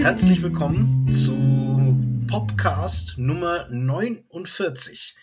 Herzlich 0.00 0.42
willkommen 0.42 1.10
zu 1.10 1.34
Popcast 2.28 3.18
Nummer 3.18 3.66
49. 3.68 5.16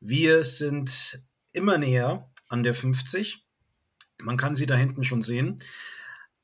Wir 0.00 0.42
sind 0.42 1.20
immer 1.52 1.78
näher 1.78 2.30
an 2.48 2.62
der 2.62 2.74
50. 2.74 3.44
Man 4.22 4.36
kann 4.36 4.54
sie 4.54 4.66
da 4.66 4.74
hinten 4.74 5.04
schon 5.04 5.22
sehen. 5.22 5.58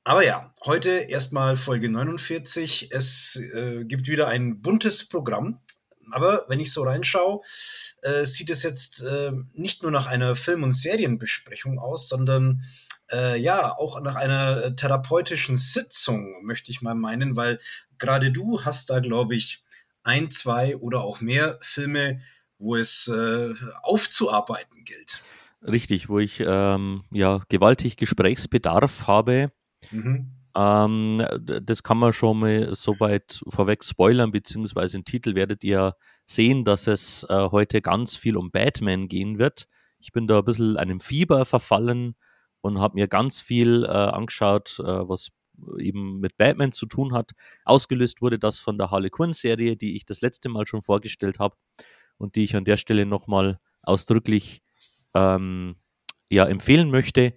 Aber 0.04 0.24
ja, 0.24 0.52
heute 0.64 0.90
erstmal 0.90 1.56
Folge 1.56 1.88
49. 1.88 2.90
Es 2.92 3.36
äh, 3.54 3.84
gibt 3.84 4.06
wieder 4.06 4.28
ein 4.28 4.60
buntes 4.60 5.08
Programm. 5.08 5.60
Aber 6.10 6.44
wenn 6.48 6.60
ich 6.60 6.72
so 6.72 6.82
reinschaue, 6.84 7.40
äh, 8.02 8.24
sieht 8.24 8.50
es 8.50 8.62
jetzt 8.62 9.02
äh, 9.02 9.32
nicht 9.52 9.82
nur 9.82 9.90
nach 9.90 10.06
einer 10.06 10.34
Film- 10.36 10.62
und 10.62 10.72
Serienbesprechung 10.72 11.78
aus, 11.78 12.08
sondern 12.08 12.62
äh, 13.12 13.40
ja, 13.40 13.76
auch 13.76 14.00
nach 14.00 14.16
einer 14.16 14.64
äh, 14.64 14.74
therapeutischen 14.74 15.56
Sitzung, 15.56 16.44
möchte 16.44 16.70
ich 16.70 16.82
mal 16.82 16.94
meinen, 16.94 17.36
weil 17.36 17.58
gerade 17.98 18.30
du 18.32 18.64
hast 18.64 18.90
da, 18.90 19.00
glaube 19.00 19.34
ich, 19.34 19.62
ein, 20.02 20.30
zwei 20.30 20.76
oder 20.76 21.02
auch 21.02 21.20
mehr 21.20 21.58
Filme, 21.60 22.20
wo 22.58 22.76
es 22.76 23.08
äh, 23.08 23.54
aufzuarbeiten 23.82 24.84
gilt. 24.84 25.22
Richtig, 25.62 26.08
wo 26.08 26.18
ich 26.18 26.42
ähm, 26.44 27.04
ja 27.10 27.42
gewaltig 27.48 27.96
Gesprächsbedarf 27.96 29.06
habe. 29.06 29.52
Mhm. 29.90 30.32
Ähm, 30.56 31.24
das 31.62 31.82
kann 31.82 31.98
man 31.98 32.12
schon 32.12 32.40
mal 32.40 32.74
so 32.74 32.98
weit 33.00 33.40
vorweg 33.48 33.84
spoilern, 33.84 34.32
beziehungsweise 34.32 34.96
im 34.96 35.04
Titel 35.04 35.34
werdet 35.34 35.64
ihr 35.64 35.94
sehen, 36.26 36.64
dass 36.64 36.86
es 36.86 37.24
äh, 37.28 37.48
heute 37.50 37.80
ganz 37.80 38.16
viel 38.16 38.36
um 38.36 38.50
Batman 38.50 39.08
gehen 39.08 39.38
wird. 39.38 39.66
Ich 39.98 40.12
bin 40.12 40.26
da 40.26 40.38
ein 40.38 40.44
bisschen 40.44 40.76
einem 40.76 41.00
Fieber 41.00 41.44
verfallen 41.44 42.14
und 42.60 42.80
habe 42.80 42.96
mir 42.96 43.08
ganz 43.08 43.40
viel 43.40 43.84
äh, 43.84 43.88
angeschaut, 43.88 44.80
äh, 44.80 45.08
was 45.08 45.30
eben 45.78 46.20
mit 46.20 46.36
Batman 46.36 46.72
zu 46.72 46.86
tun 46.86 47.14
hat. 47.14 47.32
Ausgelöst 47.64 48.22
wurde 48.22 48.38
das 48.38 48.58
von 48.58 48.78
der 48.78 48.90
Harley 48.90 49.10
Quinn-Serie, 49.10 49.76
die 49.76 49.96
ich 49.96 50.06
das 50.06 50.20
letzte 50.20 50.48
Mal 50.48 50.66
schon 50.66 50.82
vorgestellt 50.82 51.38
habe 51.38 51.56
und 52.16 52.36
die 52.36 52.44
ich 52.44 52.56
an 52.56 52.64
der 52.64 52.76
Stelle 52.76 53.06
nochmal 53.06 53.58
ausdrücklich 53.82 54.62
ähm, 55.14 55.76
ja, 56.30 56.46
empfehlen 56.46 56.90
möchte. 56.90 57.34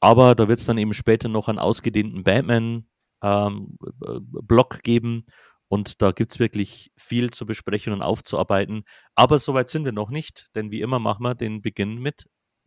Aber 0.00 0.34
da 0.34 0.48
wird 0.48 0.58
es 0.58 0.66
dann 0.66 0.78
eben 0.78 0.94
später 0.94 1.28
noch 1.28 1.48
einen 1.48 1.58
ausgedehnten 1.58 2.24
Batman-Block 2.24 4.74
ähm, 4.74 4.80
geben. 4.82 5.26
Und 5.68 6.00
da 6.00 6.12
gibt 6.12 6.30
es 6.30 6.38
wirklich 6.38 6.92
viel 6.96 7.30
zu 7.30 7.44
besprechen 7.44 7.92
und 7.92 8.02
aufzuarbeiten. 8.02 8.84
Aber 9.14 9.38
soweit 9.38 9.68
sind 9.68 9.84
wir 9.84 9.92
noch 9.92 10.10
nicht, 10.10 10.54
denn 10.54 10.70
wie 10.70 10.80
immer 10.80 11.00
machen 11.00 11.24
wir 11.24 11.34
den 11.34 11.60
Beginn 11.60 11.98
mit 11.98 12.26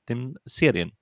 den 0.10 0.38
Serien. 0.44 0.99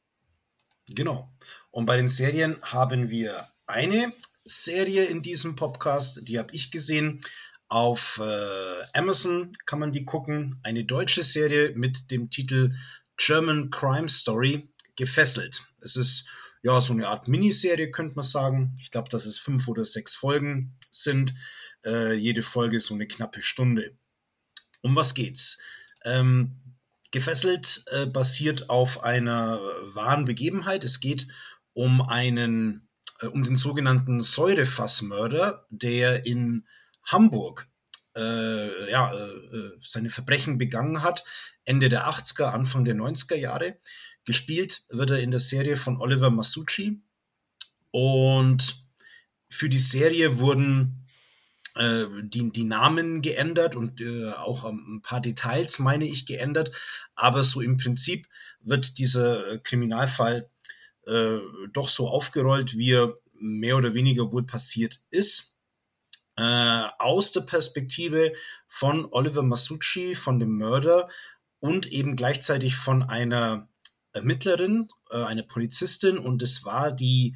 Genau. 0.89 1.33
Und 1.71 1.85
bei 1.85 1.97
den 1.97 2.07
Serien 2.07 2.57
haben 2.63 3.09
wir 3.09 3.47
eine 3.66 4.13
Serie 4.45 5.05
in 5.05 5.21
diesem 5.21 5.55
Podcast, 5.55 6.27
die 6.27 6.39
habe 6.39 6.53
ich 6.53 6.71
gesehen. 6.71 7.21
Auf 7.69 8.21
äh, 8.23 8.97
Amazon 8.97 9.52
kann 9.66 9.79
man 9.79 9.91
die 9.91 10.05
gucken. 10.05 10.59
Eine 10.63 10.85
deutsche 10.85 11.23
Serie 11.23 11.73
mit 11.75 12.09
dem 12.11 12.29
Titel 12.29 12.73
German 13.17 13.69
Crime 13.71 14.07
Story 14.07 14.69
gefesselt. 14.95 15.67
Es 15.81 15.97
ist 15.97 16.29
ja 16.63 16.79
so 16.79 16.94
eine 16.94 17.07
Art 17.09 17.27
Miniserie, 17.27 17.91
könnte 17.91 18.16
man 18.16 18.23
sagen. 18.23 18.73
Ich 18.79 18.89
glaube, 18.89 19.09
dass 19.09 19.25
es 19.25 19.38
fünf 19.38 19.67
oder 19.67 19.83
sechs 19.83 20.16
Folgen 20.16 20.77
sind. 20.89 21.33
Äh, 21.85 22.13
jede 22.13 22.41
Folge 22.41 22.79
so 22.79 22.94
eine 22.94 23.07
knappe 23.07 23.41
Stunde. 23.41 23.97
Um 24.81 24.95
was 24.95 25.13
geht's? 25.13 25.59
Ähm, 26.05 26.66
gefesselt 27.11 27.83
äh, 27.91 28.05
basiert 28.05 28.69
auf 28.69 29.03
einer 29.03 29.59
wahren 29.94 30.25
Begebenheit. 30.25 30.83
Es 30.83 31.00
geht 31.00 31.27
um 31.73 32.02
einen 32.02 32.88
äh, 33.22 33.27
um 33.27 33.44
den 33.44 33.55
sogenannten 33.55 34.22
Säurefassmörder, 34.22 35.66
der 35.69 36.25
in 36.25 36.68
Hamburg 37.03 37.69
äh, 38.16 38.91
ja, 38.91 39.13
äh, 39.13 39.57
äh 39.57 39.72
seine 39.81 40.09
Verbrechen 40.09 40.57
begangen 40.57 41.03
hat, 41.03 41.23
Ende 41.63 41.90
der 41.90 42.07
80er, 42.07 42.45
Anfang 42.45 42.85
der 42.85 42.95
90er 42.95 43.35
Jahre. 43.35 43.78
Gespielt 44.25 44.85
wird 44.89 45.12
er 45.12 45.19
in 45.19 45.31
der 45.31 45.39
Serie 45.39 45.78
von 45.78 45.97
Oliver 46.01 46.29
Masucci. 46.29 47.01
Und 47.91 48.85
für 49.50 49.69
die 49.69 49.78
Serie 49.78 50.39
wurden 50.39 51.06
die, 51.77 52.49
die 52.51 52.63
Namen 52.63 53.21
geändert 53.21 53.75
und 53.75 54.01
äh, 54.01 54.31
auch 54.31 54.65
ein 54.65 55.01
paar 55.03 55.21
Details, 55.21 55.79
meine 55.79 56.05
ich, 56.05 56.25
geändert. 56.25 56.71
Aber 57.15 57.43
so 57.43 57.61
im 57.61 57.77
Prinzip 57.77 58.27
wird 58.61 58.97
dieser 58.97 59.59
Kriminalfall 59.59 60.49
äh, 61.05 61.38
doch 61.71 61.89
so 61.89 62.07
aufgerollt, 62.07 62.77
wie 62.77 62.93
er 62.93 63.17
mehr 63.39 63.77
oder 63.77 63.93
weniger 63.93 64.31
wohl 64.31 64.45
passiert 64.45 65.01
ist. 65.09 65.55
Äh, 66.35 66.88
aus 66.99 67.31
der 67.31 67.41
Perspektive 67.41 68.33
von 68.67 69.07
Oliver 69.11 69.41
Masucci, 69.41 70.15
von 70.15 70.39
dem 70.39 70.57
Mörder 70.57 71.09
und 71.59 71.88
eben 71.88 72.15
gleichzeitig 72.15 72.75
von 72.75 73.03
einer 73.03 73.67
Ermittlerin, 74.13 74.88
äh, 75.09 75.23
einer 75.23 75.44
Polizistin 75.44 76.17
und 76.17 76.41
es 76.41 76.63
war 76.65 76.91
die 76.91 77.35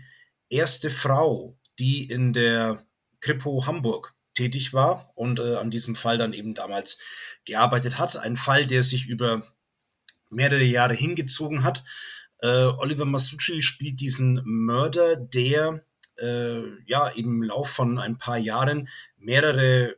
erste 0.50 0.90
Frau, 0.90 1.58
die 1.79 2.09
in 2.09 2.34
der 2.34 2.85
Kripo 3.22 3.66
Hamburg 3.66 4.13
tätig 4.41 4.74
war 4.74 5.12
und 5.16 5.40
äh, 5.40 5.56
an 5.56 5.69
diesem 5.69 5.96
Fall 5.96 6.18
dann 6.18 6.34
eben 6.34 6.56
damals 6.56 7.00
gearbeitet 7.46 8.00
hat. 8.00 8.18
Ein 8.18 8.35
Fall, 8.35 8.66
der 8.66 8.81
sich 8.81 9.06
über 9.06 9.44
mehrere 10.31 10.63
Jahre 10.63 10.96
hingezogen 10.96 11.63
hat. 11.63 11.84
Äh, 12.40 12.47
Oliver 12.47 13.06
Masucci 13.06 13.62
spielt 13.62 14.00
diesen 14.00 14.41
Mörder, 14.44 15.16
der 15.16 15.85
äh, 16.18 16.62
ja 16.85 17.07
im 17.09 17.44
Lauf 17.44 17.69
von 17.69 18.00
ein 18.00 18.18
paar 18.18 18.40
Jahren 18.40 18.90
mehrere 19.18 19.96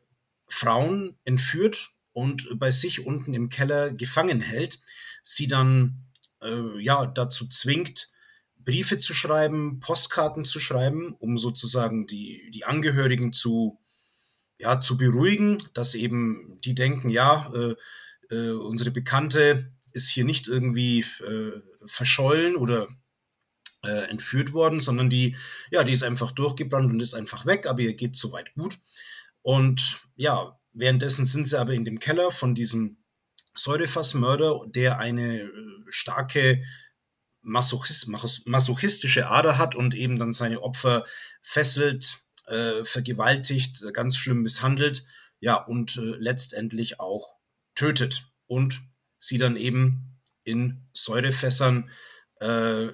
Frauen 0.48 1.18
entführt 1.24 1.92
und 2.12 2.60
bei 2.60 2.70
sich 2.70 3.06
unten 3.06 3.34
im 3.34 3.48
Keller 3.48 3.94
gefangen 3.94 4.42
hält, 4.42 4.82
sie 5.24 5.48
dann 5.48 6.06
äh, 6.42 6.82
ja 6.82 7.06
dazu 7.06 7.48
zwingt, 7.48 8.12
Briefe 8.58 8.98
zu 8.98 9.14
schreiben, 9.14 9.80
Postkarten 9.80 10.44
zu 10.44 10.60
schreiben, 10.60 11.16
um 11.20 11.38
sozusagen 11.38 12.08
die, 12.08 12.50
die 12.54 12.66
Angehörigen 12.66 13.32
zu, 13.32 13.80
ja, 14.60 14.80
zu 14.80 14.98
beruhigen, 14.98 15.58
dass 15.74 15.96
eben 15.96 16.60
die 16.64 16.76
denken, 16.76 17.10
ja, 17.10 17.52
äh, 17.54 17.76
äh, 18.34 18.52
unsere 18.52 18.92
Bekannte 18.92 19.72
ist 19.94 20.10
hier 20.10 20.26
nicht 20.26 20.48
irgendwie 20.48 21.02
äh, 21.02 21.62
verschollen 21.86 22.56
oder 22.56 22.88
äh, 23.84 24.10
entführt 24.10 24.54
worden, 24.54 24.80
sondern 24.80 25.10
die, 25.10 25.36
ja, 25.72 25.84
die 25.84 25.94
ist 25.94 26.04
einfach 26.04 26.32
durchgebrannt 26.32 26.92
und 26.92 27.02
ist 27.02 27.14
einfach 27.14 27.46
weg, 27.46 27.68
aber 27.68 27.82
ihr 27.82 27.94
geht 27.94 28.16
soweit 28.16 28.54
gut. 28.54 28.80
Und 29.42 30.02
ja, 30.16 30.60
währenddessen 30.72 31.26
sind 31.26 31.48
sie 31.48 31.60
aber 31.60 31.74
in 31.74 31.86
dem 31.86 32.00
Keller 32.00 32.32
von 32.32 32.56
diesem 32.56 32.98
Säurefassmörder, 33.56 34.62
der 34.68 35.00
eine 35.00 35.42
äh, 35.42 35.50
starke 35.90 36.64
Masochist, 37.42 38.08
masochistische 38.46 39.28
Ader 39.28 39.58
hat 39.58 39.76
und 39.76 39.94
eben 39.94 40.18
dann 40.18 40.32
seine 40.32 40.62
Opfer 40.62 41.06
fesselt, 41.42 42.23
äh, 42.48 42.84
vergewaltigt, 42.84 43.84
ganz 43.94 44.18
schlimm 44.18 44.42
misshandelt, 44.42 45.06
ja, 45.40 45.56
und 45.56 45.98
äh, 45.98 46.02
letztendlich 46.02 47.00
auch 47.00 47.36
tötet 47.76 48.28
und 48.48 48.82
sie 49.18 49.38
dann 49.38 49.56
eben 49.56 50.20
in 50.44 50.86
Säurefässern 50.94 51.90
äh, 52.40 52.88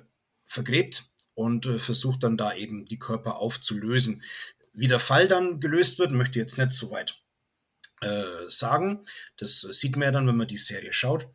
vergräbt 0.45 1.05
und 1.33 1.65
äh, 1.65 1.79
versucht 1.79 2.23
dann 2.23 2.37
da 2.37 2.53
eben 2.53 2.85
die 2.85 2.99
Körper 2.99 3.37
aufzulösen. 3.37 4.23
Wie 4.73 4.87
der 4.87 4.99
Fall 4.99 5.27
dann 5.27 5.59
gelöst 5.59 5.99
wird, 5.99 6.11
möchte 6.11 6.39
ich 6.39 6.43
jetzt 6.43 6.57
nicht 6.57 6.71
so 6.71 6.91
weit 6.91 7.21
äh, 8.01 8.47
sagen. 8.47 9.05
Das 9.37 9.61
sieht 9.61 9.95
man 9.95 10.05
ja 10.07 10.11
dann, 10.11 10.27
wenn 10.27 10.37
man 10.37 10.47
die 10.47 10.57
Serie 10.57 10.93
schaut. 10.93 11.27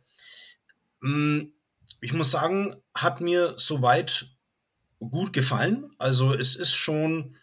Hm, 1.01 1.53
ich 2.01 2.13
muss 2.13 2.31
sagen, 2.31 2.75
hat 2.93 3.21
mir 3.21 3.55
soweit 3.57 4.27
gut 4.99 5.33
gefallen. 5.33 5.93
Also 5.97 6.33
es 6.33 6.55
ist 6.55 6.75
schon 6.75 7.35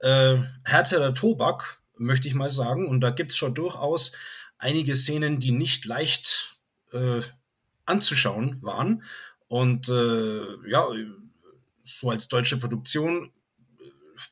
äh, 0.00 0.36
härterer 0.64 1.14
Tobak, 1.14 1.80
möchte 1.96 2.28
ich 2.28 2.34
mal 2.34 2.50
sagen. 2.50 2.88
Und 2.88 3.00
da 3.00 3.10
gibt 3.10 3.30
es 3.30 3.36
schon 3.36 3.54
durchaus 3.54 4.12
einige 4.58 4.94
Szenen, 4.94 5.40
die 5.40 5.52
nicht 5.52 5.84
leicht 5.84 6.58
äh, 6.92 7.20
anzuschauen 7.86 8.58
waren. 8.62 9.02
Und 9.48 9.88
äh, 9.88 10.68
ja, 10.68 10.86
so 11.84 12.10
als 12.10 12.28
deutsche 12.28 12.56
Produktion, 12.56 13.32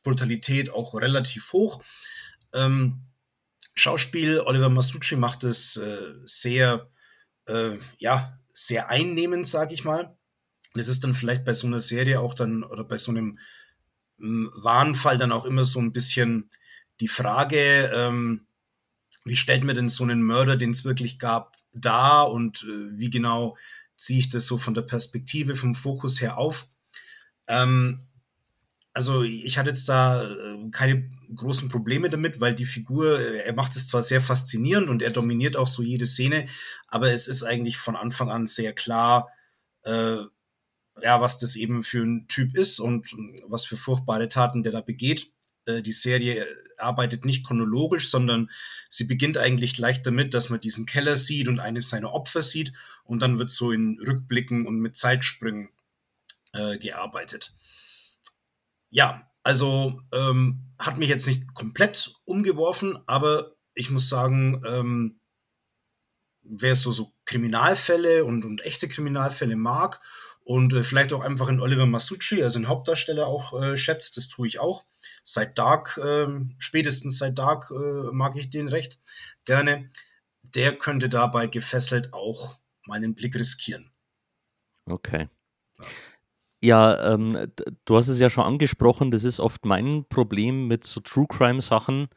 Brutalität 0.03 0.71
auch 0.71 0.95
relativ 0.95 1.53
hoch. 1.53 1.83
Ähm, 2.53 3.03
Schauspiel, 3.75 4.41
Oliver 4.41 4.69
Masucci 4.69 5.17
macht 5.17 5.45
es 5.45 5.77
äh, 5.77 6.15
sehr, 6.25 6.89
äh, 7.47 7.79
ja, 7.99 8.39
sehr 8.53 8.91
einnehmend, 8.91 9.47
sag 9.47 9.73
ich 9.73 9.85
mal. 9.85 10.17
Das 10.75 10.89
ist 10.89 11.05
dann 11.05 11.15
vielleicht 11.15 11.45
bei 11.45 11.55
so 11.55 11.67
einer 11.67 11.81
Serie 11.81 12.21
auch 12.21 12.35
dann 12.35 12.65
oder 12.65 12.85
bei 12.85 12.99
so 12.99 13.11
einem 13.11 13.39
Warnfall 14.19 15.19
dann 15.19 15.33
auch 15.33 15.45
immer 15.45 15.65
so 15.65 15.81
ein 15.81 15.93
bisschen 15.93 16.49
die 17.01 17.09
Frage, 17.09 17.91
ähm, 17.95 18.47
wie 19.25 19.37
stellt 19.37 19.65
man 19.65 19.77
denn 19.77 19.89
so 19.89 20.05
einen 20.05 20.23
Mörder, 20.23 20.57
den 20.57 20.71
es 20.71 20.85
wirklich 20.85 21.19
gab, 21.19 21.57
da 21.73 22.23
und 22.23 22.65
äh, 22.65 22.99
wie 22.99 23.11
genau 23.11 23.57
ziehe 23.95 24.19
ich 24.21 24.29
das 24.29 24.47
so 24.47 24.59
von 24.59 24.75
der 24.75 24.83
Perspektive, 24.83 25.55
vom 25.55 25.75
Fokus 25.75 26.21
her 26.21 26.39
auf. 26.39 26.69
Ähm, 27.47 28.01
also 28.93 29.23
ich 29.23 29.59
hatte 29.59 29.71
jetzt 29.71 29.89
da 29.89 30.25
äh, 30.25 30.71
keine 30.71 31.11
großen 31.35 31.69
Probleme 31.69 32.11
damit, 32.11 32.41
weil 32.41 32.55
die 32.55 32.67
Figur, 32.67 33.21
äh, 33.21 33.39
er 33.45 33.55
macht 33.55 33.77
es 33.77 33.87
zwar 33.87 34.03
sehr 34.03 34.21
faszinierend 34.21 34.89
und 34.89 35.03
er 35.03 35.13
dominiert 35.13 35.57
auch 35.57 35.69
so 35.69 35.83
jede 35.83 36.07
Szene, 36.07 36.47
aber 36.89 37.13
es 37.13 37.29
ist 37.29 37.43
eigentlich 37.43 37.77
von 37.77 37.97
Anfang 37.97 38.31
an 38.31 38.47
sehr 38.47 38.73
klar, 38.73 39.29
äh, 39.85 40.17
ja, 41.03 41.21
was 41.21 41.39
das 41.39 41.57
eben 41.57 41.83
für 41.83 42.03
ein 42.03 42.29
Typ 42.29 42.57
ist 42.57 42.81
und 42.81 43.15
was 43.49 43.65
für 43.65 43.77
furchtbare 43.77 44.29
Taten 44.29 44.63
der 44.63 44.73
da 44.73 44.81
begeht. 44.81 45.33
Äh, 45.67 45.83
die 45.83 45.93
Serie 45.93 46.47
arbeitet 46.79 47.25
nicht 47.25 47.47
chronologisch, 47.47 48.11
sondern 48.11 48.51
sie 48.89 49.05
beginnt 49.05 49.39
eigentlich 49.39 49.75
gleich 49.75 50.03
damit, 50.03 50.35
dass 50.35 50.49
man 50.49 50.61
diesen 50.61 50.87
Keller 50.87 51.17
sieht 51.17 51.49
und 51.49 51.61
eines 51.61 51.89
seiner 51.89 52.13
Opfer 52.13 52.43
sieht 52.43 52.73
und 53.05 53.21
dann 53.21 53.39
wird 53.39 53.51
so 53.51 53.73
in 53.73 53.99
Rückblicken 54.01 54.67
und 54.67 54.79
mit 54.81 54.97
Zeitsprüngen 54.97 55.71
äh, 56.53 56.79
gearbeitet 56.79 57.53
ja, 58.91 59.31
also 59.43 60.01
ähm, 60.13 60.75
hat 60.79 60.99
mich 60.99 61.09
jetzt 61.09 61.27
nicht 61.27 61.55
komplett 61.55 62.15
umgeworfen, 62.25 62.99
aber 63.07 63.57
ich 63.75 63.91
muss 63.91 64.09
sagen, 64.09 64.63
ähm, 64.67 65.21
wer 66.43 66.77
so, 66.77 66.93
so 66.93 67.13
Kriminalfälle 67.25 68.25
und, 68.25 68.45
und 68.45 68.65
echte 68.65 68.89
Kriminalfälle 68.89 69.57
mag 69.57 70.01
und 70.49 70.73
äh, 70.73 70.83
vielleicht 70.83 71.13
auch 71.13 71.21
einfach 71.21 71.49
in 71.49 71.61
Oliver 71.61 71.85
Masucci, 71.85 72.43
also 72.43 72.59
den 72.59 72.69
Hauptdarsteller 72.69 73.27
auch 73.27 73.61
äh, 73.61 73.77
schätzt, 73.77 74.17
das 74.17 74.29
tue 74.29 74.47
ich 74.47 74.59
auch. 74.59 74.87
Seit 75.23 75.59
Dark, 75.59 76.01
äh, 76.03 76.27
spätestens 76.57 77.19
seit 77.19 77.39
Dark 77.39 77.71
äh, 77.71 78.11
mag 78.13 78.35
ich 78.35 78.49
den 78.49 78.69
recht 78.69 78.99
gerne. 79.45 79.91
Der 80.43 80.73
könnte 80.79 81.11
dabei 81.11 81.49
gefesselt 81.49 82.15
auch 82.15 82.57
mal 82.87 82.97
einen 82.97 83.15
Blick 83.15 83.37
riskieren. 83.37 83.91
Okay. 84.87 85.29
Ja. 85.79 85.87
Ja, 86.61 87.13
ähm, 87.13 87.53
du 87.85 87.97
hast 87.97 88.09
es 88.09 88.19
ja 88.19 88.31
schon 88.31 88.43
angesprochen, 88.43 89.13
das 89.13 89.23
ist 89.23 89.39
oft 89.39 89.65
mein 89.65 90.07
Problem 90.09 90.67
mit 90.67 90.83
so 90.83 91.01
True 91.01 91.27
Crime 91.29 91.61
Sachen. 91.61 92.09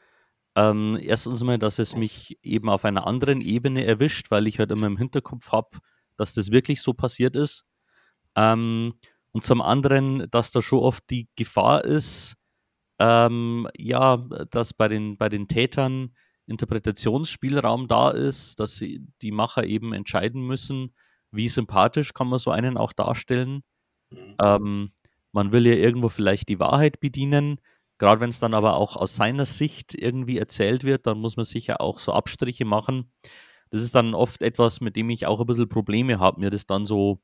Ähm, 0.55 0.97
erstens 0.99 1.43
mal, 1.43 1.59
dass 1.59 1.79
es 1.79 1.95
mich 1.95 2.39
eben 2.41 2.69
auf 2.69 2.85
einer 2.85 3.05
anderen 3.05 3.41
Ebene 3.41 3.85
erwischt, 3.85 4.31
weil 4.31 4.47
ich 4.47 4.57
halt 4.57 4.71
immer 4.71 4.87
im 4.87 4.97
Hinterkopf 4.97 5.51
habe, 5.51 5.77
dass 6.15 6.33
das 6.33 6.49
wirklich 6.49 6.81
so 6.81 6.93
passiert 6.93 7.35
ist. 7.35 7.65
Ähm, 8.35 8.93
und 9.31 9.43
zum 9.43 9.61
anderen, 9.61 10.27
dass 10.29 10.51
da 10.51 10.61
schon 10.61 10.79
oft 10.79 11.03
die 11.09 11.29
Gefahr 11.35 11.85
ist, 11.85 12.35
ähm, 12.99 13.67
ja, 13.77 14.17
dass 14.51 14.73
bei 14.73 14.87
den, 14.87 15.17
bei 15.17 15.29
den 15.29 15.47
Tätern 15.47 16.13
Interpretationsspielraum 16.47 17.87
da 17.87 18.11
ist, 18.11 18.59
dass 18.59 18.75
sie, 18.75 19.07
die 19.21 19.31
Macher 19.31 19.65
eben 19.65 19.93
entscheiden 19.93 20.45
müssen, 20.45 20.93
wie 21.31 21.49
sympathisch 21.49 22.13
kann 22.13 22.27
man 22.27 22.39
so 22.39 22.51
einen 22.51 22.77
auch 22.77 22.93
darstellen. 22.93 23.63
Mhm. 24.11 24.35
Ähm, 24.41 24.91
man 25.31 25.51
will 25.51 25.65
ja 25.65 25.73
irgendwo 25.73 26.09
vielleicht 26.09 26.49
die 26.49 26.59
Wahrheit 26.59 26.99
bedienen. 26.99 27.61
Gerade 27.97 28.19
wenn 28.19 28.29
es 28.29 28.39
dann 28.39 28.53
aber 28.53 28.75
auch 28.75 28.97
aus 28.97 29.15
seiner 29.15 29.45
Sicht 29.45 29.93
irgendwie 29.95 30.37
erzählt 30.37 30.83
wird, 30.83 31.07
dann 31.07 31.19
muss 31.19 31.37
man 31.37 31.45
sicher 31.45 31.79
auch 31.79 31.99
so 31.99 32.13
Abstriche 32.13 32.65
machen. 32.65 33.11
Das 33.69 33.81
ist 33.81 33.95
dann 33.95 34.13
oft 34.13 34.41
etwas, 34.41 34.81
mit 34.81 34.97
dem 34.97 35.09
ich 35.09 35.25
auch 35.25 35.39
ein 35.39 35.45
bisschen 35.45 35.69
Probleme 35.69 36.19
habe, 36.19 36.41
mir 36.41 36.49
das 36.49 36.65
dann 36.65 36.85
so, 36.85 37.21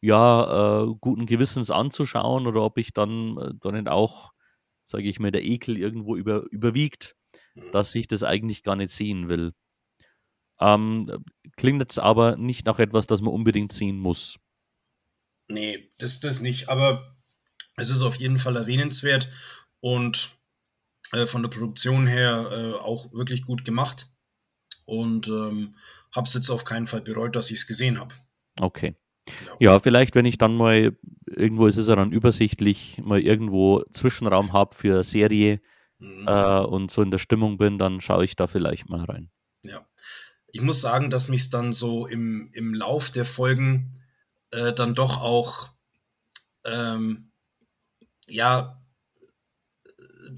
ja, 0.00 0.82
äh, 0.82 0.94
guten 1.00 1.26
Gewissens 1.26 1.70
anzuschauen 1.70 2.46
oder 2.46 2.62
ob 2.62 2.78
ich 2.78 2.92
dann, 2.92 3.36
äh, 3.38 3.52
dann 3.60 3.74
nicht 3.74 3.88
auch, 3.88 4.32
sage 4.84 5.08
ich 5.08 5.20
mal, 5.20 5.30
der 5.30 5.44
Ekel 5.44 5.76
irgendwo 5.76 6.16
über, 6.16 6.44
überwiegt, 6.50 7.16
mhm. 7.54 7.70
dass 7.72 7.94
ich 7.94 8.08
das 8.08 8.22
eigentlich 8.22 8.62
gar 8.62 8.76
nicht 8.76 8.92
sehen 8.92 9.28
will. 9.28 9.52
Ähm, 10.58 11.24
klingt 11.56 11.80
jetzt 11.80 11.98
aber 11.98 12.36
nicht 12.36 12.66
nach 12.66 12.78
etwas, 12.78 13.06
das 13.06 13.20
man 13.22 13.32
unbedingt 13.32 13.72
sehen 13.72 13.98
muss. 13.98 14.38
Nee, 15.48 15.90
das, 15.98 16.20
das 16.20 16.40
nicht. 16.40 16.68
Aber 16.68 17.16
es 17.76 17.90
ist 17.90 18.02
auf 18.02 18.16
jeden 18.16 18.38
Fall 18.38 18.56
erwähnenswert 18.56 19.30
und 19.80 20.32
äh, 21.12 21.26
von 21.26 21.42
der 21.42 21.50
Produktion 21.50 22.06
her 22.06 22.46
äh, 22.50 22.72
auch 22.80 23.12
wirklich 23.12 23.44
gut 23.44 23.64
gemacht. 23.64 24.10
Und 24.84 25.28
ähm, 25.28 25.76
habe 26.14 26.26
es 26.26 26.34
jetzt 26.34 26.50
auf 26.50 26.64
keinen 26.64 26.86
Fall 26.86 27.00
bereut, 27.00 27.36
dass 27.36 27.50
ich 27.50 27.58
es 27.58 27.66
gesehen 27.66 27.98
habe. 27.98 28.14
Okay. 28.58 28.96
Ja. 29.58 29.78
vielleicht, 29.78 30.14
wenn 30.14 30.24
ich 30.24 30.38
dann 30.38 30.56
mal, 30.56 30.96
irgendwo 31.26 31.66
ist 31.66 31.76
es 31.76 31.88
ja 31.88 31.96
dann 31.96 32.12
übersichtlich, 32.12 32.98
mal 33.02 33.20
irgendwo 33.20 33.82
Zwischenraum 33.92 34.52
habe 34.52 34.74
für 34.74 35.04
Serie 35.04 35.60
mhm. 35.98 36.26
äh, 36.26 36.60
und 36.60 36.90
so 36.90 37.02
in 37.02 37.10
der 37.10 37.18
Stimmung 37.18 37.58
bin, 37.58 37.78
dann 37.78 38.00
schaue 38.00 38.24
ich 38.24 38.36
da 38.36 38.46
vielleicht 38.46 38.88
mal 38.88 39.04
rein. 39.04 39.30
Ja. 39.62 39.86
Ich 40.52 40.60
muss 40.60 40.80
sagen, 40.80 41.10
dass 41.10 41.28
mich 41.28 41.42
es 41.42 41.50
dann 41.50 41.72
so 41.72 42.06
im, 42.06 42.50
im 42.54 42.74
Lauf 42.74 43.10
der 43.10 43.24
Folgen 43.24 44.00
äh, 44.50 44.72
dann 44.72 44.94
doch 44.94 45.22
auch 45.22 45.68
ähm, 46.64 47.30
ja 48.26 48.80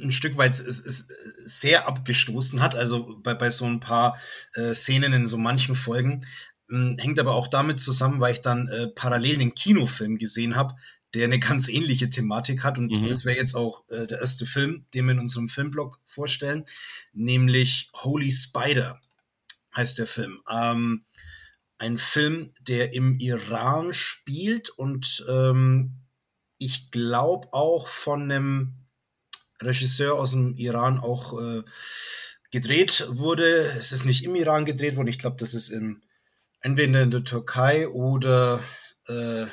ein 0.01 0.13
Stück 0.13 0.37
weit 0.37 0.53
es, 0.53 0.61
es 0.61 1.09
sehr 1.45 1.87
abgestoßen 1.87 2.61
hat, 2.61 2.75
also 2.75 3.19
bei, 3.23 3.35
bei 3.35 3.51
so 3.51 3.67
ein 3.67 3.81
paar 3.81 4.19
äh, 4.55 4.75
Szenen 4.75 5.13
in 5.13 5.27
so 5.27 5.39
manchen 5.39 5.75
Folgen. 5.75 6.25
Ähm, 6.73 6.97
hängt 6.99 7.19
aber 7.19 7.35
auch 7.35 7.49
damit 7.49 7.81
zusammen, 7.81 8.21
weil 8.21 8.33
ich 8.33 8.41
dann 8.41 8.69
äh, 8.69 8.89
parallel 8.89 9.37
den 9.37 9.55
Kinofilm 9.55 10.19
gesehen 10.19 10.57
habe, 10.57 10.75
der 11.15 11.25
eine 11.25 11.39
ganz 11.39 11.69
ähnliche 11.69 12.09
Thematik 12.09 12.65
hat. 12.65 12.79
Und 12.79 12.91
mhm. 12.91 13.07
das 13.07 13.25
wäre 13.25 13.37
jetzt 13.37 13.55
auch 13.55 13.85
äh, 13.91 14.07
der 14.07 14.21
erste 14.21 14.47
Film, 14.47 14.87
den 14.95 15.05
wir 15.07 15.13
in 15.13 15.21
unserem 15.21 15.49
Filmblog 15.49 16.01
vorstellen, 16.05 16.65
nämlich 17.13 17.91
Holy 17.95 18.33
Spider 18.33 19.01
heißt 19.77 19.99
der 19.99 20.07
Film. 20.07 20.41
Ähm, 20.51 21.05
ein 21.79 21.99
Film, 21.99 22.53
der 22.61 22.95
im 22.95 23.19
Iran 23.19 23.93
spielt 23.93 24.71
und 24.71 25.25
ähm, 25.29 25.97
ich 26.59 26.91
glaube 26.91 27.53
auch 27.53 27.89
von 27.89 28.31
einem 28.31 28.75
Regisseur 29.61 30.15
aus 30.15 30.31
dem 30.33 30.55
Iran 30.57 30.99
auch 30.99 31.41
äh, 31.41 31.63
gedreht 32.53 33.07
wurde. 33.09 33.63
Es 33.63 33.91
ist 33.91 34.05
nicht 34.05 34.25
im 34.25 34.37
Iran 34.37 34.65
gedreht 34.65 34.97
worden, 34.97 35.09
ich 35.09 35.19
glaube, 35.19 35.37
das 35.39 35.55
ist 35.55 35.71
in, 35.71 36.03
entweder 36.63 37.03
in 37.03 37.11
der 37.11 37.25
Türkei 37.25 37.89
oder, 37.89 38.61
äh, 39.09 39.47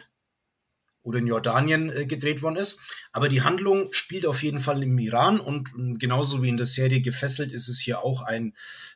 oder 1.01 1.19
in 1.19 1.27
Jordanien 1.27 1.89
äh, 1.89 2.06
gedreht 2.06 2.41
worden 2.41 2.56
ist. 2.56 2.79
Aber 3.11 3.29
die 3.29 3.41
Handlung 3.41 3.91
spielt 3.91 4.25
auf 4.25 4.44
jeden 4.44 4.59
Fall 4.59 4.83
im 4.83 4.97
Iran 4.97 5.39
und 5.39 5.69
äh, 5.69 5.97
genauso 5.97 6.41
wie 6.44 6.50
in 6.50 6.57
der 6.57 6.65
Serie 6.65 7.01
Gefesselt 7.01 7.51
ist 7.51 7.67
es 7.67 7.79
hier 7.79 8.03
auch 8.03 8.21
ein 8.21 8.56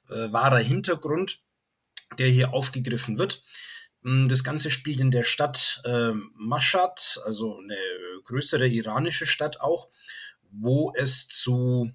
äh, 0.10 0.31
wahrer 0.31 0.60
Hintergrund 0.60 1.44
der 2.18 2.27
hier 2.27 2.54
aufgegriffen 2.54 3.18
wird. 3.18 3.44
Mm, 4.01 4.27
das 4.27 4.44
Ganze 4.44 4.71
spielt 4.71 5.00
in 5.00 5.12
der 5.12 5.24
Stadt 5.24 5.81
äh, 5.86 6.12
Mashhad, 6.36 7.22
also 7.25 7.60
eine 7.60 7.77
größere 8.24 8.67
iranische 8.67 9.25
Stadt 9.25 9.62
auch, 9.62 9.89
wo 10.51 10.93
es 10.96 11.27
zu 11.27 11.91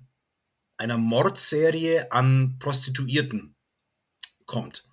einer 0.77 0.99
Mordserie 0.99 2.13
an 2.13 2.57
Prostituierten 2.59 3.57
kommt. 4.47 4.89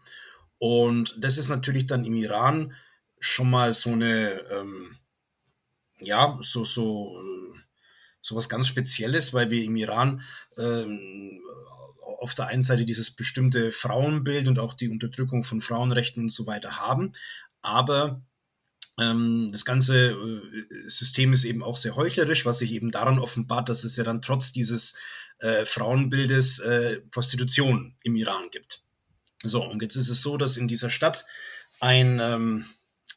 Und 0.57 1.15
das 1.19 1.37
ist 1.37 1.49
natürlich 1.49 1.85
dann 1.85 2.05
im 2.05 2.15
Iran 2.15 2.73
schon 3.19 3.49
mal 3.49 3.73
so 3.73 3.91
eine, 3.91 4.41
ähm, 4.51 4.97
ja, 5.99 6.37
so, 6.41 6.65
so, 6.65 7.19
so 8.21 8.35
was 8.35 8.49
ganz 8.49 8.67
Spezielles, 8.67 9.33
weil 9.33 9.49
wir 9.49 9.63
im 9.63 9.75
Iran 9.75 10.21
ähm, 10.57 11.41
auf 12.19 12.33
der 12.33 12.47
einen 12.47 12.63
Seite 12.63 12.85
dieses 12.85 13.11
bestimmte 13.11 13.71
Frauenbild 13.71 14.47
und 14.47 14.59
auch 14.59 14.73
die 14.73 14.89
Unterdrückung 14.89 15.43
von 15.43 15.61
Frauenrechten 15.61 16.23
und 16.23 16.31
so 16.31 16.47
weiter 16.47 16.77
haben. 16.77 17.11
Aber 17.61 18.21
ähm, 18.99 19.49
das 19.51 19.65
ganze 19.65 20.11
äh, 20.11 20.89
System 20.89 21.33
ist 21.33 21.43
eben 21.43 21.63
auch 21.63 21.77
sehr 21.77 21.95
heuchlerisch, 21.95 22.45
was 22.45 22.59
sich 22.59 22.71
eben 22.71 22.91
daran 22.91 23.19
offenbart, 23.19 23.69
dass 23.69 23.83
es 23.83 23.95
ja 23.97 24.03
dann 24.03 24.21
trotz 24.21 24.53
dieses 24.53 24.95
äh, 25.39 25.65
Frauenbildes 25.65 26.59
äh, 26.59 27.01
Prostitution 27.11 27.95
im 28.03 28.15
Iran 28.15 28.49
gibt. 28.51 28.84
So, 29.47 29.63
und 29.63 29.81
jetzt 29.81 29.95
ist 29.95 30.09
es 30.09 30.21
so, 30.21 30.37
dass 30.37 30.57
in 30.57 30.67
dieser 30.67 30.89
Stadt 30.89 31.25
ein, 31.79 32.19
ähm, 32.19 32.65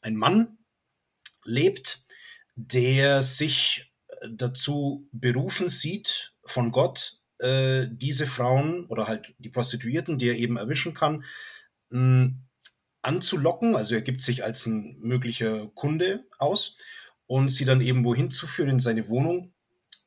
ein 0.03 0.17
Mann 0.17 0.59
lebt, 1.45 2.05
der 2.57 3.23
sich 3.23 3.93
dazu 4.31 5.09
berufen 5.13 5.69
sieht, 5.69 6.33
von 6.45 6.71
Gott 6.71 7.19
äh, 7.39 7.87
diese 7.91 8.27
Frauen 8.27 8.87
oder 8.87 9.07
halt 9.07 9.35
die 9.39 9.51
Prostituierten, 9.51 10.19
die 10.19 10.29
er 10.29 10.37
eben 10.37 10.57
erwischen 10.57 10.95
kann, 10.95 11.25
mh, 11.91 12.33
anzulocken. 13.03 13.77
Also 13.77 13.95
er 13.95 14.03
gibt 14.03 14.21
sich 14.21 14.45
als 14.45 14.67
ein 14.67 14.97
möglicher 15.01 15.69
Kunde 15.75 16.25
aus 16.39 16.77
und 17.27 17.49
sie 17.51 17.65
dann 17.65 17.81
eben 17.81 18.05
wohin 18.05 18.31
zu 18.31 18.47
führen 18.47 18.71
in 18.71 18.81
seine 18.81 19.09
Wohnung 19.09 19.53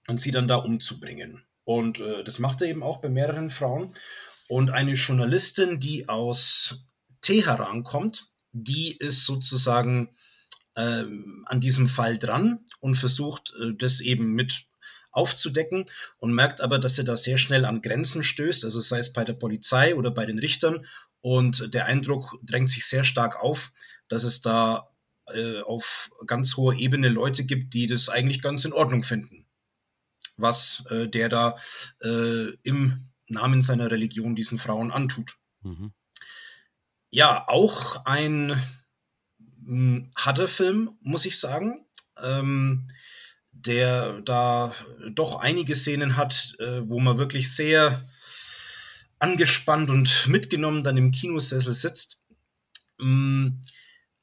und 0.08 0.20
sie 0.20 0.32
dann 0.32 0.48
da 0.48 0.58
umzubringen. 0.58 1.46
Und 1.64 2.00
äh, 2.00 2.24
das 2.24 2.40
macht 2.40 2.62
er 2.62 2.68
eben 2.68 2.84
auch 2.84 3.00
bei 3.00 3.10
mehreren 3.10 3.50
Frauen. 3.50 3.94
Und 4.52 4.72
eine 4.72 4.96
Journalistin, 4.96 5.80
die 5.80 6.10
aus 6.10 6.84
Teheran 7.22 7.84
kommt, 7.84 8.34
die 8.52 8.98
ist 8.98 9.26
sozusagen 9.26 10.10
ähm, 10.76 11.46
an 11.48 11.62
diesem 11.62 11.88
Fall 11.88 12.18
dran 12.18 12.60
und 12.82 12.96
versucht 12.96 13.54
äh, 13.62 13.74
das 13.74 14.02
eben 14.02 14.34
mit 14.34 14.66
aufzudecken 15.14 15.86
und 16.18 16.34
merkt 16.34 16.60
aber, 16.60 16.80
dass 16.80 16.98
er 16.98 17.06
da 17.06 17.16
sehr 17.16 17.38
schnell 17.38 17.64
an 17.64 17.82
Grenzen 17.82 18.24
stößt, 18.24 18.66
also 18.66 18.82
sei 18.82 18.98
es 18.98 19.14
bei 19.14 19.24
der 19.24 19.36
Polizei 19.36 19.96
oder 19.96 20.12
bei 20.12 20.26
den 20.26 20.38
Richtern. 20.38 20.86
Und 21.22 21.74
der 21.74 21.86
Eindruck 21.86 22.38
drängt 22.44 22.70
sich 22.70 22.86
sehr 22.86 23.06
stark 23.06 23.42
auf, 23.42 23.72
dass 24.10 24.26
es 24.26 24.42
da 24.42 24.90
äh, 25.34 25.62
auf 25.62 26.10
ganz 26.28 26.58
hoher 26.58 26.74
Ebene 26.74 27.08
Leute 27.08 27.46
gibt, 27.46 27.74
die 27.74 27.88
das 27.88 28.10
eigentlich 28.10 28.42
ganz 28.42 28.66
in 28.66 28.74
Ordnung 28.74 29.04
finden, 29.04 29.46
was 30.36 30.84
äh, 30.90 31.08
der 31.08 31.30
da 31.30 31.56
äh, 32.04 32.50
im 32.64 33.11
Namen 33.32 33.62
seiner 33.62 33.90
Religion 33.92 34.36
diesen 34.36 34.60
Frauen 34.60 34.92
antut. 34.92 35.38
Mhm. 35.64 35.94
Ja, 37.10 37.46
auch 37.48 38.06
ein 38.06 38.62
hm, 39.66 40.12
harter 40.16 40.48
Film, 40.48 40.92
muss 41.02 41.26
ich 41.26 41.40
sagen, 41.40 41.86
ähm, 42.22 42.88
der 43.52 44.22
da 44.22 44.74
doch 45.12 45.40
einige 45.40 45.76
Szenen 45.76 46.18
hat, 46.18 46.56
äh, 46.60 46.82
wo 46.88 47.00
man 47.00 47.18
wirklich 47.18 47.54
sehr 47.54 48.04
angespannt 49.20 49.90
und 49.90 50.28
mitgenommen 50.28 50.84
dann 50.84 50.98
im 50.98 51.12
Kinosessel 51.12 51.74
sitzt. 51.74 52.22
Ähm, 53.00 53.62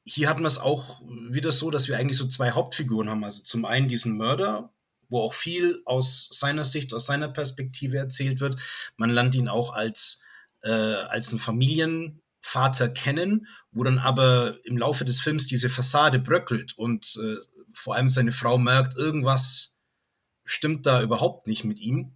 hier 0.03 0.27
hatten 0.27 0.41
wir 0.41 0.47
es 0.47 0.57
auch 0.57 1.01
wieder 1.29 1.51
so, 1.51 1.69
dass 1.69 1.87
wir 1.87 1.97
eigentlich 1.97 2.17
so 2.17 2.27
zwei 2.27 2.51
Hauptfiguren 2.51 3.09
haben. 3.09 3.23
Also 3.23 3.43
zum 3.43 3.65
einen 3.65 3.87
diesen 3.87 4.17
Mörder, 4.17 4.73
wo 5.09 5.21
auch 5.21 5.33
viel 5.33 5.81
aus 5.85 6.29
seiner 6.31 6.63
Sicht, 6.63 6.93
aus 6.93 7.05
seiner 7.05 7.27
Perspektive 7.27 7.97
erzählt 7.97 8.39
wird. 8.39 8.59
Man 8.95 9.09
lernt 9.09 9.35
ihn 9.35 9.47
auch 9.47 9.73
als, 9.73 10.21
äh, 10.61 10.69
als 10.69 11.31
ein 11.31 11.39
Familienvater 11.39 12.89
kennen, 12.89 13.47
wo 13.71 13.83
dann 13.83 13.99
aber 13.99 14.57
im 14.63 14.77
Laufe 14.77 15.05
des 15.05 15.19
Films 15.19 15.47
diese 15.47 15.69
Fassade 15.69 16.19
bröckelt 16.19 16.77
und 16.77 17.17
äh, 17.21 17.37
vor 17.73 17.95
allem 17.95 18.09
seine 18.09 18.31
Frau 18.31 18.57
merkt, 18.57 18.95
irgendwas 18.95 19.77
stimmt 20.45 20.85
da 20.85 21.01
überhaupt 21.01 21.47
nicht 21.47 21.63
mit 21.63 21.79
ihm. 21.79 22.15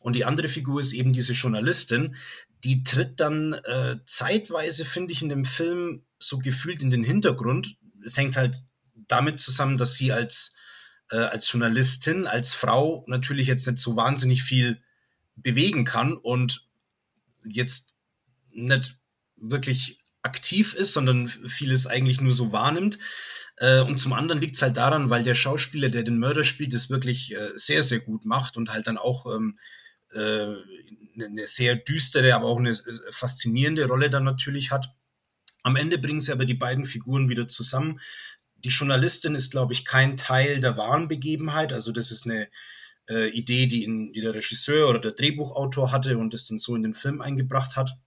Und 0.00 0.14
die 0.14 0.24
andere 0.24 0.48
Figur 0.48 0.80
ist 0.80 0.92
eben 0.92 1.12
diese 1.12 1.32
Journalistin, 1.32 2.16
die 2.62 2.82
tritt 2.82 3.20
dann 3.20 3.52
äh, 3.52 3.96
zeitweise, 4.06 4.84
finde 4.84 5.12
ich, 5.12 5.22
in 5.22 5.28
dem 5.28 5.44
Film 5.44 6.04
so 6.18 6.38
gefühlt 6.38 6.82
in 6.82 6.90
den 6.90 7.04
Hintergrund. 7.04 7.76
Es 8.04 8.16
hängt 8.16 8.36
halt 8.36 8.62
damit 9.08 9.40
zusammen, 9.40 9.76
dass 9.76 9.94
sie 9.94 10.12
als, 10.12 10.54
äh, 11.10 11.16
als 11.16 11.50
Journalistin, 11.50 12.26
als 12.26 12.54
Frau 12.54 13.04
natürlich 13.06 13.46
jetzt 13.46 13.66
nicht 13.66 13.78
so 13.78 13.96
wahnsinnig 13.96 14.42
viel 14.42 14.80
bewegen 15.36 15.84
kann 15.84 16.14
und 16.14 16.68
jetzt 17.44 17.94
nicht 18.52 18.98
wirklich 19.36 20.00
aktiv 20.22 20.74
ist, 20.74 20.92
sondern 20.92 21.28
vieles 21.28 21.86
eigentlich 21.86 22.20
nur 22.20 22.32
so 22.32 22.52
wahrnimmt. 22.52 22.98
Äh, 23.58 23.80
und 23.82 23.98
zum 23.98 24.12
anderen 24.12 24.40
liegt 24.40 24.56
es 24.56 24.62
halt 24.62 24.76
daran, 24.76 25.10
weil 25.10 25.22
der 25.22 25.34
Schauspieler, 25.34 25.88
der 25.88 26.02
den 26.02 26.18
Mörder 26.18 26.44
spielt, 26.44 26.72
das 26.72 26.90
wirklich 26.90 27.34
äh, 27.34 27.50
sehr, 27.54 27.82
sehr 27.82 28.00
gut 28.00 28.24
macht 28.24 28.56
und 28.56 28.72
halt 28.72 28.86
dann 28.86 28.98
auch 28.98 29.26
ähm, 29.34 29.58
äh, 30.12 30.54
eine 31.16 31.46
sehr 31.46 31.76
düstere, 31.76 32.34
aber 32.34 32.46
auch 32.46 32.58
eine 32.58 32.70
äh, 32.70 33.12
faszinierende 33.12 33.86
Rolle 33.86 34.10
dann 34.10 34.24
natürlich 34.24 34.70
hat. 34.70 34.90
Am 35.62 35.76
Ende 35.76 35.98
bringen 35.98 36.20
sie 36.20 36.32
aber 36.32 36.44
die 36.44 36.54
beiden 36.54 36.84
Figuren 36.84 37.28
wieder 37.28 37.46
zusammen. 37.46 38.00
Die 38.64 38.70
Journalistin 38.70 39.34
ist, 39.34 39.50
glaube 39.50 39.72
ich, 39.72 39.84
kein 39.84 40.16
Teil 40.16 40.60
der 40.60 40.76
wahren 40.76 41.06
Begebenheit. 41.06 41.72
Also 41.72 41.92
das 41.92 42.10
ist 42.10 42.24
eine 42.24 42.48
äh, 43.08 43.28
Idee, 43.30 43.66
die, 43.66 43.84
in, 43.84 44.12
die 44.12 44.20
der 44.20 44.34
Regisseur 44.34 44.88
oder 44.88 45.00
der 45.00 45.12
Drehbuchautor 45.12 45.92
hatte 45.92 46.18
und 46.18 46.32
das 46.32 46.46
dann 46.46 46.58
so 46.58 46.74
in 46.74 46.82
den 46.82 46.94
Film 46.94 47.20
eingebracht 47.20 47.76
hat. 47.76 47.98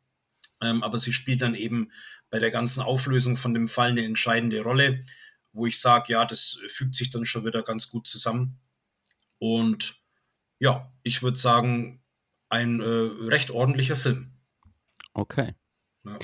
Ähm, 0.61 0.83
aber 0.83 0.97
sie 0.97 1.13
spielt 1.13 1.41
dann 1.41 1.53
eben 1.53 1.91
bei 2.29 2.39
der 2.39 2.51
ganzen 2.51 2.81
Auflösung 2.81 3.37
von 3.37 3.53
dem 3.53 3.67
Fall 3.67 3.91
eine 3.91 4.03
entscheidende 4.03 4.61
Rolle, 4.61 5.05
wo 5.53 5.65
ich 5.65 5.79
sage, 5.79 6.13
ja, 6.13 6.25
das 6.25 6.59
fügt 6.67 6.95
sich 6.95 7.09
dann 7.09 7.25
schon 7.25 7.45
wieder 7.45 7.63
ganz 7.63 7.89
gut 7.89 8.07
zusammen. 8.07 8.59
Und 9.39 10.01
ja, 10.59 10.91
ich 11.03 11.21
würde 11.21 11.37
sagen, 11.37 12.03
ein 12.49 12.79
äh, 12.79 12.85
recht 12.85 13.51
ordentlicher 13.51 13.95
Film. 13.95 14.31
Okay. 15.13 15.53
Ja. 16.03 16.17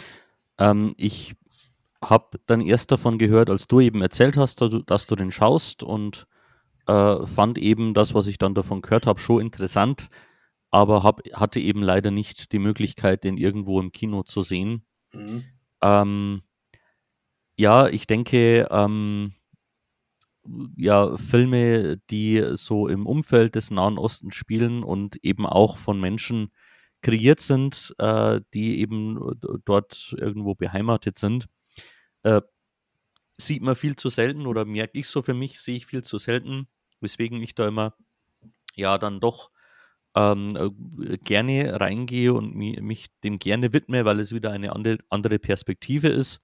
Ähm, 0.57 0.93
ich 0.97 1.35
habe 2.09 2.39
dann 2.45 2.61
erst 2.61 2.91
davon 2.91 3.17
gehört, 3.17 3.49
als 3.49 3.67
du 3.67 3.79
eben 3.79 4.01
erzählt 4.01 4.37
hast, 4.37 4.61
dass 4.61 4.69
du, 4.69 4.79
dass 4.79 5.07
du 5.07 5.15
den 5.15 5.31
schaust 5.31 5.83
und 5.83 6.27
äh, 6.87 7.25
fand 7.25 7.57
eben 7.57 7.93
das, 7.93 8.13
was 8.13 8.27
ich 8.27 8.37
dann 8.37 8.55
davon 8.55 8.81
gehört 8.81 9.07
habe, 9.07 9.19
schon 9.19 9.41
interessant, 9.41 10.09
aber 10.71 11.03
hab, 11.03 11.21
hatte 11.33 11.59
eben 11.59 11.81
leider 11.81 12.11
nicht 12.11 12.51
die 12.51 12.59
Möglichkeit, 12.59 13.23
den 13.23 13.37
irgendwo 13.37 13.79
im 13.79 13.91
Kino 13.91 14.23
zu 14.23 14.43
sehen. 14.43 14.85
Mhm. 15.13 15.43
Ähm, 15.81 16.41
ja, 17.55 17.87
ich 17.87 18.07
denke, 18.07 18.67
ähm, 18.71 19.33
ja, 20.75 21.15
Filme, 21.17 21.97
die 22.09 22.43
so 22.53 22.87
im 22.87 23.05
Umfeld 23.05 23.55
des 23.55 23.71
Nahen 23.71 23.97
Ostens 23.97 24.35
spielen 24.35 24.83
und 24.83 25.23
eben 25.23 25.45
auch 25.45 25.77
von 25.77 25.99
Menschen 26.01 26.51
kreiert 27.01 27.39
sind, 27.39 27.93
äh, 27.99 28.41
die 28.53 28.79
eben 28.79 29.19
dort 29.65 30.15
irgendwo 30.17 30.55
beheimatet 30.55 31.17
sind, 31.17 31.47
äh, 32.23 32.41
sieht 33.37 33.61
man 33.61 33.75
viel 33.75 33.95
zu 33.95 34.09
selten 34.09 34.45
oder 34.45 34.65
merke 34.65 34.99
ich 34.99 35.07
so 35.07 35.21
für 35.21 35.33
mich, 35.33 35.59
sehe 35.59 35.75
ich 35.75 35.85
viel 35.85 36.03
zu 36.03 36.17
selten, 36.17 36.67
weswegen 36.99 37.41
ich 37.41 37.55
da 37.55 37.67
immer 37.67 37.95
ja 38.75 38.97
dann 38.97 39.19
doch 39.19 39.51
ähm, 40.15 40.55
äh, 40.55 41.17
gerne 41.17 41.79
reingehe 41.79 42.33
und 42.33 42.55
mi 42.55 42.79
mich 42.81 43.07
dem 43.23 43.39
gerne 43.39 43.73
widme, 43.73 44.05
weil 44.05 44.19
es 44.19 44.33
wieder 44.33 44.51
eine 44.51 44.73
andere, 44.73 44.99
andere 45.09 45.39
Perspektive 45.39 46.07
ist 46.07 46.41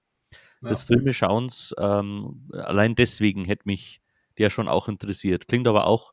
ja. 0.62 0.70
des 0.70 0.82
Filmeschauens. 0.82 1.74
Ähm, 1.78 2.48
allein 2.52 2.94
deswegen 2.94 3.44
hätte 3.44 3.62
mich 3.66 4.00
der 4.38 4.50
schon 4.50 4.68
auch 4.68 4.88
interessiert. 4.88 5.48
Klingt 5.48 5.68
aber 5.68 5.86
auch 5.86 6.12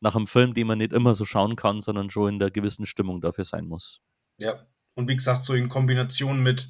nach 0.00 0.16
einem 0.16 0.26
Film, 0.26 0.54
den 0.54 0.66
man 0.66 0.78
nicht 0.78 0.92
immer 0.92 1.14
so 1.14 1.24
schauen 1.24 1.56
kann, 1.56 1.80
sondern 1.80 2.10
schon 2.10 2.34
in 2.34 2.38
der 2.38 2.50
gewissen 2.50 2.86
Stimmung 2.86 3.20
dafür 3.20 3.44
sein 3.44 3.66
muss. 3.66 4.00
Ja, 4.40 4.66
und 4.94 5.08
wie 5.08 5.16
gesagt, 5.16 5.42
so 5.42 5.54
in 5.54 5.68
Kombination 5.68 6.42
mit 6.42 6.68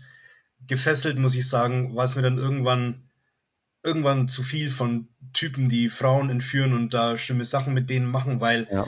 gefesselt, 0.67 1.19
muss 1.19 1.35
ich 1.35 1.49
sagen, 1.49 1.95
war 1.95 2.05
es 2.05 2.17
mir 2.17 2.23
dann 2.23 2.39
irgendwann, 2.39 3.09
irgendwann 3.83 4.29
zu 4.29 4.43
viel 4.43 4.71
von 4.71 5.09
Typen, 5.33 5.69
die 5.69 5.89
Frauen 5.89 6.31
entführen 6.31 6.73
und 6.73 6.95
da 6.95 7.17
schlimme 7.17 7.45
Sachen 7.45 7.75
mit 7.75 7.91
denen 7.91 8.07
machen, 8.07 8.41
weil, 8.41 8.67
ja. 8.71 8.87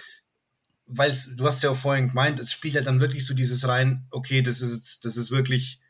weil 0.86 1.14
du 1.36 1.46
hast 1.46 1.62
ja 1.62 1.70
auch 1.70 1.76
vorhin 1.76 2.08
gemeint, 2.08 2.40
es 2.40 2.52
spielt 2.52 2.74
ja 2.74 2.82
dann 2.82 3.00
wirklich 3.00 3.24
so 3.24 3.34
dieses 3.34 3.66
rein, 3.68 4.06
okay, 4.10 4.42
das 4.42 4.60
ist 4.60 4.74
jetzt, 4.74 5.04
das 5.04 5.16
ist 5.16 5.30
wirklich 5.30 5.80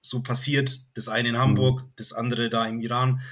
so 0.00 0.22
passiert, 0.22 0.82
das 0.94 1.08
eine 1.08 1.30
in 1.30 1.38
Hamburg, 1.38 1.82
mhm. 1.82 1.92
das 1.96 2.12
andere 2.12 2.50
da 2.50 2.66
im 2.66 2.80
Iran 2.80 3.22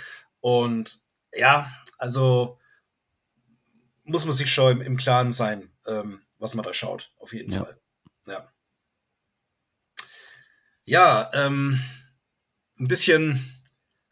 und 0.41 1.01
ja, 1.33 1.71
also 1.99 2.59
muss 4.05 4.25
man 4.25 4.35
sich 4.35 4.53
schon 4.53 4.73
im, 4.73 4.81
im 4.81 4.97
Klaren 4.97 5.33
sein, 5.33 5.71
ähm, 5.87 6.21
was 6.39 6.55
man 6.55 6.65
da 6.65 6.73
schaut, 6.73 7.13
auf 7.19 7.33
jeden 7.33 7.53
ja. 7.53 7.65
Fall. 7.65 7.81
Ja. 8.27 8.53
Ja, 10.89 11.29
ähm, 11.35 11.81
ein 12.79 12.87
bisschen, 12.87 13.45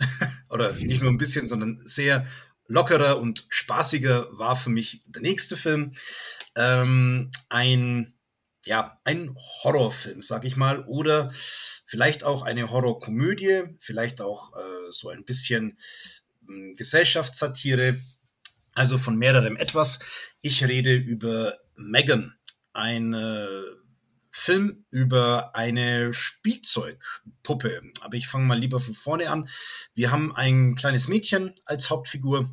oder 0.50 0.72
nicht 0.72 1.02
nur 1.02 1.10
ein 1.12 1.18
bisschen, 1.18 1.46
sondern 1.46 1.78
sehr 1.78 2.26
lockerer 2.66 3.20
und 3.20 3.46
spaßiger 3.48 4.26
war 4.32 4.56
für 4.56 4.70
mich 4.70 5.00
der 5.06 5.22
nächste 5.22 5.56
Film. 5.56 5.92
Ähm, 6.56 7.30
ein, 7.48 8.18
ja, 8.64 9.00
ein 9.04 9.36
Horrorfilm, 9.62 10.20
sag 10.20 10.44
ich 10.44 10.56
mal, 10.56 10.80
oder 10.80 11.30
vielleicht 11.86 12.24
auch 12.24 12.42
eine 12.42 12.68
Horrorkomödie, 12.68 13.76
vielleicht 13.78 14.20
auch 14.20 14.52
äh, 14.56 14.90
so 14.90 15.10
ein 15.10 15.24
bisschen 15.24 15.78
äh, 16.48 16.72
Gesellschaftssatire, 16.72 18.00
also 18.72 18.98
von 18.98 19.16
mehrerem 19.16 19.56
etwas. 19.56 20.00
Ich 20.40 20.64
rede 20.64 20.96
über 20.96 21.56
Megan, 21.76 22.34
ein 22.72 23.14
äh, 23.14 23.62
Film 24.36 24.84
über 24.90 25.54
eine 25.54 26.12
Spielzeugpuppe. 26.12 27.82
Aber 28.00 28.16
ich 28.16 28.26
fange 28.26 28.46
mal 28.46 28.58
lieber 28.58 28.80
von 28.80 28.92
vorne 28.92 29.30
an. 29.30 29.48
Wir 29.94 30.10
haben 30.10 30.34
ein 30.34 30.74
kleines 30.74 31.06
Mädchen 31.06 31.54
als 31.66 31.88
Hauptfigur, 31.88 32.52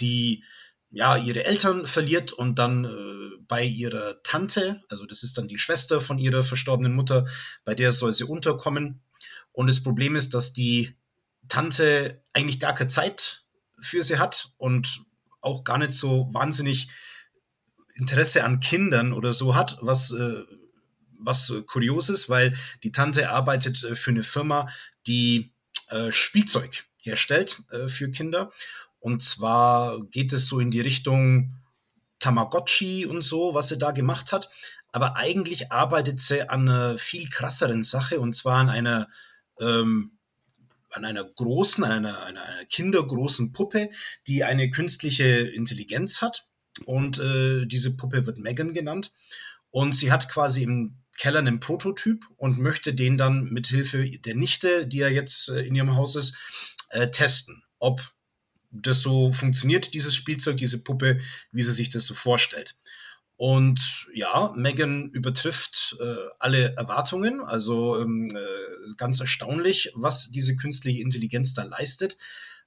die 0.00 0.42
ja 0.90 1.16
ihre 1.16 1.44
Eltern 1.44 1.86
verliert 1.86 2.32
und 2.32 2.58
dann 2.58 2.84
äh, 2.84 3.40
bei 3.46 3.62
ihrer 3.62 4.20
Tante, 4.24 4.82
also 4.90 5.06
das 5.06 5.22
ist 5.22 5.38
dann 5.38 5.46
die 5.46 5.58
Schwester 5.58 6.00
von 6.00 6.18
ihrer 6.18 6.42
verstorbenen 6.42 6.94
Mutter, 6.94 7.26
bei 7.64 7.76
der 7.76 7.92
soll 7.92 8.12
sie 8.12 8.24
unterkommen. 8.24 9.00
Und 9.52 9.68
das 9.68 9.84
Problem 9.84 10.16
ist, 10.16 10.34
dass 10.34 10.52
die 10.52 10.96
Tante 11.46 12.24
eigentlich 12.32 12.58
gar 12.58 12.74
keine 12.74 12.88
Zeit 12.88 13.44
für 13.80 14.02
sie 14.02 14.18
hat 14.18 14.50
und 14.56 15.04
auch 15.42 15.62
gar 15.62 15.78
nicht 15.78 15.92
so 15.92 16.28
wahnsinnig 16.32 16.88
Interesse 17.94 18.42
an 18.42 18.58
Kindern 18.58 19.12
oder 19.12 19.32
so 19.32 19.54
hat, 19.54 19.78
was 19.80 20.10
äh, 20.10 20.42
was 21.18 21.52
kurios 21.66 22.08
ist, 22.08 22.28
weil 22.28 22.56
die 22.82 22.92
Tante 22.92 23.30
arbeitet 23.30 23.84
äh, 23.84 23.94
für 23.94 24.10
eine 24.10 24.22
Firma, 24.22 24.68
die 25.06 25.52
äh, 25.88 26.10
Spielzeug 26.10 26.84
herstellt 26.98 27.62
äh, 27.70 27.88
für 27.88 28.10
Kinder. 28.10 28.52
Und 29.00 29.22
zwar 29.22 30.02
geht 30.06 30.32
es 30.32 30.48
so 30.48 30.60
in 30.60 30.70
die 30.70 30.80
Richtung 30.80 31.54
Tamagotchi 32.18 33.06
und 33.06 33.22
so, 33.22 33.54
was 33.54 33.68
sie 33.68 33.78
da 33.78 33.92
gemacht 33.92 34.32
hat. 34.32 34.50
Aber 34.90 35.16
eigentlich 35.16 35.70
arbeitet 35.70 36.18
sie 36.18 36.48
an 36.48 36.68
einer 36.68 36.98
viel 36.98 37.28
krasseren 37.28 37.82
Sache 37.82 38.20
und 38.20 38.34
zwar 38.34 38.56
an 38.58 38.70
einer 38.70 39.08
ähm, 39.60 40.12
an 40.92 41.04
einer 41.04 41.24
großen, 41.24 41.84
an 41.84 41.92
einer, 41.92 42.22
einer, 42.22 42.42
einer 42.42 42.64
kindergroßen 42.64 43.52
Puppe, 43.52 43.90
die 44.26 44.44
eine 44.44 44.70
künstliche 44.70 45.24
Intelligenz 45.24 46.22
hat. 46.22 46.46
Und 46.86 47.18
äh, 47.18 47.66
diese 47.66 47.96
Puppe 47.96 48.26
wird 48.26 48.38
Megan 48.38 48.72
genannt. 48.72 49.12
Und 49.70 49.94
sie 49.94 50.10
hat 50.10 50.28
quasi 50.28 50.62
im 50.62 50.96
Keller 51.18 51.40
einen 51.40 51.60
Prototyp 51.60 52.24
und 52.36 52.58
möchte 52.58 52.94
den 52.94 53.18
dann 53.18 53.44
mit 53.50 53.66
Hilfe 53.66 54.08
der 54.20 54.34
Nichte, 54.34 54.86
die 54.86 54.98
ja 54.98 55.08
jetzt 55.08 55.48
äh, 55.50 55.60
in 55.62 55.74
ihrem 55.74 55.96
Haus 55.96 56.16
ist, 56.16 56.38
äh, 56.90 57.10
testen, 57.10 57.62
ob 57.78 58.12
das 58.70 59.02
so 59.02 59.32
funktioniert, 59.32 59.94
dieses 59.94 60.14
Spielzeug, 60.14 60.56
diese 60.56 60.82
Puppe, 60.82 61.20
wie 61.52 61.62
sie 61.62 61.72
sich 61.72 61.90
das 61.90 62.06
so 62.06 62.14
vorstellt. 62.14 62.76
Und 63.36 64.08
ja, 64.12 64.52
Megan 64.56 65.10
übertrifft 65.10 65.96
äh, 66.00 66.16
alle 66.38 66.74
Erwartungen. 66.76 67.40
Also 67.40 68.00
ähm, 68.00 68.26
äh, 68.26 68.94
ganz 68.96 69.20
erstaunlich, 69.20 69.92
was 69.94 70.30
diese 70.30 70.56
künstliche 70.56 71.02
Intelligenz 71.02 71.54
da 71.54 71.62
leistet. 71.62 72.16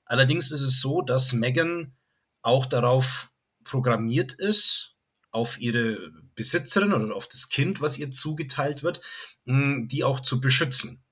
Allerdings 0.05 0.51
ist 0.51 0.61
es 0.61 0.79
so, 0.79 1.01
dass 1.01 1.33
Megan 1.33 1.93
auch 2.41 2.65
darauf 2.65 3.31
programmiert 3.63 4.33
ist, 4.33 4.95
auf 5.31 5.59
ihre 5.59 6.11
Besitzerin 6.41 6.91
oder 6.91 7.15
auf 7.15 7.27
das 7.27 7.49
Kind, 7.49 7.81
was 7.81 7.99
ihr 7.99 8.09
zugeteilt 8.09 8.81
wird, 8.81 8.99
mh, 9.45 9.85
die 9.85 10.03
auch 10.03 10.21
zu 10.21 10.41
beschützen. 10.41 11.03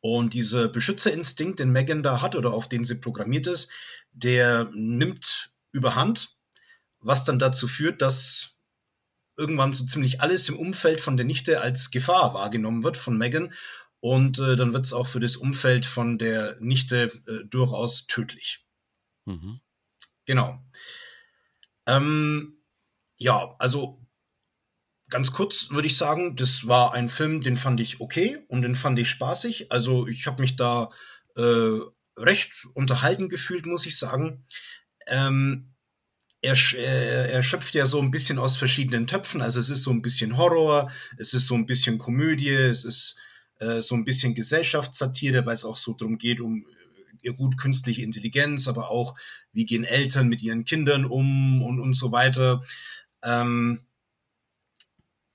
Und 0.00 0.34
dieser 0.34 0.66
Beschützerinstinkt, 0.68 1.60
den 1.60 1.70
Megan 1.70 2.02
da 2.02 2.20
hat 2.20 2.34
oder 2.34 2.52
auf 2.52 2.68
den 2.68 2.82
sie 2.82 2.96
programmiert 2.96 3.46
ist, 3.46 3.70
der 4.10 4.68
nimmt 4.74 5.52
überhand, 5.70 6.36
was 6.98 7.22
dann 7.22 7.38
dazu 7.38 7.68
führt, 7.68 8.02
dass 8.02 8.56
irgendwann 9.36 9.72
so 9.72 9.84
ziemlich 9.84 10.20
alles 10.20 10.48
im 10.48 10.58
Umfeld 10.58 11.00
von 11.00 11.16
der 11.16 11.26
Nichte 11.26 11.60
als 11.60 11.92
Gefahr 11.92 12.34
wahrgenommen 12.34 12.82
wird 12.82 12.96
von 12.96 13.16
Megan. 13.16 13.54
Und 14.00 14.40
äh, 14.40 14.56
dann 14.56 14.72
wird 14.72 14.84
es 14.84 14.92
auch 14.92 15.06
für 15.06 15.20
das 15.20 15.36
Umfeld 15.36 15.86
von 15.86 16.18
der 16.18 16.56
Nichte 16.60 17.04
äh, 17.28 17.46
durchaus 17.48 18.08
tödlich. 18.08 18.66
Mhm. 19.26 19.60
Genau. 20.24 20.60
Ähm, 21.86 22.58
ja, 23.18 23.54
also 23.58 24.03
ganz 25.14 25.30
kurz 25.30 25.70
würde 25.70 25.86
ich 25.86 25.96
sagen, 25.96 26.34
das 26.34 26.66
war 26.66 26.92
ein 26.92 27.08
Film, 27.08 27.40
den 27.40 27.56
fand 27.56 27.78
ich 27.78 28.00
okay 28.00 28.36
und 28.48 28.62
den 28.62 28.74
fand 28.74 28.98
ich 28.98 29.08
spaßig. 29.08 29.70
Also 29.70 30.08
ich 30.08 30.26
habe 30.26 30.42
mich 30.42 30.56
da 30.56 30.90
äh, 31.36 31.78
recht 32.16 32.66
unterhalten 32.74 33.28
gefühlt, 33.28 33.64
muss 33.64 33.86
ich 33.86 33.96
sagen. 33.96 34.44
Ähm, 35.06 35.72
er, 36.42 36.56
er 36.76 37.44
schöpft 37.44 37.76
ja 37.76 37.86
so 37.86 38.00
ein 38.00 38.10
bisschen 38.10 38.40
aus 38.40 38.56
verschiedenen 38.56 39.06
Töpfen. 39.06 39.40
Also 39.40 39.60
es 39.60 39.70
ist 39.70 39.84
so 39.84 39.92
ein 39.92 40.02
bisschen 40.02 40.36
Horror, 40.36 40.90
es 41.16 41.32
ist 41.32 41.46
so 41.46 41.54
ein 41.54 41.64
bisschen 41.64 41.96
Komödie, 41.96 42.50
es 42.50 42.84
ist 42.84 43.16
äh, 43.60 43.82
so 43.82 43.94
ein 43.94 44.04
bisschen 44.04 44.34
Gesellschaftssatire, 44.34 45.46
weil 45.46 45.54
es 45.54 45.64
auch 45.64 45.76
so 45.76 45.92
darum 45.92 46.18
geht, 46.18 46.40
um 46.40 46.66
äh, 47.22 47.32
gut 47.34 47.56
künstliche 47.56 48.02
Intelligenz, 48.02 48.66
aber 48.66 48.90
auch, 48.90 49.14
wie 49.52 49.64
gehen 49.64 49.84
Eltern 49.84 50.26
mit 50.26 50.42
ihren 50.42 50.64
Kindern 50.64 51.04
um 51.04 51.62
und, 51.62 51.78
und 51.78 51.92
so 51.92 52.10
weiter. 52.10 52.64
Ähm, 53.22 53.86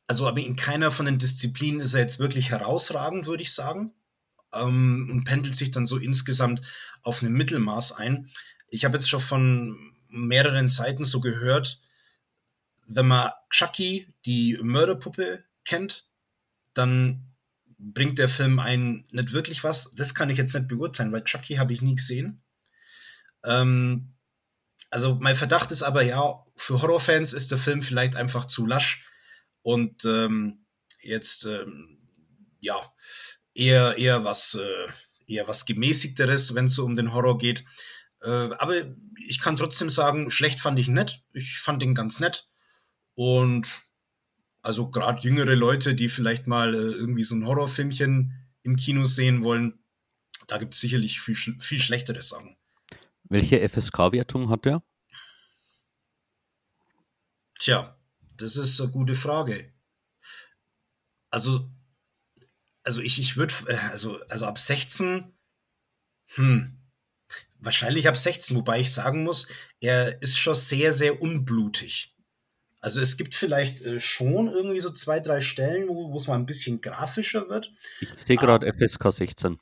also, 0.10 0.28
aber 0.28 0.40
in 0.40 0.56
keiner 0.56 0.90
von 0.90 1.06
den 1.06 1.20
Disziplinen 1.20 1.82
ist 1.82 1.94
er 1.94 2.02
jetzt 2.02 2.18
wirklich 2.18 2.50
herausragend, 2.50 3.28
würde 3.28 3.44
ich 3.44 3.54
sagen. 3.54 3.94
Ähm, 4.52 5.08
und 5.12 5.24
pendelt 5.24 5.56
sich 5.56 5.70
dann 5.70 5.86
so 5.86 5.98
insgesamt 5.98 6.64
auf 7.04 7.22
einem 7.22 7.34
Mittelmaß 7.34 7.92
ein. 7.92 8.32
Ich 8.72 8.86
habe 8.86 8.98
jetzt 8.98 9.08
schon 9.08 9.20
von 9.20 9.94
mehreren 10.10 10.68
Seiten 10.68 11.04
so 11.04 11.20
gehört, 11.20 11.80
wenn 12.88 13.06
man 13.06 13.30
Chucky, 13.52 14.12
die 14.26 14.58
Mörderpuppe, 14.64 15.44
kennt, 15.64 16.08
dann 16.74 17.36
bringt 17.78 18.18
der 18.18 18.30
Film 18.30 18.58
einen 18.58 19.06
nicht 19.12 19.32
wirklich 19.32 19.64
was. 19.64 19.92
Das 19.92 20.16
kann 20.16 20.32
ich 20.32 20.40
jetzt 20.40 20.56
nicht 20.56 20.70
beurteilen, 20.70 21.12
weil 21.12 21.24
Chucky 21.24 21.58
habe 21.58 21.74
ich 21.74 21.84
nie 21.84 21.98
gesehen. 21.98 22.42
Ähm, 23.44 24.16
also 24.90 25.20
mein 25.22 25.36
Verdacht 25.36 25.70
ist 25.70 25.84
aber 25.84 26.02
ja, 26.02 26.44
für 26.56 26.82
Horrorfans 26.82 27.34
ist 27.34 27.52
der 27.52 27.60
Film 27.60 27.84
vielleicht 27.84 28.16
einfach 28.16 28.46
zu 28.46 28.66
lasch 28.66 29.06
und 29.62 30.06
ähm, 30.06 30.66
jetzt 31.02 31.46
ähm, 31.46 31.98
ja 32.60 32.76
eher 33.54 33.98
eher 33.98 34.24
was 34.24 34.56
äh, 34.56 34.88
eher 35.28 35.48
was 35.48 35.66
gemäßigteres, 35.66 36.56
wenn 36.56 36.66
es 36.66 36.76
so 36.76 36.86
um 36.86 36.96
den 36.96 37.14
Horror 37.14 37.38
geht. 37.38 37.66
Äh, 38.22 38.30
aber 38.30 38.74
ich 39.28 39.40
kann 39.40 39.58
trotzdem 39.58 39.90
sagen, 39.90 40.32
schlecht 40.32 40.60
fand 40.60 40.80
ich 40.80 40.88
ihn 40.88 40.96
nett. 40.96 41.22
Ich 41.34 41.60
fand 41.60 41.84
ihn 41.84 41.96
ganz 41.96 42.20
nett. 42.20 42.48
Und 43.16 43.68
also 44.62 44.90
gerade 44.90 45.22
jüngere 45.22 45.56
Leute, 45.56 45.96
die 45.96 46.10
vielleicht 46.10 46.48
mal 46.48 46.74
äh, 46.74 46.78
irgendwie 46.78 47.24
so 47.24 47.36
ein 47.36 47.46
Horrorfilmchen 47.46 48.34
im 48.64 48.76
Kino 48.76 49.06
sehen 49.06 49.44
wollen, 49.44 49.80
da 50.48 50.58
gibt 50.58 50.74
es 50.74 50.80
sicherlich 50.80 51.22
viel, 51.22 51.36
viel 51.36 51.80
schlechtere 51.80 52.22
Sachen. 52.24 52.58
Welche 53.24 53.68
FSK-Wertung 53.68 54.50
hat 54.50 54.66
der? 54.66 54.84
Tja, 57.60 57.99
das 58.42 58.56
ist 58.56 58.80
eine 58.82 58.92
gute 58.92 59.16
Frage. 59.16 59.72
Also, 61.32 61.70
also 62.84 63.02
ich, 63.02 63.20
ich 63.20 63.38
würde, 63.38 63.54
äh, 63.68 63.78
also, 63.92 64.20
also 64.28 64.46
ab 64.46 64.58
16, 64.58 65.32
hm, 66.36 66.80
wahrscheinlich 67.60 68.08
ab 68.08 68.18
16, 68.18 68.58
wobei 68.58 68.80
ich 68.80 68.92
sagen 68.92 69.24
muss, 69.24 69.48
er 69.80 70.22
ist 70.22 70.38
schon 70.38 70.56
sehr, 70.56 70.94
sehr 70.94 71.22
unblutig. 71.22 72.16
Also 72.82 73.02
es 73.02 73.18
gibt 73.18 73.36
vielleicht 73.36 73.82
äh, 73.82 74.00
schon 74.00 74.48
irgendwie 74.48 74.80
so 74.80 74.92
zwei, 74.92 75.20
drei 75.20 75.42
Stellen, 75.42 75.90
wo 75.90 76.16
es 76.16 76.28
mal 76.28 76.36
ein 76.36 76.46
bisschen 76.46 76.80
grafischer 76.80 77.50
wird. 77.50 77.74
Ich 78.00 78.10
sehe 78.16 78.38
gerade 78.38 78.68
ah, 78.68 78.74
FSK 78.74 79.12
16. 79.12 79.60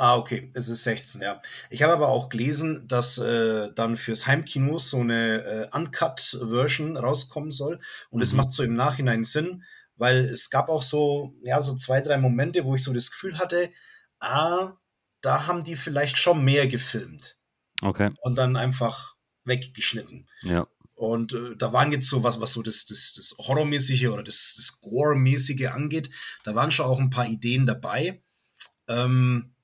Ah, 0.00 0.16
okay, 0.16 0.48
es 0.54 0.68
ist 0.68 0.84
16, 0.84 1.22
ja. 1.22 1.42
Ich 1.70 1.82
habe 1.82 1.92
aber 1.92 2.06
auch 2.06 2.28
gelesen, 2.28 2.86
dass 2.86 3.18
äh, 3.18 3.72
dann 3.74 3.96
fürs 3.96 4.28
Heimkino 4.28 4.78
so 4.78 5.00
eine 5.00 5.42
äh, 5.42 5.76
Uncut-Version 5.76 6.96
rauskommen 6.96 7.50
soll. 7.50 7.80
Und 8.08 8.22
es 8.22 8.30
mhm. 8.30 8.36
macht 8.36 8.52
so 8.52 8.62
im 8.62 8.76
Nachhinein 8.76 9.24
Sinn, 9.24 9.64
weil 9.96 10.18
es 10.18 10.50
gab 10.50 10.68
auch 10.68 10.84
so, 10.84 11.34
ja, 11.42 11.60
so 11.60 11.74
zwei, 11.74 12.00
drei 12.00 12.16
Momente, 12.16 12.64
wo 12.64 12.76
ich 12.76 12.84
so 12.84 12.92
das 12.92 13.10
Gefühl 13.10 13.38
hatte, 13.40 13.72
ah, 14.20 14.74
da 15.20 15.48
haben 15.48 15.64
die 15.64 15.74
vielleicht 15.74 16.16
schon 16.16 16.44
mehr 16.44 16.68
gefilmt. 16.68 17.36
Okay. 17.82 18.12
Und 18.20 18.38
dann 18.38 18.54
einfach 18.54 19.16
weggeschnitten. 19.42 20.28
Ja. 20.42 20.68
Und 20.94 21.32
äh, 21.32 21.56
da 21.56 21.72
waren 21.72 21.90
jetzt 21.90 22.08
so 22.08 22.22
was, 22.22 22.40
was 22.40 22.52
so 22.52 22.62
das, 22.62 22.84
das, 22.84 23.14
das 23.14 23.34
Horrormäßige 23.36 24.06
oder 24.06 24.22
das, 24.22 24.54
das 24.56 24.80
Gore-mäßige 24.80 25.66
angeht, 25.72 26.10
da 26.44 26.54
waren 26.54 26.70
schon 26.70 26.86
auch 26.86 27.00
ein 27.00 27.10
paar 27.10 27.26
Ideen 27.26 27.66
dabei. 27.66 28.22
Ähm, 28.86 29.56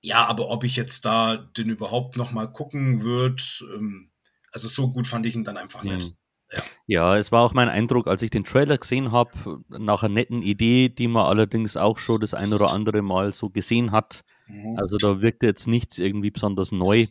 ja, 0.00 0.26
aber 0.26 0.48
ob 0.50 0.64
ich 0.64 0.76
jetzt 0.76 1.04
da 1.04 1.36
den 1.36 1.68
überhaupt 1.68 2.16
noch 2.16 2.32
mal 2.32 2.46
gucken 2.46 3.02
würde, 3.02 3.42
ähm, 3.74 4.10
also 4.52 4.68
so 4.68 4.90
gut 4.90 5.06
fand 5.06 5.26
ich 5.26 5.34
ihn 5.34 5.44
dann 5.44 5.56
einfach 5.56 5.82
mhm. 5.82 5.94
nicht. 5.94 6.14
Ja. 6.52 6.62
ja. 6.86 7.16
es 7.16 7.32
war 7.32 7.42
auch 7.42 7.54
mein 7.54 7.68
Eindruck, 7.68 8.06
als 8.06 8.22
ich 8.22 8.30
den 8.30 8.44
Trailer 8.44 8.78
gesehen 8.78 9.12
habe, 9.12 9.62
nach 9.68 10.02
einer 10.02 10.14
netten 10.14 10.42
Idee, 10.42 10.88
die 10.88 11.08
man 11.08 11.26
allerdings 11.26 11.76
auch 11.76 11.98
schon 11.98 12.20
das 12.20 12.34
ein 12.34 12.52
oder 12.52 12.70
andere 12.70 13.02
Mal 13.02 13.32
so 13.32 13.50
gesehen 13.50 13.92
hat. 13.92 14.24
Mhm. 14.46 14.76
Also 14.78 14.96
da 14.96 15.20
wirkte 15.20 15.46
jetzt 15.46 15.66
nichts 15.66 15.98
irgendwie 15.98 16.30
besonders 16.30 16.72
neu. 16.72 17.06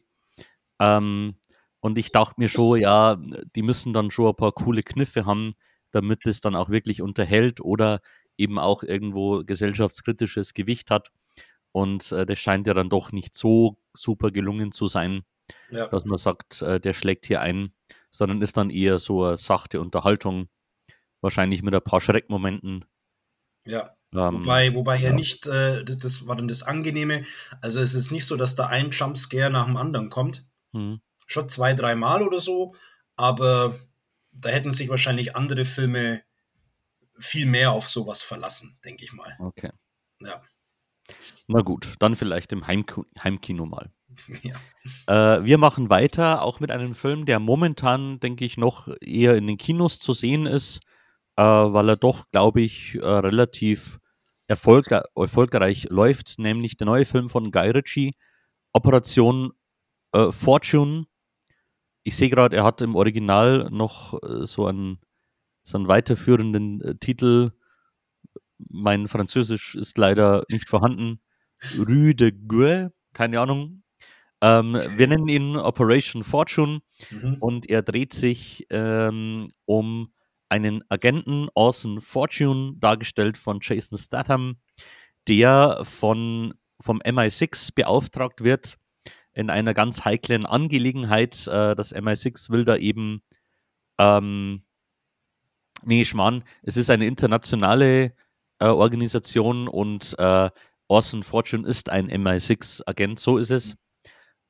Ähm, 0.80 1.36
und 1.80 1.97
ich 1.97 2.12
dachte 2.12 2.36
mir 2.38 2.50
schon, 2.50 2.80
ja, 2.80 3.17
die 3.56 3.62
müssen 3.62 3.93
dann 3.93 4.12
schon 4.12 4.28
ein 4.28 4.36
paar 4.36 4.52
coole 4.52 4.84
Kniffe 4.84 5.26
haben, 5.26 5.54
damit 5.91 6.26
es 6.26 6.41
dann 6.41 6.56
auch 6.56 6.69
wirklich 6.69 7.02
unterhält 7.02 7.62
oder 7.62 8.02
eben 8.38 8.60
auch 8.60 8.84
irgendwo 8.84 9.43
gesellschaftskritisches 9.43 10.54
Gewicht 10.54 10.91
hat. 10.91 11.12
Und 11.77 12.11
äh, 12.11 12.25
das 12.25 12.39
scheint 12.39 12.65
ja 12.65 12.73
dann 12.73 12.89
doch 12.89 13.11
nicht 13.11 13.35
so 13.35 13.77
super 13.93 14.31
gelungen 14.31 14.71
zu 14.71 14.87
sein, 14.87 15.21
ja. 15.69 15.85
dass 15.85 16.05
man 16.05 16.17
sagt, 16.17 16.63
äh, 16.63 16.79
der 16.79 16.93
schlägt 16.93 17.27
hier 17.27 17.39
ein, 17.41 17.71
sondern 18.09 18.41
ist 18.41 18.57
dann 18.57 18.71
eher 18.71 18.97
so 18.97 19.23
eine 19.23 19.37
sachte 19.37 19.79
Unterhaltung, 19.79 20.49
wahrscheinlich 21.21 21.61
mit 21.61 21.75
ein 21.75 21.83
paar 21.83 22.01
Schreckmomenten. 22.01 22.83
Ja. 23.67 23.95
Ähm, 24.11 24.39
wobei, 24.39 24.73
wobei 24.73 24.95
ja. 24.95 25.09
er 25.09 25.13
nicht, 25.13 25.45
äh, 25.45 25.83
das, 25.83 25.99
das, 25.99 26.27
war 26.27 26.35
dann 26.35 26.47
das 26.47 26.63
Angenehme, 26.63 27.23
also 27.61 27.79
es 27.79 27.93
ist 27.93 28.09
nicht 28.09 28.25
so, 28.25 28.37
dass 28.37 28.55
da 28.55 28.65
ein 28.65 28.89
Jumpscare 28.89 29.51
nach 29.51 29.67
dem 29.67 29.77
anderen 29.77 30.09
kommt. 30.09 30.47
Mhm. 30.71 30.99
Schon 31.27 31.47
zwei, 31.47 31.75
dreimal 31.75 32.23
oder 32.23 32.39
so, 32.39 32.73
aber 33.17 33.77
da 34.31 34.49
hätten 34.49 34.71
sich 34.71 34.89
wahrscheinlich 34.89 35.35
andere 35.35 35.63
Filme 35.63 36.23
viel 37.19 37.45
mehr 37.45 37.71
auf 37.71 37.87
sowas 37.87 38.23
verlassen, 38.23 38.79
denke 38.83 39.03
ich 39.03 39.13
mal. 39.13 39.37
Okay. 39.39 39.69
Ja. 40.21 40.41
Na 41.47 41.62
gut, 41.62 41.95
dann 41.99 42.15
vielleicht 42.15 42.51
im 42.51 42.67
Heimk 42.67 42.99
Heimkino 43.21 43.65
mal. 43.65 43.91
Ja. 44.41 45.38
Äh, 45.38 45.45
wir 45.45 45.57
machen 45.60 45.89
weiter, 45.91 46.41
auch 46.41 46.60
mit 46.60 46.71
einem 46.71 46.95
Film, 46.95 47.25
der 47.25 47.39
momentan, 47.39 48.19
denke 48.19 48.45
ich, 48.45 48.57
noch 48.57 48.88
eher 48.99 49.36
in 49.36 49.45
den 49.45 49.57
Kinos 49.57 49.99
zu 49.99 50.13
sehen 50.13 50.47
ist 50.47 50.81
äh, 51.38 51.43
weil 51.43 51.89
er 51.89 51.97
doch, 51.97 52.29
glaube 52.31 52.62
ich, 52.62 52.95
äh, 52.95 53.05
relativ 53.05 53.99
erfolg 54.47 54.91
erfolgreich 55.15 55.88
läuft, 55.89 56.39
nämlich 56.39 56.77
der 56.77 56.88
neue 56.88 57.05
Film 57.05 57.29
von 57.29 57.51
Guy 57.51 57.69
Ritchie, 57.69 58.13
Operation 58.73 59.53
äh, 60.13 60.31
Fortune. 60.31 61.05
Ich 62.03 62.15
sehe 62.15 62.29
gerade, 62.29 62.55
er 62.57 62.63
hat 62.63 62.81
im 62.81 62.95
Original 62.95 63.69
noch 63.71 64.13
äh, 64.23 64.47
so, 64.47 64.67
einen, 64.67 64.99
so 65.63 65.77
einen 65.77 65.88
weiterführenden 65.88 66.81
äh, 66.81 66.95
Titel. 66.95 67.51
Mein 68.57 69.07
Französisch 69.07 69.75
ist 69.75 69.97
leider 69.97 70.43
nicht 70.49 70.69
vorhanden. 70.69 71.19
Rue 71.78 72.15
de 72.15 72.32
Gueux, 72.32 72.91
keine 73.13 73.39
Ahnung. 73.39 73.84
Ähm, 74.41 74.74
wir 74.96 75.08
nennen 75.08 75.28
ihn 75.28 75.56
Operation 75.56 76.24
Fortune 76.24 76.82
mhm. 77.10 77.38
und 77.39 77.70
er 77.70 77.82
dreht 77.82 78.13
sich 78.13 78.65
ähm, 78.70 79.52
um 79.65 80.13
einen 80.50 80.84
Agenten, 80.89 81.50
Orson 81.56 82.00
Fortune, 82.00 82.76
dargestellt 82.78 83.38
von 83.38 83.60
Jason 83.62 83.98
Statham, 83.98 84.58
der 85.28 85.82
von, 85.84 86.54
vom 86.80 87.00
MI6 87.00 87.74
beauftragt 87.76 88.43
wird 88.43 88.78
in 89.34 89.50
einer 89.50 89.74
ganz 89.74 90.06
heiklen 90.06 90.46
Angelegenheit. 90.46 91.48
Äh, 91.48 91.76
das 91.76 91.93
MI6 91.93 92.50
will 92.50 92.63
da 92.63 92.78
eben 92.78 93.22
ähm, 93.98 94.63
Nee, 95.84 96.06
Schmarrn, 96.06 96.43
es 96.63 96.78
ist 96.78 96.89
eine 96.89 97.06
internationale 97.06 98.13
äh, 98.60 98.65
Organisation 98.65 99.67
und 99.67 100.17
äh, 100.17 100.50
Orson 100.88 101.23
Fortune 101.23 101.67
ist 101.67 101.89
ein 101.89 102.10
MI6-Agent, 102.10 103.19
so 103.19 103.38
ist 103.38 103.52
es. 103.52 103.76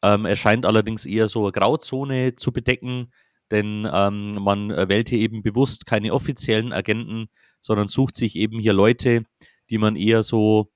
Ähm, 0.03 0.25
er 0.25 0.35
scheint 0.35 0.65
allerdings 0.65 1.05
eher 1.05 1.27
so 1.27 1.43
eine 1.43 1.51
Grauzone 1.51 2.35
zu 2.35 2.51
bedecken, 2.51 3.11
denn 3.49 3.87
ähm, 3.91 4.35
man 4.35 4.69
wählt 4.69 5.09
hier 5.09 5.19
eben 5.19 5.41
bewusst 5.41 5.85
keine 5.85 6.13
offiziellen 6.13 6.73
Agenten, 6.73 7.27
sondern 7.61 7.87
sucht 7.87 8.15
sich 8.15 8.35
eben 8.35 8.59
hier 8.59 8.73
Leute, 8.73 9.23
die 9.69 9.77
man 9.77 9.95
eher 9.95 10.23
so 10.23 10.67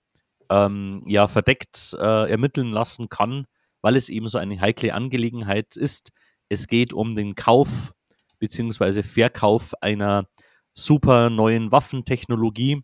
ähm, 0.50 1.04
ja, 1.08 1.28
verdeckt 1.28 1.96
äh, 2.00 2.30
ermitteln 2.30 2.72
lassen 2.72 3.10
kann, 3.10 3.46
weil 3.82 3.96
es 3.96 4.10
eben 4.10 4.28
so 4.28 4.38
eine 4.38 4.60
heikle 4.60 4.94
Angelegenheit 4.94 5.76
ist. 5.76 6.12
Es 6.50 6.68
geht 6.68 6.94
um 6.94 7.16
den 7.16 7.36
Kauf 7.36 7.94
bzw. 8.40 9.04
Verkauf 9.04 9.74
einer 9.82 10.26
super 10.74 11.30
neuen 11.30 11.72
Waffentechnologie 11.72 12.84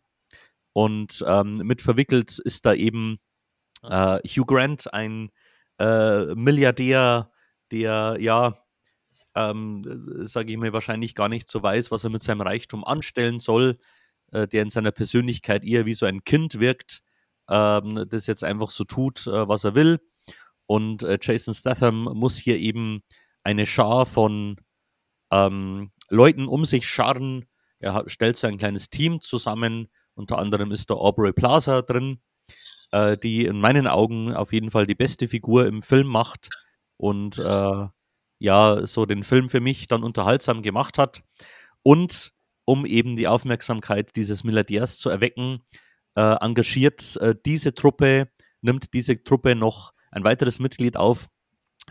und 0.78 1.26
ähm, 1.28 1.58
mit 1.64 1.82
verwickelt 1.82 2.38
ist 2.38 2.68
da 2.68 2.76
eben 2.76 3.18
äh, 3.82 4.20
Hugh 4.20 4.46
Grant, 4.46 4.94
ein 4.94 5.32
äh, 5.80 6.36
Milliardär, 6.36 7.32
der 7.72 8.18
ja, 8.20 8.60
ähm, 9.34 9.82
sage 10.20 10.52
ich 10.52 10.58
mir, 10.60 10.74
wahrscheinlich 10.74 11.16
gar 11.16 11.30
nicht 11.30 11.50
so 11.50 11.64
weiß, 11.64 11.90
was 11.90 12.04
er 12.04 12.12
mit 12.12 12.22
seinem 12.22 12.42
Reichtum 12.42 12.84
anstellen 12.84 13.40
soll, 13.40 13.80
äh, 14.32 14.48
der 14.48 14.62
in 14.62 14.70
seiner 14.70 14.92
Persönlichkeit 14.92 15.64
eher 15.64 15.88
wie 15.88 15.96
so 15.96 16.06
ein 16.06 16.24
Kind 16.24 16.60
wirkt, 16.60 17.02
ähm, 17.50 18.06
das 18.08 18.28
jetzt 18.28 18.44
einfach 18.44 18.70
so 18.70 18.84
tut, 18.84 19.26
äh, 19.26 19.48
was 19.48 19.64
er 19.64 19.74
will. 19.74 20.00
Und 20.68 21.02
äh, 21.02 21.18
Jason 21.20 21.56
Statham 21.56 22.04
muss 22.04 22.38
hier 22.38 22.60
eben 22.60 23.02
eine 23.42 23.66
Schar 23.66 24.06
von 24.06 24.58
ähm, 25.32 25.90
Leuten 26.10 26.48
um 26.48 26.66
sich 26.66 26.88
scharren. 26.88 27.48
Er 27.80 28.04
stellt 28.06 28.38
so 28.38 28.46
ein 28.46 28.60
kleines 28.60 28.92
Team 28.92 29.22
zusammen. 29.22 29.88
Unter 30.18 30.40
anderem 30.40 30.72
ist 30.72 30.90
da 30.90 30.96
Aubrey 30.96 31.32
Plaza 31.32 31.82
drin, 31.82 32.20
äh, 32.92 33.18
die 33.18 33.46
in 33.46 33.60
meinen 33.60 33.88
Augen 33.88 34.34
auf 34.34 34.52
jeden 34.52 34.72
Fall 34.72 34.88
die 34.88 34.96
beste 34.96 35.28
Figur 35.28 35.68
im 35.68 35.82
Film 35.82 36.08
macht 36.08 36.50
und 36.98 37.38
äh, 37.38 37.88
ja, 38.40 38.86
so 38.86 39.06
den 39.06 39.24
Film 39.24 39.50
für 39.50 39.60
mich 39.60 39.88
dann 39.88 40.04
unterhaltsam 40.04 40.62
gemacht 40.62 40.98
hat. 40.98 41.22
Und 41.84 42.32
um 42.66 42.86
eben 42.86 43.16
die 43.16 43.28
Aufmerksamkeit 43.28 44.16
dieses 44.16 44.44
Milliardärs 44.44 44.98
zu 44.98 45.10
erwecken, 45.10 45.64
äh, 46.16 46.36
engagiert 46.42 47.16
äh, 47.18 47.36
diese 47.46 47.74
Truppe, 47.74 48.30
nimmt 48.62 48.94
diese 48.94 49.24
Truppe 49.24 49.56
noch 49.56 49.94
ein 50.12 50.24
weiteres 50.24 50.60
Mitglied 50.60 50.98
auf, 50.98 51.30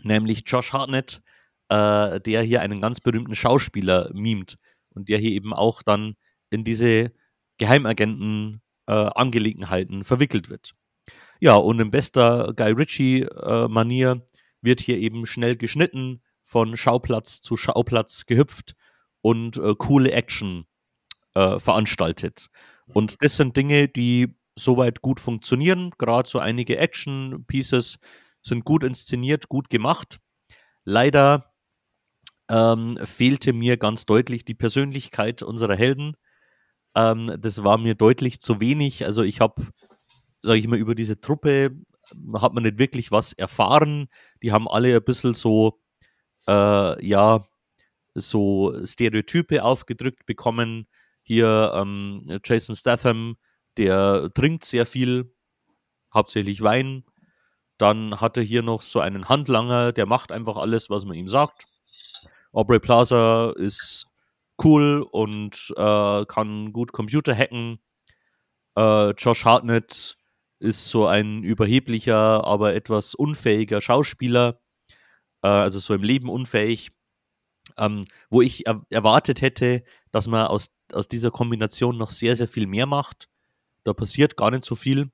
nämlich 0.03 0.43
Josh 0.45 0.73
Hartnett, 0.73 1.21
äh, 1.69 2.19
der 2.19 2.43
hier 2.43 2.61
einen 2.61 2.81
ganz 2.81 2.99
berühmten 2.99 3.35
Schauspieler 3.35 4.11
mimt 4.13 4.57
und 4.89 5.09
der 5.09 5.17
hier 5.17 5.31
eben 5.31 5.53
auch 5.53 5.81
dann 5.81 6.15
in 6.49 6.63
diese 6.63 7.11
Geheimagenten-Angelegenheiten 7.57 10.03
verwickelt 10.03 10.49
wird. 10.49 10.73
Ja, 11.39 11.55
und 11.55 11.79
in 11.79 11.91
bester 11.91 12.53
Guy 12.55 12.71
Ritchie-Manier 12.71 14.25
wird 14.61 14.79
hier 14.79 14.97
eben 14.97 15.25
schnell 15.25 15.55
geschnitten, 15.55 16.21
von 16.43 16.77
Schauplatz 16.77 17.41
zu 17.41 17.57
Schauplatz 17.57 18.25
gehüpft 18.25 18.75
und 19.21 19.57
äh, 19.57 19.75
coole 19.77 20.11
Action 20.11 20.65
äh, 21.35 21.59
veranstaltet. 21.59 22.47
Und 22.87 23.21
das 23.21 23.35
sind 23.35 23.57
Dinge, 23.57 23.89
die 23.89 24.35
soweit 24.55 25.01
gut 25.01 25.19
funktionieren. 25.19 25.91
Gerade 25.97 26.29
so 26.29 26.39
einige 26.39 26.77
Action-Pieces 26.77 27.99
sind 28.41 28.65
gut 28.65 28.83
inszeniert, 28.83 29.49
gut 29.49 29.69
gemacht. 29.69 30.19
Leider 30.85 31.53
ähm, 32.49 32.97
fehlte 33.03 33.51
mir 33.51 33.77
ganz 33.77 34.05
deutlich 34.05 34.45
die 34.45 34.53
Persönlichkeit 34.53 35.43
unserer 35.43 35.75
Helden. 35.75 36.15
Ähm, 36.95 37.35
das 37.39 37.63
war 37.63 37.77
mir 37.77 37.95
deutlich 37.95 38.39
zu 38.41 38.59
wenig. 38.59 39.05
Also 39.05 39.23
ich 39.23 39.39
habe, 39.41 39.65
sage 40.41 40.59
ich 40.59 40.67
mal, 40.67 40.79
über 40.79 40.95
diese 40.95 41.19
Truppe 41.19 41.71
hat 42.33 42.53
man 42.53 42.63
nicht 42.63 42.79
wirklich 42.79 43.11
was 43.11 43.33
erfahren. 43.33 44.07
Die 44.41 44.51
haben 44.51 44.67
alle 44.67 44.95
ein 44.95 45.03
bisschen 45.03 45.33
so, 45.33 45.79
äh, 46.47 47.05
ja, 47.05 47.45
so 48.13 48.73
Stereotype 48.85 49.63
aufgedrückt 49.63 50.25
bekommen. 50.25 50.87
Hier 51.23 51.73
ähm, 51.75 52.39
Jason 52.43 52.75
Statham, 52.75 53.37
der 53.77 54.31
trinkt 54.33 54.65
sehr 54.65 54.85
viel, 54.85 55.33
hauptsächlich 56.13 56.61
Wein. 56.61 57.03
Dann 57.77 58.19
hat 58.19 58.37
er 58.37 58.43
hier 58.43 58.63
noch 58.63 58.81
so 58.81 58.99
einen 58.99 59.29
Handlanger, 59.29 59.91
der 59.91 60.05
macht 60.07 60.31
einfach 60.31 60.57
alles, 60.57 60.89
was 60.89 61.05
man 61.05 61.15
ihm 61.15 61.27
sagt. 61.27 61.67
Aubrey 62.53 62.79
Plaza 62.79 63.53
ist 63.55 64.06
cool 64.63 65.05
und 65.11 65.73
äh, 65.77 66.25
kann 66.25 66.73
gut 66.73 66.91
Computer 66.91 67.35
hacken. 67.35 67.79
Äh, 68.77 69.11
Josh 69.11 69.45
Hartnett 69.45 70.17
ist 70.59 70.87
so 70.87 71.05
ein 71.07 71.43
überheblicher, 71.43 72.43
aber 72.45 72.73
etwas 72.73 73.15
unfähiger 73.15 73.81
Schauspieler, 73.81 74.59
äh, 75.43 75.47
also 75.47 75.79
so 75.79 75.93
im 75.93 76.03
Leben 76.03 76.29
unfähig, 76.29 76.91
ähm, 77.77 78.05
wo 78.29 78.41
ich 78.41 78.65
er 78.65 78.83
erwartet 78.89 79.41
hätte, 79.41 79.83
dass 80.11 80.27
man 80.27 80.47
aus, 80.47 80.69
aus 80.91 81.07
dieser 81.07 81.31
Kombination 81.31 81.97
noch 81.97 82.11
sehr, 82.11 82.35
sehr 82.35 82.47
viel 82.47 82.67
mehr 82.67 82.85
macht. 82.85 83.29
Da 83.83 83.93
passiert 83.93 84.37
gar 84.37 84.51
nicht 84.51 84.65
so 84.65 84.75
viel. 84.75 85.11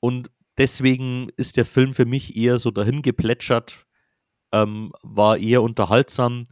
Und 0.00 0.30
deswegen 0.58 1.28
ist 1.36 1.56
der 1.56 1.64
Film 1.64 1.94
für 1.94 2.06
mich 2.06 2.36
eher 2.36 2.58
so 2.58 2.70
dahin 2.70 3.02
geplätschert, 3.02 3.86
ähm, 4.52 4.92
war 5.02 5.38
eher 5.38 5.62
unterhaltsam, 5.62 6.44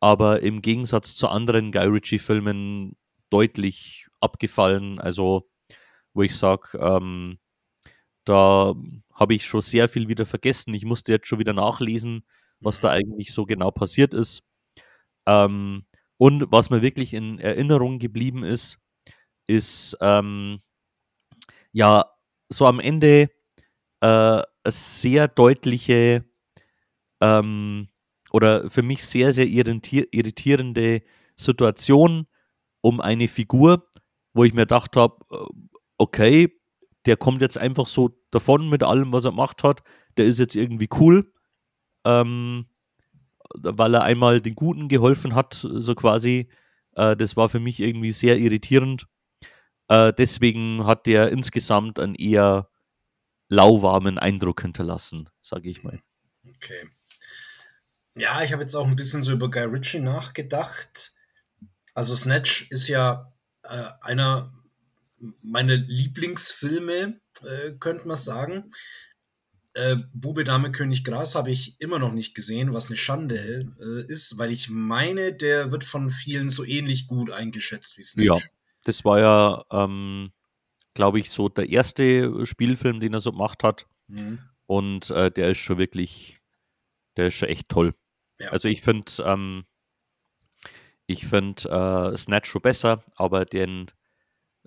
aber 0.00 0.42
im 0.42 0.62
Gegensatz 0.62 1.16
zu 1.16 1.28
anderen 1.28 1.72
Guy 1.72 1.86
Ritchie-Filmen 1.86 2.96
deutlich 3.30 4.06
abgefallen. 4.20 4.98
Also, 5.00 5.48
wo 6.14 6.22
ich 6.22 6.36
sage, 6.36 6.78
ähm, 6.78 7.38
da 8.24 8.74
habe 9.14 9.34
ich 9.34 9.46
schon 9.46 9.60
sehr 9.62 9.88
viel 9.88 10.08
wieder 10.08 10.26
vergessen. 10.26 10.74
Ich 10.74 10.84
musste 10.84 11.12
jetzt 11.12 11.28
schon 11.28 11.38
wieder 11.38 11.52
nachlesen, 11.52 12.24
was 12.60 12.80
da 12.80 12.90
eigentlich 12.90 13.32
so 13.32 13.46
genau 13.46 13.70
passiert 13.70 14.14
ist. 14.14 14.42
Ähm, 15.26 15.86
und 16.18 16.50
was 16.50 16.70
mir 16.70 16.82
wirklich 16.82 17.14
in 17.14 17.38
Erinnerung 17.38 17.98
geblieben 17.98 18.44
ist, 18.44 18.78
ist 19.46 19.96
ähm, 20.00 20.62
ja 21.72 22.06
so 22.48 22.66
am 22.66 22.80
Ende 22.80 23.30
äh, 24.00 24.06
eine 24.06 24.44
sehr 24.68 25.28
deutliche 25.28 26.24
ähm, 27.20 27.88
oder 28.36 28.68
für 28.68 28.82
mich 28.82 29.02
sehr, 29.02 29.32
sehr 29.32 29.46
irritierende 29.48 31.00
Situation 31.36 32.26
um 32.82 33.00
eine 33.00 33.28
Figur, 33.28 33.88
wo 34.34 34.44
ich 34.44 34.52
mir 34.52 34.66
gedacht 34.66 34.94
habe, 34.94 35.16
äh, 35.30 35.66
okay, 35.96 36.52
der 37.06 37.16
kommt 37.16 37.40
jetzt 37.40 37.56
einfach 37.56 37.86
so 37.86 38.10
davon 38.30 38.68
mit 38.68 38.82
allem, 38.82 39.10
was 39.10 39.24
er 39.24 39.30
gemacht 39.30 39.64
hat. 39.64 39.82
Der 40.18 40.26
ist 40.26 40.38
jetzt 40.38 40.54
irgendwie 40.54 40.90
cool, 41.00 41.32
ähm, 42.04 42.66
weil 43.54 43.94
er 43.94 44.02
einmal 44.02 44.42
den 44.42 44.54
Guten 44.54 44.88
geholfen 44.88 45.34
hat, 45.34 45.54
so 45.54 45.94
quasi. 45.94 46.50
Äh, 46.92 47.16
das 47.16 47.38
war 47.38 47.48
für 47.48 47.60
mich 47.60 47.80
irgendwie 47.80 48.12
sehr 48.12 48.36
irritierend. 48.36 49.06
Äh, 49.88 50.12
deswegen 50.12 50.84
hat 50.84 51.06
der 51.06 51.32
insgesamt 51.32 51.98
einen 51.98 52.16
eher 52.16 52.68
lauwarmen 53.48 54.18
Eindruck 54.18 54.60
hinterlassen, 54.60 55.30
sage 55.40 55.70
ich 55.70 55.82
mal. 55.82 56.02
Okay. 56.46 56.90
Ja, 58.16 58.42
ich 58.42 58.52
habe 58.52 58.62
jetzt 58.62 58.74
auch 58.74 58.86
ein 58.86 58.96
bisschen 58.96 59.22
so 59.22 59.32
über 59.32 59.50
Guy 59.50 59.64
Ritchie 59.64 60.00
nachgedacht. 60.00 61.12
Also 61.94 62.14
Snatch 62.14 62.66
ist 62.70 62.88
ja 62.88 63.32
äh, 63.62 63.84
einer 64.00 64.52
meiner 65.42 65.76
Lieblingsfilme, 65.76 67.20
äh, 67.42 67.72
könnte 67.78 68.06
man 68.06 68.16
sagen. 68.16 68.70
Äh, 69.74 69.96
Bube, 70.14 70.44
Dame, 70.44 70.72
König, 70.72 71.04
Gras 71.04 71.34
habe 71.34 71.50
ich 71.50 71.78
immer 71.80 71.98
noch 71.98 72.12
nicht 72.12 72.34
gesehen, 72.34 72.72
was 72.72 72.86
eine 72.86 72.96
Schande 72.96 73.70
äh, 73.78 74.10
ist, 74.10 74.38
weil 74.38 74.50
ich 74.50 74.70
meine, 74.70 75.34
der 75.34 75.70
wird 75.70 75.84
von 75.84 76.08
vielen 76.08 76.48
so 76.48 76.64
ähnlich 76.64 77.08
gut 77.08 77.30
eingeschätzt 77.30 77.98
wie 77.98 78.02
Snatch. 78.02 78.26
Ja, 78.26 78.48
das 78.84 79.04
war 79.04 79.18
ja, 79.18 79.64
ähm, 79.70 80.32
glaube 80.94 81.20
ich, 81.20 81.30
so 81.30 81.50
der 81.50 81.68
erste 81.68 82.46
Spielfilm, 82.46 83.00
den 83.00 83.12
er 83.12 83.20
so 83.20 83.32
gemacht 83.32 83.62
hat. 83.64 83.86
Mhm. 84.08 84.38
Und 84.64 85.10
äh, 85.10 85.30
der 85.30 85.50
ist 85.50 85.58
schon 85.58 85.78
wirklich, 85.78 86.38
der 87.16 87.26
ist 87.26 87.34
schon 87.34 87.48
echt 87.50 87.68
toll. 87.68 87.94
Ja. 88.38 88.50
Also 88.50 88.68
ich 88.68 88.82
finde, 88.82 89.12
ähm, 89.24 89.64
ich 91.06 91.26
finde 91.26 91.68
äh, 92.12 92.16
Snatch 92.16 92.50
schon 92.50 92.62
besser, 92.62 93.04
aber 93.14 93.44
den, 93.44 93.90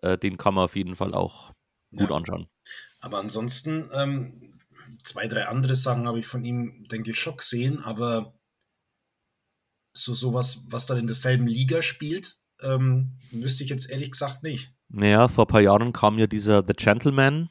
äh, 0.01 0.17
den 0.17 0.37
kann 0.37 0.53
man 0.53 0.65
auf 0.65 0.75
jeden 0.75 0.95
Fall 0.95 1.13
auch 1.13 1.53
gut 1.95 2.09
ja. 2.09 2.15
anschauen. 2.15 2.47
Aber 3.01 3.19
ansonsten, 3.19 3.89
ähm, 3.93 4.57
zwei, 5.03 5.27
drei 5.27 5.47
andere 5.47 5.75
Sachen 5.75 6.07
habe 6.07 6.19
ich 6.19 6.27
von 6.27 6.43
ihm, 6.43 6.87
denke 6.89 7.11
ich, 7.11 7.19
schon 7.19 7.37
gesehen, 7.37 7.83
aber 7.83 8.33
so 9.93 10.13
sowas, 10.13 10.65
was 10.69 10.85
dann 10.85 10.97
in 10.97 11.07
derselben 11.07 11.47
Liga 11.47 11.81
spielt, 11.81 12.39
ähm, 12.61 13.17
wüsste 13.31 13.63
ich 13.63 13.69
jetzt 13.69 13.89
ehrlich 13.89 14.11
gesagt 14.11 14.43
nicht. 14.43 14.73
Naja, 14.89 15.27
vor 15.27 15.45
ein 15.45 15.49
paar 15.49 15.61
Jahren 15.61 15.93
kam 15.93 16.19
ja 16.19 16.27
dieser 16.27 16.63
The 16.65 16.73
Gentleman, 16.73 17.49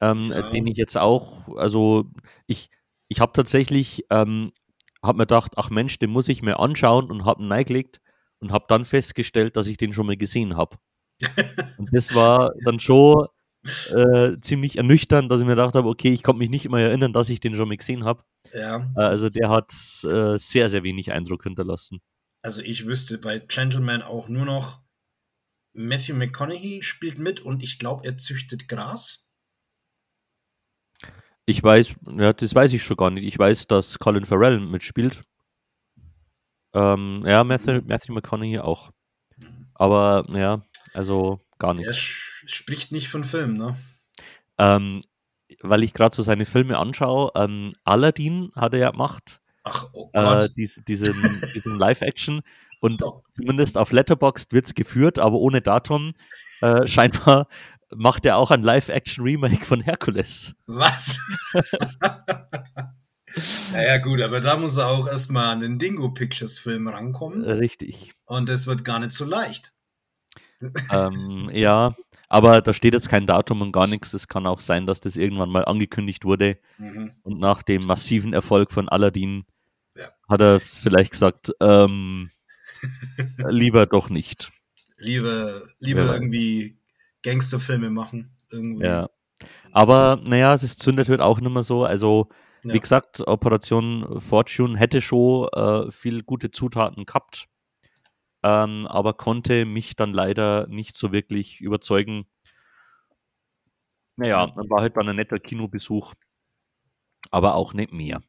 ähm, 0.00 0.30
ja. 0.30 0.50
den 0.50 0.66
ich 0.66 0.76
jetzt 0.76 0.96
auch, 0.96 1.56
also 1.56 2.10
ich, 2.46 2.70
ich 3.08 3.20
habe 3.20 3.32
tatsächlich 3.32 4.04
ähm, 4.10 4.52
habe 5.02 5.18
mir 5.18 5.24
gedacht, 5.24 5.52
ach 5.56 5.70
Mensch, 5.70 5.98
den 5.98 6.10
muss 6.10 6.28
ich 6.28 6.42
mir 6.42 6.60
anschauen 6.60 7.10
und 7.10 7.24
habe 7.24 7.42
ihn 7.42 7.52
reingelegt 7.52 8.00
und 8.40 8.52
habe 8.52 8.66
dann 8.68 8.84
festgestellt, 8.84 9.56
dass 9.56 9.66
ich 9.66 9.76
den 9.76 9.92
schon 9.92 10.06
mal 10.06 10.16
gesehen 10.16 10.56
habe. 10.56 10.76
und 11.78 11.88
das 11.92 12.14
war 12.14 12.52
dann 12.64 12.80
schon 12.80 13.26
äh, 13.90 14.38
ziemlich 14.40 14.76
ernüchternd, 14.76 15.30
dass 15.30 15.40
ich 15.40 15.46
mir 15.46 15.52
gedacht 15.52 15.74
habe, 15.74 15.88
okay, 15.88 16.12
ich 16.12 16.22
konnte 16.22 16.40
mich 16.40 16.50
nicht 16.50 16.64
immer 16.64 16.80
erinnern, 16.80 17.12
dass 17.12 17.28
ich 17.28 17.40
den 17.40 17.54
schon 17.54 17.68
mal 17.68 17.76
gesehen 17.76 18.04
habe. 18.04 18.24
Ja, 18.52 18.90
äh, 18.96 19.00
also 19.00 19.28
der 19.28 19.48
hat 19.48 19.72
äh, 20.04 20.38
sehr, 20.38 20.68
sehr 20.68 20.82
wenig 20.82 21.12
Eindruck 21.12 21.44
hinterlassen. 21.44 22.00
Also 22.42 22.60
ich 22.62 22.86
wüsste 22.86 23.18
bei 23.18 23.38
Gentleman 23.38 24.02
auch 24.02 24.28
nur 24.28 24.44
noch, 24.44 24.82
Matthew 25.74 26.14
McConaughey 26.16 26.82
spielt 26.82 27.18
mit 27.18 27.40
und 27.40 27.62
ich 27.62 27.78
glaube, 27.78 28.04
er 28.04 28.16
züchtet 28.16 28.68
Gras. 28.68 29.21
Ich 31.44 31.62
weiß, 31.62 31.94
ja, 32.18 32.32
das 32.32 32.54
weiß 32.54 32.72
ich 32.72 32.82
schon 32.82 32.96
gar 32.96 33.10
nicht. 33.10 33.24
Ich 33.24 33.38
weiß, 33.38 33.66
dass 33.66 33.98
Colin 33.98 34.24
Farrell 34.24 34.60
mitspielt. 34.60 35.22
Ähm, 36.74 37.24
ja, 37.26 37.42
Matthew. 37.44 37.82
Matthew 37.84 38.12
McConaughey 38.12 38.58
auch. 38.58 38.90
Aber 39.74 40.24
ja, 40.30 40.62
also 40.94 41.40
gar 41.58 41.74
nicht. 41.74 41.86
Er 41.86 41.94
spricht 41.94 42.92
nicht 42.92 43.08
von 43.08 43.24
Film, 43.24 43.54
ne? 43.54 43.76
Ähm, 44.58 45.00
weil 45.60 45.82
ich 45.82 45.92
gerade 45.92 46.14
so 46.14 46.22
seine 46.22 46.44
Filme 46.44 46.78
anschaue, 46.78 47.30
ähm, 47.34 47.74
Aladdin 47.84 48.52
hat 48.54 48.74
er 48.74 48.80
ja 48.80 48.90
gemacht. 48.90 49.40
Ach, 49.64 49.88
oh 49.92 50.10
Gott. 50.12 50.44
Äh, 50.44 50.48
diesen, 50.56 50.84
diesen, 50.84 51.06
diesen 51.54 51.78
Live-Action. 51.78 52.42
Und 52.80 53.02
oh. 53.02 53.22
zumindest 53.32 53.78
auf 53.78 53.92
Letterboxd 53.92 54.52
wird 54.52 54.66
es 54.66 54.74
geführt, 54.74 55.20
aber 55.20 55.36
ohne 55.36 55.60
Datum. 55.60 56.12
Äh, 56.60 56.88
scheinbar 56.88 57.46
macht 57.96 58.26
er 58.26 58.36
auch 58.36 58.50
ein 58.50 58.62
Live-Action-Remake 58.62 59.64
von 59.64 59.80
Hercules. 59.80 60.54
Was? 60.66 61.20
naja, 63.72 63.98
gut, 63.98 64.20
aber 64.20 64.40
da 64.40 64.56
muss 64.56 64.76
er 64.76 64.88
auch 64.88 65.06
erstmal 65.06 65.46
an 65.46 65.60
den 65.60 65.78
Dingo 65.78 66.10
Pictures-Film 66.10 66.88
rankommen. 66.88 67.44
Richtig. 67.44 68.12
Und 68.24 68.48
das 68.48 68.66
wird 68.66 68.84
gar 68.84 68.98
nicht 68.98 69.12
so 69.12 69.24
leicht. 69.24 69.72
ähm, 70.92 71.50
ja, 71.52 71.94
aber 72.28 72.62
da 72.62 72.72
steht 72.72 72.94
jetzt 72.94 73.08
kein 73.08 73.26
Datum 73.26 73.60
und 73.60 73.72
gar 73.72 73.86
nichts. 73.86 74.14
Es 74.14 74.26
kann 74.28 74.46
auch 74.46 74.60
sein, 74.60 74.86
dass 74.86 75.00
das 75.00 75.16
irgendwann 75.16 75.50
mal 75.50 75.64
angekündigt 75.64 76.24
wurde. 76.24 76.58
Mhm. 76.78 77.12
Und 77.22 77.38
nach 77.38 77.62
dem 77.62 77.82
massiven 77.82 78.32
Erfolg 78.32 78.72
von 78.72 78.88
Aladdin 78.88 79.44
ja. 79.96 80.08
hat 80.28 80.40
er 80.40 80.60
vielleicht 80.60 81.12
gesagt, 81.12 81.52
ähm, 81.60 82.30
lieber 83.48 83.86
doch 83.86 84.08
nicht. 84.08 84.50
Lieber, 84.98 85.62
lieber 85.78 86.04
ja. 86.04 86.14
irgendwie 86.14 86.78
Gangsterfilme 87.22 87.90
machen. 87.90 88.36
Irgendwie. 88.50 88.84
Ja. 88.84 89.08
Aber 89.72 90.20
naja, 90.22 90.56
das 90.56 90.76
zündet 90.76 91.08
halt 91.08 91.20
auch 91.20 91.40
nicht 91.40 91.52
mehr 91.52 91.62
so. 91.62 91.84
Also, 91.84 92.28
ja. 92.64 92.74
wie 92.74 92.80
gesagt, 92.80 93.26
Operation 93.26 94.20
Fortune 94.20 94.78
hätte 94.78 95.00
schon 95.00 95.48
äh, 95.48 95.90
viel 95.90 96.22
gute 96.22 96.50
Zutaten 96.50 97.06
gehabt 97.06 97.48
ähm, 98.42 98.86
aber 98.88 99.14
konnte 99.14 99.64
mich 99.66 99.94
dann 99.96 100.12
leider 100.12 100.66
nicht 100.68 100.96
so 100.96 101.12
wirklich 101.12 101.60
überzeugen. 101.60 102.26
Naja, 104.16 104.46
dann 104.46 104.68
war 104.68 104.80
halt 104.80 104.96
dann 104.96 105.08
ein 105.08 105.16
netter 105.16 105.38
Kinobesuch, 105.38 106.14
aber 107.30 107.54
auch 107.54 107.72
nicht 107.72 107.92
mehr. 107.92 108.20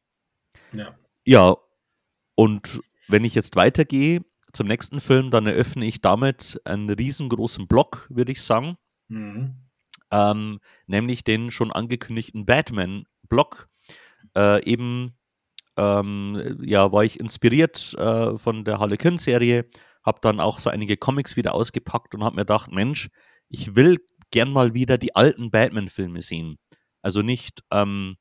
Ja. 0.72 0.96
Ja, 1.24 1.56
und 2.36 2.80
wenn 3.08 3.24
ich 3.24 3.34
jetzt 3.34 3.56
weitergehe 3.56 4.24
zum 4.52 4.66
nächsten 4.68 5.00
Film, 5.00 5.30
dann 5.30 5.46
eröffne 5.46 5.84
ich 5.86 6.00
damit 6.00 6.60
einen 6.64 6.88
riesengroßen 6.88 7.66
Block, 7.66 8.06
würde 8.08 8.32
ich 8.32 8.42
sagen. 8.42 8.76
Mhm. 9.08 9.54
Ähm, 10.10 10.60
nämlich 10.86 11.24
den 11.24 11.50
schon 11.50 11.72
angekündigten 11.72 12.46
Batman-Block. 12.46 13.68
Äh, 14.36 14.64
eben 14.64 15.16
ähm, 15.76 16.60
ja, 16.62 16.92
war 16.92 17.04
ich 17.04 17.18
inspiriert 17.20 17.94
äh, 17.98 18.38
von 18.38 18.64
der 18.64 18.78
Harlequin-Serie 18.78 19.66
habe 20.04 20.18
dann 20.20 20.38
auch 20.38 20.58
so 20.58 20.70
einige 20.70 20.96
Comics 20.96 21.36
wieder 21.36 21.54
ausgepackt 21.54 22.14
und 22.14 22.22
habe 22.22 22.36
mir 22.36 22.42
gedacht, 22.42 22.70
Mensch, 22.70 23.08
ich 23.48 23.74
will 23.74 23.98
gern 24.30 24.52
mal 24.52 24.74
wieder 24.74 24.98
die 24.98 25.16
alten 25.16 25.50
Batman-Filme 25.50 26.20
sehen. 26.22 26.58
Also 27.02 27.22
nicht 27.22 27.64
ähm, 27.70 28.16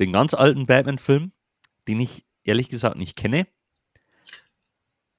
den 0.00 0.12
ganz 0.12 0.34
alten 0.34 0.66
Batman-Film, 0.66 1.32
den 1.86 2.00
ich 2.00 2.24
ehrlich 2.42 2.68
gesagt 2.68 2.96
nicht 2.96 3.16
kenne. 3.16 3.46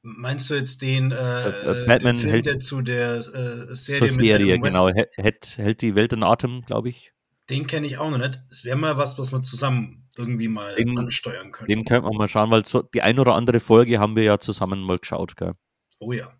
Meinst 0.07 0.51
du 0.51 0.53
jetzt 0.53 0.83
den, 0.83 1.11
äh, 1.11 1.15
äh, 1.15 1.83
äh 1.83 1.85
Batman 1.87 2.13
den 2.13 2.19
Film, 2.19 2.31
hält, 2.31 2.45
der 2.45 2.59
zu 2.59 2.83
der 2.83 3.15
äh, 3.15 3.21
Serie, 3.21 3.73
zur 3.73 4.09
Serie 4.11 4.59
genau, 4.59 4.87
hält, 4.89 5.57
hält 5.57 5.81
die 5.81 5.95
Welt 5.95 6.13
in 6.13 6.21
Atem, 6.21 6.61
glaube 6.61 6.89
ich. 6.89 7.11
Den 7.49 7.65
kenne 7.65 7.87
ich 7.87 7.97
auch 7.97 8.11
noch 8.11 8.19
nicht. 8.19 8.39
Es 8.51 8.65
wäre 8.65 8.77
mal 8.77 8.97
was, 8.97 9.17
was 9.17 9.31
wir 9.31 9.41
zusammen 9.41 10.07
irgendwie 10.15 10.47
mal 10.47 10.75
den, 10.75 10.95
ansteuern 10.99 11.51
können. 11.51 11.67
Den 11.67 11.85
könnte 11.85 12.07
man 12.07 12.17
mal 12.17 12.27
schauen, 12.27 12.51
weil 12.51 12.63
so 12.65 12.83
die 12.83 13.01
ein 13.01 13.17
oder 13.17 13.33
andere 13.33 13.59
Folge 13.59 13.99
haben 13.99 14.15
wir 14.15 14.21
ja 14.21 14.37
zusammen 14.37 14.79
mal 14.81 14.99
geschaut, 14.99 15.35
gell? 15.37 15.53
Oh 15.99 16.11
ja. 16.11 16.31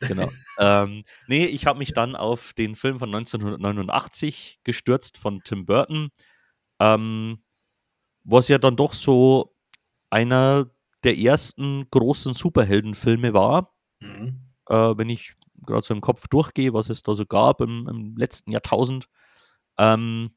Genau. 0.00 0.28
ähm, 0.58 1.04
nee, 1.28 1.46
ich 1.46 1.66
habe 1.66 1.78
mich 1.78 1.92
dann 1.92 2.16
auf 2.16 2.52
den 2.52 2.74
Film 2.74 2.98
von 2.98 3.14
1989 3.14 4.58
gestürzt 4.64 5.18
von 5.18 5.40
Tim 5.44 5.66
Burton, 5.66 6.10
ähm, 6.80 7.38
was 8.24 8.48
ja 8.48 8.58
dann 8.58 8.74
doch 8.74 8.92
so 8.92 9.54
einer 10.10 10.68
der 11.04 11.18
ersten 11.18 11.88
großen 11.90 12.34
Superheldenfilme 12.34 13.34
war. 13.34 13.74
Mhm. 14.00 14.40
Äh, 14.68 14.94
wenn 14.96 15.08
ich 15.08 15.34
gerade 15.66 15.82
so 15.82 15.94
im 15.94 16.00
Kopf 16.00 16.28
durchgehe, 16.28 16.72
was 16.72 16.88
es 16.88 17.02
da 17.02 17.14
so 17.14 17.26
gab 17.26 17.60
im, 17.60 17.88
im 17.88 18.16
letzten 18.16 18.52
Jahrtausend. 18.52 19.08
Ähm, 19.78 20.34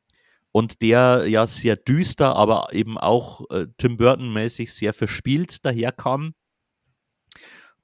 und 0.52 0.82
der 0.82 1.28
ja 1.28 1.46
sehr 1.46 1.76
düster, 1.76 2.36
aber 2.36 2.74
eben 2.74 2.98
auch 2.98 3.42
äh, 3.52 3.68
Tim 3.78 3.98
Burton-mäßig 3.98 4.74
sehr 4.74 4.94
verspielt 4.94 5.66
daherkam. 5.66 6.34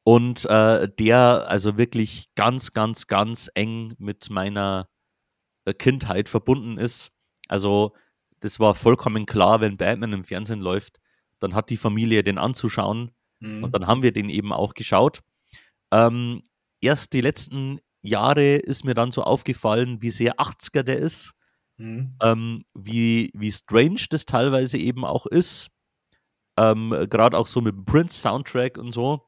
Und 0.03 0.45
äh, 0.45 0.89
der 0.99 1.45
also 1.47 1.77
wirklich 1.77 2.29
ganz, 2.35 2.73
ganz, 2.73 3.07
ganz 3.07 3.49
eng 3.53 3.93
mit 3.99 4.29
meiner 4.29 4.89
äh, 5.65 5.73
Kindheit 5.73 6.29
verbunden 6.29 6.77
ist. 6.77 7.11
Also 7.47 7.93
das 8.39 8.59
war 8.59 8.75
vollkommen 8.75 9.25
klar, 9.25 9.61
wenn 9.61 9.77
Batman 9.77 10.11
im 10.11 10.23
Fernsehen 10.23 10.59
läuft, 10.59 10.99
dann 11.43 11.53
hat 11.53 11.69
die 11.69 11.77
Familie 11.77 12.23
den 12.23 12.37
anzuschauen. 12.37 13.11
Mhm. 13.39 13.63
Und 13.63 13.75
dann 13.75 13.87
haben 13.87 14.03
wir 14.03 14.11
den 14.11 14.29
eben 14.29 14.51
auch 14.53 14.73
geschaut. 14.73 15.21
Ähm, 15.91 16.41
erst 16.81 17.13
die 17.13 17.21
letzten 17.21 17.79
Jahre 18.01 18.55
ist 18.55 18.83
mir 18.83 18.93
dann 18.93 19.11
so 19.11 19.23
aufgefallen, 19.23 20.01
wie 20.01 20.11
sehr 20.11 20.39
80er 20.39 20.83
der 20.83 20.97
ist. 20.97 21.33
Mhm. 21.77 22.15
Ähm, 22.21 22.65
wie, 22.73 23.31
wie 23.33 23.51
strange 23.51 24.05
das 24.09 24.25
teilweise 24.25 24.77
eben 24.77 25.05
auch 25.05 25.25
ist. 25.25 25.69
Ähm, 26.57 26.89
Gerade 27.09 27.37
auch 27.37 27.47
so 27.47 27.61
mit 27.61 27.75
dem 27.75 27.85
Prince-Soundtrack 27.85 28.77
und 28.77 28.91
so. 28.91 29.27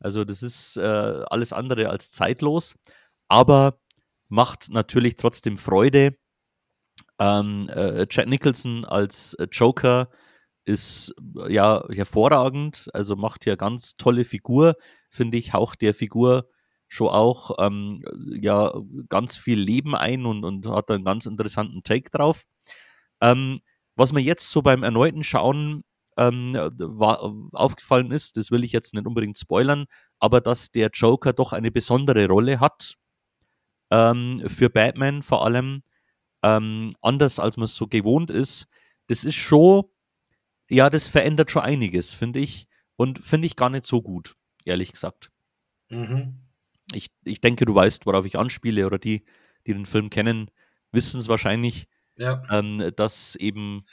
Also, 0.00 0.24
das 0.24 0.42
ist 0.42 0.76
äh, 0.76 1.24
alles 1.30 1.52
andere 1.52 1.88
als 1.88 2.10
zeitlos, 2.10 2.76
aber 3.28 3.80
macht 4.28 4.68
natürlich 4.68 5.16
trotzdem 5.16 5.58
Freude. 5.58 6.16
Ähm, 7.18 7.68
äh, 7.70 8.06
Jack 8.10 8.26
Nicholson 8.26 8.84
als 8.84 9.34
äh, 9.34 9.46
Joker 9.50 10.10
ist 10.66 11.14
ja 11.48 11.84
hervorragend, 11.88 12.88
also 12.92 13.16
macht 13.16 13.44
hier 13.44 13.56
ganz 13.56 13.96
tolle 13.96 14.24
Figur, 14.24 14.74
finde 15.10 15.38
ich, 15.38 15.52
haucht 15.52 15.80
der 15.82 15.94
Figur 15.94 16.48
schon 16.88 17.08
auch 17.08 17.52
ähm, 17.58 18.04
ja 18.40 18.72
ganz 19.08 19.36
viel 19.36 19.58
Leben 19.58 19.94
ein 19.94 20.26
und, 20.26 20.44
und 20.44 20.66
hat 20.68 20.90
einen 20.90 21.04
ganz 21.04 21.26
interessanten 21.26 21.82
Take 21.82 22.10
drauf. 22.10 22.44
Ähm, 23.20 23.58
was 23.96 24.12
mir 24.12 24.20
jetzt 24.20 24.50
so 24.50 24.62
beim 24.62 24.82
erneuten 24.82 25.24
Schauen 25.24 25.84
ähm, 26.16 26.54
war, 26.54 27.22
aufgefallen 27.52 28.10
ist, 28.10 28.36
das 28.36 28.50
will 28.50 28.64
ich 28.64 28.72
jetzt 28.72 28.94
nicht 28.94 29.06
unbedingt 29.06 29.38
spoilern, 29.38 29.86
aber 30.18 30.40
dass 30.40 30.70
der 30.70 30.90
Joker 30.92 31.32
doch 31.32 31.52
eine 31.52 31.70
besondere 31.70 32.26
Rolle 32.28 32.60
hat 32.60 32.96
ähm, 33.90 34.42
für 34.46 34.70
Batman 34.70 35.22
vor 35.22 35.44
allem, 35.44 35.82
ähm, 36.42 36.94
anders 37.02 37.38
als 37.38 37.56
man 37.56 37.64
es 37.64 37.76
so 37.76 37.86
gewohnt 37.86 38.30
ist. 38.30 38.66
Das 39.08 39.24
ist 39.24 39.36
schon, 39.36 39.84
ja, 40.68 40.90
das 40.90 41.08
verändert 41.08 41.50
schon 41.50 41.62
einiges, 41.62 42.12
finde 42.14 42.40
ich, 42.40 42.66
und 42.96 43.24
finde 43.24 43.46
ich 43.46 43.56
gar 43.56 43.70
nicht 43.70 43.84
so 43.84 44.02
gut, 44.02 44.36
ehrlich 44.64 44.92
gesagt. 44.92 45.30
Mhm 45.90 46.46
ich, 46.92 47.08
ich 47.24 47.40
denke, 47.40 47.64
du 47.64 47.74
weißt, 47.74 48.06
worauf 48.06 48.24
ich 48.26 48.38
anspiele, 48.38 48.86
oder 48.86 48.98
die, 48.98 49.24
die 49.66 49.72
den 49.72 49.86
Film 49.86 50.10
kennen, 50.10 50.50
wissen 50.92 51.18
es 51.18 51.28
wahrscheinlich, 51.28 51.88
ja. 52.16 52.42
ähm, 52.50 52.92
dass 52.96 53.34
eben 53.36 53.84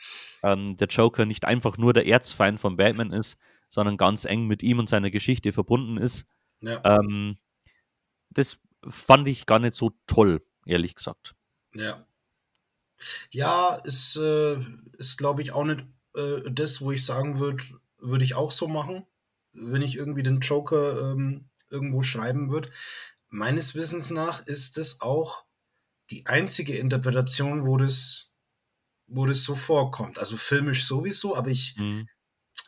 ähm, 0.43 0.77
der 0.77 0.87
Joker 0.87 1.25
nicht 1.25 1.45
einfach 1.45 1.77
nur 1.77 1.93
der 1.93 2.07
Erzfeind 2.07 2.59
von 2.59 2.77
Batman 2.77 3.11
ist, 3.11 3.37
sondern 3.69 3.97
ganz 3.97 4.25
eng 4.25 4.45
mit 4.45 4.61
ihm 4.63 4.79
und 4.79 4.89
seiner 4.89 5.09
Geschichte 5.09 5.51
verbunden 5.51 5.97
ist. 5.97 6.25
Ja. 6.61 6.81
Ähm, 6.83 7.37
das 8.29 8.59
fand 8.87 9.27
ich 9.27 9.45
gar 9.45 9.59
nicht 9.59 9.73
so 9.73 9.91
toll, 10.07 10.45
ehrlich 10.65 10.95
gesagt. 10.95 11.35
Ja. 11.73 12.05
Ja, 13.31 13.75
ist, 13.83 14.15
äh, 14.15 14.57
ist 14.97 15.17
glaube 15.17 15.41
ich, 15.41 15.51
auch 15.51 15.65
nicht 15.65 15.83
äh, 16.15 16.51
das, 16.51 16.81
wo 16.81 16.91
ich 16.91 17.05
sagen 17.05 17.39
würde, 17.39 17.63
würde 17.99 18.23
ich 18.23 18.35
auch 18.35 18.51
so 18.51 18.67
machen, 18.67 19.05
wenn 19.53 19.81
ich 19.81 19.97
irgendwie 19.97 20.23
den 20.23 20.39
Joker 20.39 21.11
ähm, 21.11 21.49
irgendwo 21.69 22.03
schreiben 22.03 22.51
wird. 22.51 22.69
Meines 23.29 23.75
Wissens 23.75 24.09
nach 24.09 24.45
ist 24.45 24.77
es 24.77 25.01
auch 25.01 25.43
die 26.09 26.25
einzige 26.25 26.77
Interpretation, 26.77 27.65
wo 27.65 27.75
das, 27.77 28.31
wo 29.07 29.25
das 29.25 29.43
so 29.43 29.55
vorkommt. 29.55 30.19
Also 30.19 30.35
filmisch 30.37 30.85
sowieso, 30.85 31.35
aber 31.35 31.49
ich, 31.49 31.75
mhm. 31.77 32.07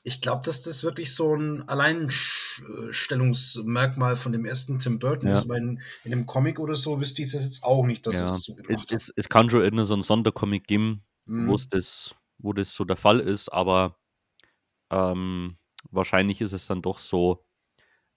ich 0.04 0.20
glaube, 0.22 0.42
dass 0.44 0.62
das 0.62 0.84
wirklich 0.84 1.14
so 1.14 1.36
ein 1.36 1.68
Alleinstellungsmerkmal 1.68 4.16
von 4.16 4.32
dem 4.32 4.46
ersten 4.46 4.80
Tim 4.80 4.98
Burton 5.00 5.28
ja. 5.30 5.36
ist, 5.36 5.50
weil 5.50 5.62
in, 5.62 5.82
in, 6.04 6.14
einem 6.14 6.26
Comic 6.26 6.60
oder 6.60 6.74
so 6.76 7.00
wüsste 7.00 7.22
ich 7.22 7.32
das 7.32 7.44
jetzt 7.44 7.64
auch 7.64 7.86
nicht, 7.86 8.08
dass 8.08 8.16
ja. 8.16 8.22
er 8.22 8.28
das 8.28 8.44
so 8.44 8.56
gemacht 8.56 8.86
es, 8.90 8.92
hat. 8.92 8.92
Es, 8.92 9.14
es 9.16 9.30
kann 9.30 9.50
schon 9.50 9.62
irgendeinen 9.62 9.88
so 9.88 9.94
einen 9.94 10.04
Sondercomic 10.04 10.66
geben, 10.66 11.04
mhm. 11.26 11.48
wo 11.48 11.60
das, 11.70 12.16
wo 12.38 12.54
das 12.54 12.76
so 12.76 12.86
der 12.86 12.96
Fall 12.96 13.20
ist, 13.20 13.50
aber 13.50 13.98
ähm, 14.92 15.58
wahrscheinlich 15.92 16.42
ist 16.42 16.54
es 16.54 16.68
dann 16.68 16.82
doch 16.82 17.00
so, 17.00 17.46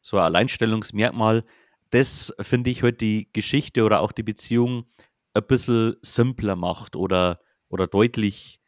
so 0.01 0.19
ein 0.19 0.25
Alleinstellungsmerkmal. 0.25 1.45
Das 1.91 2.35
finde 2.41 2.71
ich 2.71 2.83
heute 2.83 2.93
halt 2.93 3.01
die 3.01 3.33
Geschichte 3.33 3.85
oder 3.85 4.01
auch 4.01 4.13
die 4.13 4.23
Beziehung 4.23 4.87
ein 5.35 5.47
bisschen 5.47 5.97
simpler 6.03 6.57
macht 6.57 6.97
oder, 6.97 7.41
oder 7.69 7.87
deutlich 7.87 8.61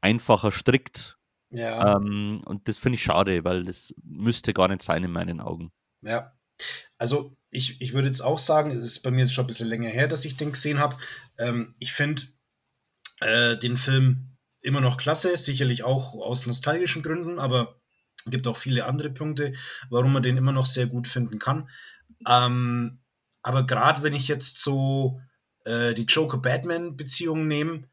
einfacher 0.00 0.52
strickt 0.52 1.20
ja. 1.52 1.96
Ähm, 1.96 2.42
und 2.44 2.68
das 2.68 2.78
finde 2.78 2.96
ich 2.96 3.02
schade, 3.02 3.44
weil 3.44 3.64
das 3.64 3.92
müsste 4.02 4.52
gar 4.52 4.68
nicht 4.68 4.82
sein 4.82 5.04
in 5.04 5.10
meinen 5.10 5.40
Augen. 5.40 5.72
Ja. 6.02 6.36
Also 6.98 7.36
ich, 7.50 7.80
ich 7.80 7.92
würde 7.92 8.06
jetzt 8.06 8.20
auch 8.20 8.38
sagen, 8.38 8.70
es 8.70 8.86
ist 8.86 9.00
bei 9.00 9.10
mir 9.10 9.20
jetzt 9.20 9.34
schon 9.34 9.44
ein 9.44 9.48
bisschen 9.48 9.68
länger 9.68 9.88
her, 9.88 10.06
dass 10.06 10.24
ich 10.24 10.36
den 10.36 10.52
gesehen 10.52 10.78
habe. 10.78 10.96
Ähm, 11.38 11.74
ich 11.78 11.92
finde 11.92 12.22
äh, 13.20 13.56
den 13.56 13.76
Film 13.76 14.29
immer 14.62 14.80
noch 14.80 14.96
klasse, 14.96 15.36
sicherlich 15.36 15.84
auch 15.84 16.14
aus 16.14 16.46
nostalgischen 16.46 17.02
Gründen, 17.02 17.38
aber 17.38 17.80
gibt 18.26 18.46
auch 18.46 18.56
viele 18.56 18.86
andere 18.86 19.10
Punkte, 19.10 19.52
warum 19.88 20.12
man 20.12 20.22
den 20.22 20.36
immer 20.36 20.52
noch 20.52 20.66
sehr 20.66 20.86
gut 20.86 21.08
finden 21.08 21.38
kann. 21.38 21.68
Ähm, 22.26 23.00
aber 23.42 23.64
gerade 23.64 24.02
wenn 24.02 24.12
ich 24.12 24.28
jetzt 24.28 24.58
so 24.58 25.20
äh, 25.64 25.94
die 25.94 26.04
Joker-Batman-Beziehung 26.04 27.46
nehme, 27.46 27.88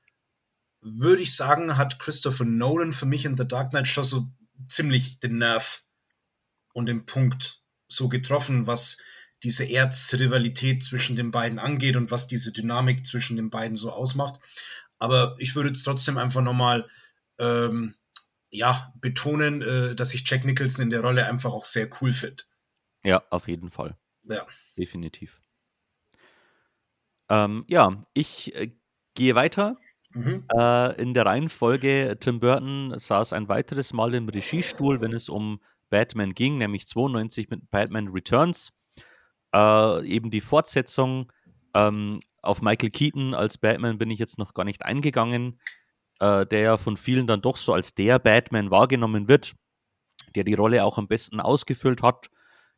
würde 0.82 1.22
ich 1.22 1.36
sagen, 1.36 1.78
hat 1.78 2.00
Christopher 2.00 2.46
Nolan 2.46 2.92
für 2.92 3.06
mich 3.06 3.26
in 3.26 3.38
The 3.38 3.48
Dark 3.48 3.72
Knight 3.72 3.88
schon 3.88 4.04
so 4.04 4.28
ziemlich 4.68 5.20
den 5.20 5.38
Nerv 5.38 5.84
und 6.74 6.88
den 6.88 7.06
Punkt 7.06 7.62
so 7.88 8.10
getroffen, 8.10 8.68
was 8.68 8.98
diese 9.44 9.66
Erzrivalität 9.66 10.84
zwischen 10.84 11.16
den 11.16 11.32
beiden 11.32 11.60
angeht 11.60 11.96
und 11.96 12.12
was 12.12 12.28
diese 12.28 12.52
Dynamik 12.52 13.06
zwischen 13.06 13.36
den 13.38 13.50
beiden 13.50 13.78
so 13.78 13.92
ausmacht. 13.92 14.40
Aber 15.00 15.36
ich 15.40 15.56
würde 15.56 15.70
jetzt 15.70 15.84
trotzdem 15.84 16.18
einfach 16.18 16.42
nochmal 16.42 16.88
ähm, 17.40 17.96
ja, 18.50 18.94
betonen, 19.00 19.62
äh, 19.62 19.96
dass 19.96 20.14
ich 20.14 20.30
Jack 20.30 20.46
Nicholson 20.46 20.84
in 20.84 20.90
der 20.90 21.02
Rolle 21.02 21.28
einfach 21.28 21.52
auch 21.52 21.66
sehr 21.66 21.90
cool 22.02 22.12
finde. 22.12 22.44
Ja, 23.04 23.24
auf 23.30 23.48
jeden 23.48 23.72
Fall. 23.72 23.98
Ja. 24.24 24.46
Definitiv. 24.78 25.40
Ähm, 27.30 27.66
ja, 27.68 28.02
ich 28.14 28.56
äh, 28.56 28.72
gehe 29.14 29.36
weiter 29.36 29.78
Mhm. 30.14 30.46
Äh, 30.52 31.02
in 31.02 31.14
der 31.14 31.26
Reihenfolge, 31.26 32.18
Tim 32.20 32.40
Burton 32.40 32.98
saß 32.98 33.34
ein 33.34 33.50
weiteres 33.50 33.94
Mal 33.94 34.14
im 34.14 34.30
Regiestuhl, 34.30 35.02
wenn 35.02 35.14
es 35.14 35.30
um 35.30 35.60
Batman 35.90 36.34
ging, 36.34 36.58
nämlich 36.58 36.88
92 36.88 37.50
mit 37.50 37.70
Batman 37.70 38.08
Returns. 38.08 38.72
Äh, 39.54 40.08
eben 40.08 40.32
die 40.32 40.42
Fortsetzung 40.42 41.32
ähm, 41.74 42.20
auf 42.42 42.62
Michael 42.62 42.90
Keaton 42.90 43.34
als 43.34 43.58
Batman 43.58 43.98
bin 43.98 44.12
ich 44.12 44.20
jetzt 44.20 44.38
noch 44.38 44.54
gar 44.54 44.64
nicht 44.64 44.84
eingegangen, 44.84 45.60
äh, 46.20 46.46
der 46.46 46.60
ja 46.60 46.78
von 46.78 46.98
vielen 46.98 47.28
dann 47.28 47.42
doch 47.42 47.58
so 47.58 47.74
als 47.74 47.94
der 47.94 48.20
Batman 48.20 48.72
wahrgenommen 48.72 49.28
wird, 49.28 49.56
der 50.36 50.44
die 50.44 50.54
Rolle 50.54 50.84
auch 50.84 50.98
am 50.98 51.08
besten 51.08 51.40
ausgefüllt 51.40 52.02
hat. 52.02 52.30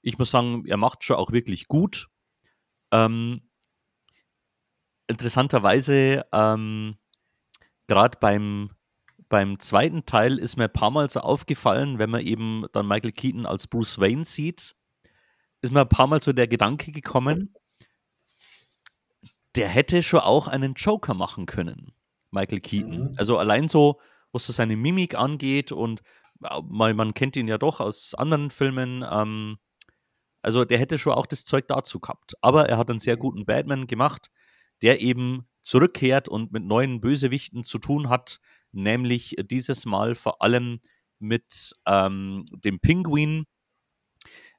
Ich 0.02 0.18
muss 0.18 0.32
sagen, 0.32 0.66
er 0.66 0.78
macht 0.78 1.04
schon 1.04 1.18
auch 1.18 1.32
wirklich 1.32 1.68
gut. 1.68 2.08
Ähm, 2.92 3.42
interessanterweise 5.08 6.26
ähm, 6.32 6.98
gerade 7.88 8.18
beim, 8.20 8.72
beim 9.28 9.60
zweiten 9.60 10.06
Teil 10.06 10.38
ist 10.38 10.56
mir 10.56 10.66
ein 10.66 10.74
paar 10.74 10.92
Mal 10.92 11.10
so 11.10 11.20
aufgefallen, 11.20 12.00
wenn 12.00 12.10
man 12.10 12.22
eben 12.22 12.66
dann 12.72 12.88
Michael 12.88 13.12
Keaton 13.12 13.46
als 13.46 13.68
Bruce 13.68 14.00
Wayne 14.00 14.26
sieht, 14.26 14.76
ist 15.62 15.74
mir 15.74 15.82
ein 15.82 15.90
paar 15.90 16.08
Mal 16.08 16.22
so 16.22 16.32
der 16.32 16.48
Gedanke 16.48 16.92
gekommen, 16.92 17.54
der 19.56 19.68
hätte 19.68 20.04
schon 20.04 20.20
auch 20.22 20.48
einen 20.48 20.74
Joker 20.74 21.14
machen 21.14 21.46
können, 21.46 21.94
Michael 22.32 22.60
Keaton. 22.60 23.12
Mhm. 23.12 23.16
Also 23.18 23.38
allein 23.38 23.68
so, 23.68 24.00
was 24.32 24.46
so 24.46 24.54
seine 24.54 24.78
Mimik 24.78 25.16
angeht 25.16 25.72
und 25.72 26.02
man, 26.40 26.96
man 26.96 27.14
kennt 27.14 27.36
ihn 27.36 27.48
ja 27.48 27.58
doch 27.58 27.80
aus 27.80 28.14
anderen 28.14 28.52
Filmen. 28.52 29.06
Ähm, 29.10 29.58
also 30.42 30.64
der 30.66 30.78
hätte 30.78 30.98
schon 30.98 31.14
auch 31.14 31.26
das 31.26 31.44
Zeug 31.44 31.68
dazu 31.68 32.00
gehabt. 32.00 32.36
Aber 32.42 32.70
er 32.70 32.78
hat 32.78 32.90
einen 32.90 33.00
sehr 33.00 33.18
guten 33.18 33.46
Batman 33.46 33.88
gemacht, 33.88 34.30
der 34.82 35.02
eben 35.02 35.48
zurückkehrt 35.62 36.30
und 36.30 36.52
mit 36.52 36.64
neuen 36.64 37.02
Bösewichten 37.02 37.64
zu 37.64 37.80
tun 37.80 38.10
hat, 38.10 38.40
nämlich 38.72 39.36
dieses 39.52 39.86
Mal 39.86 40.16
vor 40.16 40.42
allem 40.42 40.80
mit 41.20 41.76
ähm, 41.86 42.46
dem 42.52 42.80
Pinguin, 42.80 43.46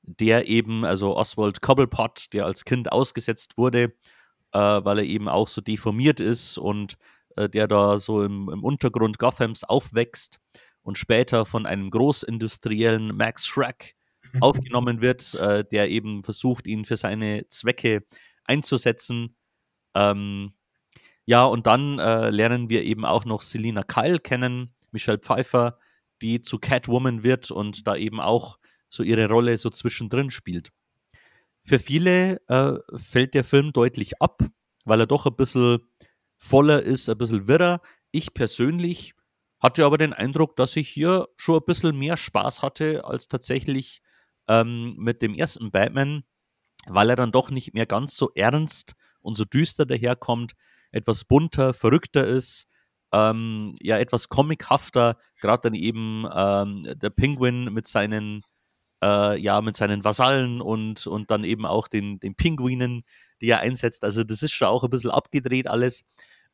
der 0.02 0.48
eben, 0.48 0.84
also 0.84 1.16
Oswald 1.16 1.62
Cobblepot, 1.62 2.32
der 2.32 2.44
als 2.44 2.64
Kind 2.64 2.92
ausgesetzt 2.92 3.56
wurde, 3.56 3.94
äh, 4.52 4.58
weil 4.58 4.98
er 4.98 5.04
eben 5.04 5.28
auch 5.28 5.48
so 5.48 5.60
deformiert 5.60 6.20
ist 6.20 6.58
und 6.58 6.96
äh, 7.36 7.48
der 7.48 7.68
da 7.68 7.98
so 7.98 8.22
im, 8.24 8.48
im, 8.48 8.64
Untergrund 8.64 9.18
Gothams 9.18 9.64
aufwächst 9.64 10.40
und 10.82 10.98
später 10.98 11.44
von 11.44 11.66
einem 11.66 11.90
großindustriellen 11.90 13.16
Max 13.16 13.46
Shrek 13.46 13.94
aufgenommen 14.40 15.00
wird, 15.00 15.34
äh, 15.34 15.64
der 15.64 15.90
eben 15.90 16.22
versucht, 16.22 16.66
ihn 16.66 16.84
für 16.84 16.96
seine 16.96 17.46
Zwecke 17.48 18.04
einzusetzen. 18.44 19.36
Ähm, 19.94 20.54
ja, 21.26 21.44
und 21.44 21.66
dann 21.66 21.98
äh, 21.98 22.30
lernen 22.30 22.68
wir 22.68 22.82
eben 22.82 23.04
auch 23.04 23.24
noch 23.24 23.42
Selina 23.42 23.82
Kyle 23.82 24.18
kennen, 24.18 24.74
Michelle 24.90 25.18
Pfeiffer, 25.18 25.78
die 26.22 26.40
zu 26.40 26.58
Catwoman 26.58 27.22
wird 27.22 27.50
und 27.50 27.86
da 27.86 27.96
eben 27.96 28.20
auch 28.20 28.58
so 28.88 29.02
ihre 29.02 29.28
Rolle 29.28 29.56
so 29.56 29.70
zwischendrin 29.70 30.30
spielt. 30.30 30.72
Für 31.64 31.78
viele 31.78 32.40
äh, 32.48 32.78
fällt 32.96 33.34
der 33.34 33.44
Film 33.44 33.72
deutlich 33.72 34.20
ab, 34.20 34.42
weil 34.84 35.00
er 35.00 35.06
doch 35.06 35.26
ein 35.26 35.36
bisschen 35.36 35.80
voller 36.36 36.82
ist, 36.82 37.08
ein 37.08 37.18
bisschen 37.18 37.46
wirrer. 37.46 37.80
Ich 38.10 38.34
persönlich 38.34 39.14
hatte 39.60 39.84
aber 39.84 39.98
den 39.98 40.12
Eindruck, 40.12 40.56
dass 40.56 40.74
ich 40.76 40.88
hier 40.88 41.28
schon 41.36 41.56
ein 41.56 41.66
bisschen 41.66 41.96
mehr 41.98 42.16
Spaß 42.16 42.62
hatte 42.62 43.04
als 43.04 43.28
tatsächlich 43.28 44.02
ähm, 44.48 44.96
mit 44.96 45.22
dem 45.22 45.34
ersten 45.34 45.70
Batman, 45.70 46.24
weil 46.86 47.10
er 47.10 47.16
dann 47.16 47.30
doch 47.30 47.50
nicht 47.50 47.74
mehr 47.74 47.86
ganz 47.86 48.16
so 48.16 48.30
ernst 48.34 48.94
und 49.20 49.34
so 49.36 49.44
düster 49.44 49.84
daherkommt, 49.84 50.54
etwas 50.92 51.24
bunter, 51.24 51.74
verrückter 51.74 52.26
ist, 52.26 52.66
ähm, 53.12 53.76
ja, 53.80 53.98
etwas 53.98 54.28
comichafter, 54.28 55.16
gerade 55.40 55.62
dann 55.70 55.74
eben 55.74 56.26
ähm, 56.32 56.86
der 56.96 57.10
Penguin 57.10 57.64
mit 57.72 57.86
seinen, 57.86 58.40
äh, 59.02 59.40
ja, 59.40 59.60
mit 59.60 59.76
seinen 59.76 60.04
Vasallen 60.04 60.60
und, 60.60 61.06
und 61.06 61.30
dann 61.30 61.44
eben 61.44 61.66
auch 61.66 61.88
den, 61.88 62.20
den 62.20 62.34
Pinguinen, 62.34 63.04
die 63.40 63.48
er 63.48 63.60
einsetzt. 63.60 64.04
Also 64.04 64.24
das 64.24 64.42
ist 64.42 64.52
schon 64.52 64.68
auch 64.68 64.84
ein 64.84 64.90
bisschen 64.90 65.10
abgedreht 65.10 65.66
alles. 65.66 66.04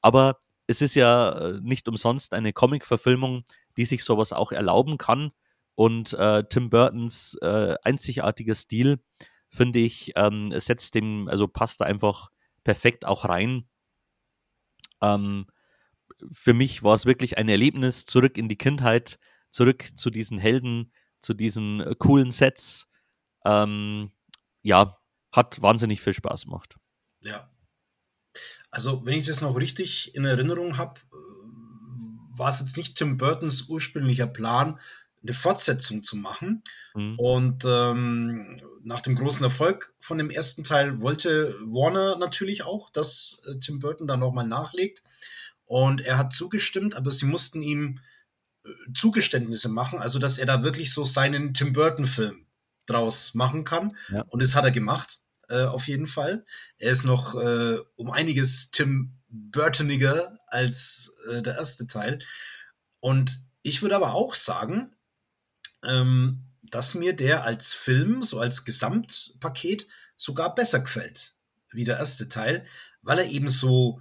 Aber 0.01 0.39
es 0.67 0.83
ist 0.83 0.95
ja 0.95 1.31
äh, 1.31 1.61
nicht 1.63 1.89
umsonst 1.89 2.35
eine 2.35 2.53
Comic-Verfilmung, 2.53 3.45
die 3.77 3.85
sich 3.85 4.05
sowas 4.05 4.33
auch 4.33 4.53
erlauben 4.53 4.99
kann. 4.99 5.33
Und 5.75 6.15
äh, 6.15 6.45
Tim 6.49 6.71
Burtons 6.71 7.37
äh, 7.43 7.75
einzigartiger 7.83 8.55
Stil, 8.55 8.99
finde 9.49 9.81
ich, 9.81 10.13
ähm, 10.17 10.53
setzt 10.59 10.95
dem, 10.95 11.29
also 11.29 11.49
passt 11.49 11.81
da 11.81 11.85
einfach 11.85 12.31
perfekt 12.65 13.05
auch 13.05 13.25
rein. 13.25 13.69
Ähm, 15.03 15.47
für 16.33 16.55
mich 16.55 16.83
war 16.83 16.95
es 16.95 17.05
wirklich 17.05 17.39
ein 17.39 17.49
Erlebnis, 17.49 18.07
zurück 18.07 18.39
in 18.39 18.49
die 18.49 18.57
Kindheit, 18.57 19.19
zurück 19.51 19.85
zu 19.97 20.11
diesen 20.11 20.39
Helden, 20.39 20.93
zu 21.27 21.35
diesen 21.35 21.81
äh, 21.81 21.95
coolen 21.99 22.31
Sets. 22.31 22.87
Ähm, 23.45 24.13
ja, 24.63 24.99
hat 25.33 25.61
wahnsinnig 25.61 26.01
viel 26.01 26.15
Spaß 26.15 26.45
gemacht. 26.45 26.77
Ja. 27.23 27.51
Also, 28.71 29.05
wenn 29.05 29.19
ich 29.19 29.27
das 29.27 29.41
noch 29.41 29.57
richtig 29.57 30.15
in 30.15 30.25
Erinnerung 30.25 30.79
habe, 30.79 31.01
äh, 31.13 32.39
war 32.39 32.49
es 32.49 32.61
jetzt 32.61 32.77
nicht 32.77 32.97
Tim 32.97 33.17
Burtons 33.17 33.69
ursprünglicher 33.69 34.27
Plan, 34.27 34.79
eine 35.23 35.35
Fortsetzung 35.35 36.03
zu 36.03 36.17
machen. 36.17 36.63
Mhm. 36.95 37.19
Und 37.19 37.65
ähm, 37.67 38.61
nach 38.85 39.01
dem 39.01 39.17
großen 39.17 39.43
Erfolg 39.43 39.95
von 39.99 40.19
dem 40.19 40.31
ersten 40.31 40.63
Teil 40.63 41.01
wollte 41.01 41.53
Warner 41.65 42.17
natürlich 42.17 42.63
auch, 42.63 42.91
dass 42.91 43.41
äh, 43.47 43.59
Tim 43.59 43.81
Burton 43.81 44.07
da 44.07 44.17
nochmal 44.17 44.47
nachlegt. 44.47 45.03
Und 45.65 46.01
er 46.01 46.19
hat 46.19 46.33
zugestimmt, 46.33 46.95
aber 46.95 47.11
sie 47.11 47.27
mussten 47.27 47.63
ihm 47.63 47.99
Zugeständnisse 48.95 49.69
machen, 49.69 49.99
also 49.99 50.19
dass 50.19 50.39
er 50.39 50.47
da 50.47 50.63
wirklich 50.63 50.93
so 50.93 51.05
seinen 51.05 51.55
Tim 51.55 51.73
Burton-Film 51.73 52.47
draus 52.87 53.35
machen 53.35 53.65
kann. 53.65 53.97
Ja. 54.09 54.23
Und 54.29 54.43
das 54.43 54.55
hat 54.55 54.65
er 54.65 54.71
gemacht, 54.71 55.21
äh, 55.49 55.65
auf 55.65 55.89
jeden 55.89 56.07
Fall. 56.07 56.45
Er 56.79 56.93
ist 56.93 57.05
noch 57.05 57.35
äh, 57.35 57.77
um 57.97 58.11
einiges 58.11 58.71
Tim 58.71 59.19
Burtoniger 59.29 60.39
als 60.49 61.15
äh, 61.31 61.43
der 61.43 61.57
erste 61.57 61.87
Teil. 61.87 62.21
Und 63.01 63.41
ich 63.63 63.83
würde 63.83 63.97
aber 63.97 64.15
auch 64.15 64.35
sagen, 64.35 64.95
ähm, 65.85 66.43
dass 66.63 66.95
mir 66.95 67.15
der 67.15 67.45
als 67.45 67.73
Film, 67.73 68.23
so 68.23 68.39
als 68.41 68.65
Gesamtpaket, 68.65 69.87
sogar 70.17 70.55
besser 70.55 70.81
gefällt 70.81 71.35
wie 71.73 71.85
der 71.85 71.99
erste 71.99 72.29
Teil, 72.29 72.65
weil 73.03 73.19
er 73.19 73.27
eben 73.27 73.49
so 73.49 74.01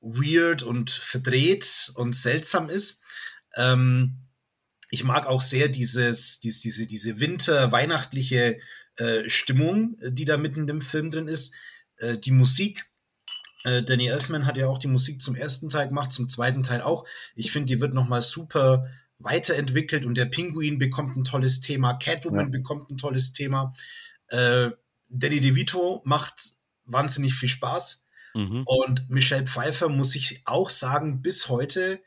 weird 0.00 0.62
und 0.62 0.90
verdreht 0.90 1.92
und 1.94 2.14
seltsam 2.14 2.70
ist. 2.70 3.02
Ähm, 3.56 4.18
ich 4.90 5.04
mag 5.04 5.26
auch 5.26 5.40
sehr 5.40 5.68
dieses, 5.68 6.40
dies, 6.40 6.60
diese, 6.60 6.86
diese 6.86 7.20
winter-weihnachtliche 7.20 8.58
äh, 8.96 9.28
Stimmung, 9.28 9.96
äh, 10.00 10.12
die 10.12 10.24
da 10.24 10.36
mitten 10.36 10.68
im 10.68 10.80
Film 10.80 11.10
drin 11.10 11.28
ist. 11.28 11.54
Äh, 11.98 12.18
die 12.18 12.32
Musik. 12.32 12.86
Äh, 13.64 13.82
Danny 13.82 14.06
Elfman 14.06 14.46
hat 14.46 14.56
ja 14.56 14.66
auch 14.66 14.78
die 14.78 14.88
Musik 14.88 15.20
zum 15.20 15.36
ersten 15.36 15.68
Teil 15.68 15.88
gemacht, 15.88 16.12
zum 16.12 16.28
zweiten 16.28 16.62
Teil 16.62 16.80
auch. 16.80 17.06
Ich 17.34 17.52
finde, 17.52 17.66
die 17.66 17.80
wird 17.80 17.94
nochmal 17.94 18.22
super 18.22 18.86
weiterentwickelt 19.18 20.06
und 20.06 20.14
der 20.14 20.24
Pinguin 20.24 20.78
bekommt 20.78 21.16
ein 21.16 21.24
tolles 21.24 21.60
Thema, 21.60 21.94
Catwoman 21.94 22.46
ja. 22.46 22.50
bekommt 22.50 22.90
ein 22.90 22.96
tolles 22.96 23.32
Thema. 23.32 23.74
Äh, 24.28 24.70
Danny 25.08 25.40
DeVito 25.40 26.02
macht 26.04 26.34
wahnsinnig 26.84 27.34
viel 27.34 27.48
Spaß. 27.48 28.06
Mhm. 28.34 28.62
Und 28.64 29.10
Michelle 29.10 29.46
Pfeiffer 29.46 29.88
muss 29.88 30.14
ich 30.14 30.42
auch 30.46 30.70
sagen, 30.70 31.20
bis 31.20 31.48
heute, 31.48 32.00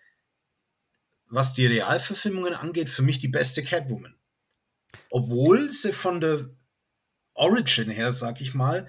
was 1.33 1.53
die 1.53 1.65
Realverfilmungen 1.65 2.53
angeht, 2.53 2.89
für 2.89 3.01
mich 3.01 3.17
die 3.17 3.27
beste 3.27 3.63
Catwoman. 3.63 4.15
Obwohl 5.09 5.71
sie 5.71 5.91
von 5.91 6.21
der 6.21 6.49
Origin 7.33 7.89
her, 7.89 8.11
sag 8.13 8.39
ich 8.39 8.53
mal, 8.53 8.87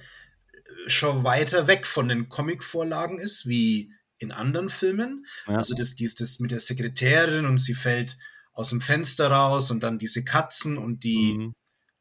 schon 0.87 1.25
weiter 1.25 1.67
weg 1.67 1.87
von 1.87 2.09
den 2.09 2.29
Comic-Vorlagen 2.29 3.19
ist, 3.19 3.49
wie 3.49 3.93
in 4.19 4.31
anderen 4.31 4.69
Filmen. 4.69 5.25
Ja. 5.47 5.57
Also 5.57 5.75
das, 5.75 5.95
dies, 5.95 6.15
das 6.17 6.39
mit 6.41 6.51
der 6.51 6.61
Sekretärin 6.61 7.47
und 7.47 7.59
sie 7.59 7.75
fällt 7.75 8.19
aus 8.53 8.69
dem 8.69 8.83
Fenster 8.83 9.31
raus 9.31 9.71
und 9.71 9.83
dann 9.83 9.99
diese 9.99 10.23
Katzen 10.23 10.77
und 10.77 11.03
die 11.03 11.33
mhm. 11.33 11.55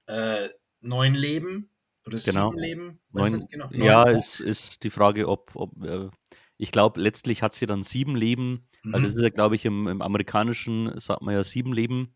äh, 0.08 0.50
neun 0.82 1.16
Leben 1.16 1.70
oder 2.06 2.20
genau. 2.20 2.50
sieben 2.50 2.60
Leben. 2.62 3.00
Neun, 3.12 3.48
genau. 3.48 3.70
Neun 3.72 3.82
ja, 3.82 4.10
es 4.10 4.42
ist 4.42 4.84
die 4.84 4.90
Frage, 4.90 5.30
ob, 5.30 5.56
ob 5.56 5.82
äh, 5.86 6.10
ich 6.58 6.72
glaube, 6.74 7.00
letztlich 7.00 7.42
hat 7.42 7.54
sie 7.54 7.66
dann 7.66 7.84
sieben 7.84 8.18
Leben, 8.18 8.68
mhm. 8.84 8.94
weil 8.94 9.02
das 9.04 9.16
ist 9.16 9.22
ja, 9.22 9.30
glaube 9.30 9.56
ich, 9.56 9.66
im, 9.66 9.88
im 9.88 10.02
amerikanischen 10.02 10.98
sagt 11.00 11.22
man 11.22 11.34
ja 11.34 11.44
sieben 11.44 11.74
Leben. 11.74 12.16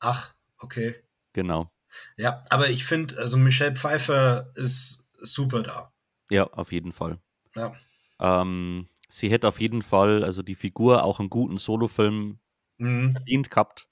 Ach, 0.00 0.34
okay. 0.58 0.94
Genau. 1.32 1.70
Ja, 2.16 2.44
aber 2.50 2.70
ich 2.70 2.84
finde, 2.84 3.18
also 3.18 3.36
Michelle 3.36 3.76
Pfeiffer 3.76 4.50
ist 4.54 5.12
super 5.16 5.62
da. 5.62 5.92
Ja, 6.30 6.44
auf 6.44 6.72
jeden 6.72 6.92
Fall. 6.92 7.18
Ja. 7.54 7.72
Ähm, 8.18 8.88
sie 9.08 9.30
hätte 9.30 9.48
auf 9.48 9.60
jeden 9.60 9.82
Fall, 9.82 10.24
also 10.24 10.42
die 10.42 10.54
Figur, 10.54 11.04
auch 11.04 11.20
einen 11.20 11.30
guten 11.30 11.58
Solofilm 11.58 12.40
mhm. 12.78 13.12
verdient 13.12 13.50
gehabt. 13.50 13.88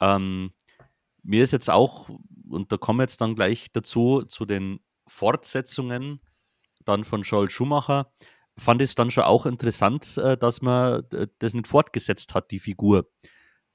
Ähm, 0.00 0.52
mir 1.22 1.44
ist 1.44 1.52
jetzt 1.52 1.70
auch, 1.70 2.10
und 2.48 2.72
da 2.72 2.76
kommen 2.76 2.98
wir 2.98 3.04
jetzt 3.04 3.20
dann 3.20 3.34
gleich 3.34 3.72
dazu, 3.72 4.22
zu 4.22 4.44
den 4.44 4.80
Fortsetzungen 5.06 6.20
dann 6.84 7.04
von 7.04 7.22
Joel 7.22 7.48
Schumacher, 7.48 8.12
fand 8.58 8.82
ich 8.82 8.90
es 8.90 8.94
dann 8.94 9.10
schon 9.10 9.24
auch 9.24 9.46
interessant, 9.46 10.16
äh, 10.18 10.36
dass 10.36 10.62
man 10.62 11.02
das 11.38 11.54
nicht 11.54 11.68
fortgesetzt 11.68 12.34
hat, 12.34 12.50
die 12.50 12.60
Figur. 12.60 13.10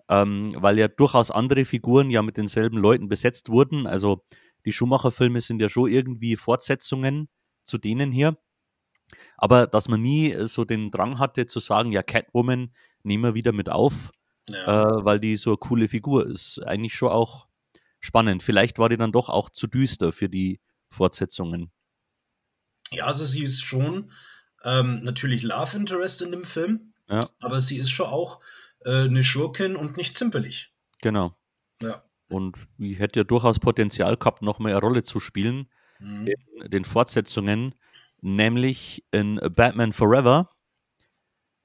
Ähm, 0.09 0.55
weil 0.57 0.79
ja 0.79 0.87
durchaus 0.87 1.31
andere 1.31 1.65
Figuren 1.65 2.09
ja 2.09 2.21
mit 2.21 2.37
denselben 2.37 2.77
Leuten 2.77 3.09
besetzt 3.09 3.49
wurden. 3.49 3.87
Also 3.87 4.23
die 4.65 4.71
Schumacher-Filme 4.71 5.41
sind 5.41 5.61
ja 5.61 5.69
schon 5.69 5.89
irgendwie 5.89 6.35
Fortsetzungen 6.35 7.27
zu 7.63 7.77
denen 7.77 8.11
hier. 8.11 8.37
Aber 9.37 9.67
dass 9.67 9.87
man 9.87 10.01
nie 10.01 10.35
so 10.47 10.65
den 10.65 10.91
Drang 10.91 11.19
hatte 11.19 11.47
zu 11.47 11.59
sagen, 11.59 11.91
ja, 11.91 12.03
Catwoman 12.03 12.73
nehmen 13.03 13.23
wir 13.23 13.35
wieder 13.35 13.53
mit 13.53 13.69
auf, 13.69 14.11
ja. 14.49 14.83
äh, 14.83 15.05
weil 15.05 15.19
die 15.19 15.35
so 15.35 15.51
eine 15.51 15.57
coole 15.57 15.87
Figur 15.87 16.27
ist. 16.27 16.59
Eigentlich 16.65 16.93
schon 16.93 17.09
auch 17.09 17.47
spannend. 17.99 18.43
Vielleicht 18.43 18.79
war 18.79 18.89
die 18.89 18.97
dann 18.97 19.11
doch 19.11 19.29
auch 19.29 19.49
zu 19.49 19.67
düster 19.67 20.11
für 20.11 20.29
die 20.29 20.59
Fortsetzungen. 20.89 21.71
Ja, 22.91 23.05
also 23.05 23.25
sie 23.25 23.43
ist 23.43 23.61
schon 23.61 24.11
ähm, 24.67 25.03
natürlich 25.03 25.43
Love 25.43 25.77
Interest 25.77 26.21
in 26.21 26.31
dem 26.31 26.43
Film, 26.43 26.93
ja. 27.09 27.21
aber 27.39 27.61
sie 27.61 27.77
ist 27.77 27.89
schon 27.89 28.07
auch 28.07 28.39
äh, 28.83 29.05
eine 29.05 29.23
Schurkin 29.23 29.75
und 29.75 29.97
nicht 29.97 30.15
zimperlich. 30.15 30.73
Genau. 31.01 31.35
Ja. 31.81 32.03
Und 32.29 32.57
die 32.77 32.95
hätte 32.95 33.21
ja 33.21 33.23
durchaus 33.23 33.59
Potenzial 33.59 34.17
gehabt, 34.17 34.41
noch 34.41 34.59
mehr 34.59 34.73
eine 34.73 34.81
Rolle 34.81 35.03
zu 35.03 35.19
spielen 35.19 35.69
mhm. 35.99 36.27
in 36.27 36.69
den 36.69 36.83
Fortsetzungen, 36.83 37.75
nämlich 38.21 39.05
in 39.11 39.39
Batman 39.55 39.93
Forever. 39.93 40.51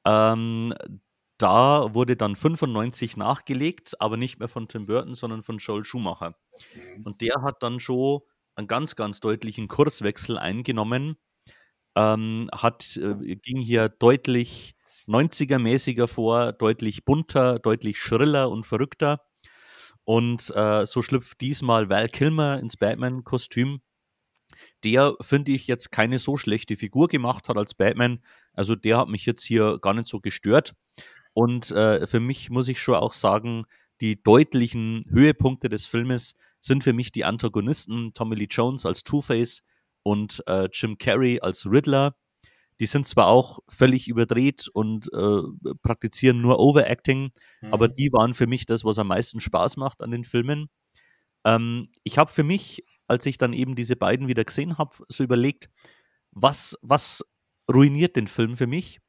Ähm, 0.05 0.75
da 1.39 1.93
wurde 1.95 2.17
dann 2.17 2.37
95 2.37 3.17
nachgelegt, 3.17 4.01
aber 4.01 4.17
nicht 4.17 4.39
mehr 4.39 4.49
von 4.49 4.69
Tim 4.69 4.87
Burton, 4.87 5.15
sondern 5.15 5.43
von 5.43 5.59
Joel 5.59 5.85
Schumacher. 5.85 6.37
Mhm. 6.75 7.03
Und 7.03 7.21
der 7.21 7.43
hat 7.43 7.63
dann 7.65 7.81
schon 7.81 8.21
einen 8.55 8.69
ganz, 8.69 8.95
ganz 8.95 9.19
deutlichen 9.19 9.67
Kurswechsel 9.67 10.39
eingenommen. 10.39 11.17
Ähm, 11.95 12.49
hat, 12.53 12.97
äh, 12.97 13.37
ging 13.37 13.61
hier 13.61 13.89
deutlich 13.89 14.75
90er-mäßiger 15.07 16.07
vor, 16.07 16.53
deutlich 16.53 17.05
bunter, 17.05 17.59
deutlich 17.59 17.99
schriller 17.99 18.51
und 18.51 18.65
verrückter. 18.65 19.21
Und 20.05 20.51
äh, 20.57 20.87
so 20.87 21.03
schlüpft 21.03 21.41
diesmal 21.41 21.89
Val 21.89 22.09
Kilmer 22.09 22.59
ins 22.59 22.77
Batman-Kostüm. 22.77 23.81
Der, 24.85 25.15
finde 25.21 25.53
ich, 25.53 25.67
jetzt 25.67 25.91
keine 25.93 26.19
so 26.19 26.37
schlechte 26.37 26.77
Figur 26.77 27.09
gemacht 27.09 27.49
hat 27.49 27.57
als 27.57 27.75
Batman. 27.75 28.21
Also 28.53 28.75
der 28.75 28.99
hat 28.99 29.09
mich 29.09 29.25
jetzt 29.27 29.45
hier 29.45 29.79
gar 29.79 29.95
nicht 29.95 30.07
so 30.07 30.21
gestört. 30.21 30.75
Und 31.35 31.71
äh, 31.71 32.07
für 32.07 32.21
mich 32.21 32.51
muss 32.51 32.69
ich 32.69 32.81
schon 32.81 32.97
auch 32.97 33.13
sagen, 33.13 33.65
die 34.01 34.23
deutlichen 34.23 35.07
Höhepunkte 35.09 35.69
des 35.69 35.87
Filmes 35.87 36.35
sind 36.61 36.85
für 36.85 36.93
mich 36.93 37.13
die 37.13 37.25
Antagonisten 37.25 38.13
Tommy 38.13 38.37
Lee 38.37 38.49
Jones 38.51 38.85
als 38.85 39.05
Two-Face 39.05 39.63
und 40.03 40.43
äh, 40.47 40.69
Jim 40.73 40.99
Carrey 40.99 41.41
als 41.41 41.67
Riddler. 41.67 42.17
Die 42.81 42.87
sind 42.87 43.07
zwar 43.07 43.29
auch 43.29 43.61
völlig 43.69 44.09
überdreht 44.09 44.69
und 44.73 45.13
äh, 45.13 45.43
praktizieren 45.83 46.41
nur 46.41 46.59
Overacting, 46.59 47.31
mhm. 47.61 47.73
aber 47.73 47.89
die 47.89 48.13
waren 48.13 48.35
für 48.35 48.47
mich 48.47 48.67
das, 48.67 48.85
was 48.85 48.99
am 48.99 49.09
meisten 49.09 49.41
Spaß 49.41 49.77
macht 49.77 50.03
an 50.03 50.11
den 50.11 50.25
Filmen. 50.25 50.69
Ähm, 51.45 51.89
ich 52.03 52.19
habe 52.19 52.31
für 52.31 52.45
mich, 52.45 52.85
als 53.07 53.27
ich 53.27 53.39
dann 53.39 53.53
eben 53.53 53.75
diese 53.75 53.97
beiden 53.97 54.27
wieder 54.27 54.45
gesehen 54.45 54.79
habe, 54.79 54.97
so 55.09 55.23
überlegt, 55.23 55.71
was, 56.31 56.77
was 56.83 57.25
ruiniert 57.73 58.17
den 58.17 58.27
Film 58.27 58.57
für 58.57 58.67
mich? 58.67 59.01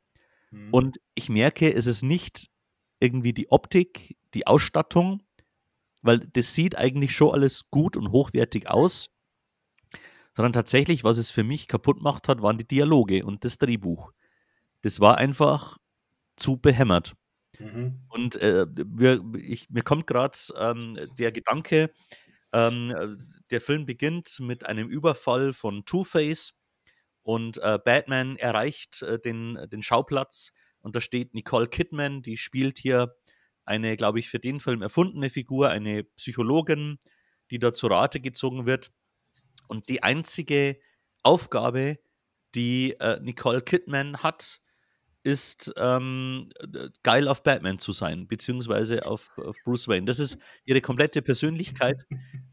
Mhm. 0.52 0.70
Und 0.72 0.98
ich 1.16 1.30
merke, 1.30 1.74
es 1.74 1.86
ist 1.86 2.04
nicht 2.04 2.50
irgendwie 3.00 3.34
die 3.34 3.50
Optik, 3.52 4.18
die 4.34 4.48
Ausstattung, 4.48 5.24
weil 6.02 6.20
das 6.20 6.54
sieht 6.54 6.78
eigentlich 6.78 7.16
schon 7.16 7.34
alles 7.34 7.70
gut 7.72 7.98
und 7.98 8.12
hochwertig 8.12 8.70
aus, 8.70 9.10
sondern 10.34 10.53
tatsächlich, 10.53 11.03
was 11.03 11.17
es 11.17 11.31
für 11.31 11.43
mich 11.43 11.67
kaputt 11.67 11.97
gemacht 11.97 12.27
hat, 12.27 12.41
waren 12.41 12.57
die 12.57 12.67
Dialoge 12.67 13.25
und 13.25 13.43
das 13.45 13.57
Drehbuch. 13.57 14.11
Das 14.81 14.99
war 14.99 15.17
einfach 15.17 15.77
zu 16.36 16.57
behämmert. 16.57 17.13
Mhm. 17.59 18.01
Und 18.09 18.36
äh, 18.38 18.65
mir, 18.88 19.23
ich, 19.38 19.69
mir 19.69 19.84
kommt 19.84 20.07
gerade 20.07 20.38
ähm, 20.57 20.97
der 21.17 21.31
Gedanke, 21.31 21.91
ähm, 22.51 23.17
der 23.49 23.61
Film 23.61 23.86
beginnt 23.86 24.39
mit 24.39 24.65
einem 24.65 24.89
Überfall 24.89 25.53
von 25.53 25.86
Two-Face 25.86 26.53
und 27.21 27.57
äh, 27.59 27.79
Batman 27.84 28.36
erreicht 28.36 29.01
äh, 29.01 29.19
den, 29.19 29.57
den 29.71 29.81
Schauplatz 29.81 30.51
und 30.81 30.95
da 30.95 31.01
steht 31.01 31.34
Nicole 31.34 31.67
Kidman, 31.67 32.21
die 32.21 32.38
spielt 32.38 32.77
hier 32.77 33.15
eine, 33.65 33.95
glaube 33.95 34.19
ich, 34.19 34.29
für 34.29 34.39
den 34.39 34.59
Film 34.59 34.81
erfundene 34.81 35.29
Figur, 35.29 35.69
eine 35.69 36.03
Psychologin, 36.03 36.99
die 37.49 37.59
da 37.59 37.71
zu 37.71 37.88
Rate 37.88 38.19
gezogen 38.19 38.65
wird. 38.65 38.91
Und 39.68 39.89
die 39.89 40.03
einzige 40.03 40.80
Aufgabe, 41.24 41.99
die 42.55 42.93
äh, 42.99 43.20
Nicole 43.22 43.61
Kidman 43.61 44.18
hat, 44.18 44.59
ist 45.24 45.74
ähm, 45.78 46.49
geil 47.01 47.28
auf 47.28 47.43
Batman 47.43 47.80
zu 47.80 47.93
sein, 47.93 48.28
beziehungsweise 48.28 49.05
auf, 49.05 49.38
auf, 49.38 49.55
Bruce 49.64 49.88
Wayne. 49.88 50.05
Das 50.05 50.20
ist 50.20 50.38
ihre 50.66 50.82
komplette 50.82 51.22
Persönlichkeit. 51.22 52.05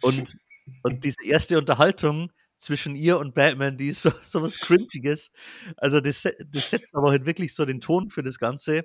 Und, 0.03 0.37
und 0.85 1.05
diese 1.05 1.25
erste 1.25 1.59
Unterhaltung 1.59 2.31
zwischen 2.57 2.95
ihr 2.95 3.19
und 3.19 3.35
Batman, 3.35 3.77
die 3.77 3.89
ist 3.89 4.03
so, 4.03 4.13
so 4.23 4.43
was 4.43 4.61
Cringiges. 4.61 5.33
Also 5.77 6.01
das, 6.01 6.23
das 6.23 6.71
setzt 6.71 6.95
aber 6.95 7.11
halt 7.11 7.27
wirklich 7.27 7.55
so 7.55 7.65
den 7.65 7.81
Ton 7.81 8.11
für 8.11 8.23
das 8.23 8.39
Ganze. 8.39 8.85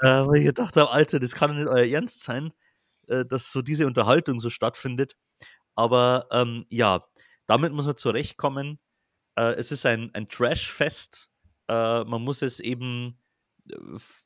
Äh, 0.00 0.26
weil 0.26 0.38
ich 0.38 0.46
gedacht 0.46 0.76
habe, 0.76 0.90
Alter, 0.90 1.20
das 1.20 1.34
kann 1.34 1.56
nicht 1.56 1.68
euer 1.68 1.86
Ernst 1.86 2.22
sein, 2.22 2.52
äh, 3.06 3.24
dass 3.24 3.52
so 3.52 3.62
diese 3.62 3.86
Unterhaltung 3.86 4.40
so 4.40 4.50
stattfindet. 4.50 5.16
Aber 5.76 6.26
ähm, 6.32 6.66
ja, 6.70 7.06
damit 7.46 7.72
muss 7.72 7.86
man 7.86 7.96
zurechtkommen. 7.96 8.78
Äh, 9.36 9.54
es 9.54 9.72
ist 9.72 9.86
ein, 9.86 10.10
ein 10.14 10.28
Trash-Fest. 10.28 11.30
Äh, 11.68 12.04
man 12.04 12.22
muss 12.22 12.42
es 12.42 12.60
eben, 12.60 13.18
äh, 13.70 13.76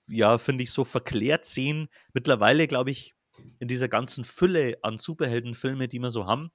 ja, 0.09 0.39
finde 0.39 0.65
ich, 0.65 0.73
so 0.73 0.85
verklärt 0.85 1.45
sehen. 1.45 1.89
Mittlerweile, 2.13 2.67
glaube 2.67 2.91
ich, 2.91 3.15
in 3.59 3.69
dieser 3.69 3.89
ganzen 3.89 4.25
Fülle 4.25 4.79
an 4.83 4.99
Superheldenfilme, 4.99 5.89
die 5.89 5.99
wir 5.99 6.11
so 6.11 6.27
haben, 6.27 6.51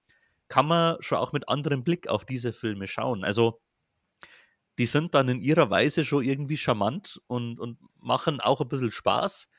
kann 0.48 0.68
man 0.68 0.98
schon 1.02 1.18
auch 1.18 1.34
mit 1.34 1.50
anderem 1.50 1.84
Blick 1.84 2.08
auf 2.08 2.26
diese 2.26 2.54
Filme 2.54 2.88
schauen. 2.88 3.24
Also, 3.24 3.62
die 4.78 4.86
sind 4.86 5.16
dann 5.16 5.30
in 5.30 5.42
ihrer 5.42 5.70
Weise 5.70 6.04
schon 6.06 6.24
irgendwie 6.24 6.58
charmant 6.58 7.22
und, 7.28 7.60
und 7.60 7.80
machen 8.00 8.42
auch 8.42 8.62
ein 8.62 8.68
bisschen 8.68 8.92
Spaß. 8.92 9.50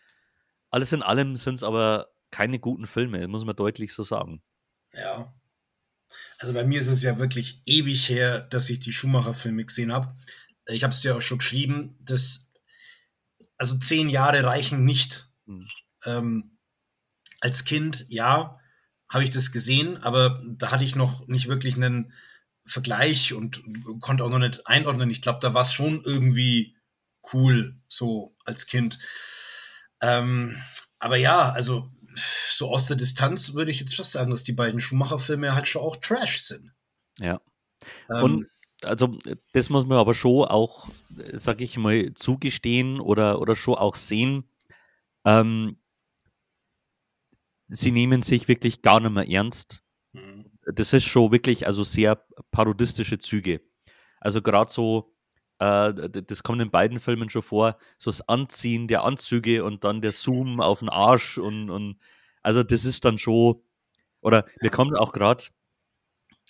Alles 0.71 0.93
in 0.93 1.03
allem 1.03 1.37
sind 1.37 1.57
es 1.57 1.63
aber 1.63 2.09
keine 2.31 2.59
guten 2.59 2.87
Filme, 2.87 3.27
muss 3.29 3.45
man 3.45 3.57
deutlich 3.57 3.95
so 3.95 4.03
sagen. 4.03 4.43
Ja, 4.93 5.35
also 6.39 6.53
bei 6.53 6.65
mir 6.65 6.81
ist 6.81 6.89
es 6.89 7.03
ja 7.03 7.19
wirklich 7.19 7.63
ewig 7.65 8.09
her, 8.09 8.43
dass 8.43 8.69
ich 8.69 8.79
die 8.79 8.93
Schumacher-Filme 8.93 9.65
gesehen 9.65 9.93
habe. 9.93 10.15
Ich 10.69 10.83
habe 10.83 10.93
es 10.93 11.03
ja 11.03 11.15
auch 11.15 11.21
schon 11.21 11.39
geschrieben, 11.39 11.97
dass 12.01 12.53
also 13.57 13.79
zehn 13.79 14.09
Jahre 14.09 14.45
reichen 14.45 14.85
nicht. 14.85 15.29
Mhm. 15.47 15.69
Ähm, 16.05 16.59
als 17.41 17.65
Kind, 17.65 18.07
ja, 18.09 18.59
habe 19.09 19.25
ich 19.25 19.31
das 19.31 19.53
gesehen, 19.53 20.03
aber 20.03 20.43
da 20.47 20.71
hatte 20.71 20.85
ich 20.85 20.97
noch 20.97 21.27
nicht 21.29 21.49
wirklich 21.49 21.77
einen 21.77 22.13
Vergleich 22.65 23.33
und 23.33 23.63
konnte 24.01 24.25
auch 24.25 24.31
noch 24.31 24.41
nicht 24.41 24.67
einordnen. 24.67 25.11
Ich 25.11 25.23
glaube, 25.23 25.39
da 25.41 25.55
war 25.55 25.63
es 25.63 25.73
schon 25.73 26.03
irgendwie 26.03 26.77
cool, 27.33 27.81
so 27.89 28.37
als 28.45 28.67
Kind. 28.67 28.99
Ähm, 30.03 30.61
aber 30.99 31.17
ja, 31.17 31.51
also 31.51 31.93
so 32.17 32.71
aus 32.71 32.87
der 32.87 32.97
Distanz 32.97 33.55
würde 33.55 33.71
ich 33.71 33.81
jetzt 33.81 33.95
schon 33.95 34.05
sagen, 34.05 34.31
dass 34.31 34.45
die 34.45 34.53
beiden 34.53 34.81
Schumacher-Filme 34.81 35.55
halt 35.55 35.69
schon 35.69 35.83
auch 35.83 35.97
Trash 35.97 36.41
sind. 36.41 36.73
Ja. 37.19 37.41
Ähm, 38.11 38.23
und 38.23 38.47
also 38.83 39.19
das 39.53 39.71
muss 39.71 39.87
man 39.87 39.99
aber 39.99 40.15
schon 40.15 40.45
auch, 40.47 40.89
sag 41.33 41.61
ich 41.61 41.79
mal, 41.79 42.13
zugestehen 42.15 43.01
oder, 43.01 43.41
oder 43.41 43.57
schon 43.57 43.75
auch 43.75 43.95
sehen. 43.95 44.45
Ähm, 45.25 45.79
sie 47.69 47.93
nehmen 47.93 48.23
sich 48.23 48.49
wirklich 48.49 48.83
gar 48.83 49.01
nicht 49.01 49.13
mehr 49.13 49.29
ernst. 49.29 49.83
Mhm. 50.13 50.47
Das 50.75 50.93
ist 50.93 51.05
schon 51.05 51.33
wirklich, 51.33 51.67
also 51.67 51.85
sehr 51.85 52.25
parodistische 52.51 53.19
Züge. 53.19 53.61
Also 54.21 54.43
gerade 54.43 54.71
so, 54.71 55.16
das 55.59 56.43
kommt 56.43 56.61
in 56.61 56.71
beiden 56.71 57.01
Filmen 57.01 57.31
schon 57.31 57.43
vor, 57.43 57.79
so 57.99 58.11
das 58.11 58.27
Anziehen 58.29 58.89
der 58.89 59.05
Anzüge 59.05 59.65
und 59.65 59.85
dann 59.85 60.03
der 60.03 60.13
Zoom 60.13 60.61
auf 60.61 60.81
den 60.81 60.89
Arsch 60.89 61.39
und, 61.39 61.71
und 61.71 61.99
also 62.43 62.63
das 62.63 62.85
ist 62.85 63.05
dann 63.05 63.19
schon, 63.19 63.63
oder 64.21 64.45
wir 64.61 64.71
kommen 64.71 64.95
auch 64.97 65.13
gerade, 65.13 65.45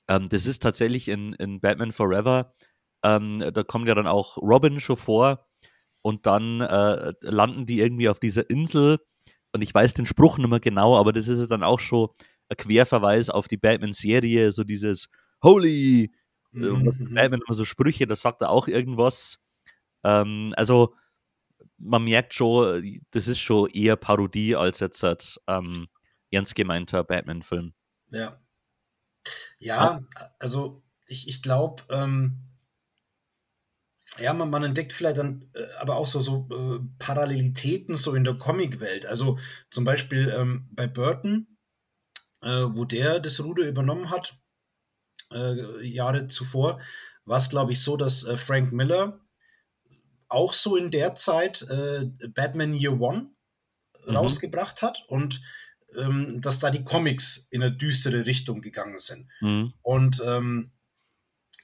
ähm, 0.09 0.29
das 0.29 0.47
ist 0.47 0.63
tatsächlich 0.63 1.09
in, 1.09 1.35
in 1.35 1.61
Batman 1.61 1.93
Forever, 1.93 2.55
ähm, 3.05 3.39
da 3.39 3.63
kommt 3.63 3.89
ja 3.89 3.95
dann 3.95 4.07
auch 4.09 4.39
Robin 4.39 4.81
schon 4.81 4.97
vor 4.97 5.47
und 6.03 6.27
dann 6.27 6.61
äh, 6.61 7.13
landen 7.21 7.67
die 7.67 7.81
irgendwie 7.81 8.09
auf 8.09 8.19
dieser 8.19 8.49
Insel 8.51 8.99
und 9.53 9.63
ich 9.63 9.73
weiß 9.73 9.95
den 9.95 10.07
Spruch 10.07 10.39
nicht 10.39 10.51
mehr 10.51 10.61
genau, 10.61 10.99
aber 10.99 11.13
das 11.13 11.29
ist 11.29 11.49
dann 11.51 11.63
auch 11.63 11.81
schon 11.81 12.09
ein 12.49 12.57
Querverweis 12.57 13.31
auf 13.31 13.49
die 13.49 13.57
Batman-Serie, 13.57 14.53
so 14.53 14.65
dieses 14.65 15.09
Holy, 15.43 16.05
äh, 16.05 16.09
mhm. 16.57 17.15
Batman 17.15 17.43
immer 17.47 17.55
so 17.55 17.65
Sprüche, 17.65 18.07
da 18.07 18.15
sagt 18.17 18.43
er 18.43 18.51
auch 18.51 18.69
irgendwas. 18.69 19.39
Ähm, 20.05 20.53
also 20.57 20.95
man 21.79 22.05
merkt 22.05 22.35
schon, 22.35 23.01
das 23.11 23.29
ist 23.29 23.41
schon 23.41 23.69
eher 23.71 23.97
Parodie 23.97 24.57
als 24.57 24.81
jetzt 24.81 25.05
ähm, 25.47 25.89
ernst 26.31 26.55
gemeinter 26.55 27.05
Batman-Film. 27.05 27.75
Ja. 28.11 28.41
Ja, 29.59 30.05
also 30.39 30.83
ich, 31.07 31.29
ich 31.29 31.43
glaube, 31.43 31.83
ähm, 31.91 32.47
ja, 34.19 34.33
man, 34.33 34.51
man 34.51 34.63
entdeckt 34.63 34.93
vielleicht 34.93 35.19
dann 35.19 35.51
äh, 35.55 35.65
aber 35.81 35.97
auch 35.97 36.07
so, 36.07 36.21
so 36.21 36.49
äh, 36.51 36.81
Parallelitäten 36.99 37.97
so 37.97 38.15
in 38.15 38.25
der 38.25 38.35
Comicwelt. 38.35 39.07
Also 39.07 39.39
zum 39.71 39.85
Beispiel 39.85 40.33
ähm, 40.37 40.69
bei 40.73 40.87
Burton, 40.87 41.59
äh, 42.43 42.67
wo 42.71 42.85
der 42.85 43.21
das 43.21 43.43
Ruder 43.43 43.69
übernommen 43.69 44.11
hat, 44.11 44.39
äh, 45.33 45.85
Jahre 45.87 46.27
zuvor, 46.27 46.81
war 47.25 47.39
es, 47.39 47.51
glaube 47.51 47.73
ich, 47.73 47.81
so, 47.81 47.97
dass 47.97 48.25
äh, 48.25 48.37
Frank 48.37 48.73
Miller 48.73 49.21
auch 50.29 50.53
so 50.53 50.77
in 50.77 50.91
der 50.91 51.15
Zeit 51.15 51.63
äh, 51.63 52.07
Batman 52.35 52.75
Year 52.75 53.01
One 53.01 53.31
mhm. 54.07 54.17
rausgebracht 54.17 54.83
hat 54.83 55.05
und 55.09 55.41
ähm, 55.97 56.41
dass 56.41 56.61
da 56.61 56.71
die 56.71 56.85
Comics 56.85 57.49
in 57.51 57.63
eine 57.63 57.73
düstere 57.73 58.27
Richtung 58.27 58.61
gegangen 58.61 58.99
sind. 58.99 59.29
Mhm. 59.41 59.73
Und 59.83 60.23
ähm, 60.27 60.73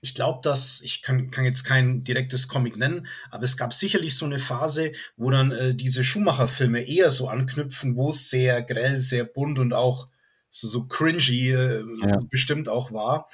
ich 0.00 0.14
glaube, 0.14 0.40
dass, 0.42 0.80
ich 0.80 1.00
kann, 1.02 1.30
kann 1.30 1.44
jetzt 1.44 1.62
kein 1.62 2.02
direktes 2.02 2.48
Comic 2.48 2.76
nennen, 2.76 3.06
aber 3.30 3.44
es 3.44 3.56
gab 3.56 3.72
sicherlich 3.72 4.16
so 4.16 4.26
eine 4.26 4.38
Phase, 4.38 4.92
wo 5.16 5.30
dann 5.30 5.52
äh, 5.52 5.74
diese 5.74 6.02
Schumacher-Filme 6.02 6.82
eher 6.82 7.12
so 7.12 7.28
anknüpfen, 7.28 7.94
wo 7.94 8.10
es 8.10 8.28
sehr 8.28 8.62
grell, 8.62 8.98
sehr 8.98 9.24
bunt 9.24 9.60
und 9.60 9.72
auch 9.72 10.08
so, 10.52 10.68
so 10.68 10.86
cringy 10.86 11.50
äh, 11.50 11.84
ja. 12.02 12.20
bestimmt 12.30 12.68
auch 12.68 12.92
war. 12.92 13.28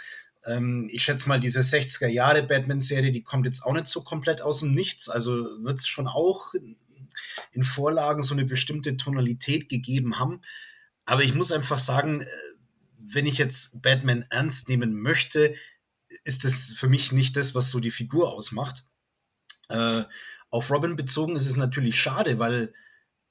Ähm, 0.47 0.89
ich 0.91 1.03
schätze 1.03 1.29
mal, 1.29 1.41
diese 1.41 1.61
60er 1.61 2.07
Jahre 2.07 2.45
Batman-Serie, 2.45 3.11
die 3.11 3.25
kommt 3.25 3.45
jetzt 3.45 3.65
auch 3.65 3.75
nicht 3.75 3.89
so 3.89 4.03
komplett 4.03 4.41
aus 4.41 4.61
dem 4.61 4.73
Nichts. 4.73 5.09
Also 5.09 5.33
wird 5.63 5.79
es 5.79 5.89
schon 5.89 6.07
auch 6.07 6.55
in 7.53 7.65
Vorlagen 7.65 8.23
so 8.23 8.35
eine 8.35 8.45
bestimmte 8.45 8.97
Tonalität 8.97 9.69
gegeben 9.69 10.19
haben. 10.19 10.41
Aber 11.05 11.23
ich 11.25 11.35
muss 11.35 11.53
einfach 11.53 11.79
sagen, 11.79 12.21
äh, 12.21 12.27
wenn 12.99 13.27
ich 13.27 13.37
jetzt 13.37 13.83
Batman 13.83 14.25
ernst 14.31 14.69
nehmen 14.69 14.95
möchte, 14.95 15.55
ist 16.25 16.45
das 16.45 16.73
für 16.77 16.89
mich 16.89 17.13
nicht 17.13 17.37
das, 17.37 17.55
was 17.55 17.71
so 17.71 17.81
die 17.81 17.91
Figur 17.91 18.33
ausmacht. 18.33 18.85
Äh, 19.69 20.05
auf 20.51 20.71
Robin 20.71 20.95
bezogen 20.95 21.35
ist 21.35 21.47
es 21.47 21.57
natürlich 21.57 22.01
schade, 22.01 22.39
weil 22.39 22.73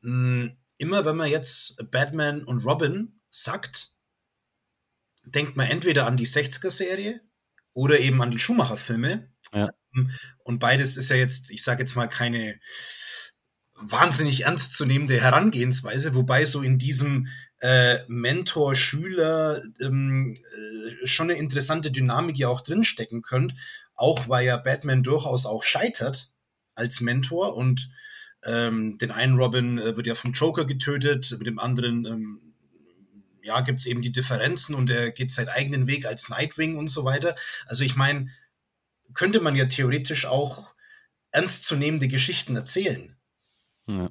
mh, 0.02 0.12
hm, 0.12 0.58
immer 0.78 1.06
wenn 1.06 1.16
man 1.16 1.30
jetzt 1.30 1.90
Batman 1.90 2.44
und 2.44 2.66
Robin 2.66 3.17
sagt, 3.44 3.94
denkt 5.26 5.58
man 5.58 5.68
entweder 5.68 6.06
an 6.06 6.18
die 6.18 6.28
60er-Serie 6.28 7.22
oder 7.74 8.00
eben 8.00 8.22
an 8.22 8.32
die 8.32 8.40
Schumacher-Filme. 8.40 9.32
Ja. 9.54 9.70
Und 10.44 10.60
beides 10.60 10.98
ist 10.98 11.10
ja 11.10 11.16
jetzt, 11.16 11.52
ich 11.52 11.64
sage 11.64 11.82
jetzt 11.82 11.96
mal, 11.96 12.08
keine 12.08 12.60
wahnsinnig 13.80 14.46
ernstzunehmende 14.46 15.22
Herangehensweise, 15.22 16.16
wobei 16.16 16.46
so 16.46 16.62
in 16.62 16.78
diesem 16.80 17.28
äh, 17.60 17.98
Mentor, 18.08 18.76
Schüler 18.76 19.62
ähm, 19.82 20.34
äh, 20.34 21.08
schon 21.08 21.30
eine 21.30 21.40
interessante 21.40 21.92
Dynamik 21.92 22.38
ja 22.38 22.48
auch 22.48 22.62
drinstecken 22.62 23.22
könnte, 23.22 23.56
auch 23.96 24.30
weil 24.30 24.46
ja 24.46 24.58
Batman 24.58 25.04
durchaus 25.04 25.46
auch 25.46 25.64
scheitert 25.64 26.32
als 26.76 27.02
Mentor 27.02 27.56
und 27.56 27.90
ähm, 28.46 28.98
den 29.00 29.12
einen 29.12 29.38
Robin 29.38 29.78
äh, 29.80 29.98
wird 29.98 30.08
ja 30.08 30.16
vom 30.16 30.34
Joker 30.34 30.66
getötet, 30.66 31.36
mit 31.38 31.48
dem 31.48 31.60
anderen 31.60 32.06
ähm, 32.06 32.47
ja, 33.42 33.62
gibt 33.62 33.80
es 33.80 33.86
eben 33.86 34.02
die 34.02 34.12
Differenzen 34.12 34.76
und 34.76 34.90
er 34.90 35.12
geht 35.12 35.32
seinen 35.32 35.50
eigenen 35.50 35.88
Weg 35.88 36.06
als 36.06 36.30
Nightwing 36.30 36.78
und 36.78 36.88
so 36.88 37.06
weiter. 37.06 37.36
Also 37.66 37.84
ich 37.84 37.96
meine, 37.96 38.30
könnte 39.14 39.42
man 39.42 39.56
ja 39.56 39.66
theoretisch 39.66 40.26
auch 40.26 40.74
ernstzunehmende 41.32 42.08
Geschichten 42.08 42.56
erzählen. 42.56 43.16
Ja 43.90 44.10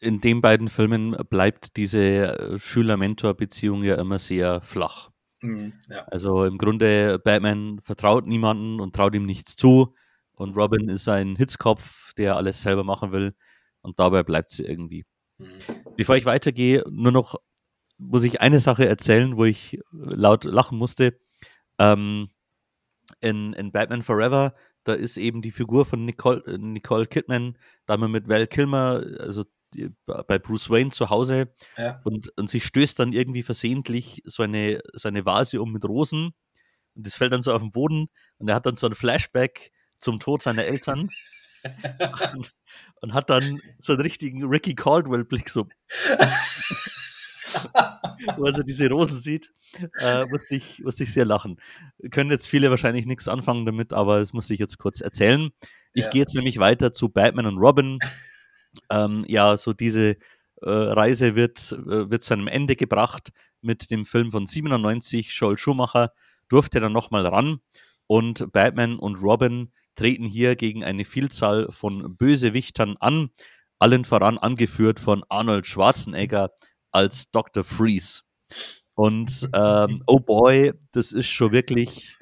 in 0.00 0.20
den 0.20 0.40
beiden 0.40 0.68
Filmen 0.68 1.16
bleibt 1.30 1.76
diese 1.76 2.38
äh, 2.38 2.58
Schüler-Mentor-Beziehung 2.58 3.82
ja 3.82 3.96
immer 3.96 4.18
sehr 4.18 4.60
flach. 4.60 5.10
Mhm, 5.42 5.74
ja. 5.88 6.02
Also 6.04 6.44
im 6.44 6.58
Grunde, 6.58 7.18
Batman 7.18 7.80
vertraut 7.82 8.26
niemanden 8.26 8.80
und 8.80 8.94
traut 8.94 9.14
ihm 9.14 9.26
nichts 9.26 9.56
zu. 9.56 9.94
Und 10.32 10.56
Robin 10.56 10.88
ist 10.88 11.08
ein 11.08 11.36
Hitzkopf, 11.36 12.12
der 12.14 12.36
alles 12.36 12.62
selber 12.62 12.84
machen 12.84 13.12
will. 13.12 13.34
Und 13.80 13.98
dabei 13.98 14.22
bleibt 14.22 14.50
sie 14.50 14.64
irgendwie. 14.64 15.06
Mhm. 15.38 15.46
Bevor 15.96 16.16
ich 16.16 16.26
weitergehe, 16.26 16.84
nur 16.90 17.12
noch 17.12 17.36
muss 17.98 18.24
ich 18.24 18.40
eine 18.40 18.60
Sache 18.60 18.86
erzählen, 18.86 19.36
wo 19.36 19.44
ich 19.44 19.80
laut 19.92 20.44
lachen 20.44 20.78
musste. 20.78 21.18
Ähm, 21.78 22.30
in, 23.20 23.52
in 23.52 23.72
Batman 23.72 24.02
Forever, 24.02 24.54
da 24.84 24.94
ist 24.94 25.16
eben 25.16 25.42
die 25.42 25.50
Figur 25.50 25.84
von 25.86 26.04
Nicole, 26.04 26.42
Nicole 26.58 27.06
Kidman, 27.06 27.58
da 27.86 27.94
haben 27.94 28.02
wir 28.02 28.08
mit 28.08 28.28
Val 28.28 28.46
Kilmer, 28.46 29.02
also 29.18 29.44
bei 30.06 30.38
Bruce 30.38 30.70
Wayne 30.70 30.90
zu 30.90 31.10
Hause 31.10 31.52
ja. 31.76 32.00
und, 32.04 32.32
und 32.36 32.48
sie 32.48 32.60
stößt 32.60 32.98
dann 32.98 33.12
irgendwie 33.12 33.42
versehentlich 33.42 34.22
so 34.24 34.42
eine, 34.42 34.80
so 34.94 35.08
eine 35.08 35.26
Vase 35.26 35.60
um 35.60 35.72
mit 35.72 35.84
Rosen 35.84 36.32
und 36.94 37.06
das 37.06 37.16
fällt 37.16 37.32
dann 37.32 37.42
so 37.42 37.52
auf 37.52 37.60
den 37.60 37.72
Boden 37.72 38.08
und 38.38 38.48
er 38.48 38.54
hat 38.54 38.66
dann 38.66 38.76
so 38.76 38.86
ein 38.86 38.94
Flashback 38.94 39.72
zum 39.98 40.20
Tod 40.20 40.42
seiner 40.42 40.64
Eltern 40.64 41.08
und, 42.34 42.54
und, 43.00 43.12
hat 43.12 43.28
dann 43.28 43.60
so 43.80 43.92
einen 43.92 44.02
richtigen 44.02 44.44
Ricky 44.46 44.74
Caldwell-Blick 44.74 45.48
so. 45.48 45.66
wo 48.36 48.44
er 48.44 48.54
so 48.54 48.62
diese 48.62 48.88
Rosen 48.88 49.18
sieht, 49.18 49.52
äh, 50.00 50.24
musste, 50.26 50.56
ich, 50.56 50.82
musste 50.82 51.02
ich 51.02 51.12
sehr 51.12 51.24
lachen. 51.24 51.60
Können 52.10 52.30
jetzt 52.30 52.48
viele 52.48 52.70
wahrscheinlich 52.70 53.06
nichts 53.06 53.28
anfangen 53.28 53.66
damit, 53.66 53.92
aber 53.92 54.20
das 54.20 54.32
musste 54.32 54.54
ich 54.54 54.60
jetzt 54.60 54.78
kurz 54.78 55.00
erzählen. 55.00 55.50
Ich 55.94 56.04
ja. 56.04 56.10
gehe 56.10 56.20
jetzt 56.22 56.34
nämlich 56.34 56.58
weiter 56.58 56.92
zu 56.92 57.08
Batman 57.08 57.46
und 57.46 57.58
Robin 57.58 57.98
ähm, 58.90 59.24
ja, 59.28 59.56
so 59.56 59.72
diese 59.72 60.16
äh, 60.62 60.70
Reise 60.70 61.34
wird, 61.34 61.72
äh, 61.72 62.10
wird 62.10 62.22
zu 62.22 62.34
einem 62.34 62.48
Ende 62.48 62.76
gebracht 62.76 63.32
mit 63.60 63.90
dem 63.90 64.04
Film 64.04 64.30
von 64.32 64.46
97. 64.46 65.30
Joel 65.32 65.58
Schumacher 65.58 66.12
durfte 66.48 66.80
dann 66.80 66.92
nochmal 66.92 67.26
ran 67.26 67.60
und 68.06 68.52
Batman 68.52 68.98
und 68.98 69.16
Robin 69.16 69.72
treten 69.94 70.26
hier 70.26 70.56
gegen 70.56 70.84
eine 70.84 71.04
Vielzahl 71.04 71.68
von 71.70 72.16
Bösewichtern 72.16 72.96
an, 72.98 73.30
allen 73.78 74.04
voran 74.04 74.38
angeführt 74.38 75.00
von 75.00 75.24
Arnold 75.28 75.66
Schwarzenegger 75.66 76.50
als 76.96 77.30
Dr. 77.30 77.62
Freeze. 77.62 78.22
Und 78.94 79.48
ähm, 79.54 80.02
oh 80.06 80.18
boy, 80.18 80.72
das 80.92 81.12
ist 81.12 81.28
schon 81.28 81.52
wirklich. 81.52 82.16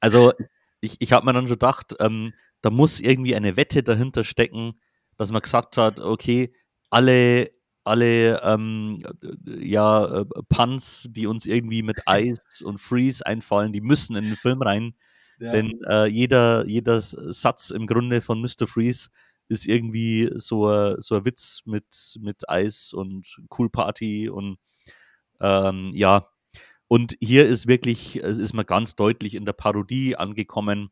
Also, 0.00 0.32
ich, 0.80 0.96
ich 1.00 1.12
habe 1.12 1.26
mir 1.26 1.32
dann 1.32 1.46
schon 1.46 1.56
gedacht, 1.56 1.94
ähm, 2.00 2.32
da 2.60 2.70
muss 2.70 3.00
irgendwie 3.00 3.34
eine 3.34 3.56
Wette 3.56 3.82
dahinter 3.82 4.24
stecken, 4.24 4.80
dass 5.16 5.32
man 5.32 5.42
gesagt 5.42 5.76
hat, 5.76 6.00
okay, 6.00 6.54
alle, 6.90 7.50
alle 7.84 8.40
ähm, 8.42 9.02
ja, 9.46 10.20
äh, 10.20 10.24
Punts, 10.48 11.08
die 11.10 11.26
uns 11.26 11.46
irgendwie 11.46 11.82
mit 11.82 12.02
Ice 12.08 12.64
und 12.64 12.78
Freeze 12.78 13.24
einfallen, 13.26 13.72
die 13.72 13.80
müssen 13.80 14.16
in 14.16 14.26
den 14.26 14.36
Film 14.36 14.62
rein. 14.62 14.94
Ja. 15.38 15.52
Denn 15.52 15.80
äh, 15.88 16.06
jeder, 16.06 16.66
jeder 16.66 17.00
Satz 17.00 17.70
im 17.70 17.86
Grunde 17.86 18.20
von 18.20 18.40
Mr. 18.40 18.66
Freeze 18.66 19.08
ist 19.52 19.66
irgendwie 19.66 20.30
so 20.34 20.66
ein, 20.68 20.96
so 20.98 21.24
Witz 21.24 21.62
mit, 21.66 22.16
mit 22.20 22.48
Eis 22.48 22.92
und 22.92 23.36
Cool 23.56 23.70
Party 23.70 24.28
und 24.28 24.58
ähm, 25.40 25.90
ja. 25.94 26.28
Und 26.88 27.16
hier 27.20 27.46
ist 27.46 27.68
wirklich, 27.68 28.16
es 28.16 28.38
ist 28.38 28.52
mal 28.52 28.64
ganz 28.64 28.96
deutlich 28.96 29.34
in 29.34 29.44
der 29.44 29.54
Parodie 29.54 30.16
angekommen. 30.16 30.90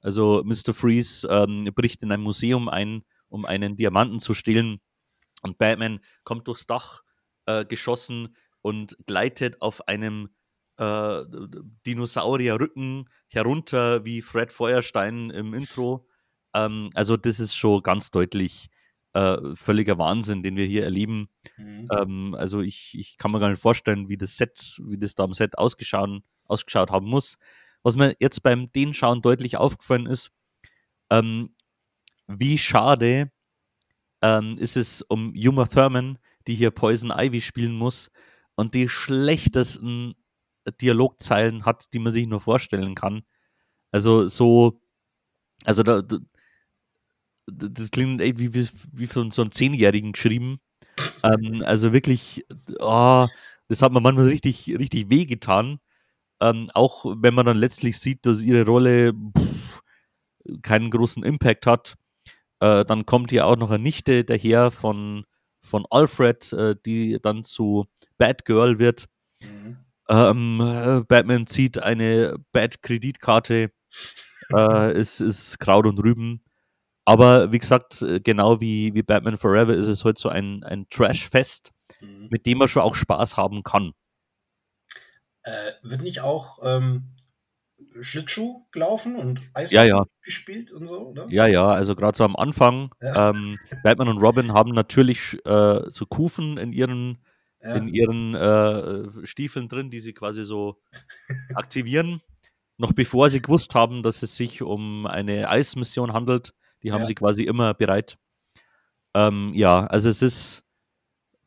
Also 0.00 0.42
Mr. 0.44 0.74
Freeze 0.74 1.28
ähm, 1.28 1.64
bricht 1.74 2.02
in 2.02 2.12
ein 2.12 2.20
Museum 2.20 2.68
ein, 2.68 3.04
um 3.28 3.44
einen 3.44 3.76
Diamanten 3.76 4.20
zu 4.20 4.34
stehlen. 4.34 4.80
Und 5.42 5.58
Batman 5.58 6.00
kommt 6.24 6.48
durchs 6.48 6.66
Dach 6.66 7.02
äh, 7.46 7.64
geschossen 7.64 8.36
und 8.62 8.96
gleitet 9.06 9.62
auf 9.62 9.88
einem 9.88 10.28
äh, 10.76 11.22
Dinosaurierrücken 11.86 13.08
herunter 13.28 14.04
wie 14.04 14.22
Fred 14.22 14.52
Feuerstein 14.52 15.30
im 15.30 15.54
Intro. 15.54 16.06
Ähm, 16.54 16.90
also 16.94 17.16
das 17.16 17.40
ist 17.40 17.54
schon 17.54 17.82
ganz 17.82 18.10
deutlich 18.10 18.68
äh, 19.12 19.54
völliger 19.54 19.98
Wahnsinn, 19.98 20.42
den 20.42 20.56
wir 20.56 20.66
hier 20.66 20.84
erleben. 20.84 21.28
Mhm. 21.56 21.88
Ähm, 21.96 22.34
also 22.38 22.60
ich, 22.60 22.96
ich 22.98 23.16
kann 23.16 23.32
mir 23.32 23.40
gar 23.40 23.50
nicht 23.50 23.60
vorstellen, 23.60 24.08
wie 24.08 24.16
das 24.16 24.36
Set, 24.36 24.78
wie 24.84 24.98
das 24.98 25.14
da 25.14 25.24
am 25.24 25.34
Set 25.34 25.58
ausgeschaut, 25.58 26.22
ausgeschaut 26.46 26.90
haben 26.90 27.08
muss. 27.08 27.36
Was 27.82 27.96
mir 27.96 28.14
jetzt 28.20 28.42
beim 28.42 28.70
den 28.72 28.94
Schauen 28.94 29.22
deutlich 29.22 29.56
aufgefallen 29.56 30.06
ist, 30.06 30.30
ähm, 31.10 31.54
wie 32.26 32.58
schade 32.58 33.32
ähm, 34.22 34.56
ist 34.58 34.76
es 34.76 35.02
um 35.02 35.32
Uma 35.34 35.66
Thurman, 35.66 36.18
die 36.46 36.54
hier 36.54 36.70
Poison 36.70 37.10
Ivy 37.10 37.40
spielen 37.40 37.74
muss 37.74 38.10
und 38.54 38.74
die 38.74 38.88
schlechtesten 38.88 40.14
Dialogzeilen 40.80 41.64
hat, 41.64 41.92
die 41.92 41.98
man 41.98 42.12
sich 42.12 42.26
nur 42.26 42.40
vorstellen 42.40 42.94
kann. 42.94 43.22
Also 43.92 44.28
so, 44.28 44.80
also 45.64 45.82
da, 45.82 46.02
das 47.46 47.90
klingt 47.90 48.20
ey, 48.20 48.38
wie, 48.38 48.68
wie, 48.92 49.06
von 49.06 49.30
so 49.30 49.42
einem 49.42 49.52
Zehnjährigen 49.52 50.12
geschrieben. 50.12 50.60
Ähm, 51.22 51.62
also 51.64 51.92
wirklich, 51.92 52.44
oh, 52.78 53.26
das 53.68 53.82
hat 53.82 53.92
mir 53.92 54.00
manchmal 54.00 54.26
richtig, 54.26 54.68
richtig 54.78 55.10
wehgetan. 55.10 55.78
Ähm, 56.40 56.70
auch 56.74 57.04
wenn 57.04 57.34
man 57.34 57.46
dann 57.46 57.58
letztlich 57.58 57.98
sieht, 57.98 58.24
dass 58.26 58.40
ihre 58.40 58.64
Rolle 58.64 59.12
pff, 59.12 59.82
keinen 60.62 60.90
großen 60.90 61.22
Impact 61.22 61.66
hat. 61.66 61.96
Äh, 62.60 62.84
dann 62.84 63.06
kommt 63.06 63.30
hier 63.30 63.46
auch 63.46 63.56
noch 63.56 63.70
eine 63.70 63.82
Nichte 63.82 64.24
daher 64.24 64.70
von, 64.70 65.24
von 65.62 65.86
Alfred, 65.90 66.52
äh, 66.52 66.76
die 66.84 67.18
dann 67.20 67.44
zu 67.44 67.86
Batgirl 68.18 68.78
wird. 68.78 69.08
Mhm. 69.42 69.78
Ähm, 70.08 70.60
äh, 70.60 71.04
Batman 71.06 71.46
zieht 71.46 71.78
eine 71.78 72.36
Bad-Kreditkarte. 72.52 73.70
äh, 74.52 74.90
es 74.92 75.20
ist 75.20 75.58
Kraut 75.60 75.86
und 75.86 75.98
Rüben. 75.98 76.42
Aber 77.04 77.52
wie 77.52 77.58
gesagt, 77.58 78.02
äh, 78.02 78.20
genau 78.20 78.60
wie, 78.60 78.94
wie 78.94 79.02
Batman 79.02 79.36
Forever 79.36 79.74
ist 79.74 79.86
es 79.86 80.04
heute 80.04 80.06
halt 80.06 80.18
so 80.18 80.28
ein, 80.28 80.62
ein 80.64 80.86
Trash-Fest, 80.90 81.72
mhm. 82.00 82.28
mit 82.30 82.46
dem 82.46 82.58
man 82.58 82.68
schon 82.68 82.82
auch 82.82 82.94
Spaß 82.94 83.36
haben 83.36 83.62
kann. 83.62 83.92
Äh, 85.42 85.72
wird 85.82 86.02
nicht 86.02 86.20
auch 86.20 86.58
ähm, 86.62 87.16
Schlittschuh 88.00 88.66
gelaufen 88.70 89.16
und 89.16 89.42
Eis 89.54 89.72
ja, 89.72 89.84
ja. 89.84 90.04
gespielt 90.22 90.70
und 90.70 90.86
so, 90.86 91.08
oder? 91.08 91.26
Ja, 91.30 91.46
ja, 91.46 91.68
also 91.68 91.96
gerade 91.96 92.16
so 92.16 92.24
am 92.24 92.36
Anfang. 92.36 92.94
Ja. 93.00 93.30
Ähm, 93.30 93.58
Batman 93.82 94.08
und 94.08 94.18
Robin 94.18 94.52
haben 94.52 94.72
natürlich 94.72 95.38
äh, 95.46 95.80
so 95.90 96.06
Kufen 96.06 96.58
in 96.58 96.72
ihren, 96.72 97.18
ja. 97.62 97.74
in 97.74 97.88
ihren 97.88 98.34
äh, 98.34 99.26
Stiefeln 99.26 99.68
drin, 99.68 99.90
die 99.90 100.00
sie 100.00 100.12
quasi 100.12 100.44
so 100.44 100.80
aktivieren. 101.54 102.20
Noch 102.76 102.92
bevor 102.92 103.28
sie 103.28 103.42
gewusst 103.42 103.74
haben, 103.74 104.02
dass 104.02 104.22
es 104.22 104.36
sich 104.36 104.62
um 104.62 105.06
eine 105.06 105.48
Eismission 105.48 106.12
handelt. 106.12 106.54
Die 106.82 106.92
haben 106.92 107.06
sie 107.06 107.14
quasi 107.14 107.44
immer 107.44 107.74
bereit. 107.74 108.18
Ähm, 109.14 109.52
ja, 109.54 109.86
also 109.86 110.08
es 110.08 110.22
ist 110.22 110.62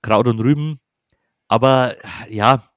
Kraut 0.01 0.27
und 0.27 0.39
Rüben. 0.39 0.79
Aber 1.47 1.95
ja, 2.29 2.69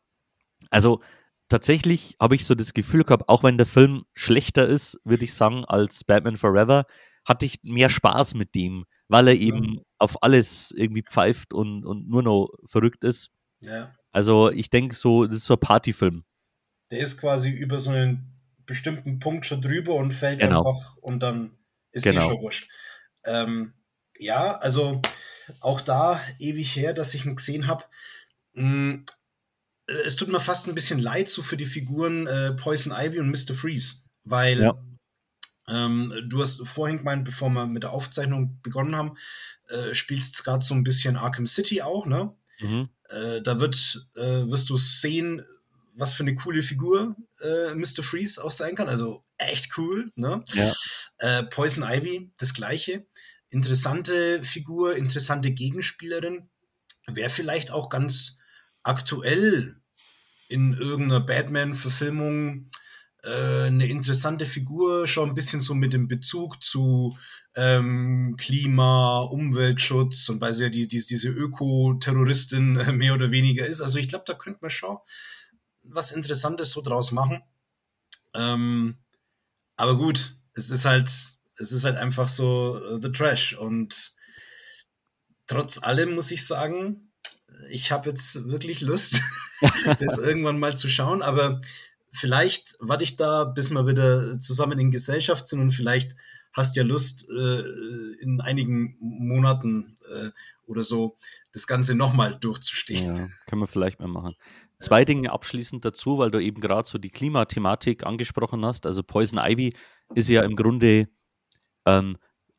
also 0.71 1.01
tatsächlich 1.49 2.17
habe 2.21 2.35
ich 2.35 2.45
so 2.45 2.55
das 2.55 2.73
Gefühl 2.73 3.05
gehabt, 3.05 3.29
auch 3.29 3.43
wenn 3.43 3.59
der 3.59 3.67
Film 3.67 4.05
schlechter 4.15 4.67
ist, 4.67 5.01
würde 5.05 5.25
ich 5.25 5.35
sagen, 5.35 5.65
als 5.65 6.05
Batman 6.05 6.37
Forever, 6.37 6.85
hatte 7.27 7.47
ich 7.47 7.63
mehr 7.63 7.89
Spaß 7.89 8.35
mit 8.35 8.55
dem, 8.55 8.85
weil 9.09 9.29
er 9.29 9.35
eben 9.35 9.75
ja. 9.75 9.83
auf 9.99 10.23
alles 10.23 10.73
irgendwie 10.77 11.03
pfeift 11.03 11.53
und, 11.53 11.85
und 11.85 12.09
nur 12.09 12.23
noch 12.23 12.51
verrückt 12.67 13.05
ist. 13.05 13.31
Ja. 13.61 13.93
Also 14.13 14.51
ich 14.51 14.71
denke 14.71 14.95
so, 14.95 15.27
das 15.27 15.37
ist 15.37 15.47
so 15.47 15.55
ein 15.55 15.61
Partyfilm. 15.61 16.25
Der 16.91 17.01
ist 17.01 17.21
quasi 17.21 17.51
über 17.51 17.79
so 17.79 17.91
einen 17.91 18.33
bestimmten 18.65 19.19
Punkt 19.19 19.45
schon 19.45 19.61
drüber 19.61 19.95
und 19.95 20.13
fällt 20.13 20.41
genau. 20.41 20.65
einfach 20.65 20.97
und 20.99 21.21
dann 21.21 21.57
ist 21.97 22.07
eh 22.07 22.11
genau. 22.11 22.27
eh 22.27 22.29
schon 22.31 22.41
wurscht. 22.41 22.69
Ähm, 23.25 23.73
ja, 24.19 24.57
also 24.59 25.03
auch 25.61 25.81
da 25.81 26.21
ewig 26.39 26.77
her, 26.77 26.93
dass 26.93 27.15
ich 27.15 27.25
ihn 27.25 27.37
gesehen 27.37 27.67
habe. 27.67 27.85
Hm, 28.55 29.05
es 29.87 30.17
tut 30.17 30.29
mir 30.29 30.41
fast 30.41 30.67
ein 30.67 30.75
bisschen 30.75 30.99
leid 30.99 31.29
so 31.29 31.43
für 31.43 31.57
die 31.57 31.67
Figuren 31.67 32.27
äh, 32.27 32.53
Poison 32.53 32.93
Ivy 32.93 33.21
und 33.21 33.31
Mr. 33.31 33.55
Freeze, 33.55 34.03
weil 34.25 34.61
ja. 34.61 34.83
ähm, 35.69 36.13
du 36.29 36.43
hast 36.43 36.67
vorhin 36.67 36.99
gemeint, 36.99 37.25
bevor 37.25 37.51
wir 37.51 37.67
mit 37.67 37.85
der 37.85 37.93
Aufzeichnung 37.93 38.61
begonnen 38.63 38.97
haben, 38.97 39.17
äh, 39.69 39.95
spielst 39.95 40.45
gerade 40.45 40.65
so 40.65 40.75
ein 40.75 40.85
bisschen 40.85 41.17
Arkham 41.17 41.47
City 41.47 41.83
auch, 41.83 42.07
ne? 42.07 42.35
Mhm. 42.59 42.89
Äh, 43.11 43.43
da 43.43 43.61
wird, 43.61 44.09
äh, 44.17 44.51
wirst 44.51 44.71
du 44.71 44.77
sehen, 44.77 45.45
was 45.95 46.15
für 46.15 46.25
eine 46.25 46.35
coole 46.35 46.63
Figur 46.63 47.17
äh, 47.43 47.75
Mr. 47.75 48.03
Freeze 48.03 48.43
auch 48.43 48.51
sein 48.51 48.75
kann. 48.75 48.89
Also 48.89 49.25
echt 49.39 49.77
cool, 49.79 50.11
ne? 50.17 50.45
Ja. 50.49 50.73
Äh, 51.19 51.45
Poison 51.45 51.85
Ivy, 51.85 52.31
das 52.39 52.55
gleiche. 52.55 53.07
Interessante 53.49 54.43
Figur, 54.45 54.97
interessante 54.97 55.53
Gegenspielerin. 55.53 56.49
Wäre 57.07 57.31
vielleicht 57.31 57.71
auch 57.71 57.89
ganz 57.89 58.39
aktuell 58.83 59.81
in 60.49 60.75
irgendeiner 60.75 61.21
Batman-Verfilmung 61.21 62.69
äh, 63.23 63.67
eine 63.67 63.87
interessante 63.87 64.47
Figur, 64.47 65.07
schon 65.07 65.31
ein 65.31 65.35
bisschen 65.35 65.61
so 65.61 65.75
mit 65.75 65.93
dem 65.93 66.09
Bezug 66.09 66.63
zu 66.63 67.17
ähm, 67.57 68.37
Klima, 68.37 69.21
Umweltschutz 69.21 70.29
und 70.29 70.41
weil 70.41 70.55
sie 70.55 70.65
ja 70.65 70.69
die, 70.69 70.87
die, 70.87 71.05
diese 71.05 71.29
Öko-Terroristin 71.29 72.75
mehr 72.97 73.15
oder 73.15 73.31
weniger 73.31 73.67
ist. 73.67 73.81
Also 73.81 73.99
ich 73.99 74.09
glaube, 74.09 74.25
da 74.27 74.35
könnte 74.35 74.59
man 74.63 74.71
schon 74.71 74.99
was 75.83 76.13
Interessantes 76.13 76.71
so 76.71 76.81
draus 76.81 77.13
machen. 77.13 77.43
Ähm, 78.35 78.99
aber 79.77 79.97
gut, 79.97 80.36
es 80.57 80.71
ist 80.71 80.85
halt, 80.85 81.09
es 81.59 81.73
ist 81.73 81.85
halt 81.85 81.97
einfach 81.97 82.29
so 82.29 82.77
uh, 82.77 83.01
The 83.01 83.13
Trash 83.13 83.55
und 83.55 84.13
trotz 85.47 85.83
allem 85.83 86.15
muss 86.15 86.31
ich 86.31 86.47
sagen, 86.47 87.13
ich 87.71 87.93
habe 87.93 88.11
jetzt 88.11 88.49
wirklich 88.49 88.81
Lust, 88.81 89.23
das 89.99 90.19
irgendwann 90.25 90.59
mal 90.59 90.77
zu 90.77 90.89
schauen, 90.89 91.23
aber 91.23 91.61
vielleicht 92.11 92.77
warte 92.81 93.05
ich 93.05 93.17
da, 93.17 93.45
bis 93.45 93.71
wir 93.71 93.87
wieder 93.87 94.39
zusammen 94.41 94.79
in 94.79 94.91
Gesellschaft 94.91 95.47
sind 95.47 95.61
und 95.61 95.71
vielleicht 95.71 96.17
hast 96.53 96.75
ja 96.77 96.83
Lust, 96.83 97.29
äh, 97.29 97.61
in 98.23 98.41
einigen 98.41 98.97
Monaten 98.99 99.99
äh, 100.11 100.31
oder 100.65 100.83
so 100.83 101.19
das 101.53 101.67
Ganze 101.67 101.95
nochmal 101.95 102.39
durchzustehen. 102.39 103.15
Ja, 103.15 103.27
können 103.47 103.61
wir 103.61 103.67
vielleicht 103.67 104.01
mal 104.01 104.09
machen. 104.09 104.35
Zwei 104.79 105.05
Dinge 105.05 105.33
abschließend 105.33 105.85
dazu, 105.85 106.19
weil 106.19 106.31
du 106.31 106.39
eben 106.39 106.61
gerade 106.61 106.89
so 106.89 106.99
die 106.99 107.11
Klimathematik 107.11 108.05
angesprochen 108.05 108.65
hast. 108.65 108.87
Also 108.87 109.03
Poison 109.03 109.39
Ivy 109.39 109.75
ist 110.15 110.29
ja 110.29 110.43
im 110.43 110.57
Grunde 110.57 111.09
ähm, 111.87 112.17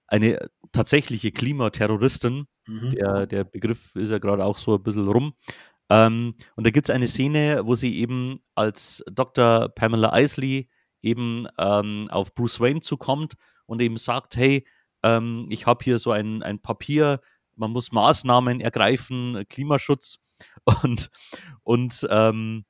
eine 0.08 0.50
tatsächliche 0.72 1.32
Klimaterroristin, 1.32 2.48
Mhm. 2.68 2.92
Der, 2.92 3.26
der 3.26 3.44
Begriff 3.44 3.96
ist 3.96 4.10
ja 4.10 4.20
gerade 4.20 4.46
auch 4.46 4.58
so 4.58 4.76
ein 4.76 4.84
bisschen 4.84 5.08
rum. 5.08 5.34
Ähm, 5.90 6.36
und 6.56 6.66
da 6.66 6.70
gibt 6.70 6.90
es 6.90 6.96
eine 6.96 7.08
Szene, 7.08 7.62
wo 7.66 7.76
sie 7.76 7.98
eben 7.98 8.42
als 8.56 9.04
Dr. 9.10 9.70
Pamela 9.70 10.18
Isley 10.20 10.70
eben 11.02 11.48
ähm, 11.58 12.08
auf 12.10 12.36
Bruce 12.36 12.60
Wayne 12.60 12.82
zukommt 12.82 13.36
und 13.66 13.82
eben 13.82 13.98
sagt, 13.98 14.36
hey, 14.36 14.66
ähm, 15.04 15.48
ich 15.50 15.66
habe 15.66 15.84
hier 15.84 15.98
so 15.98 16.12
ein, 16.12 16.44
ein 16.44 16.60
Papier, 16.60 17.22
man 17.56 17.72
muss 17.72 17.92
Maßnahmen 17.92 18.60
ergreifen, 18.60 19.44
Klimaschutz 19.50 20.20
und, 20.84 21.10
und 21.64 22.06
ähm, 22.10 22.66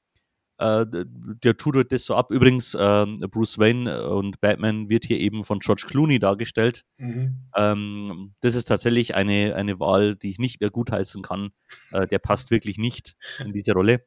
äh, 0.59 0.85
der 0.89 1.55
tut 1.57 1.75
halt 1.75 1.91
das 1.91 2.05
so 2.05 2.15
ab. 2.15 2.31
Übrigens, 2.31 2.73
äh, 2.73 3.05
Bruce 3.29 3.59
Wayne 3.59 4.09
und 4.09 4.41
Batman 4.41 4.89
wird 4.89 5.05
hier 5.05 5.19
eben 5.19 5.43
von 5.43 5.59
George 5.59 5.85
Clooney 5.87 6.19
dargestellt. 6.19 6.83
Mhm. 6.97 7.49
Ähm, 7.55 8.33
das 8.41 8.55
ist 8.55 8.65
tatsächlich 8.65 9.13
eine, 9.13 9.55
eine 9.55 9.79
Wahl, 9.79 10.15
die 10.15 10.31
ich 10.31 10.39
nicht 10.39 10.59
mehr 10.59 10.71
gutheißen 10.71 11.21
kann. 11.21 11.51
Äh, 11.91 12.07
der 12.07 12.19
passt 12.19 12.49
wirklich 12.49 12.77
nicht 12.77 13.15
in 13.43 13.53
diese 13.53 13.73
Rolle. 13.73 14.03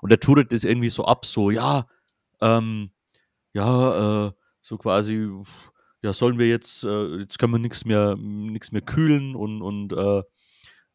Und 0.00 0.12
er 0.12 0.20
tut 0.20 0.38
halt 0.38 0.52
das 0.52 0.64
irgendwie 0.64 0.90
so 0.90 1.04
ab, 1.04 1.24
so, 1.24 1.50
ja, 1.50 1.88
ähm, 2.40 2.90
ja, 3.52 4.26
äh, 4.28 4.32
so 4.60 4.78
quasi, 4.78 5.28
ja, 6.02 6.12
sollen 6.12 6.38
wir 6.38 6.48
jetzt, 6.48 6.84
äh, 6.84 7.16
jetzt 7.16 7.38
können 7.38 7.52
wir 7.52 7.58
nichts 7.58 7.84
mehr, 7.84 8.16
nichts 8.16 8.70
mehr 8.70 8.82
kühlen 8.82 9.34
und, 9.34 9.62
und 9.62 9.92
äh, 9.92 10.22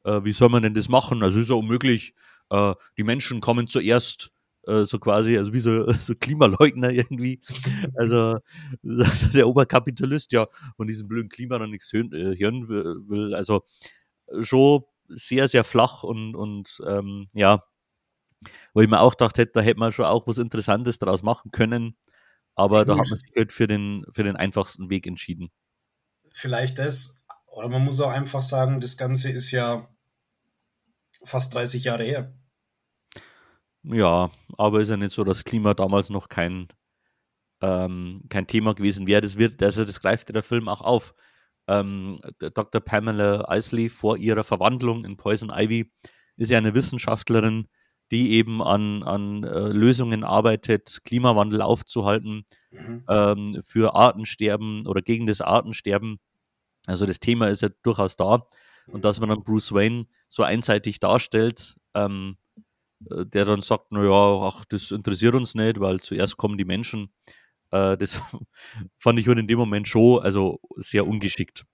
wie 0.06 0.34
soll 0.34 0.50
man 0.50 0.64
denn 0.64 0.74
das 0.74 0.90
machen? 0.90 1.24
Also 1.24 1.40
ist 1.40 1.50
ja 1.50 1.56
unmöglich. 1.56 2.14
die 2.52 3.04
Menschen 3.04 3.40
kommen 3.40 3.68
zuerst 3.68 4.33
äh, 4.68 4.86
so 4.86 5.00
quasi, 5.00 5.38
also 5.38 5.54
wie 5.54 5.60
so, 5.60 5.92
so 6.00 6.16
Klimaleugner 6.16 6.90
irgendwie. 6.90 7.42
Also 7.96 8.40
der 8.82 9.48
Oberkapitalist 9.48 10.32
ja 10.32 10.48
von 10.78 10.88
diesem 10.88 11.08
blöden 11.08 11.30
Klima 11.30 11.60
noch 11.60 11.68
nichts 11.68 11.92
hören, 11.92 12.14
äh, 12.14 12.38
hören 12.38 12.68
will. 12.68 13.36
Also 13.36 13.64
schon 14.42 14.84
sehr, 15.08 15.48
sehr 15.48 15.64
flach 15.64 16.04
und, 16.04 16.36
und 16.36 16.82
ähm, 16.88 17.28
ja, 17.34 17.64
wo 18.74 18.82
ich 18.82 18.90
mir 18.90 19.00
auch 19.00 19.12
gedacht 19.12 19.38
hätte, 19.38 19.54
da 19.54 19.62
hätte 19.62 19.80
man 19.80 19.92
schon 19.92 20.06
auch 20.06 20.28
was 20.28 20.38
Interessantes 20.38 20.98
daraus 20.98 21.24
machen 21.24 21.52
können. 21.52 21.98
Aber 22.56 22.80
Gut. 22.80 22.90
da 22.90 22.94
hat 23.00 23.10
man 23.10 23.20
sich 23.20 23.32
halt 23.36 23.52
für 23.52 23.68
den, 23.68 24.06
für 24.12 24.24
den 24.24 24.36
einfachsten 24.36 24.90
Weg 24.90 25.08
entschieden. 25.08 25.50
Vielleicht 26.32 26.80
das, 26.80 27.24
oder 27.48 27.70
man 27.70 27.84
muss 27.84 28.00
auch 28.00 28.12
einfach 28.12 28.42
sagen, 28.42 28.80
das 28.80 28.98
Ganze 28.98 29.30
ist 29.30 29.52
ja 29.52 29.90
fast 31.24 31.54
30 31.54 31.86
Jahre 31.86 32.04
her. 32.04 32.34
Ja, 33.84 34.32
aber 34.58 34.82
ist 34.82 34.90
ja 34.90 34.98
nicht 34.98 35.14
so, 35.14 35.24
dass 35.24 35.44
Klima 35.44 35.74
damals 35.74 36.10
noch 36.10 36.30
kein, 36.30 36.68
ähm, 37.62 38.24
kein 38.30 38.48
Thema 38.48 38.74
gewesen 38.74 39.08
wäre. 39.08 39.22
Das 39.22 39.38
wird, 39.38 39.62
also 39.62 39.84
das 39.84 40.02
greift 40.02 40.34
der 40.34 40.44
Film 40.44 40.70
auch 40.70 40.82
auf. 40.82 41.14
Ähm, 41.68 42.20
Dr. 42.40 42.82
Pamela 42.82 43.46
Isley 43.56 43.90
vor 43.90 44.18
ihrer 44.18 44.44
Verwandlung 44.44 45.06
in 45.06 45.18
Poison 45.18 45.50
Ivy 45.50 45.92
ist 46.36 46.50
ja 46.50 46.58
eine 46.58 46.74
Wissenschaftlerin, 46.74 47.68
die 48.12 48.32
eben 48.34 48.62
an, 48.62 49.04
an 49.04 49.44
äh, 49.44 49.70
Lösungen 49.70 50.24
arbeitet, 50.24 51.02
Klimawandel 51.06 51.62
aufzuhalten, 51.62 52.46
mhm. 52.72 53.04
ähm, 53.08 53.62
für 53.64 53.96
Artensterben 53.96 54.86
oder 54.88 55.02
gegen 55.02 55.26
das 55.26 55.42
Artensterben. 55.42 56.20
Also 56.86 57.06
das 57.06 57.20
Thema 57.20 57.48
ist 57.48 57.62
ja 57.62 57.70
durchaus 57.82 58.16
da. 58.16 58.46
Und 58.88 58.96
mhm. 58.96 59.02
dass 59.02 59.20
man 59.20 59.30
dann 59.30 59.44
Bruce 59.44 59.72
Wayne 59.72 60.08
so 60.28 60.44
einseitig 60.44 61.00
darstellt, 61.00 61.76
ähm, 61.94 62.38
äh, 62.38 62.43
der 63.10 63.46
dann 63.46 63.62
sagt, 63.62 63.92
naja, 63.92 64.12
ach, 64.12 64.66
das 64.66 64.92
interessiert 64.92 65.36
uns 65.36 65.56
nicht, 65.56 65.80
weil 65.80 66.00
zuerst 66.02 66.38
kommen 66.38 66.58
die 66.58 66.66
Menschen. 66.66 67.14
Äh, 67.72 67.98
das 67.98 68.22
fand 68.98 69.20
ich 69.20 69.28
in 69.28 69.48
dem 69.48 69.58
Moment 69.58 69.88
schon 69.88 70.22
also 70.22 70.60
sehr 70.76 71.08
ungeschickt. 71.08 71.66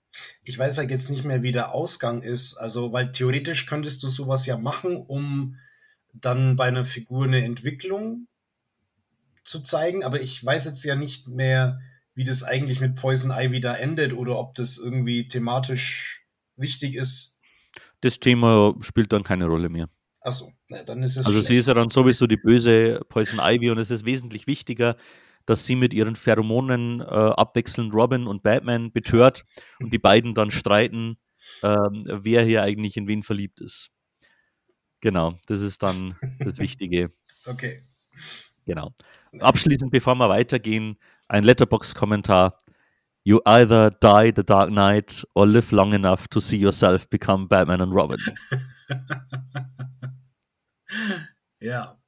Ich 0.44 0.58
weiß 0.58 0.78
halt 0.78 0.90
jetzt 0.90 1.10
nicht 1.10 1.24
mehr, 1.24 1.42
wie 1.42 1.52
der 1.52 1.74
Ausgang 1.74 2.22
ist. 2.22 2.56
Also, 2.56 2.92
weil 2.92 3.12
theoretisch 3.12 3.66
könntest 3.66 4.02
du 4.02 4.08
sowas 4.08 4.46
ja 4.46 4.58
machen, 4.58 4.96
um 4.96 5.56
dann 6.12 6.56
bei 6.56 6.64
einer 6.64 6.84
Figur 6.84 7.24
eine 7.24 7.44
Entwicklung 7.44 8.26
zu 9.44 9.60
zeigen, 9.60 10.04
aber 10.04 10.20
ich 10.20 10.44
weiß 10.44 10.64
jetzt 10.66 10.84
ja 10.84 10.96
nicht 10.96 11.28
mehr, 11.28 11.80
wie 12.14 12.24
das 12.24 12.42
eigentlich 12.42 12.80
mit 12.80 12.96
Poison 12.96 13.30
Ivy 13.30 13.60
da 13.60 13.74
endet 13.74 14.12
oder 14.12 14.38
ob 14.38 14.54
das 14.54 14.78
irgendwie 14.78 15.28
thematisch 15.28 16.26
wichtig 16.56 16.94
ist. 16.94 17.38
Das 18.00 18.18
Thema 18.18 18.74
spielt 18.80 19.12
dann 19.12 19.22
keine 19.22 19.46
Rolle 19.46 19.68
mehr. 19.68 19.88
Achso, 20.22 20.52
dann 20.86 21.02
ist 21.02 21.16
es. 21.16 21.26
Also, 21.26 21.38
schlecht. 21.38 21.48
sie 21.48 21.56
ist 21.56 21.68
ja 21.68 21.74
dann 21.74 21.90
sowieso 21.90 22.26
die 22.26 22.36
böse 22.36 23.00
Poison 23.08 23.40
Ivy 23.42 23.70
und 23.70 23.78
es 23.78 23.90
ist 23.90 24.04
wesentlich 24.04 24.46
wichtiger, 24.46 24.96
dass 25.46 25.64
sie 25.64 25.76
mit 25.76 25.94
ihren 25.94 26.16
Pheromonen 26.16 27.00
äh, 27.00 27.04
abwechselnd 27.04 27.94
Robin 27.94 28.26
und 28.26 28.42
Batman 28.42 28.92
betört 28.92 29.42
und 29.80 29.92
die 29.92 29.98
beiden 29.98 30.34
dann 30.34 30.50
streiten, 30.50 31.16
äh, 31.62 31.76
wer 32.04 32.44
hier 32.44 32.62
eigentlich 32.62 32.96
in 32.96 33.08
wen 33.08 33.22
verliebt 33.22 33.60
ist. 33.60 33.90
Genau, 35.00 35.34
das 35.46 35.62
ist 35.62 35.82
dann 35.82 36.14
das 36.38 36.58
Wichtige. 36.58 37.12
okay. 37.46 37.80
Genau. 38.66 38.94
Abschließend, 39.40 39.90
bevor 39.90 40.14
wir 40.16 40.28
weitergehen, 40.28 40.98
ein 41.28 41.44
Letterbox-Kommentar. 41.44 42.58
You 43.22 43.40
either 43.44 43.90
die 43.90 44.32
the 44.34 44.44
Dark 44.44 44.70
Knight 44.70 45.26
or 45.34 45.46
live 45.46 45.72
long 45.72 45.92
enough 45.92 46.26
to 46.28 46.40
see 46.40 46.56
yourself 46.56 47.08
become 47.10 47.48
Batman 47.48 47.82
and 47.82 47.92
Robin. 47.94 48.18
ja. 51.60 51.98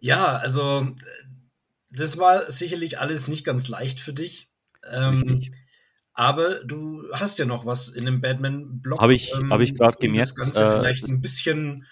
Ja, 0.00 0.36
also 0.36 0.94
das 1.90 2.18
war 2.18 2.50
sicherlich 2.50 2.98
alles 2.98 3.28
nicht 3.28 3.44
ganz 3.44 3.68
leicht 3.68 4.00
für 4.00 4.12
dich. 4.12 4.48
Ähm, 4.92 5.50
aber 6.14 6.64
du 6.64 7.02
hast 7.12 7.38
ja 7.38 7.44
noch 7.44 7.66
was 7.66 7.88
in 7.88 8.04
dem 8.04 8.20
Batman-Blog. 8.20 9.00
Habe 9.00 9.14
ich, 9.14 9.32
ähm, 9.34 9.52
hab 9.52 9.60
ich 9.60 9.74
gerade 9.74 9.96
gemerkt. 9.98 10.20
Das 10.20 10.34
Ganze 10.34 10.64
äh, 10.64 10.70
vielleicht 10.78 11.04
ein 11.08 11.20
bisschen 11.20 11.86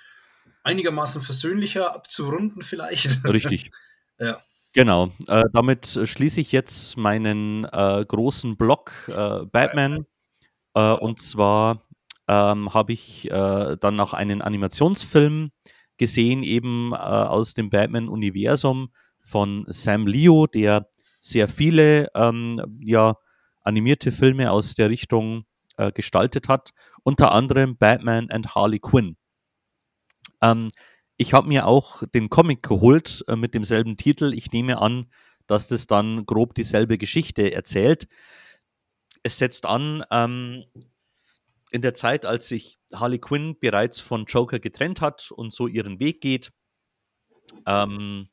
einigermaßen 0.63 1.23
versöhnlicher 1.23 1.95
abzurunden, 1.95 2.63
vielleicht. 2.63 3.25
Richtig. 3.25 3.71
ja. 4.19 4.43
Genau. 4.75 5.11
Äh, 5.27 5.45
damit 5.53 5.99
schließe 6.05 6.41
ich 6.41 6.53
jetzt 6.53 6.97
meinen 6.97 7.64
äh, 7.64 8.05
großen 8.07 8.57
Blog 8.57 8.93
äh, 9.09 9.45
Batman. 9.47 10.07
Äh, 10.75 10.93
und 10.95 11.21
zwar 11.21 11.85
ähm, 12.29 12.75
habe 12.75 12.93
ich 12.93 13.31
äh, 13.31 13.77
dann 13.81 13.97
noch 13.97 14.14
einen 14.14 14.43
Animationsfilm 14.43 15.51
gesehen, 15.99 16.43
eben 16.45 16.95
aus 16.95 17.55
dem 17.55 17.71
Batman-Universum 17.71 18.91
von 19.25 19.64
Sam 19.69 20.07
Leo, 20.07 20.47
der 20.47 20.89
sehr 21.21 21.49
viele 21.49 22.09
ähm, 22.14 22.81
ja, 22.83 23.16
animierte 23.62 24.12
Filme 24.12 24.51
aus 24.53 24.75
der 24.75 24.91
Richtung 24.91 25.45
äh, 25.77 25.93
gestaltet 25.93 26.49
hat, 26.49 26.71
unter 27.05 27.33
anderem 27.33 27.77
Batman 27.79 28.31
and 28.31 28.55
Harley 28.55 28.79
Quinn. 28.81 29.16
Ähm, 30.43 30.71
ich 31.19 31.35
habe 31.35 31.49
mir 31.49 31.66
auch 31.66 32.05
den 32.14 32.31
Comic 32.31 32.62
geholt 32.62 33.25
äh, 33.27 33.37
mit 33.37 33.53
demselben 33.53 33.97
Titel. 33.97 34.33
Ich 34.33 34.53
nehme 34.53 34.81
an, 34.81 35.11
dass 35.47 35.66
das 35.66 35.87
dann 35.87 36.25
grob 36.25 36.55
dieselbe 36.55 36.97
Geschichte 36.97 37.53
erzählt. 37.53 38.07
Es 39.25 39.39
setzt 39.39 39.66
an 39.66 40.05
ähm, 40.12 40.64
in 41.71 41.83
der 41.83 41.93
Zeit, 41.95 42.25
als 42.25 42.49
sich 42.49 42.79
Harley 42.95 43.19
Quinn 43.19 43.59
bereits 43.59 43.99
von 43.99 44.27
Joker 44.27 44.61
getrennt 44.61 45.01
hat 45.01 45.33
und 45.33 45.53
so 45.53 45.66
ihren 45.66 45.99
Weg 45.99 46.21
geht. 46.21 46.53
Ähm, 47.66 48.29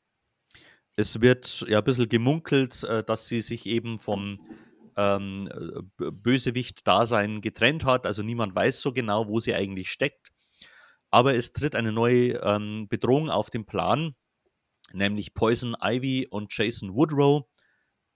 es 0.94 1.20
wird 1.20 1.66
ja 1.68 1.78
ein 1.78 1.84
bisschen 1.84 2.08
gemunkelt, 2.08 2.84
äh, 2.84 3.02
dass 3.02 3.26
sie 3.26 3.40
sich 3.42 3.66
eben 3.66 3.98
vom 3.98 4.38
ähm, 4.96 5.50
Bösewicht-Dasein 5.96 7.40
getrennt 7.40 7.84
hat. 7.84 8.06
Also 8.06 8.22
niemand 8.22 8.54
weiß 8.54 8.80
so 8.80 8.92
genau, 8.92 9.26
wo 9.26 9.40
sie 9.40 9.54
eigentlich 9.54 9.90
steckt. 9.90 10.30
Aber 11.10 11.34
es 11.34 11.52
tritt 11.52 11.74
eine 11.74 11.92
neue 11.92 12.34
ähm, 12.42 12.88
Bedrohung 12.88 13.30
auf 13.30 13.50
den 13.50 13.64
Plan, 13.64 14.14
nämlich 14.92 15.34
Poison 15.34 15.76
Ivy 15.80 16.26
und 16.30 16.54
Jason 16.56 16.94
Woodrow, 16.94 17.44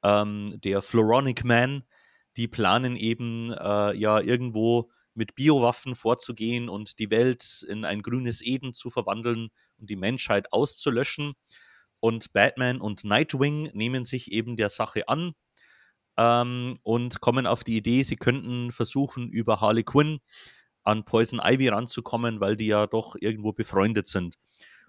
ähm, 0.03 0.61
der 0.61 0.83
Floronic 0.83 1.45
Man. 1.45 1.85
Die 2.37 2.49
planen 2.49 2.97
eben 2.97 3.53
äh, 3.53 3.95
ja 3.97 4.21
irgendwo 4.21 4.91
mit 5.15 5.35
Biowaffen 5.35 5.95
vorzugehen 5.95 6.69
und 6.69 6.99
die 6.99 7.11
Welt 7.11 7.65
in 7.69 7.85
ein 7.85 8.03
grünes 8.03 8.43
Eden 8.43 8.73
zu 8.73 8.91
verwandeln 8.91 9.49
und 9.79 9.91
die 9.91 9.97
Menschheit 9.97 10.53
auszulöschen. 10.53 11.35
Und 11.99 12.33
Batman 12.33 12.81
und 12.81 13.05
Nightwing 13.05 13.71
nehmen 13.75 14.05
sich 14.05 14.33
eben 14.33 14.57
der 14.57 14.71
Sache 14.71 15.09
an 15.09 15.35
ähm, 16.17 16.79
und 16.83 17.21
kommen 17.21 17.47
auf 17.47 17.65
die 17.65 17.77
Idee, 17.77 18.03
sie 18.03 18.17
könnten 18.17 18.73
versuchen, 18.73 19.29
über 19.29 19.61
Harley 19.61 19.85
Quinn 19.85 20.21
an 20.83 21.05
Poison 21.05 21.41
Ivy 21.43 21.69
ranzukommen, 21.69 22.41
weil 22.41 22.57
die 22.57 22.67
ja 22.67 22.87
doch 22.87 23.17
irgendwo 23.19 23.53
befreundet 23.53 24.07
sind. 24.07 24.37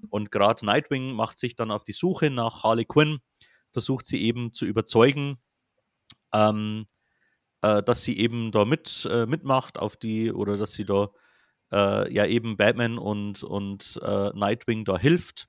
Und 0.10 0.32
gerade 0.32 0.66
Nightwing 0.66 1.14
macht 1.14 1.38
sich 1.38 1.56
dann 1.56 1.72
auf 1.72 1.84
die 1.84 1.94
Suche 1.94 2.30
nach 2.30 2.64
Harley 2.64 2.86
Quinn, 2.86 3.20
versucht 3.72 4.06
sie 4.06 4.22
eben 4.22 4.54
zu 4.54 4.66
überzeugen, 4.66 5.38
ähm, 6.34 6.86
äh, 7.62 7.84
dass 7.84 8.04
sie 8.04 8.18
eben 8.18 8.52
da 8.52 8.66
mit, 8.66 9.08
äh, 9.12 9.26
mitmacht 9.26 9.78
auf 9.78 9.98
die, 9.98 10.32
oder 10.32 10.58
dass 10.58 10.74
sie 10.74 10.86
da 10.86 11.10
äh, 11.72 12.12
ja 12.14 12.26
eben 12.26 12.58
Batman 12.58 12.98
und, 12.98 13.44
und 13.44 14.00
äh, 14.04 14.32
Nightwing 14.34 14.86
da 14.86 14.98
hilft 14.98 15.48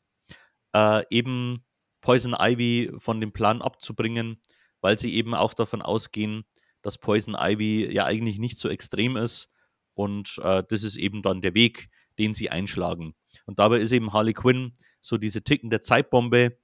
äh, 0.75 1.05
eben 1.11 1.65
Poison 2.01 2.35
Ivy 2.39 2.93
von 2.99 3.21
dem 3.21 3.33
Plan 3.33 3.63
abzubringen, 3.63 4.41
weil 4.81 4.99
sie 4.99 5.15
eben 5.15 5.35
auch 5.35 5.55
davon 5.55 5.83
ausgehen, 5.83 6.45
dass 6.83 6.99
Poison 6.99 7.37
Ivy 7.39 7.93
ja 7.93 8.05
eigentlich 8.07 8.39
nicht 8.39 8.59
so 8.59 8.69
extrem 8.69 9.17
ist. 9.17 9.49
Und 9.95 10.39
äh, 10.43 10.63
das 10.69 10.83
ist 10.83 10.97
eben 10.97 11.23
dann 11.23 11.41
der 11.41 11.55
Weg, 11.55 11.89
den 12.19 12.35
sie 12.35 12.51
einschlagen. 12.51 13.15
Und 13.47 13.59
dabei 13.59 13.79
ist 13.79 13.93
eben 13.93 14.13
Harley 14.13 14.35
Quinn 14.35 14.73
so 15.01 15.19
diese 15.19 15.43
tickende 15.43 15.81
Zeitbombe, 15.81 16.57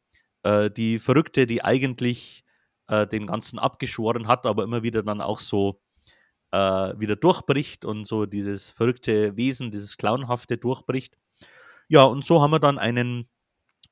äh, 0.43 0.71
die 0.71 0.99
Verrückte, 0.99 1.47
die 1.47 1.65
eigentlich 1.65 2.45
äh, 2.89 3.07
den 3.07 3.27
Ganzen 3.27 3.59
abgeschworen 3.59 4.27
hat, 4.27 4.47
aber 4.47 4.65
immer 4.65 4.83
wieder 4.83 5.03
dann 5.03 5.21
auch 5.21 5.41
so 5.41 5.81
äh, 6.53 6.59
wieder 6.99 7.17
durchbricht 7.17 7.85
und 7.85 8.07
so 8.07 8.27
dieses 8.27 8.71
verrückte 8.71 9.37
Wesen, 9.37 9.71
dieses 9.71 9.97
Clownhafte 9.97 10.57
durchbricht. 10.57 11.17
Ja, 11.89 12.05
und 12.05 12.25
so 12.25 12.43
haben 12.43 12.51
wir 12.53 12.61
dann 12.61 12.79
einen 12.79 13.29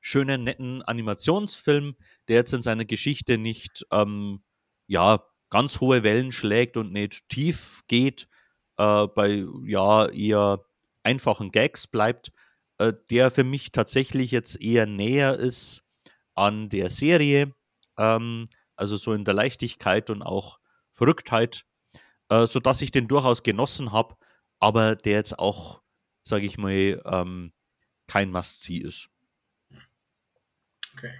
schönen, 0.01 0.43
netten 0.43 0.81
Animationsfilm, 0.83 1.95
der 2.27 2.37
jetzt 2.37 2.53
in 2.53 2.61
seiner 2.61 2.85
Geschichte 2.85 3.37
nicht 3.37 3.85
ähm, 3.91 4.43
ja, 4.87 5.23
ganz 5.49 5.79
hohe 5.79 6.03
Wellen 6.03 6.31
schlägt 6.31 6.77
und 6.77 6.91
nicht 6.91 7.27
tief 7.29 7.83
geht, 7.87 8.27
äh, 8.77 9.07
bei 9.07 9.45
ja 9.65 10.07
eher 10.07 10.63
einfachen 11.03 11.51
Gags 11.51 11.87
bleibt, 11.87 12.31
äh, 12.77 12.93
der 13.09 13.31
für 13.31 13.43
mich 13.43 13.71
tatsächlich 13.71 14.31
jetzt 14.31 14.59
eher 14.61 14.85
näher 14.85 15.35
ist 15.35 15.83
an 16.35 16.69
der 16.69 16.89
Serie, 16.89 17.53
ähm, 17.97 18.45
also 18.75 18.97
so 18.97 19.13
in 19.13 19.25
der 19.25 19.33
Leichtigkeit 19.33 20.09
und 20.09 20.21
auch 20.21 20.59
Verrücktheit, 20.91 21.65
äh, 22.29 22.45
sodass 22.47 22.81
ich 22.81 22.91
den 22.91 23.07
durchaus 23.07 23.43
genossen 23.43 23.91
habe, 23.91 24.15
aber 24.59 24.95
der 24.95 25.13
jetzt 25.13 25.39
auch, 25.39 25.81
sage 26.23 26.45
ich 26.45 26.57
mal, 26.57 27.01
ähm, 27.05 27.53
kein 28.07 28.31
Must-See 28.31 28.77
ist. 28.77 29.09
Okay. 30.93 31.13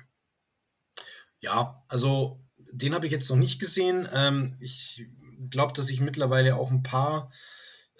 Ja, 1.39 1.83
also 1.87 2.39
den 2.71 2.93
habe 2.93 3.05
ich 3.05 3.11
jetzt 3.11 3.29
noch 3.29 3.37
nicht 3.37 3.59
gesehen. 3.59 4.07
Ähm, 4.13 4.57
ich 4.59 5.07
glaube, 5.49 5.73
dass 5.73 5.89
ich 5.89 6.01
mittlerweile 6.01 6.55
auch 6.55 6.71
ein 6.71 6.83
paar 6.83 7.31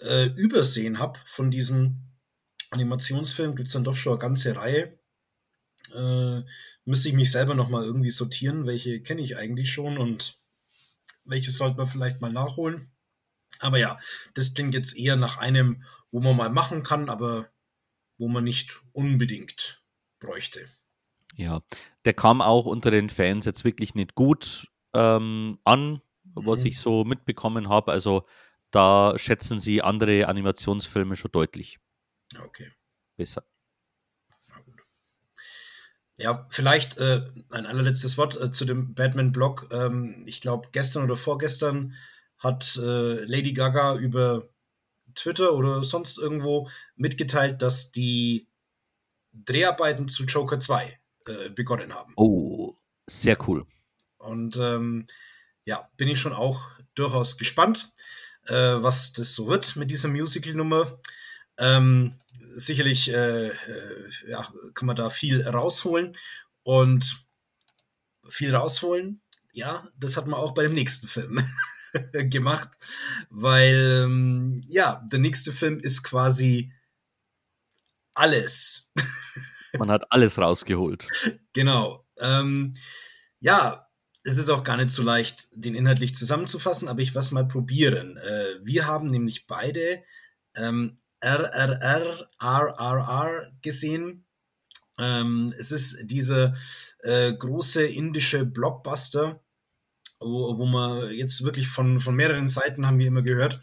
äh, 0.00 0.26
übersehen 0.36 0.98
habe 0.98 1.18
von 1.24 1.50
diesen 1.50 2.16
Animationsfilmen. 2.70 3.56
Gibt 3.56 3.68
es 3.68 3.74
dann 3.74 3.84
doch 3.84 3.96
schon 3.96 4.12
eine 4.12 4.20
ganze 4.20 4.56
Reihe. 4.56 4.98
Äh, 5.94 6.42
müsste 6.84 7.08
ich 7.08 7.14
mich 7.14 7.30
selber 7.30 7.54
noch 7.54 7.68
mal 7.68 7.84
irgendwie 7.84 8.10
sortieren, 8.10 8.66
welche 8.66 9.00
kenne 9.02 9.22
ich 9.22 9.36
eigentlich 9.36 9.72
schon 9.72 9.98
und 9.98 10.36
welche 11.24 11.50
sollte 11.50 11.76
man 11.76 11.86
vielleicht 11.86 12.20
mal 12.20 12.32
nachholen. 12.32 12.90
Aber 13.60 13.78
ja, 13.78 13.98
das 14.34 14.54
klingt 14.54 14.74
jetzt 14.74 14.96
eher 14.96 15.16
nach 15.16 15.38
einem, 15.38 15.82
wo 16.10 16.20
man 16.20 16.36
mal 16.36 16.50
machen 16.50 16.82
kann, 16.82 17.08
aber 17.08 17.50
wo 18.16 18.28
man 18.28 18.44
nicht 18.44 18.80
unbedingt 18.92 19.82
bräuchte. 20.20 20.68
Ja, 21.34 21.62
der 22.04 22.14
kam 22.14 22.40
auch 22.40 22.66
unter 22.66 22.90
den 22.90 23.10
Fans 23.10 23.44
jetzt 23.44 23.64
wirklich 23.64 23.94
nicht 23.94 24.14
gut 24.14 24.68
ähm, 24.94 25.58
an, 25.64 26.02
was 26.44 26.60
mhm. 26.60 26.66
ich 26.66 26.80
so 26.80 27.04
mitbekommen 27.04 27.68
habe. 27.68 27.92
Also 27.92 28.26
da 28.70 29.14
schätzen 29.16 29.60
sie 29.60 29.82
andere 29.82 30.28
Animationsfilme 30.28 31.16
schon 31.16 31.32
deutlich. 31.32 31.78
Okay. 32.42 32.68
Besser. 33.16 33.44
Ja, 36.18 36.48
vielleicht 36.50 36.98
äh, 36.98 37.22
ein 37.50 37.64
allerletztes 37.64 38.18
Wort 38.18 38.40
äh, 38.40 38.50
zu 38.50 38.64
dem 38.64 38.92
Batman-Blog. 38.94 39.68
Ähm, 39.70 40.24
ich 40.26 40.40
glaube, 40.40 40.68
gestern 40.72 41.04
oder 41.04 41.16
vorgestern 41.16 41.94
hat 42.38 42.76
äh, 42.76 43.24
Lady 43.24 43.52
Gaga 43.52 43.96
über 43.96 44.48
Twitter 45.14 45.54
oder 45.54 45.84
sonst 45.84 46.18
irgendwo 46.18 46.68
mitgeteilt, 46.96 47.62
dass 47.62 47.92
die 47.92 48.48
Dreharbeiten 49.32 50.08
zu 50.08 50.24
Joker 50.24 50.58
2 50.58 50.98
äh, 51.26 51.50
begonnen 51.50 51.94
haben. 51.94 52.14
Oh, 52.16 52.74
sehr 53.08 53.36
cool. 53.48 53.64
Und 54.18 54.56
ähm, 54.56 55.06
ja, 55.68 55.86
bin 55.98 56.08
ich 56.08 56.18
schon 56.18 56.32
auch 56.32 56.70
durchaus 56.94 57.36
gespannt, 57.36 57.92
äh, 58.46 58.54
was 58.54 59.12
das 59.12 59.34
so 59.34 59.48
wird 59.48 59.76
mit 59.76 59.90
dieser 59.90 60.08
Musical-Nummer. 60.08 60.98
Ähm, 61.58 62.16
sicherlich 62.56 63.12
äh, 63.12 63.48
äh, 63.48 64.08
ja, 64.28 64.48
kann 64.72 64.86
man 64.86 64.96
da 64.96 65.10
viel 65.10 65.46
rausholen 65.46 66.16
und 66.62 67.22
viel 68.30 68.54
rausholen. 68.54 69.20
Ja, 69.52 69.86
das 69.98 70.16
hat 70.16 70.26
man 70.26 70.40
auch 70.40 70.52
bei 70.52 70.62
dem 70.62 70.72
nächsten 70.72 71.06
Film 71.06 71.38
gemacht, 72.12 72.70
weil 73.28 74.04
ähm, 74.06 74.64
ja, 74.68 75.04
der 75.12 75.18
nächste 75.18 75.52
Film 75.52 75.78
ist 75.80 76.02
quasi 76.02 76.72
alles. 78.14 78.90
man 79.78 79.90
hat 79.90 80.10
alles 80.10 80.38
rausgeholt. 80.38 81.06
Genau. 81.52 82.06
Ähm, 82.18 82.72
ja, 83.38 83.87
es 84.28 84.36
ist 84.38 84.50
auch 84.50 84.62
gar 84.62 84.76
nicht 84.76 84.90
so 84.90 85.02
leicht, 85.02 85.48
den 85.54 85.74
inhaltlich 85.74 86.14
zusammenzufassen, 86.14 86.88
aber 86.88 87.00
ich 87.00 87.14
was 87.14 87.30
mal 87.30 87.48
probieren. 87.48 88.16
Äh, 88.18 88.44
wir 88.62 88.86
haben 88.86 89.08
nämlich 89.08 89.46
beide 89.46 90.02
ähm, 90.54 90.98
RRR, 91.20 92.28
RRR 92.38 93.52
gesehen. 93.62 94.26
Ähm, 94.98 95.52
es 95.58 95.72
ist 95.72 96.02
diese 96.04 96.54
äh, 97.00 97.32
große 97.32 97.84
indische 97.84 98.44
Blockbuster, 98.44 99.40
wo, 100.20 100.58
wo 100.58 100.66
man 100.66 101.10
jetzt 101.10 101.42
wirklich 101.42 101.68
von, 101.68 101.98
von 101.98 102.14
mehreren 102.14 102.48
Seiten 102.48 102.86
haben 102.86 102.98
wir 102.98 103.06
immer 103.06 103.22
gehört, 103.22 103.60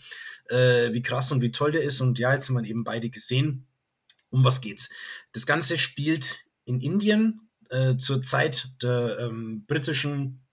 äh, 0.50 0.92
wie 0.94 1.02
krass 1.04 1.32
und 1.32 1.42
wie 1.42 1.52
toll 1.52 1.74
der 1.74 1.84
ist. 1.84 2.02
Und 2.02 2.18
ja, 2.18 2.34
jetzt 2.34 2.50
haben 2.50 2.56
wir 2.56 2.68
eben 2.68 2.84
beide 2.84 3.10
gesehen. 3.10 3.68
Um 4.32 4.44
was 4.44 4.62
geht's? 4.62 4.90
Das 5.32 5.46
Ganze 5.46 5.78
spielt 5.78 6.40
in 6.66 6.80
Indien 6.80 7.52
äh, 7.70 7.98
zur 7.98 8.24
Zeit 8.24 8.70
der 8.82 9.20
ähm, 9.20 9.66
britischen 9.68 10.45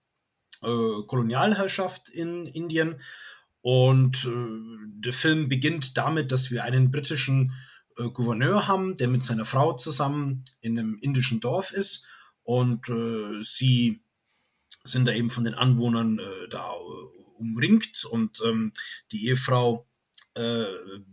äh, 0.63 1.03
Kolonialherrschaft 1.07 2.09
in 2.09 2.47
Indien 2.47 3.01
und 3.63 4.25
äh, 4.25 4.89
der 4.99 5.13
Film 5.13 5.49
beginnt 5.49 5.97
damit, 5.97 6.33
dass 6.33 6.51
wir 6.51 6.65
einen 6.65 6.91
britischen 6.91 7.53
äh, 7.97 8.09
Gouverneur 8.11 8.67
haben, 8.67 8.97
der 8.97 9.09
mit 9.09 9.23
seiner 9.23 9.45
Frau 9.45 9.73
zusammen 9.75 10.45
in 10.61 10.79
einem 10.79 10.99
indischen 11.01 11.41
Dorf 11.41 11.73
ist. 11.73 12.07
Und 12.43 12.89
äh, 12.89 13.41
sie 13.43 14.03
sind 14.83 15.07
da 15.07 15.13
eben 15.13 15.31
von 15.31 15.45
den 15.45 15.55
Anwohnern 15.55 16.19
äh, 16.19 16.49
da 16.51 16.73
umringt. 17.39 18.05
Und 18.05 18.43
ähm, 18.45 18.73
die 19.13 19.29
Ehefrau 19.29 19.89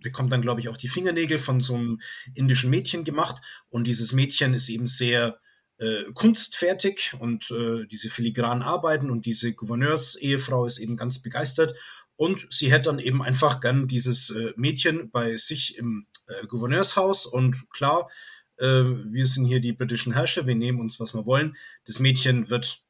bekommt 0.01 0.31
dann, 0.31 0.41
glaube 0.41 0.61
ich, 0.61 0.69
auch 0.69 0.77
die 0.77 0.87
Fingernägel 0.87 1.39
von 1.39 1.59
so 1.59 1.75
einem 1.75 1.99
indischen 2.35 2.69
Mädchen 2.69 3.03
gemacht. 3.03 3.41
Und 3.67 3.85
dieses 3.85 4.13
Mädchen 4.13 4.53
ist 4.53 4.69
eben 4.69 4.87
sehr 4.87 5.41
äh, 5.79 6.11
kunstfertig 6.13 7.15
und 7.19 7.49
äh, 7.51 7.85
diese 7.87 8.09
filigranen 8.09 8.63
Arbeiten 8.63 9.09
und 9.09 9.25
diese 9.25 9.53
Gouverneurs-Ehefrau 9.53 10.65
ist 10.65 10.77
eben 10.77 10.97
ganz 10.97 11.21
begeistert 11.21 11.73
und 12.19 12.47
sie 12.49 12.69
hätte 12.69 12.89
dann 12.89 12.99
eben 12.99 13.23
einfach 13.23 13.61
gern 13.61 13.87
dieses 13.87 14.29
äh, 14.29 14.51
Mädchen 14.57 15.09
bei 15.09 15.37
sich 15.37 15.77
im 15.77 16.05
äh, 16.27 16.47
Gouverneurshaus. 16.47 17.25
Und 17.25 17.69
klar, 17.69 18.09
äh, 18.57 18.65
wir 18.65 19.25
sind 19.25 19.45
hier 19.45 19.61
die 19.61 19.71
britischen 19.71 20.11
Herrscher, 20.11 20.45
wir 20.45 20.55
nehmen 20.55 20.81
uns, 20.81 20.99
was 20.99 21.13
wir 21.13 21.25
wollen. 21.25 21.55
Das 21.85 21.99
Mädchen 21.99 22.49
wird 22.49 22.83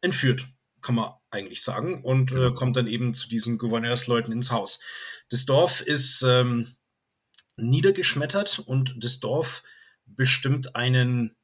entführt, 0.00 0.48
kann 0.80 0.96
man 0.96 1.12
eigentlich 1.30 1.62
sagen, 1.62 2.02
und 2.02 2.32
äh, 2.32 2.50
kommt 2.52 2.76
dann 2.76 2.88
eben 2.88 3.14
zu 3.14 3.28
diesen 3.28 3.56
Gouverneursleuten 3.56 4.32
ins 4.32 4.50
Haus. 4.50 4.80
Das 5.28 5.46
Dorf 5.46 5.80
ist 5.80 6.22
ähm, 6.22 6.74
niedergeschmettert 7.56 8.58
und 8.58 8.96
das 8.98 9.20
Dorf 9.20 9.62
bestimmt 10.06 10.74
einen 10.74 11.36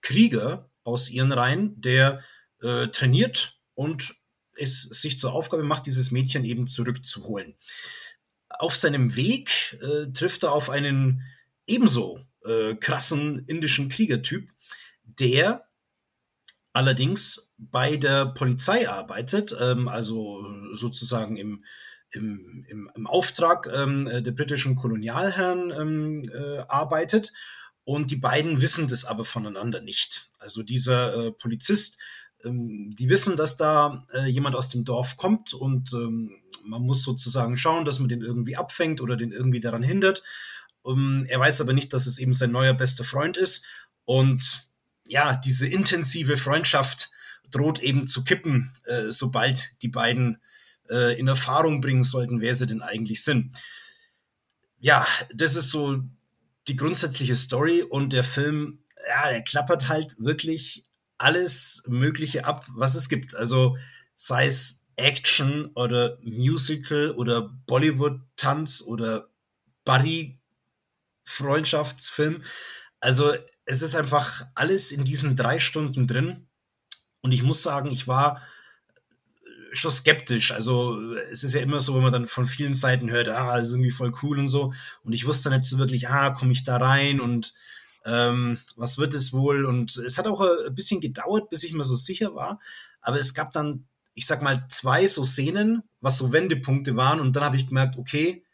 Krieger 0.00 0.70
aus 0.84 1.10
ihren 1.10 1.32
Reihen, 1.32 1.80
der 1.80 2.22
äh, 2.62 2.88
trainiert 2.88 3.58
und 3.74 4.14
es 4.56 4.82
sich 4.82 5.18
zur 5.18 5.32
Aufgabe 5.32 5.62
macht, 5.62 5.86
dieses 5.86 6.10
Mädchen 6.10 6.44
eben 6.44 6.66
zurückzuholen. 6.66 7.54
Auf 8.48 8.76
seinem 8.76 9.16
Weg 9.16 9.78
äh, 9.80 10.12
trifft 10.12 10.42
er 10.42 10.52
auf 10.52 10.70
einen 10.70 11.22
ebenso 11.66 12.20
äh, 12.44 12.74
krassen 12.74 13.44
indischen 13.46 13.88
Kriegertyp, 13.88 14.50
der 15.04 15.66
allerdings 16.72 17.52
bei 17.58 17.96
der 17.96 18.26
Polizei 18.26 18.88
arbeitet, 18.88 19.54
ähm, 19.58 19.88
also 19.88 20.46
sozusagen 20.74 21.36
im, 21.36 21.64
im, 22.12 22.64
im, 22.68 22.90
im 22.94 23.06
Auftrag 23.06 23.68
ähm, 23.72 24.04
der 24.06 24.32
britischen 24.32 24.74
Kolonialherren 24.74 25.70
ähm, 25.70 26.22
äh, 26.34 26.58
arbeitet. 26.68 27.32
Und 27.84 28.10
die 28.10 28.16
beiden 28.16 28.60
wissen 28.60 28.88
das 28.88 29.04
aber 29.04 29.24
voneinander 29.24 29.80
nicht. 29.80 30.30
Also 30.38 30.62
dieser 30.62 31.26
äh, 31.26 31.32
Polizist 31.32 31.98
ähm, 32.44 32.94
die 32.94 33.08
wissen, 33.08 33.36
dass 33.36 33.56
da 33.56 34.04
äh, 34.14 34.26
jemand 34.26 34.56
aus 34.56 34.68
dem 34.68 34.84
Dorf 34.84 35.16
kommt 35.16 35.52
und 35.52 35.92
ähm, 35.92 36.30
man 36.64 36.82
muss 36.82 37.02
sozusagen 37.02 37.56
schauen, 37.56 37.84
dass 37.84 37.98
man 37.98 38.08
den 38.08 38.22
irgendwie 38.22 38.56
abfängt 38.56 39.00
oder 39.00 39.16
den 39.16 39.32
irgendwie 39.32 39.60
daran 39.60 39.82
hindert. 39.82 40.22
Um, 40.82 40.98
ähm, 40.98 41.26
er 41.28 41.40
weiß 41.40 41.60
aber 41.60 41.72
nicht, 41.72 41.92
dass 41.92 42.06
es 42.06 42.18
eben 42.18 42.32
sein 42.32 42.52
neuer 42.52 42.72
bester 42.72 43.04
Freund 43.04 43.36
ist. 43.36 43.64
Und 44.04 44.68
ja, 45.06 45.36
diese 45.36 45.66
intensive 45.66 46.36
Freundschaft 46.36 47.10
droht 47.50 47.80
eben 47.80 48.06
zu 48.06 48.24
kippen, 48.24 48.72
äh, 48.86 49.10
sobald 49.10 49.74
die 49.82 49.88
beiden 49.88 50.40
äh, 50.88 51.18
in 51.18 51.28
Erfahrung 51.28 51.80
bringen 51.80 52.02
sollten, 52.02 52.40
wer 52.40 52.54
sie 52.54 52.66
denn 52.66 52.80
eigentlich 52.80 53.22
sind. 53.22 53.54
Ja, 54.78 55.06
das 55.34 55.54
ist 55.54 55.70
so 55.70 56.02
die 56.68 56.76
grundsätzliche 56.76 57.34
Story 57.34 57.82
und 57.82 58.12
der 58.12 58.24
Film, 58.24 58.84
ja, 59.08 59.30
der 59.30 59.42
klappert 59.42 59.88
halt 59.88 60.14
wirklich 60.18 60.84
alles 61.18 61.82
Mögliche 61.86 62.44
ab, 62.44 62.66
was 62.74 62.94
es 62.94 63.08
gibt. 63.08 63.34
Also 63.34 63.78
sei 64.14 64.46
es 64.46 64.86
Action 64.96 65.70
oder 65.74 66.18
Musical 66.22 67.12
oder 67.12 67.48
Bollywood-Tanz 67.66 68.82
oder 68.82 69.30
Buddy-Freundschaftsfilm. 69.84 72.42
Also 73.00 73.32
es 73.64 73.82
ist 73.82 73.96
einfach 73.96 74.46
alles 74.54 74.92
in 74.92 75.04
diesen 75.04 75.34
drei 75.36 75.58
Stunden 75.58 76.06
drin. 76.06 76.46
Und 77.22 77.32
ich 77.32 77.42
muss 77.42 77.62
sagen, 77.62 77.90
ich 77.90 78.08
war 78.08 78.42
schon 79.72 79.90
skeptisch. 79.90 80.52
Also 80.52 81.00
es 81.32 81.44
ist 81.44 81.54
ja 81.54 81.60
immer 81.60 81.80
so, 81.80 81.94
wenn 81.94 82.02
man 82.02 82.12
dann 82.12 82.26
von 82.26 82.46
vielen 82.46 82.74
Seiten 82.74 83.10
hört, 83.10 83.28
ah, 83.28 83.56
ist 83.58 83.70
irgendwie 83.70 83.90
voll 83.90 84.12
cool 84.22 84.38
und 84.38 84.48
so. 84.48 84.72
Und 85.02 85.12
ich 85.12 85.26
wusste 85.26 85.50
nicht 85.50 85.64
so 85.64 85.78
wirklich, 85.78 86.08
ah, 86.08 86.30
komme 86.30 86.52
ich 86.52 86.64
da 86.64 86.76
rein 86.76 87.20
und 87.20 87.52
ähm, 88.04 88.58
was 88.76 88.98
wird 88.98 89.14
es 89.14 89.32
wohl? 89.32 89.64
Und 89.66 89.96
es 89.96 90.18
hat 90.18 90.26
auch 90.26 90.40
ein 90.40 90.74
bisschen 90.74 91.00
gedauert, 91.00 91.48
bis 91.48 91.64
ich 91.64 91.72
mir 91.72 91.84
so 91.84 91.96
sicher 91.96 92.34
war. 92.34 92.60
Aber 93.00 93.18
es 93.18 93.34
gab 93.34 93.52
dann, 93.52 93.86
ich 94.14 94.26
sag 94.26 94.42
mal, 94.42 94.66
zwei 94.68 95.06
so 95.06 95.24
Szenen, 95.24 95.82
was 96.00 96.18
so 96.18 96.32
Wendepunkte 96.32 96.96
waren. 96.96 97.20
Und 97.20 97.36
dann 97.36 97.44
habe 97.44 97.56
ich 97.56 97.68
gemerkt, 97.68 97.96
okay, 97.96 98.44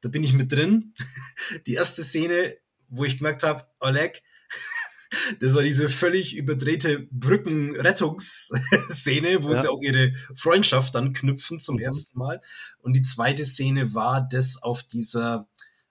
da 0.00 0.08
bin 0.08 0.24
ich 0.24 0.32
mit 0.32 0.52
drin. 0.52 0.94
Die 1.66 1.74
erste 1.74 2.02
Szene, 2.02 2.56
wo 2.88 3.04
ich 3.04 3.18
gemerkt 3.18 3.42
habe, 3.42 3.66
Oleg, 3.80 4.22
das 5.40 5.54
war 5.54 5.62
diese 5.62 5.88
völlig 5.88 6.36
überdrehte 6.36 7.08
Brückenrettungsszene, 7.10 9.42
wo 9.42 9.48
ja. 9.50 9.54
sie 9.54 9.68
auch 9.68 9.80
ihre 9.82 10.14
Freundschaft 10.34 10.94
dann 10.94 11.12
knüpfen 11.12 11.58
zum 11.58 11.76
mhm. 11.76 11.82
ersten 11.82 12.18
Mal. 12.18 12.40
Und 12.78 12.94
die 12.94 13.02
zweite 13.02 13.44
Szene 13.44 13.94
war 13.94 14.22
das 14.22 14.62
auf 14.62 14.82
dieser 14.82 15.48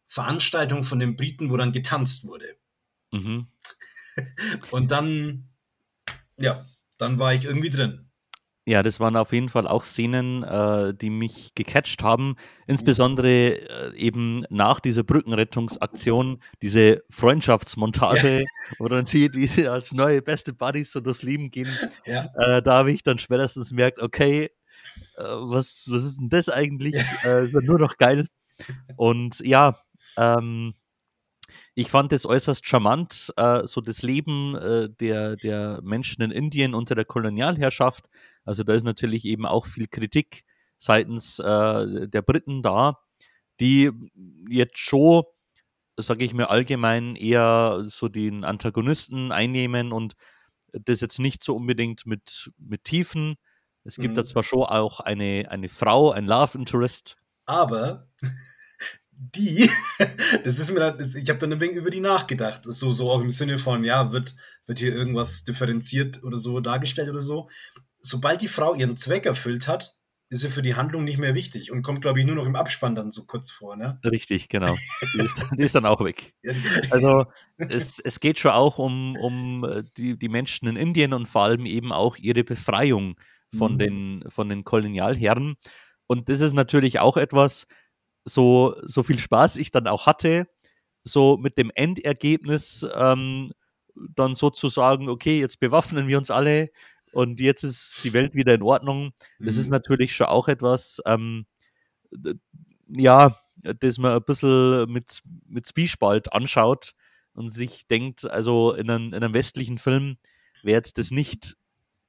Veranstaltung 0.07 0.83
von 0.83 0.99
den 0.99 1.15
Briten, 1.15 1.49
wo 1.49 1.57
dann 1.57 1.71
getanzt 1.71 2.25
wurde. 2.25 2.57
Mhm. 3.11 3.47
Und 4.71 4.91
dann, 4.91 5.49
Ja, 6.37 6.65
dann 6.97 7.19
war 7.19 7.33
ich 7.33 7.45
irgendwie 7.45 7.69
drin. 7.69 8.02
Ja, 8.65 8.81
das 8.81 9.01
waren 9.01 9.17
auf 9.17 9.33
jeden 9.33 9.49
Fall 9.49 9.67
auch 9.67 9.83
Szenen, 9.83 10.41
äh, 10.43 10.93
die 10.93 11.09
mich 11.09 11.53
gecatcht 11.53 12.01
haben. 12.01 12.37
Insbesondere 12.65 13.59
äh, 13.59 13.95
eben 13.97 14.45
nach 14.49 14.79
dieser 14.79 15.03
Brückenrettungsaktion, 15.03 16.41
diese 16.61 17.03
Freundschaftsmontage, 17.09 18.39
ja. 18.39 18.45
wo 18.79 18.87
dann 18.87 19.05
sieht, 19.05 19.33
wie 19.35 19.47
sie 19.47 19.67
als 19.67 19.91
neue 19.91 20.21
beste 20.21 20.53
Buddies 20.53 20.93
so 20.93 21.01
durchs 21.01 21.23
Leben 21.23 21.49
gehen. 21.49 21.67
Ja. 22.05 22.29
Äh, 22.37 22.61
da 22.61 22.77
habe 22.77 22.93
ich 22.93 23.03
dann 23.03 23.17
spätestens 23.17 23.69
gemerkt, 23.69 23.99
okay, 23.99 24.49
äh, 25.17 25.23
was, 25.23 25.87
was 25.89 26.05
ist 26.05 26.19
denn 26.19 26.29
das 26.29 26.47
eigentlich? 26.47 26.95
Äh, 27.25 27.45
ist 27.45 27.53
nur 27.67 27.79
noch 27.79 27.97
geil. 27.97 28.27
Und 28.97 29.39
ja, 29.39 29.77
ähm, 30.17 30.73
ich 31.75 31.89
fand 31.89 32.13
es 32.13 32.25
äußerst 32.25 32.67
charmant, 32.67 33.33
äh, 33.37 33.65
so 33.65 33.81
das 33.81 34.03
Leben 34.03 34.55
äh, 34.55 34.89
der, 34.89 35.35
der 35.35 35.79
Menschen 35.83 36.21
in 36.21 36.31
Indien 36.31 36.75
unter 36.75 36.95
der 36.95 37.05
Kolonialherrschaft. 37.05 38.09
Also 38.45 38.63
da 38.63 38.73
ist 38.73 38.83
natürlich 38.83 39.25
eben 39.25 39.45
auch 39.45 39.65
viel 39.65 39.87
Kritik 39.87 40.43
seitens 40.77 41.39
äh, 41.39 42.07
der 42.07 42.21
Briten 42.21 42.61
da, 42.61 42.99
die 43.59 43.91
jetzt 44.49 44.77
schon, 44.77 45.23
sage 45.97 46.25
ich 46.25 46.33
mir 46.33 46.49
allgemein, 46.49 47.15
eher 47.15 47.83
so 47.85 48.09
den 48.09 48.43
Antagonisten 48.43 49.31
einnehmen 49.31 49.91
und 49.91 50.15
das 50.73 51.01
jetzt 51.01 51.19
nicht 51.19 51.43
so 51.43 51.55
unbedingt 51.55 52.05
mit, 52.05 52.51
mit 52.57 52.83
Tiefen. 52.83 53.35
Es 53.83 53.95
gibt 53.97 54.11
mhm. 54.11 54.15
da 54.15 54.25
zwar 54.25 54.43
schon 54.43 54.63
auch 54.63 54.99
eine, 54.99 55.45
eine 55.49 55.69
Frau, 55.69 56.11
ein 56.11 56.25
Love 56.25 56.57
Interest. 56.57 57.15
Aber 57.45 58.07
die, 59.11 59.69
das 60.43 60.59
ist 60.59 60.73
mir, 60.73 60.91
das, 60.91 61.15
ich 61.15 61.29
habe 61.29 61.39
dann 61.39 61.53
ein 61.53 61.61
wenig 61.61 61.77
über 61.77 61.89
die 61.89 61.99
nachgedacht. 61.99 62.63
So, 62.65 62.91
so 62.91 63.09
auch 63.11 63.21
im 63.21 63.29
Sinne 63.29 63.57
von, 63.57 63.83
ja, 63.83 64.11
wird, 64.11 64.35
wird 64.65 64.79
hier 64.79 64.93
irgendwas 64.93 65.43
differenziert 65.43 66.23
oder 66.23 66.37
so 66.37 66.59
dargestellt 66.59 67.09
oder 67.09 67.21
so. 67.21 67.49
Sobald 68.05 68.41
die 68.41 68.47
Frau 68.47 68.75
ihren 68.75 68.97
Zweck 68.97 69.25
erfüllt 69.25 69.67
hat, 69.67 69.95
ist 70.29 70.41
sie 70.41 70.49
für 70.49 70.61
die 70.61 70.75
Handlung 70.75 71.03
nicht 71.03 71.19
mehr 71.19 71.35
wichtig 71.35 71.71
und 71.71 71.83
kommt, 71.83 72.01
glaube 72.01 72.19
ich, 72.19 72.25
nur 72.25 72.35
noch 72.35 72.45
im 72.45 72.55
Abspann 72.55 72.95
dann 72.95 73.11
so 73.11 73.25
kurz 73.25 73.51
vor, 73.51 73.75
ne? 73.75 73.99
Richtig, 74.03 74.49
genau. 74.49 74.73
Die 75.13 75.21
ist, 75.21 75.45
die 75.57 75.63
ist 75.63 75.75
dann 75.75 75.85
auch 75.85 76.03
weg. 76.03 76.33
Also 76.91 77.25
es, 77.57 77.99
es 77.99 78.19
geht 78.19 78.39
schon 78.39 78.51
auch 78.51 78.79
um, 78.79 79.15
um 79.15 79.63
äh, 79.63 79.83
die, 79.95 80.17
die 80.17 80.29
Menschen 80.29 80.67
in 80.67 80.75
Indien 80.75 81.13
und 81.13 81.27
vor 81.27 81.43
allem 81.43 81.65
eben 81.65 81.91
auch 81.91 82.17
ihre 82.17 82.43
Befreiung 82.43 83.15
von, 83.55 83.73
mhm. 83.73 83.79
den, 83.79 84.23
von 84.29 84.49
den 84.49 84.63
Kolonialherren. 84.63 85.55
Und 86.07 86.29
das 86.29 86.41
ist 86.41 86.53
natürlich 86.53 86.99
auch 86.99 87.15
etwas, 87.15 87.67
so, 88.25 88.75
so 88.83 89.03
viel 89.03 89.19
Spaß 89.19 89.57
ich 89.57 89.71
dann 89.71 89.87
auch 89.87 90.07
hatte, 90.07 90.47
so 91.03 91.37
mit 91.37 91.57
dem 91.57 91.71
Endergebnis 91.75 92.85
ähm, 92.95 93.51
dann 93.95 94.35
sozusagen, 94.35 95.09
okay, 95.09 95.39
jetzt 95.39 95.59
bewaffnen 95.59 96.07
wir 96.07 96.17
uns 96.17 96.31
alle 96.31 96.71
und 97.13 97.39
jetzt 97.39 97.63
ist 97.63 97.99
die 98.03 98.13
Welt 98.13 98.33
wieder 98.33 98.53
in 98.53 98.63
Ordnung. 98.63 99.13
Das 99.39 99.55
mhm. 99.55 99.61
ist 99.61 99.69
natürlich 99.69 100.15
schon 100.15 100.27
auch 100.27 100.47
etwas, 100.47 101.01
ähm, 101.05 101.45
ja, 102.87 103.37
das 103.55 103.97
man 103.97 104.13
ein 104.13 104.23
bisschen 104.23 104.91
mit, 104.91 105.19
mit 105.47 105.65
Zwiespalt 105.65 106.33
anschaut 106.33 106.93
und 107.33 107.49
sich 107.49 107.87
denkt, 107.87 108.29
also 108.29 108.73
in 108.73 108.89
einem, 108.89 109.07
in 109.07 109.15
einem 109.15 109.33
westlichen 109.33 109.77
Film 109.77 110.17
wäre 110.63 110.77
jetzt 110.77 110.97
das 110.97 111.11
nicht 111.11 111.55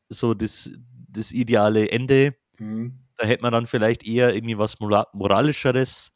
so 0.08 0.34
das, 0.34 0.70
das 1.08 1.32
ideale 1.32 1.90
Ende. 1.90 2.34
Mhm. 2.58 3.00
Da 3.16 3.26
hätte 3.26 3.42
man 3.42 3.52
dann 3.52 3.66
vielleicht 3.66 4.04
eher 4.04 4.34
irgendwie 4.34 4.58
was 4.58 4.80
Moralischeres, 4.80 6.10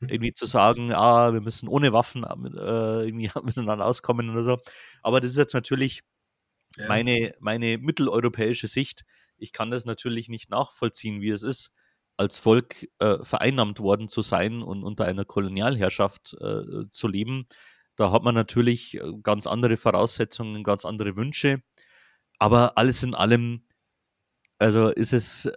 irgendwie 0.00 0.32
zu 0.32 0.46
sagen, 0.46 0.92
ah, 0.92 1.32
wir 1.32 1.40
müssen 1.40 1.68
ohne 1.68 1.92
Waffen 1.92 2.24
äh, 2.24 3.04
irgendwie 3.04 3.30
miteinander 3.44 3.86
auskommen 3.86 4.30
oder 4.30 4.42
so. 4.42 4.58
Aber 5.02 5.20
das 5.20 5.30
ist 5.30 5.38
jetzt 5.38 5.54
natürlich 5.54 6.02
ja. 6.76 6.88
meine, 6.88 7.34
meine 7.40 7.78
mitteleuropäische 7.78 8.68
Sicht. 8.68 9.04
Ich 9.36 9.52
kann 9.52 9.70
das 9.70 9.84
natürlich 9.84 10.28
nicht 10.28 10.50
nachvollziehen, 10.50 11.20
wie 11.20 11.30
es 11.30 11.42
ist, 11.42 11.70
als 12.16 12.38
Volk 12.38 12.88
äh, 12.98 13.24
vereinnahmt 13.24 13.80
worden 13.80 14.08
zu 14.08 14.22
sein 14.22 14.62
und 14.62 14.84
unter 14.84 15.06
einer 15.06 15.24
Kolonialherrschaft 15.24 16.36
äh, 16.40 16.88
zu 16.90 17.08
leben. 17.08 17.46
Da 17.96 18.12
hat 18.12 18.22
man 18.22 18.34
natürlich 18.34 18.94
äh, 18.94 19.12
ganz 19.22 19.46
andere 19.46 19.76
Voraussetzungen, 19.76 20.62
ganz 20.62 20.84
andere 20.84 21.16
Wünsche. 21.16 21.62
Aber 22.38 22.76
alles 22.76 23.02
in 23.02 23.14
allem, 23.14 23.66
also 24.58 24.88
ist 24.88 25.12
es 25.12 25.50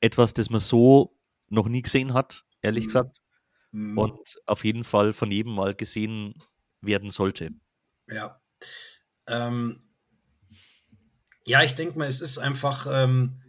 etwas, 0.00 0.34
das 0.34 0.50
man 0.50 0.60
so 0.60 1.18
noch 1.48 1.68
nie 1.68 1.82
gesehen 1.82 2.14
hat, 2.14 2.44
ehrlich 2.62 2.84
mhm. 2.84 2.88
gesagt. 2.88 3.20
Mhm. 3.72 3.98
Und 3.98 4.36
auf 4.46 4.64
jeden 4.64 4.84
Fall 4.84 5.12
von 5.12 5.30
jedem 5.30 5.54
mal 5.54 5.74
gesehen 5.74 6.34
werden 6.80 7.10
sollte. 7.10 7.50
Ja. 8.08 8.40
Ähm, 9.28 9.93
ja, 11.44 11.62
ich 11.62 11.74
denke 11.74 11.98
mal, 11.98 12.08
es 12.08 12.20
ist 12.20 12.38
einfach, 12.38 12.86
ähm, 12.90 13.40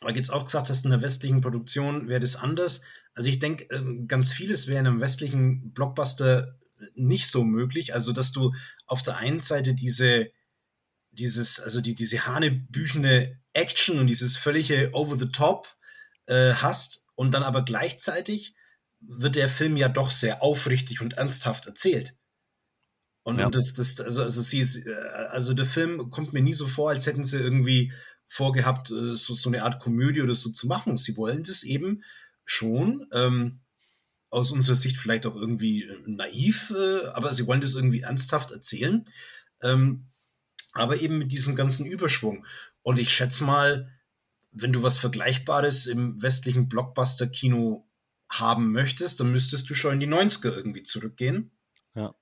weil 0.00 0.16
jetzt 0.16 0.32
auch 0.32 0.44
gesagt 0.44 0.68
hast, 0.70 0.84
in 0.84 0.90
der 0.90 1.02
westlichen 1.02 1.40
Produktion 1.40 2.08
wäre 2.08 2.20
das 2.20 2.36
anders. 2.36 2.82
Also 3.14 3.28
ich 3.28 3.38
denke, 3.38 3.66
ähm, 3.74 4.08
ganz 4.08 4.32
vieles 4.32 4.66
wäre 4.66 4.80
in 4.80 4.86
einem 4.86 5.00
westlichen 5.00 5.72
Blockbuster 5.72 6.58
nicht 6.94 7.28
so 7.28 7.44
möglich. 7.44 7.94
Also, 7.94 8.12
dass 8.12 8.32
du 8.32 8.54
auf 8.86 9.02
der 9.02 9.16
einen 9.16 9.40
Seite 9.40 9.74
diese, 9.74 10.30
dieses, 11.10 11.60
also 11.60 11.80
die, 11.80 11.94
diese 11.94 12.26
hanebüchene 12.26 13.40
Action 13.52 13.98
und 13.98 14.06
dieses 14.06 14.36
völlige 14.36 14.90
Over 14.92 15.16
the 15.18 15.28
Top 15.28 15.76
äh, 16.26 16.54
hast 16.54 17.06
und 17.14 17.32
dann 17.32 17.42
aber 17.42 17.64
gleichzeitig 17.64 18.54
wird 19.00 19.36
der 19.36 19.48
Film 19.48 19.76
ja 19.76 19.88
doch 19.88 20.10
sehr 20.10 20.42
aufrichtig 20.42 21.00
und 21.00 21.14
ernsthaft 21.14 21.66
erzählt. 21.66 22.16
Und, 23.24 23.38
ja. 23.38 23.46
und 23.46 23.54
das, 23.54 23.72
das, 23.72 24.00
also, 24.00 24.22
also 24.22 24.40
sie 24.42 24.60
ist, 24.60 24.86
äh, 24.86 24.94
also 25.30 25.54
der 25.54 25.66
Film 25.66 26.10
kommt 26.10 26.32
mir 26.32 26.42
nie 26.42 26.52
so 26.52 26.66
vor, 26.66 26.90
als 26.90 27.06
hätten 27.06 27.24
sie 27.24 27.38
irgendwie 27.38 27.92
vorgehabt, 28.28 28.90
äh, 28.90 29.16
so, 29.16 29.34
so 29.34 29.48
eine 29.48 29.64
Art 29.64 29.80
Komödie 29.80 30.22
oder 30.22 30.34
so 30.34 30.50
zu 30.50 30.66
machen. 30.66 30.96
Sie 30.96 31.16
wollen 31.16 31.42
das 31.42 31.64
eben 31.64 32.04
schon, 32.44 33.06
ähm, 33.12 33.60
aus 34.30 34.50
unserer 34.50 34.76
Sicht 34.76 34.98
vielleicht 34.98 35.26
auch 35.26 35.36
irgendwie 35.36 35.84
äh, 35.84 35.96
naiv, 36.06 36.72
äh, 36.76 37.06
aber 37.08 37.32
sie 37.32 37.46
wollen 37.46 37.60
das 37.60 37.74
irgendwie 37.74 38.00
ernsthaft 38.00 38.50
erzählen. 38.50 39.04
Ähm, 39.62 40.06
aber 40.72 41.00
eben 41.00 41.18
mit 41.18 41.32
diesem 41.32 41.54
ganzen 41.54 41.86
Überschwung. 41.86 42.44
Und 42.82 42.98
ich 42.98 43.10
schätze 43.10 43.44
mal, 43.44 43.90
wenn 44.50 44.72
du 44.72 44.82
was 44.82 44.98
Vergleichbares 44.98 45.86
im 45.86 46.20
westlichen 46.20 46.68
Blockbuster-Kino 46.68 47.88
haben 48.28 48.72
möchtest, 48.72 49.20
dann 49.20 49.30
müsstest 49.30 49.70
du 49.70 49.74
schon 49.74 49.94
in 49.94 50.00
die 50.00 50.08
90er 50.08 50.54
irgendwie 50.54 50.82
zurückgehen. 50.82 51.52
Ja. 51.94 52.14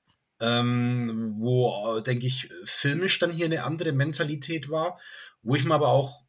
Ähm, 0.43 1.37
wo, 1.39 2.01
denke 2.01 2.27
ich, 2.27 2.49
filmisch 2.65 3.21
dann 3.21 3.31
hier 3.31 3.47
eine 3.47 3.63
andere 3.63 3.93
Mentalität 3.93 4.69
war, 4.69 4.99
wo 5.43 5.55
ich 5.55 5.65
mir 5.65 5.75
aber 5.75 5.89
auch 5.89 6.25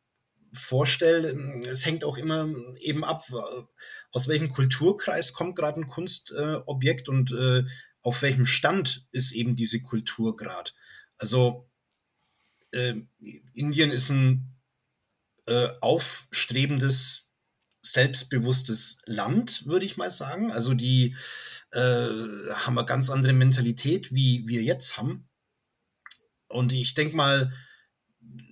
vorstelle, 0.54 1.32
es 1.70 1.86
hängt 1.86 2.04
auch 2.04 2.18
immer 2.18 2.48
eben 2.80 3.04
ab, 3.04 3.24
aus 4.12 4.28
welchem 4.28 4.50
Kulturkreis 4.50 5.34
kommt 5.34 5.56
gerade 5.56 5.82
ein 5.82 5.88
Kunstobjekt 5.88 7.08
äh, 7.08 7.12
und 7.12 7.32
äh, 7.32 7.64
auf 8.02 8.22
welchem 8.22 8.46
Stand 8.46 9.08
ist 9.12 9.32
eben 9.32 9.56
diese 9.56 9.82
Kultur 9.82 10.36
gerade. 10.36 10.72
Also 11.18 11.68
äh, 12.72 12.94
Indien 13.54 13.90
ist 13.90 14.10
ein 14.10 14.54
äh, 15.48 15.70
aufstrebendes 15.82 17.32
selbstbewusstes 17.82 19.02
Land, 19.06 19.66
würde 19.66 19.86
ich 19.86 19.98
mal 19.98 20.12
sagen. 20.12 20.52
Also 20.52 20.74
die 20.74 21.16
äh, 21.74 22.54
haben 22.54 22.78
eine 22.78 22.86
ganz 22.86 23.10
andere 23.10 23.34
Mentalität, 23.34 24.14
wie 24.14 24.48
wir 24.48 24.62
jetzt 24.62 24.98
haben. 24.98 25.28
Und 26.48 26.72
ich 26.72 26.94
denke 26.94 27.16
mal, 27.16 27.52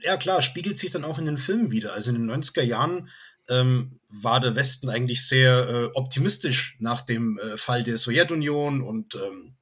ja 0.02 0.18
klar, 0.18 0.42
spiegelt 0.42 0.78
sich 0.78 0.92
dann 0.92 1.06
auch 1.06 1.20
in 1.20 1.26
den 1.26 1.38
Filmen 1.38 1.72
wieder. 1.72 1.94
Also 1.94 2.12
in 2.12 2.28
den 2.28 2.32
90er 2.32 2.64
Jahren 2.64 3.10
ähm, 3.50 4.00
war 4.10 4.40
der 4.40 4.56
Westen 4.56 4.90
eigentlich 4.90 5.26
sehr 5.26 5.68
äh, 5.68 5.86
optimistisch 5.94 6.78
nach 6.80 7.02
dem 7.02 7.38
äh, 7.38 7.58
Fall 7.58 7.84
der 7.84 7.98
Sowjetunion 7.98 8.82
und 8.82 9.16
ähm, 9.16 9.56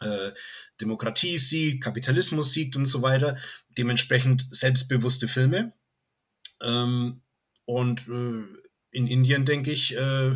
äh, 0.00 0.32
Demokratie 0.80 1.38
siegt, 1.38 1.82
Kapitalismus 1.82 2.52
siegt 2.52 2.76
und 2.76 2.86
so 2.86 3.02
weiter. 3.02 3.36
Dementsprechend 3.76 4.46
selbstbewusste 4.50 5.28
Filme. 5.28 5.72
Ähm, 6.62 7.22
und 7.64 8.08
äh, 8.08 8.44
in 8.90 9.06
Indien, 9.06 9.44
denke 9.44 9.70
ich, 9.70 9.96
äh, 9.96 10.30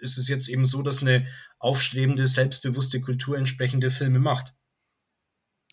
ist 0.00 0.18
es 0.18 0.28
jetzt 0.28 0.48
eben 0.48 0.64
so, 0.64 0.82
dass 0.82 1.00
eine 1.00 1.26
aufstrebende, 1.62 2.26
selbstbewusste 2.26 3.00
Kultur 3.00 3.38
entsprechende 3.38 3.90
Filme 3.90 4.18
macht. 4.18 4.54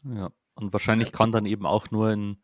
Ja, 0.04 0.30
und 0.54 0.72
wahrscheinlich 0.72 1.12
kann 1.12 1.32
dann 1.32 1.46
eben 1.46 1.66
auch 1.66 1.92
nur 1.92 2.12
in, 2.12 2.42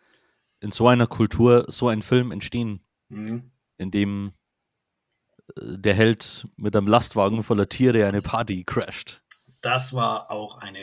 in 0.59 0.71
so 0.71 0.87
einer 0.87 1.07
Kultur 1.07 1.65
so 1.67 1.87
ein 1.87 2.01
Film 2.01 2.31
entstehen, 2.31 2.85
mhm. 3.09 3.51
in 3.77 3.91
dem 3.91 4.33
äh, 5.55 5.77
der 5.77 5.93
Held 5.93 6.47
mit 6.57 6.75
einem 6.75 6.87
Lastwagen 6.87 7.43
voller 7.43 7.69
Tiere 7.69 8.07
eine 8.07 8.21
Party 8.21 8.63
crasht. 8.63 9.21
Das 9.61 9.93
war 9.93 10.31
auch 10.31 10.59
eine 10.61 10.79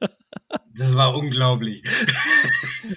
das 0.74 0.96
war 0.96 1.14
unglaublich. 1.14 1.82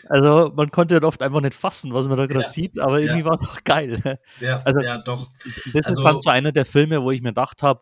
Also 0.07 0.51
man 0.55 0.69
konnte 0.69 0.95
dann 0.95 1.03
oft 1.03 1.21
einfach 1.23 1.41
nicht 1.41 1.55
fassen, 1.55 1.93
was 1.93 2.07
man 2.07 2.17
da 2.17 2.27
gerade 2.27 2.45
ja, 2.45 2.49
sieht, 2.49 2.77
aber 2.77 2.99
irgendwie 2.99 3.21
ja. 3.21 3.25
war 3.25 3.33
es 3.33 3.39
doch 3.39 3.63
geil. 3.63 4.19
Ja, 4.39 4.61
also, 4.63 4.79
ja 4.81 4.97
doch. 4.99 5.27
Das 5.73 5.87
also, 5.87 6.01
ist 6.01 6.05
dann 6.05 6.21
so 6.21 6.29
einer 6.29 6.51
der 6.51 6.65
Filme, 6.65 7.01
wo 7.01 7.09
ich 7.09 7.21
mir 7.21 7.29
gedacht 7.29 7.63
habe, 7.63 7.81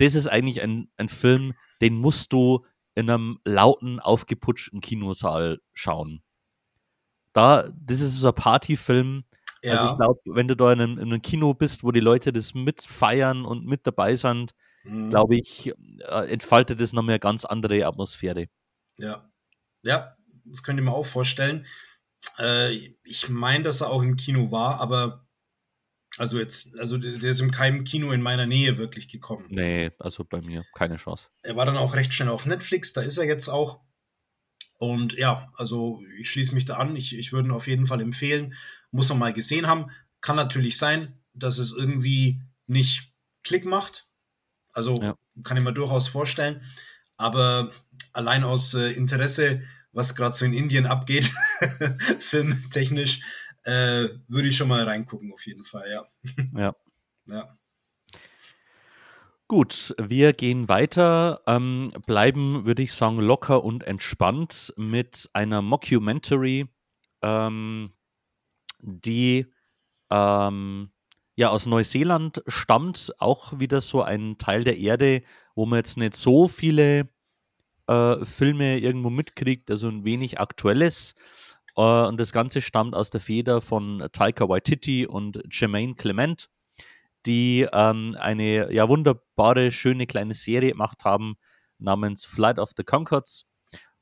das 0.00 0.14
ist 0.14 0.26
eigentlich 0.26 0.62
ein, 0.62 0.90
ein 0.96 1.08
Film, 1.08 1.54
den 1.82 1.94
musst 1.94 2.32
du 2.32 2.64
in 2.94 3.10
einem 3.10 3.38
lauten, 3.44 4.00
aufgeputschten 4.00 4.80
Kinosaal 4.80 5.60
schauen. 5.74 6.22
da, 7.32 7.68
das 7.74 8.00
ist 8.00 8.16
so 8.16 8.28
ein 8.28 8.34
Partyfilm. 8.34 9.24
Ja. 9.62 9.72
Also 9.72 9.92
ich 9.92 9.96
glaube, 9.98 10.20
wenn 10.24 10.48
du 10.48 10.56
da 10.56 10.72
in 10.72 10.80
einem, 10.80 10.98
in 10.98 11.12
einem, 11.12 11.22
Kino 11.22 11.52
bist, 11.52 11.84
wo 11.84 11.92
die 11.92 12.00
Leute 12.00 12.32
das 12.32 12.54
mitfeiern 12.54 13.44
und 13.44 13.66
mit 13.66 13.86
dabei 13.86 14.16
sind, 14.16 14.52
mhm. 14.84 15.10
glaube 15.10 15.36
ich, 15.36 15.68
äh, 15.68 16.32
entfaltet 16.32 16.80
das 16.80 16.92
nochmal 16.92 17.14
eine 17.14 17.20
ganz 17.20 17.44
andere 17.44 17.86
Atmosphäre. 17.86 18.46
Ja. 18.98 19.30
Ja, 19.82 20.16
das 20.44 20.62
könnt 20.62 20.80
ihr 20.80 20.82
mir 20.82 20.92
auch 20.92 21.06
vorstellen. 21.06 21.66
Äh, 22.38 22.72
ich 23.04 23.28
meine, 23.28 23.64
dass 23.64 23.82
er 23.82 23.90
auch 23.90 24.02
im 24.02 24.16
Kino 24.16 24.50
war, 24.50 24.80
aber 24.80 25.26
also 26.20 26.38
jetzt, 26.38 26.78
also 26.78 26.98
der 26.98 27.30
ist 27.30 27.40
in 27.40 27.50
keinem 27.50 27.82
Kino 27.82 28.12
in 28.12 28.20
meiner 28.20 28.44
Nähe 28.44 28.76
wirklich 28.76 29.08
gekommen. 29.08 29.46
Nee, 29.48 29.90
also 29.98 30.22
bei 30.22 30.42
mir 30.42 30.66
keine 30.74 30.96
Chance. 30.96 31.28
Er 31.42 31.56
war 31.56 31.64
dann 31.64 31.78
auch 31.78 31.94
recht 31.94 32.12
schnell 32.12 32.28
auf 32.28 32.44
Netflix, 32.44 32.92
da 32.92 33.00
ist 33.00 33.16
er 33.16 33.24
jetzt 33.24 33.48
auch. 33.48 33.80
Und 34.76 35.14
ja, 35.14 35.50
also 35.54 36.02
ich 36.18 36.30
schließe 36.30 36.54
mich 36.54 36.66
da 36.66 36.76
an. 36.76 36.94
Ich, 36.94 37.16
ich 37.16 37.32
würde 37.32 37.48
ihn 37.48 37.54
auf 37.54 37.66
jeden 37.66 37.86
Fall 37.86 38.02
empfehlen. 38.02 38.52
Muss 38.90 39.08
man 39.08 39.18
mal 39.18 39.32
gesehen 39.32 39.66
haben. 39.66 39.90
Kann 40.20 40.36
natürlich 40.36 40.76
sein, 40.76 41.18
dass 41.32 41.56
es 41.56 41.72
irgendwie 41.74 42.42
nicht 42.66 43.14
Klick 43.42 43.64
macht. 43.64 44.06
Also 44.74 45.00
ja. 45.00 45.16
kann 45.42 45.56
ich 45.56 45.64
mir 45.64 45.72
durchaus 45.72 46.06
vorstellen. 46.06 46.60
Aber 47.16 47.72
allein 48.12 48.44
aus 48.44 48.74
äh, 48.74 48.90
Interesse, 48.92 49.62
was 49.92 50.14
gerade 50.14 50.36
so 50.36 50.44
in 50.44 50.52
Indien 50.52 50.84
abgeht, 50.84 51.30
filmtechnisch, 52.18 53.20
äh, 53.64 54.08
würde 54.28 54.48
ich 54.48 54.56
schon 54.56 54.68
mal 54.68 54.84
reingucken, 54.84 55.32
auf 55.32 55.46
jeden 55.46 55.64
Fall, 55.64 55.90
ja. 55.90 56.06
Ja. 56.56 56.74
ja. 57.26 57.58
Gut, 59.48 59.94
wir 59.98 60.32
gehen 60.32 60.68
weiter, 60.68 61.42
ähm, 61.48 61.92
bleiben, 62.06 62.66
würde 62.66 62.82
ich 62.82 62.92
sagen, 62.92 63.18
locker 63.18 63.64
und 63.64 63.82
entspannt 63.82 64.72
mit 64.76 65.28
einer 65.32 65.60
Mockumentary, 65.60 66.68
ähm, 67.20 67.92
die 68.80 69.52
ähm, 70.10 70.92
ja 71.34 71.48
aus 71.48 71.66
Neuseeland 71.66 72.44
stammt, 72.46 73.12
auch 73.18 73.58
wieder 73.58 73.80
so 73.80 74.02
ein 74.02 74.38
Teil 74.38 74.62
der 74.62 74.78
Erde, 74.78 75.22
wo 75.56 75.66
man 75.66 75.78
jetzt 75.78 75.96
nicht 75.96 76.14
so 76.14 76.46
viele 76.46 77.08
äh, 77.88 78.24
Filme 78.24 78.78
irgendwo 78.78 79.10
mitkriegt, 79.10 79.70
also 79.70 79.88
ein 79.88 80.04
wenig 80.04 80.38
aktuelles. 80.38 81.16
Äh, 81.80 82.08
und 82.08 82.20
das 82.20 82.32
Ganze 82.32 82.60
stammt 82.60 82.94
aus 82.94 83.10
der 83.10 83.20
Feder 83.20 83.60
von 83.60 84.06
Taika 84.12 84.48
Waititi 84.48 85.06
und 85.06 85.42
Jermaine 85.50 85.94
Clement 85.94 86.48
die 87.26 87.66
ähm, 87.72 88.16
eine 88.18 88.72
ja 88.72 88.88
wunderbare, 88.88 89.70
schöne 89.70 90.06
kleine 90.06 90.34
Serie 90.34 90.72
gemacht 90.72 91.04
haben 91.04 91.36
namens 91.78 92.24
Flight 92.24 92.58
of 92.58 92.70
the 92.76 92.84
Concords. 92.84 93.46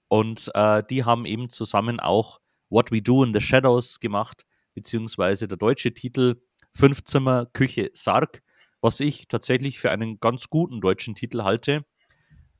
Und 0.08 0.50
äh, 0.54 0.82
die 0.88 1.04
haben 1.04 1.26
eben 1.26 1.50
zusammen 1.50 2.00
auch 2.00 2.40
What 2.70 2.90
We 2.90 3.02
Do 3.02 3.24
in 3.24 3.34
the 3.34 3.40
Shadows 3.40 4.00
gemacht, 4.00 4.44
beziehungsweise 4.74 5.48
der 5.48 5.58
deutsche 5.58 5.92
Titel 5.92 6.40
Fünf 6.72 7.04
Zimmer 7.04 7.46
Küche 7.46 7.90
Sarg, 7.94 8.42
was 8.80 9.00
ich 9.00 9.26
tatsächlich 9.28 9.78
für 9.78 9.90
einen 9.90 10.20
ganz 10.20 10.48
guten 10.48 10.80
deutschen 10.80 11.14
Titel 11.14 11.42
halte, 11.42 11.84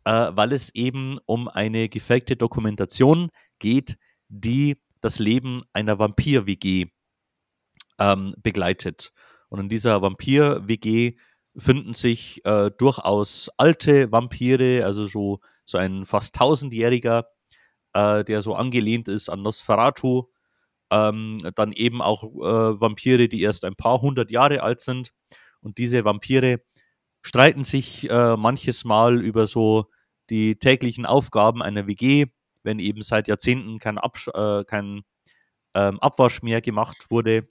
äh, 0.04 0.30
weil 0.32 0.52
es 0.52 0.74
eben 0.74 1.18
um 1.26 1.48
eine 1.48 1.88
gefakte 1.88 2.36
Dokumentation 2.36 3.30
geht, 3.58 3.96
die 4.28 4.76
das 5.00 5.18
Leben 5.18 5.62
einer 5.72 5.98
Vampir-WG 5.98 6.86
ähm, 7.98 8.34
begleitet. 8.42 9.12
Und 9.48 9.60
in 9.60 9.68
dieser 9.68 10.02
Vampir-WG 10.02 11.16
finden 11.56 11.94
sich 11.94 12.44
äh, 12.44 12.70
durchaus 12.76 13.50
alte 13.56 14.12
Vampire, 14.12 14.84
also 14.84 15.06
so, 15.06 15.40
so 15.64 15.78
ein 15.78 16.04
fast 16.04 16.34
tausendjähriger, 16.34 17.26
äh, 17.94 18.24
der 18.24 18.42
so 18.42 18.54
angelehnt 18.54 19.08
ist 19.08 19.28
an 19.28 19.42
Nosferatu. 19.42 20.24
Ähm, 20.90 21.38
dann 21.54 21.72
eben 21.72 22.00
auch 22.00 22.22
äh, 22.24 22.80
Vampire, 22.80 23.28
die 23.28 23.42
erst 23.42 23.64
ein 23.64 23.74
paar 23.74 24.00
hundert 24.00 24.30
Jahre 24.30 24.62
alt 24.62 24.80
sind. 24.80 25.12
Und 25.60 25.78
diese 25.78 26.04
Vampire 26.04 26.62
streiten 27.20 27.64
sich 27.64 28.08
äh, 28.08 28.36
manches 28.36 28.84
Mal 28.84 29.20
über 29.20 29.46
so 29.46 29.86
die 30.30 30.56
täglichen 30.58 31.04
Aufgaben 31.04 31.62
einer 31.62 31.86
WG, 31.86 32.26
wenn 32.68 32.78
eben 32.78 33.02
seit 33.02 33.26
Jahrzehnten 33.26 33.78
kein, 33.78 33.98
Absch 33.98 34.28
äh, 34.28 34.64
kein 34.64 35.02
ähm, 35.74 35.98
Abwasch 36.00 36.42
mehr 36.42 36.60
gemacht 36.60 37.10
wurde 37.10 37.48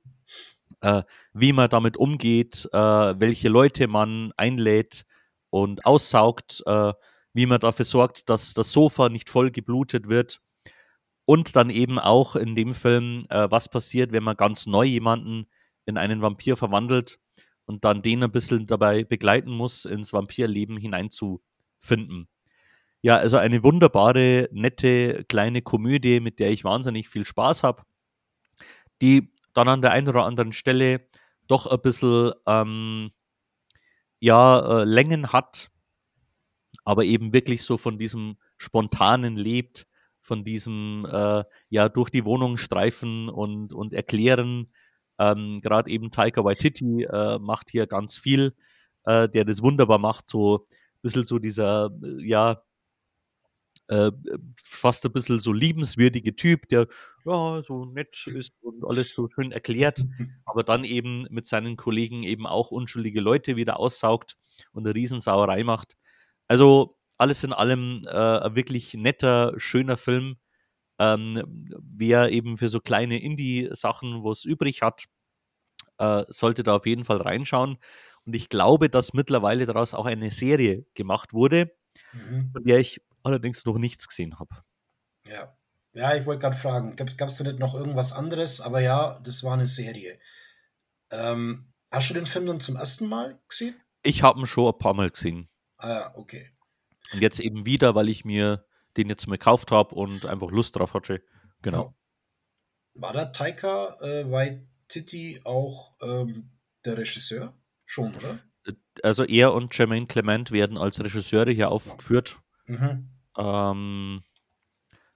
äh, 0.82 1.04
wie 1.34 1.54
man 1.54 1.70
damit 1.70 1.98
umgeht, 1.98 2.68
äh, 2.72 2.78
welche 2.78 3.50
Leute 3.50 3.88
man 3.88 4.32
einlädt 4.38 5.06
und 5.50 5.86
aussaugt, 5.86 6.64
äh, 6.66 6.94
wie 7.34 7.46
man 7.46 7.60
dafür 7.60 7.86
sorgt, 7.86 8.30
dass 8.30 8.54
das 8.54 8.72
Sofa 8.72 9.10
nicht 9.10 9.30
voll 9.30 9.52
geblutet 9.52 10.08
wird. 10.08 10.42
Und 11.26 11.56
dann 11.58 11.70
eben 11.70 12.00
auch 12.00 12.36
in 12.36 12.56
dem 12.56 12.74
Film, 12.74 13.26
äh, 13.30 13.52
was 13.52 13.70
passiert, 13.70 14.12
wenn 14.12 14.24
man 14.24 14.38
ganz 14.38 14.66
neu 14.66 14.86
jemanden 14.86 15.48
in 15.86 15.98
einen 15.98 16.22
Vampir 16.22 16.56
verwandelt 16.56 17.20
und 17.66 17.84
dann 17.84 18.02
den 18.02 18.24
ein 18.24 18.32
bisschen 18.32 18.66
dabei 18.66 19.04
begleiten 19.04 19.52
muss, 19.52 19.84
ins 19.86 20.14
Vampirleben 20.14 20.78
hineinzufinden. 20.78 22.30
Ja, 23.02 23.18
also 23.18 23.38
eine 23.38 23.64
wunderbare, 23.64 24.50
nette 24.52 25.24
kleine 25.26 25.62
Komödie, 25.62 26.20
mit 26.20 26.40
der 26.40 26.52
ich 26.52 26.64
wahnsinnig 26.64 27.10
viel 27.10 27.26
Spaß 27.26 27.64
habe, 27.64 27.84
die 29.02 29.32
dann 29.54 29.68
an 29.68 29.82
der 29.82 29.92
einen 29.92 30.08
oder 30.10 30.26
anderen 30.26 30.54
Stelle 30.54 31.08
doch 31.48 31.68
ein 31.68 31.82
bisschen 31.82 32.34
ähm, 32.46 33.12
ja, 34.20 34.82
äh, 34.82 34.84
Längen 34.84 35.32
hat, 35.32 35.70
aber 36.84 37.04
eben 37.04 37.34
wirklich 37.34 37.64
so 37.64 37.78
von 37.78 37.98
diesem 37.98 38.38
Spontanen 38.58 39.36
lebt, 39.36 39.88
von 40.22 40.44
diesem 40.44 41.08
äh, 41.12 41.44
ja 41.70 41.90
durch 41.90 42.10
die 42.10 42.26
Wohnung 42.26 42.58
streifen 42.58 43.30
und, 43.30 43.74
und 43.74 43.94
erklären. 43.94 44.72
Ähm, 45.20 45.62
Gerade 45.62 45.90
eben 45.90 46.12
Taika 46.12 46.44
Waititi 46.44 47.04
äh, 47.04 47.40
macht 47.40 47.70
hier 47.70 47.88
ganz 47.88 48.18
viel, 48.18 48.56
äh, 49.06 49.30
der 49.30 49.46
das 49.46 49.62
wunderbar 49.62 50.00
macht, 50.00 50.28
so 50.30 50.66
ein 50.68 51.02
bisschen 51.02 51.24
so 51.24 51.40
dieser, 51.40 51.90
äh, 52.04 52.24
ja, 52.26 52.62
äh, 53.88 54.12
fast 54.64 55.06
ein 55.06 55.12
bisschen 55.12 55.40
so 55.40 55.54
liebenswürdige 55.54 56.36
Typ, 56.36 56.68
der 56.70 56.88
ja 57.26 57.62
so 57.64 57.86
nett 57.86 58.26
ist 58.28 58.54
und 58.62 58.86
alles 58.86 59.14
so 59.14 59.30
schön 59.30 59.52
erklärt, 59.52 60.06
aber 60.46 60.64
dann 60.64 60.84
eben 60.84 61.26
mit 61.30 61.48
seinen 61.48 61.78
Kollegen 61.78 62.24
eben 62.24 62.46
auch 62.46 62.72
unschuldige 62.72 63.22
Leute 63.22 63.56
wieder 63.56 63.80
aussaugt 63.80 64.38
und 64.72 64.86
eine 64.86 64.96
Riesensauerei 64.96 65.64
macht. 65.64 65.96
Also 66.48 66.98
alles 67.18 67.44
in 67.44 67.54
allem 67.54 68.02
äh, 68.06 68.10
ein 68.10 68.56
wirklich 68.56 68.94
netter, 68.94 69.54
schöner 69.58 69.98
Film. 69.98 70.38
Ähm, 71.00 71.70
wer 71.80 72.32
eben 72.32 72.58
für 72.58 72.70
so 72.70 72.80
kleine 72.80 73.22
Indie-Sachen 73.22 74.24
was 74.24 74.46
übrig 74.46 74.82
hat, 74.82 75.06
äh, 76.00 76.26
sollte 76.28 76.64
da 76.64 76.76
auf 76.76 76.86
jeden 76.86 77.06
Fall 77.06 77.18
reinschauen. 77.18 77.78
Und 78.26 78.36
ich 78.36 78.50
glaube, 78.50 78.90
dass 78.90 79.14
mittlerweile 79.14 79.66
daraus 79.66 79.94
auch 79.94 80.06
eine 80.06 80.32
Serie 80.32 80.86
gemacht 80.96 81.34
wurde, 81.34 81.72
mhm. 82.14 82.52
von 82.52 82.64
der 82.64 82.80
ich 82.80 83.02
allerdings 83.28 83.66
noch 83.66 83.78
nichts 83.78 84.08
gesehen 84.08 84.40
habe. 84.40 84.64
Ja. 85.28 85.56
Ja, 85.94 86.16
ich 86.16 86.26
wollte 86.26 86.42
gerade 86.42 86.58
fragen, 86.58 86.96
gab 86.96 87.30
es 87.30 87.38
da 87.38 87.44
nicht 87.44 87.60
noch 87.60 87.74
irgendwas 87.74 88.14
anderes? 88.14 88.62
Aber 88.62 88.82
ja, 88.82 89.20
das 89.24 89.44
war 89.44 89.54
eine 89.54 89.66
Serie. 89.66 90.20
Ähm, 91.12 91.74
hast 91.92 92.10
du 92.10 92.14
den 92.14 92.26
Film 92.26 92.46
dann 92.46 92.60
zum 92.60 92.76
ersten 92.76 93.08
Mal 93.08 93.40
gesehen? 93.48 93.76
Ich 94.04 94.22
habe 94.22 94.40
ihn 94.40 94.46
schon 94.46 94.72
ein 94.72 94.78
paar 94.78 94.94
Mal 94.94 95.10
gesehen. 95.10 95.50
Ah, 95.78 96.12
okay. 96.16 96.52
Und 97.14 97.22
jetzt 97.22 97.40
eben 97.40 97.66
wieder, 97.66 97.96
weil 97.96 98.10
ich 98.10 98.26
mir 98.26 98.66
den 98.96 99.10
jetzt 99.10 99.28
mal 99.28 99.38
gekauft 99.38 99.72
habe 99.72 99.96
und 99.96 100.26
einfach 100.26 100.52
Lust 100.52 100.76
drauf 100.76 100.94
hatte. 100.94 101.24
Genau. 101.62 101.96
War 102.94 103.14
da 103.14 103.26
Taika 103.26 103.96
äh, 104.02 104.30
Waititi 104.30 105.42
auch 105.44 105.94
ähm, 106.02 106.52
der 106.86 106.98
Regisseur? 106.98 107.54
Schon, 107.86 108.16
oder? 108.16 108.40
Also 109.02 109.24
er 109.24 109.54
und 109.54 109.76
Jermaine 109.78 110.08
Clement 110.08 110.52
werden 110.52 110.78
als 110.78 111.00
Regisseure 111.00 111.52
hier 111.52 111.72
aufgeführt. 111.72 112.40
Mhm. 112.66 113.17
Ähm, 113.38 114.24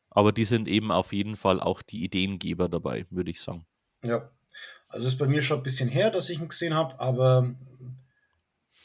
aber 0.10 0.31
die 0.31 0.45
sind 0.45 0.68
eben 0.68 0.91
auf 0.91 1.14
jeden 1.14 1.35
Fall 1.35 1.60
auch 1.60 1.81
die 1.81 2.03
Ideengeber 2.03 2.69
dabei, 2.69 3.06
würde 3.10 3.31
ich 3.31 3.41
sagen. 3.41 3.65
Ja, 4.03 4.30
also 4.89 5.07
ist 5.07 5.18
bei 5.18 5.27
mir 5.27 5.41
schon 5.41 5.57
ein 5.57 5.64
bisschen 5.64 5.89
her, 5.89 6.11
dass 6.11 6.30
ich 6.30 6.39
ihn 6.39 6.49
gesehen 6.49 6.76
habe, 6.76 6.99
aber 6.99 7.56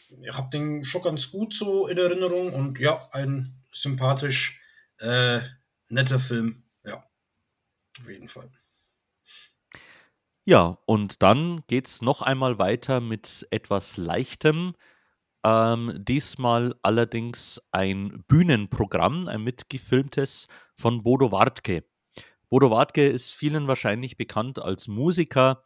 ich 0.08 0.32
habe 0.32 0.50
den 0.50 0.84
schon 0.84 1.02
ganz 1.02 1.30
gut 1.30 1.52
so 1.52 1.88
in 1.88 1.98
Erinnerung 1.98 2.52
und 2.52 2.78
ja, 2.78 3.00
ein 3.12 3.62
sympathisch 3.70 4.60
äh, 4.98 5.40
netter 5.88 6.18
Film. 6.18 6.64
Ja, 6.84 7.04
auf 8.00 8.08
jeden 8.08 8.28
Fall. 8.28 8.50
Ja, 10.44 10.78
und 10.86 11.22
dann 11.22 11.64
geht 11.66 11.88
es 11.88 12.02
noch 12.02 12.22
einmal 12.22 12.58
weiter 12.58 13.00
mit 13.00 13.48
etwas 13.50 13.96
Leichtem. 13.96 14.74
Ähm, 15.46 15.92
diesmal 16.04 16.74
allerdings 16.82 17.62
ein 17.70 18.24
Bühnenprogramm, 18.26 19.28
ein 19.28 19.44
mitgefilmtes 19.44 20.48
von 20.74 21.04
Bodo 21.04 21.30
Wartke. 21.30 21.84
Bodo 22.48 22.72
Wartke 22.72 23.06
ist 23.06 23.30
vielen 23.32 23.68
wahrscheinlich 23.68 24.16
bekannt 24.16 24.58
als 24.58 24.88
Musiker, 24.88 25.62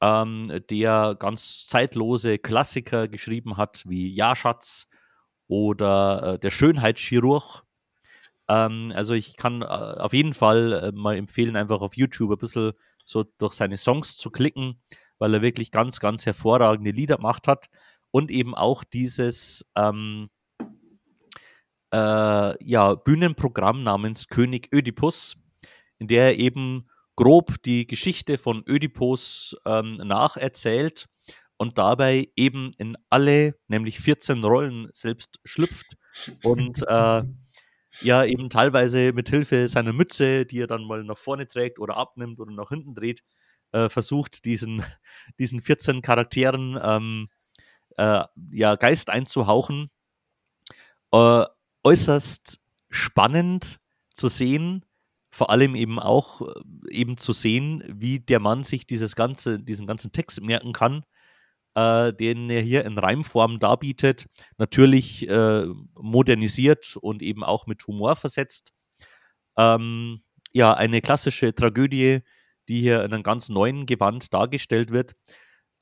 ähm, 0.00 0.62
der 0.70 1.14
ganz 1.18 1.66
zeitlose 1.66 2.38
Klassiker 2.38 3.06
geschrieben 3.06 3.58
hat, 3.58 3.82
wie 3.86 4.14
Ja, 4.14 4.34
Schatz 4.34 4.88
oder 5.46 6.34
äh, 6.34 6.38
Der 6.38 6.50
Schönheitschirurg. 6.50 7.64
Ähm, 8.48 8.94
also 8.94 9.12
ich 9.12 9.36
kann 9.36 9.60
äh, 9.60 9.66
auf 9.66 10.14
jeden 10.14 10.32
Fall 10.32 10.72
äh, 10.72 10.92
mal 10.92 11.16
empfehlen, 11.18 11.56
einfach 11.56 11.82
auf 11.82 11.98
YouTube 11.98 12.30
ein 12.30 12.38
bisschen 12.38 12.72
so 13.04 13.24
durch 13.36 13.52
seine 13.52 13.76
Songs 13.76 14.16
zu 14.16 14.30
klicken, 14.30 14.80
weil 15.18 15.34
er 15.34 15.42
wirklich 15.42 15.70
ganz, 15.70 16.00
ganz 16.00 16.24
hervorragende 16.24 16.92
Lieder 16.92 17.16
gemacht 17.16 17.46
hat 17.46 17.68
und 18.12 18.30
eben 18.30 18.54
auch 18.54 18.84
dieses 18.84 19.66
ähm, 19.76 20.30
äh, 21.92 22.64
ja, 22.64 22.94
Bühnenprogramm 22.94 23.82
namens 23.82 24.28
König 24.28 24.72
Ödipus, 24.72 25.36
in 25.98 26.06
der 26.06 26.26
er 26.26 26.38
eben 26.38 26.88
grob 27.16 27.62
die 27.64 27.86
Geschichte 27.86 28.38
von 28.38 28.62
Ödipus 28.68 29.56
ähm, 29.66 29.96
nacherzählt 29.96 31.08
und 31.56 31.78
dabei 31.78 32.28
eben 32.36 32.72
in 32.78 32.96
alle, 33.10 33.56
nämlich 33.68 34.00
14 34.00 34.44
Rollen 34.44 34.88
selbst 34.92 35.40
schlüpft 35.44 35.96
und 36.42 36.82
äh, 36.86 37.22
ja 38.00 38.24
eben 38.24 38.50
teilweise 38.50 39.12
mit 39.12 39.28
Hilfe 39.28 39.68
seiner 39.68 39.92
Mütze, 39.92 40.46
die 40.46 40.60
er 40.60 40.66
dann 40.66 40.84
mal 40.84 41.04
nach 41.04 41.18
vorne 41.18 41.46
trägt 41.46 41.78
oder 41.78 41.96
abnimmt 41.96 42.40
oder 42.40 42.52
nach 42.52 42.70
hinten 42.70 42.94
dreht, 42.94 43.22
äh, 43.72 43.88
versucht 43.88 44.44
diesen, 44.44 44.82
diesen 45.38 45.60
14 45.60 46.02
Charakteren 46.02 46.78
ähm, 46.82 47.28
äh, 47.96 48.24
ja, 48.52 48.76
Geist 48.76 49.10
einzuhauchen. 49.10 49.90
Äh, 51.12 51.44
äußerst 51.84 52.58
spannend 52.90 53.78
zu 54.14 54.28
sehen, 54.28 54.84
vor 55.30 55.50
allem 55.50 55.74
eben 55.74 55.98
auch 55.98 56.42
äh, 56.42 56.52
eben 56.90 57.16
zu 57.16 57.32
sehen, 57.32 57.82
wie 57.88 58.20
der 58.20 58.40
Mann 58.40 58.64
sich 58.64 58.86
dieses 58.86 59.16
ganze, 59.16 59.58
diesen 59.60 59.86
ganzen 59.86 60.12
Text 60.12 60.40
merken 60.40 60.72
kann 60.72 61.04
äh, 61.74 62.12
den 62.12 62.50
er 62.50 62.60
hier 62.62 62.84
in 62.84 62.98
Reimform 62.98 63.58
darbietet, 63.58 64.26
natürlich 64.58 65.28
äh, 65.28 65.66
modernisiert 65.94 66.96
und 67.00 67.22
eben 67.22 67.44
auch 67.44 67.66
mit 67.66 67.86
Humor 67.86 68.16
versetzt. 68.16 68.72
Ähm, 69.56 70.22
ja, 70.52 70.74
eine 70.74 71.00
klassische 71.00 71.54
Tragödie, 71.54 72.20
die 72.68 72.80
hier 72.80 73.04
in 73.04 73.12
einem 73.12 73.22
ganz 73.22 73.48
neuen 73.48 73.86
Gewand 73.86 74.32
dargestellt 74.34 74.90
wird. 74.90 75.14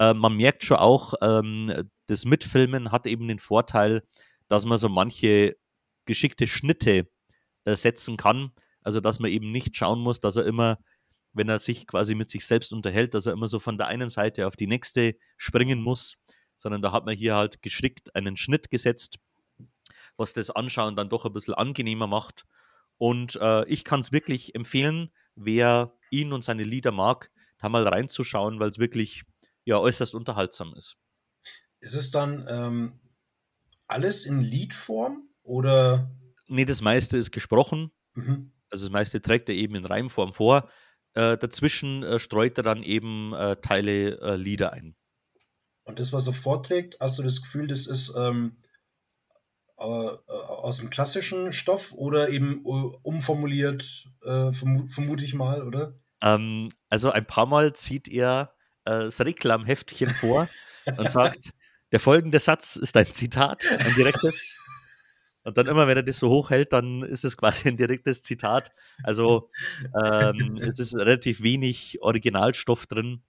Äh, 0.01 0.15
man 0.15 0.35
merkt 0.37 0.65
schon 0.65 0.79
auch, 0.79 1.15
ähm, 1.23 1.89
das 2.09 2.25
Mitfilmen 2.25 2.91
hat 2.91 3.07
eben 3.07 3.29
den 3.29 3.39
Vorteil, 3.39 4.03
dass 4.49 4.65
man 4.65 4.79
so 4.79 4.89
manche 4.89 5.57
geschickte 6.07 6.49
Schnitte 6.49 7.09
äh, 7.65 7.77
setzen 7.77 8.17
kann. 8.17 8.51
Also, 8.83 9.01
dass 9.01 9.21
man 9.21 9.31
eben 9.31 9.53
nicht 9.53 9.77
schauen 9.77 10.01
muss, 10.01 10.19
dass 10.19 10.35
er 10.37 10.47
immer 10.47 10.79
wenn 11.33 11.49
er 11.49 11.59
sich 11.59 11.87
quasi 11.87 12.15
mit 12.15 12.31
sich 12.31 12.47
selbst 12.47 12.73
unterhält, 12.73 13.15
dass 13.15 13.27
er 13.27 13.33
immer 13.33 13.49
so 13.49 13.59
von 13.59 13.79
der 13.79 13.87
einen 13.87 14.11
Seite 14.11 14.47
auf 14.47 14.57
die 14.57 14.67
nächste 14.67 15.17
springen 15.37 15.83
muss, 15.83 16.17
sondern 16.59 16.83
da 16.83 16.93
hat 16.93 17.07
man 17.07 17.17
hier 17.17 17.37
halt 17.37 17.63
geschickt 17.63 18.15
einen 18.15 18.37
Schnitt 18.37 18.71
gesetzt, 18.71 19.19
was 20.17 20.33
das 20.33 20.51
Anschauen 20.51 20.97
dann 20.97 21.09
doch 21.09 21.25
ein 21.25 21.33
bisschen 21.33 21.55
angenehmer 21.55 22.07
macht. 22.07 22.45
Und 22.99 23.37
äh, 23.37 23.65
ich 23.67 23.85
kann 23.85 24.01
es 24.01 24.13
wirklich 24.13 24.55
empfehlen, 24.55 25.11
wer 25.35 25.95
ihn 26.11 26.33
und 26.33 26.45
seine 26.45 26.65
Lieder 26.65 26.93
mag, 26.93 27.31
da 27.59 27.69
mal 27.69 27.87
reinzuschauen, 27.87 28.61
weil 28.61 28.71
es 28.71 28.79
wirklich 28.79 29.23
ja 29.65 29.79
äußerst 29.79 30.15
unterhaltsam 30.15 30.75
ist. 30.75 30.97
Ist 31.81 31.95
es 31.95 32.11
dann 32.11 32.47
ähm, 32.49 33.01
alles 33.89 34.27
in 34.27 34.41
Liedform 34.41 35.29
oder? 35.43 36.11
Nee, 36.47 36.65
das 36.65 36.83
meiste 36.83 37.17
ist 37.17 37.31
gesprochen. 37.31 37.91
Mhm. 38.15 38.53
Also 38.71 38.87
das 38.87 38.93
meiste 38.93 39.21
trägt 39.21 39.49
er 39.49 39.55
eben 39.55 39.75
in 39.75 39.85
Reimform 39.85 40.33
vor. 40.33 40.69
Äh, 41.15 41.37
dazwischen 41.39 42.03
äh, 42.03 42.19
streut 42.19 42.57
er 42.59 42.63
dann 42.63 42.83
eben 42.83 43.33
äh, 43.35 43.57
Teile 43.57 44.21
äh, 44.21 44.37
Lieder 44.37 44.73
ein. 44.73 44.95
Und 45.85 45.99
das, 45.99 46.13
was 46.13 46.27
er 46.27 46.35
vorträgt, 46.35 46.97
hast 47.01 47.19
du 47.19 47.23
das 47.23 47.43
Gefühl, 47.43 47.67
das 47.67 47.87
ist 47.87 48.15
ähm, 48.17 48.59
äh, 49.77 49.83
aus 49.83 50.79
dem 50.79 50.91
klassischen 50.91 51.53
Stoff 51.53 51.93
oder 51.95 52.29
eben 52.29 52.63
umformuliert, 53.03 54.09
vermu 54.21 54.87
vermute 54.87 55.25
ich 55.25 55.35
mal, 55.35 55.67
oder? 55.67 55.99
Ähm, 56.23 56.69
also 56.91 57.11
ein 57.11 57.27
paar 57.27 57.47
Mal 57.47 57.73
zieht 57.73 58.07
er 58.07 58.55
das 58.91 59.21
Reklamheftchen 59.21 60.11
vor 60.11 60.49
und 60.97 61.11
sagt, 61.11 61.51
der 61.93 62.01
folgende 62.01 62.39
Satz 62.39 62.77
ist 62.77 62.97
ein 62.97 63.13
Zitat, 63.13 63.65
ein 63.79 63.95
direktes. 63.95 64.59
Und 65.43 65.57
dann 65.57 65.67
immer, 65.67 65.87
wenn 65.87 65.97
er 65.97 66.03
das 66.03 66.19
so 66.19 66.29
hochhält, 66.29 66.73
dann 66.73 67.03
ist 67.03 67.25
es 67.25 67.37
quasi 67.37 67.69
ein 67.69 67.77
direktes 67.77 68.23
Zitat. 68.23 68.73
Also 69.03 69.51
ähm, 70.01 70.59
es 70.59 70.79
ist 70.79 70.95
relativ 70.95 71.43
wenig 71.43 71.99
Originalstoff 72.03 72.87
drin. 72.87 73.23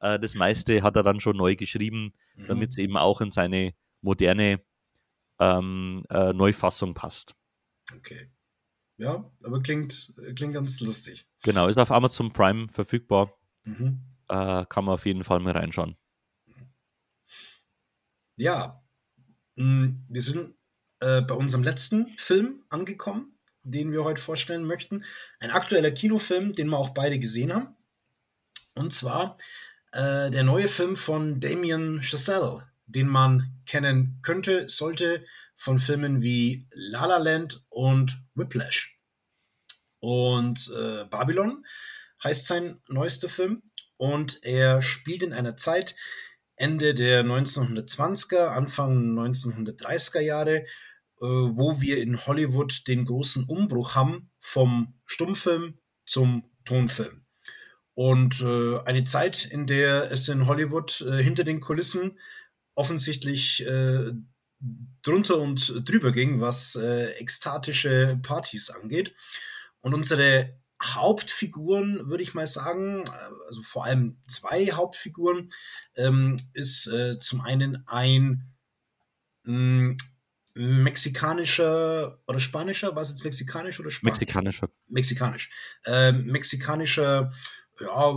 Äh, 0.00 0.18
das 0.20 0.34
meiste 0.34 0.82
hat 0.82 0.96
er 0.96 1.02
dann 1.02 1.20
schon 1.20 1.36
neu 1.36 1.56
geschrieben, 1.56 2.14
mhm. 2.36 2.46
damit 2.46 2.70
es 2.70 2.78
eben 2.78 2.96
auch 2.96 3.20
in 3.20 3.30
seine 3.30 3.74
moderne 4.00 4.60
ähm, 5.40 6.04
äh, 6.10 6.32
Neufassung 6.32 6.94
passt. 6.94 7.34
Okay. 7.96 8.30
Ja, 8.96 9.30
aber 9.44 9.60
klingt, 9.60 10.12
klingt 10.34 10.54
ganz 10.54 10.80
lustig. 10.80 11.26
Genau, 11.44 11.68
ist 11.68 11.78
auf 11.78 11.90
Amazon 11.90 12.32
Prime 12.32 12.68
verfügbar. 12.68 13.32
Mhm. 13.64 14.00
Äh, 14.28 14.64
kann 14.66 14.84
man 14.84 14.94
auf 14.94 15.06
jeden 15.06 15.24
Fall 15.24 15.40
mal 15.40 15.52
reinschauen. 15.52 15.96
Ja, 18.36 18.82
mm, 19.56 19.88
wir 20.08 20.22
sind 20.22 20.54
äh, 21.00 21.22
bei 21.22 21.34
unserem 21.34 21.64
letzten 21.64 22.16
Film 22.18 22.64
angekommen, 22.68 23.38
den 23.62 23.92
wir 23.92 24.04
heute 24.04 24.20
vorstellen 24.20 24.64
möchten. 24.64 25.04
Ein 25.40 25.50
aktueller 25.50 25.90
Kinofilm, 25.90 26.54
den 26.54 26.68
wir 26.68 26.78
auch 26.78 26.90
beide 26.90 27.18
gesehen 27.18 27.52
haben. 27.52 27.76
Und 28.74 28.92
zwar 28.92 29.36
äh, 29.92 30.30
der 30.30 30.44
neue 30.44 30.68
Film 30.68 30.96
von 30.96 31.40
Damien 31.40 32.00
Chazelle, 32.02 32.68
den 32.86 33.08
man 33.08 33.60
kennen 33.66 34.18
könnte, 34.22 34.68
sollte 34.68 35.24
von 35.56 35.78
Filmen 35.78 36.22
wie 36.22 36.66
La 36.70 37.06
La 37.06 37.18
Land 37.18 37.64
und 37.70 38.22
Whiplash. 38.34 38.98
Und 40.00 40.70
äh, 40.78 41.04
Babylon 41.06 41.66
heißt 42.22 42.46
sein 42.46 42.80
neuester 42.88 43.28
Film 43.28 43.62
und 43.98 44.42
er 44.42 44.80
spielt 44.80 45.22
in 45.22 45.34
einer 45.34 45.56
Zeit 45.56 45.94
Ende 46.56 46.94
der 46.94 47.24
1920er, 47.24 48.46
Anfang 48.46 49.16
1930er 49.18 50.20
Jahre, 50.20 50.56
äh, 50.58 50.64
wo 51.20 51.80
wir 51.80 51.98
in 51.98 52.26
Hollywood 52.26 52.88
den 52.88 53.04
großen 53.04 53.44
Umbruch 53.44 53.94
haben 53.94 54.30
vom 54.40 54.94
Stummfilm 55.04 55.78
zum 56.06 56.50
Tonfilm. 56.64 57.26
Und 57.94 58.40
äh, 58.40 58.78
eine 58.84 59.04
Zeit, 59.04 59.44
in 59.44 59.66
der 59.66 60.10
es 60.10 60.28
in 60.28 60.46
Hollywood 60.46 61.00
äh, 61.00 61.22
hinter 61.22 61.44
den 61.44 61.60
Kulissen 61.60 62.18
offensichtlich 62.74 63.66
äh, 63.66 64.12
drunter 65.02 65.38
und 65.38 65.88
drüber 65.88 66.12
ging, 66.12 66.40
was 66.40 66.76
äh, 66.76 67.10
ekstatische 67.18 68.18
Partys 68.22 68.70
angeht. 68.70 69.14
Und 69.80 69.94
unsere 69.94 70.60
Hauptfiguren, 70.82 72.08
würde 72.08 72.22
ich 72.22 72.34
mal 72.34 72.46
sagen, 72.46 73.02
äh, 73.04 73.10
also 73.46 73.62
vor 73.62 73.84
allem 73.84 74.18
zwei 74.26 74.66
Hauptfiguren, 74.66 75.50
ähm, 75.96 76.36
ist 76.54 76.86
äh, 76.88 77.18
zum 77.18 77.40
einen 77.40 77.84
ein 77.86 78.52
mh, 79.44 79.54
mm, 79.54 79.96
mexikanischer 80.54 82.18
oder 82.26 82.40
spanischer, 82.40 82.94
war 82.94 83.02
es 83.02 83.10
jetzt 83.10 83.24
mexikanisch 83.24 83.78
oder 83.80 83.90
spanisch? 83.90 84.20
Mexikanischer. 84.20 84.70
Mexikanisch. 84.88 85.50
Äh, 85.84 86.12
mexikanischer 86.12 87.32
ja, 87.80 88.14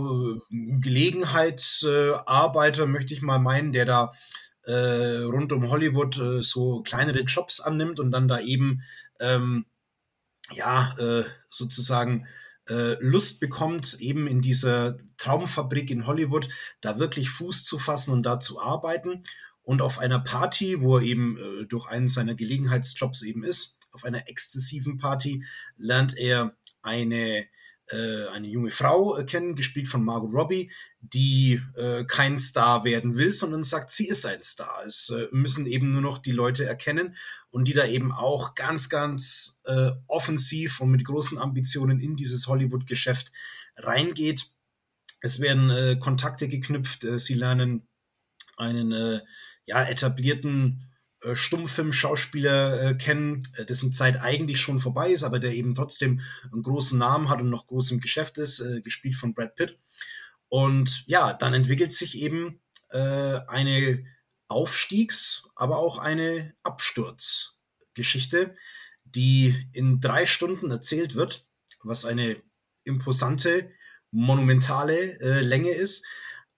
Gelegenheitsarbeiter, 0.50 2.86
möchte 2.86 3.14
ich 3.14 3.22
mal 3.22 3.38
meinen, 3.38 3.72
der 3.72 3.86
da 3.86 4.12
äh, 4.64 5.22
rund 5.22 5.52
um 5.52 5.70
Hollywood 5.70 6.18
äh, 6.18 6.42
so 6.42 6.82
kleinere 6.82 7.20
Jobs 7.20 7.60
annimmt 7.60 8.00
und 8.00 8.10
dann 8.10 8.28
da 8.28 8.40
eben 8.40 8.82
ähm, 9.20 9.64
ja 10.52 10.94
äh, 10.98 11.24
sozusagen 11.46 12.26
Lust 13.00 13.40
bekommt, 13.40 13.96
eben 14.00 14.26
in 14.26 14.40
dieser 14.40 14.96
Traumfabrik 15.16 15.90
in 15.90 16.06
Hollywood 16.06 16.48
da 16.80 16.98
wirklich 16.98 17.30
Fuß 17.30 17.64
zu 17.64 17.78
fassen 17.78 18.12
und 18.12 18.24
da 18.24 18.38
zu 18.38 18.60
arbeiten. 18.60 19.22
Und 19.62 19.80
auf 19.80 19.98
einer 19.98 20.18
Party, 20.18 20.80
wo 20.80 20.98
er 20.98 21.04
eben 21.04 21.36
äh, 21.36 21.66
durch 21.66 21.88
einen 21.88 22.08
seiner 22.08 22.34
Gelegenheitsjobs 22.34 23.22
eben 23.22 23.44
ist, 23.44 23.78
auf 23.92 24.04
einer 24.04 24.28
exzessiven 24.28 24.98
Party, 24.98 25.44
lernt 25.76 26.16
er 26.16 26.56
eine, 26.82 27.46
äh, 27.92 28.28
eine 28.28 28.48
junge 28.48 28.70
Frau 28.70 29.16
äh, 29.16 29.24
kennen, 29.24 29.54
gespielt 29.54 29.88
von 29.88 30.04
Margot 30.04 30.32
Robbie, 30.32 30.70
die 31.00 31.60
äh, 31.76 32.04
kein 32.04 32.38
Star 32.38 32.84
werden 32.84 33.16
will, 33.16 33.32
sondern 33.32 33.62
sagt, 33.62 33.90
sie 33.90 34.08
ist 34.08 34.26
ein 34.26 34.42
Star. 34.42 34.82
Es 34.86 35.10
äh, 35.10 35.26
müssen 35.32 35.66
eben 35.66 35.92
nur 35.92 36.02
noch 36.02 36.18
die 36.18 36.32
Leute 36.32 36.64
erkennen 36.64 37.14
und 37.50 37.68
die 37.68 37.74
da 37.74 37.86
eben 37.86 38.12
auch 38.12 38.54
ganz, 38.54 38.88
ganz 38.88 39.60
äh, 39.64 39.90
offensiv 40.06 40.80
und 40.80 40.90
mit 40.90 41.04
großen 41.04 41.38
Ambitionen 41.38 42.00
in 42.00 42.16
dieses 42.16 42.46
Hollywood-Geschäft 42.46 43.32
reingeht. 43.76 44.50
Es 45.20 45.40
werden 45.40 45.70
äh, 45.70 45.96
Kontakte 46.00 46.48
geknüpft, 46.48 47.04
äh, 47.04 47.18
sie 47.18 47.34
lernen 47.34 47.86
einen 48.56 48.92
äh, 48.92 49.20
ja, 49.66 49.84
etablierten 49.84 50.91
äh, 51.22 51.34
Stummfilm-Schauspieler 51.34 52.90
äh, 52.90 52.94
kennen, 52.94 53.42
äh, 53.56 53.64
dessen 53.64 53.92
Zeit 53.92 54.20
eigentlich 54.20 54.60
schon 54.60 54.78
vorbei 54.78 55.10
ist, 55.10 55.24
aber 55.24 55.38
der 55.38 55.52
eben 55.52 55.74
trotzdem 55.74 56.20
einen 56.52 56.62
großen 56.62 56.98
Namen 56.98 57.28
hat 57.28 57.40
und 57.40 57.50
noch 57.50 57.66
groß 57.66 57.90
im 57.92 58.00
Geschäft 58.00 58.38
ist, 58.38 58.60
äh, 58.60 58.80
gespielt 58.80 59.16
von 59.16 59.34
Brad 59.34 59.54
Pitt. 59.54 59.78
Und 60.48 61.04
ja, 61.06 61.32
dann 61.32 61.54
entwickelt 61.54 61.92
sich 61.92 62.20
eben 62.20 62.60
äh, 62.90 63.40
eine 63.48 64.04
Aufstiegs-, 64.48 65.48
aber 65.54 65.78
auch 65.78 65.98
eine 65.98 66.54
Absturzgeschichte, 66.62 68.54
die 69.04 69.54
in 69.72 70.00
drei 70.00 70.26
Stunden 70.26 70.70
erzählt 70.70 71.14
wird, 71.14 71.46
was 71.82 72.04
eine 72.04 72.36
imposante, 72.84 73.70
monumentale 74.10 75.18
äh, 75.20 75.40
Länge 75.40 75.70
ist. 75.70 76.04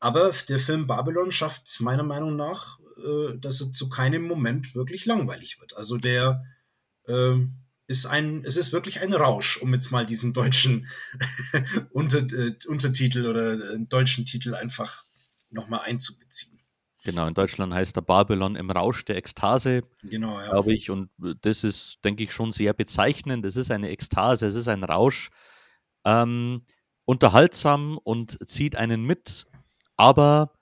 Aber 0.01 0.33
der 0.49 0.59
Film 0.59 0.87
Babylon 0.87 1.33
schafft 1.33 1.67
es 1.67 1.81
meiner 1.81 2.03
Meinung 2.03 2.37
nach, 2.37 2.79
äh, 2.99 3.39
dass 3.39 3.61
er 3.61 3.73
zu 3.73 3.89
keinem 3.89 4.23
Moment 4.23 4.75
wirklich 4.75 5.07
langweilig 5.07 5.61
wird. 5.61 5.77
Also 5.77 5.97
der 5.97 6.45
äh, 7.07 7.37
ist 7.87 8.07
ein, 8.07 8.43
es 8.45 8.57
ist 8.57 8.73
wirklich 8.73 9.01
ein 9.01 9.13
Rausch, 9.13 9.59
um 9.59 9.73
jetzt 9.73 9.91
mal 9.91 10.07
diesen 10.07 10.33
deutschen 10.33 10.87
Unter, 11.91 12.19
äh, 12.19 12.55
Untertitel 12.67 13.27
oder 13.27 13.75
äh, 13.75 13.79
deutschen 13.81 14.25
Titel 14.25 14.55
einfach 14.55 15.05
nochmal 15.51 15.81
einzubeziehen. 15.85 16.61
Genau, 17.05 17.27
in 17.27 17.35
Deutschland 17.35 17.75
heißt 17.75 17.95
der 17.97 18.01
Babylon 18.01 18.57
im 18.57 18.71
Rausch 18.71 19.05
der 19.05 19.17
Ekstase, 19.17 19.83
genau, 20.03 20.41
ja. 20.41 20.49
glaube 20.49 20.73
ich. 20.73 20.91
Und 20.91 21.11
das 21.43 21.63
ist, 21.63 21.99
denke 22.03 22.25
ich, 22.25 22.33
schon 22.33 22.51
sehr 22.51 22.73
bezeichnend. 22.73 23.45
Es 23.45 23.57
ist 23.57 23.71
eine 23.71 23.91
Ekstase, 23.91 24.47
es 24.47 24.55
ist 24.55 24.69
ein 24.69 24.83
Rausch. 24.83 25.31
Ähm, 26.07 26.63
unterhaltsam 27.05 27.99
und 27.99 28.39
zieht 28.49 28.77
einen 28.77 29.05
mit, 29.05 29.47
aber 29.97 30.53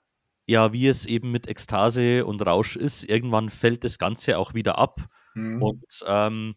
ja, 0.45 0.73
wie 0.73 0.87
es 0.87 1.05
eben 1.05 1.31
mit 1.31 1.47
Ekstase 1.47 2.25
und 2.25 2.45
Rausch 2.45 2.75
ist, 2.75 3.03
irgendwann 3.05 3.49
fällt 3.49 3.83
das 3.83 3.97
Ganze 3.97 4.37
auch 4.37 4.53
wieder 4.53 4.77
ab. 4.77 5.01
Mhm. 5.35 5.61
Und 5.61 6.03
ähm, 6.05 6.55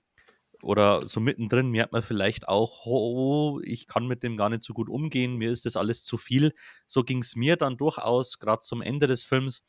oder 0.63 1.07
so 1.07 1.21
mittendrin 1.21 1.71
merkt 1.71 1.93
man 1.93 2.03
vielleicht 2.03 2.49
auch, 2.49 2.87
oh, 2.87 3.61
ich 3.63 3.87
kann 3.87 4.07
mit 4.07 4.23
dem 4.23 4.37
gar 4.37 4.49
nicht 4.49 4.63
so 4.63 4.73
gut 4.75 4.89
umgehen, 4.89 5.37
mir 5.37 5.51
ist 5.51 5.67
das 5.67 5.77
alles 5.77 6.03
zu 6.03 6.17
viel. 6.19 6.53
So 6.87 7.05
ging 7.05 7.23
es 7.23 7.37
mir 7.37 7.57
dann 7.57 7.77
durchaus, 7.77 8.39
gerade 8.39 8.61
zum 8.61 8.83
Ende 8.83 9.07
des 9.07 9.25
Films, 9.25 9.63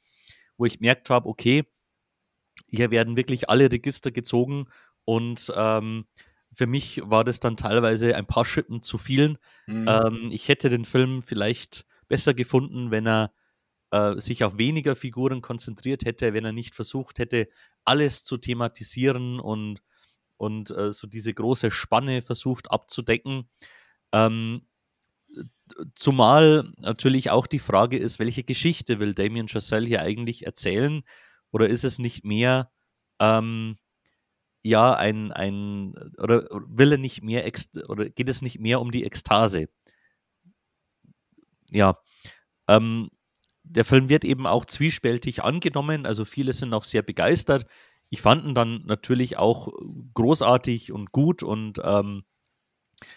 wo 0.57 0.65
ich 0.65 0.80
gemerkt 0.80 1.10
habe, 1.10 1.27
okay, 1.27 1.65
hier 2.69 2.89
werden 2.89 3.18
wirklich 3.18 3.49
alle 3.49 3.72
Register 3.72 4.11
gezogen 4.11 4.68
und 5.06 5.52
ähm, 5.56 6.07
für 6.53 6.68
mich 6.68 7.02
war 7.03 7.23
das 7.23 7.39
dann 7.39 7.57
teilweise 7.57 8.15
ein 8.15 8.26
paar 8.26 8.45
Schippen 8.45 8.81
zu 8.81 8.98
vielen. 8.98 9.38
Mhm. 9.68 9.88
Ähm, 9.88 10.30
ich 10.31 10.48
hätte 10.48 10.69
den 10.69 10.85
Film 10.85 11.22
vielleicht 11.22 11.85
besser 12.07 12.34
gefunden, 12.34 12.89
wenn 12.91 13.06
er 13.06 13.31
äh, 13.91 14.19
sich 14.19 14.43
auf 14.43 14.57
weniger 14.57 14.95
Figuren 14.95 15.41
konzentriert 15.41 16.05
hätte, 16.05 16.34
wenn 16.34 16.45
er 16.45 16.53
nicht 16.53 16.76
versucht 16.76 17.19
hätte, 17.19 17.47
alles 17.85 18.23
zu 18.23 18.38
thematisieren 18.38 19.39
und 19.39 19.81
und 20.38 20.69
äh, 20.69 20.91
so 20.91 21.07
diese 21.07 21.34
große 21.34 21.72
Spanne 21.72 22.22
versucht 22.22 22.72
abzudecken. 22.72 23.49
Ähm, 24.14 24.68
zumal 25.95 26.72
natürlich 26.77 27.31
auch 27.31 27.47
die 27.47 27.59
Frage 27.59 27.97
ist, 27.97 28.19
welche 28.19 28.43
Geschichte 28.43 28.99
will 28.99 29.14
Damien 29.14 29.47
Chazelle 29.47 29.88
hier 29.88 30.01
eigentlich 30.01 30.45
erzählen? 30.45 31.03
Oder 31.51 31.68
ist 31.68 31.84
es 31.84 31.99
nicht 31.99 32.23
mehr, 32.23 32.72
ähm, 33.19 33.77
ja, 34.61 34.93
ein, 34.93 35.31
ein, 35.31 35.93
oder 36.18 36.47
will 36.68 36.93
er 36.93 36.97
nicht 36.97 37.23
mehr, 37.23 37.49
oder 37.88 38.09
geht 38.09 38.30
es 38.30 38.41
nicht 38.41 38.59
mehr 38.59 38.81
um 38.81 38.91
die 38.91 39.03
Ekstase? 39.05 39.69
Ja, 41.69 41.97
ähm, 42.68 43.09
der 43.69 43.85
Film 43.85 44.10
wird 44.10 44.26
eben 44.26 44.48
auch 44.48 44.65
zwiespältig 44.65 45.44
angenommen, 45.44 46.06
also 46.06 46.26
viele 46.26 46.53
sind 46.53 46.73
auch 46.73 46.84
sehr 46.84 47.02
begeistert 47.02 47.65
ich 48.10 48.22
fand 48.22 48.45
ihn 48.45 48.53
dann 48.53 48.84
natürlich 48.85 49.38
auch 49.38 49.69
großartig 50.14 50.91
und 50.91 51.11
gut 51.11 51.44
und 51.44 51.80
ähm, 51.84 52.23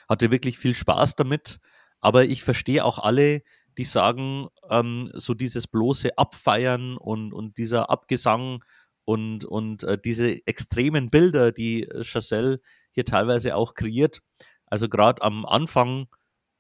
hatte 0.09 0.31
wirklich 0.31 0.59
viel 0.59 0.75
Spaß 0.75 1.17
damit. 1.17 1.61
Aber 2.01 2.25
ich 2.25 2.43
verstehe 2.43 2.85
auch 2.85 2.99
alle, 2.99 3.43
die 3.79 3.85
sagen, 3.85 4.49
ähm, 4.69 5.11
so 5.15 5.35
dieses 5.35 5.67
bloße 5.69 6.19
Abfeiern 6.19 6.97
und, 6.97 7.33
und 7.33 7.59
dieser 7.59 7.91
Abgesang 7.91 8.65
und, 9.05 9.45
und 9.45 9.85
äh, 9.85 9.99
diese 9.99 10.47
extremen 10.47 11.11
Bilder, 11.11 11.53
die 11.53 11.89
Chazelle 12.03 12.61
hier 12.91 13.05
teilweise 13.05 13.55
auch 13.55 13.75
kreiert. 13.75 14.23
Also 14.67 14.89
gerade 14.89 15.23
am 15.23 15.47
Anfang 15.47 16.09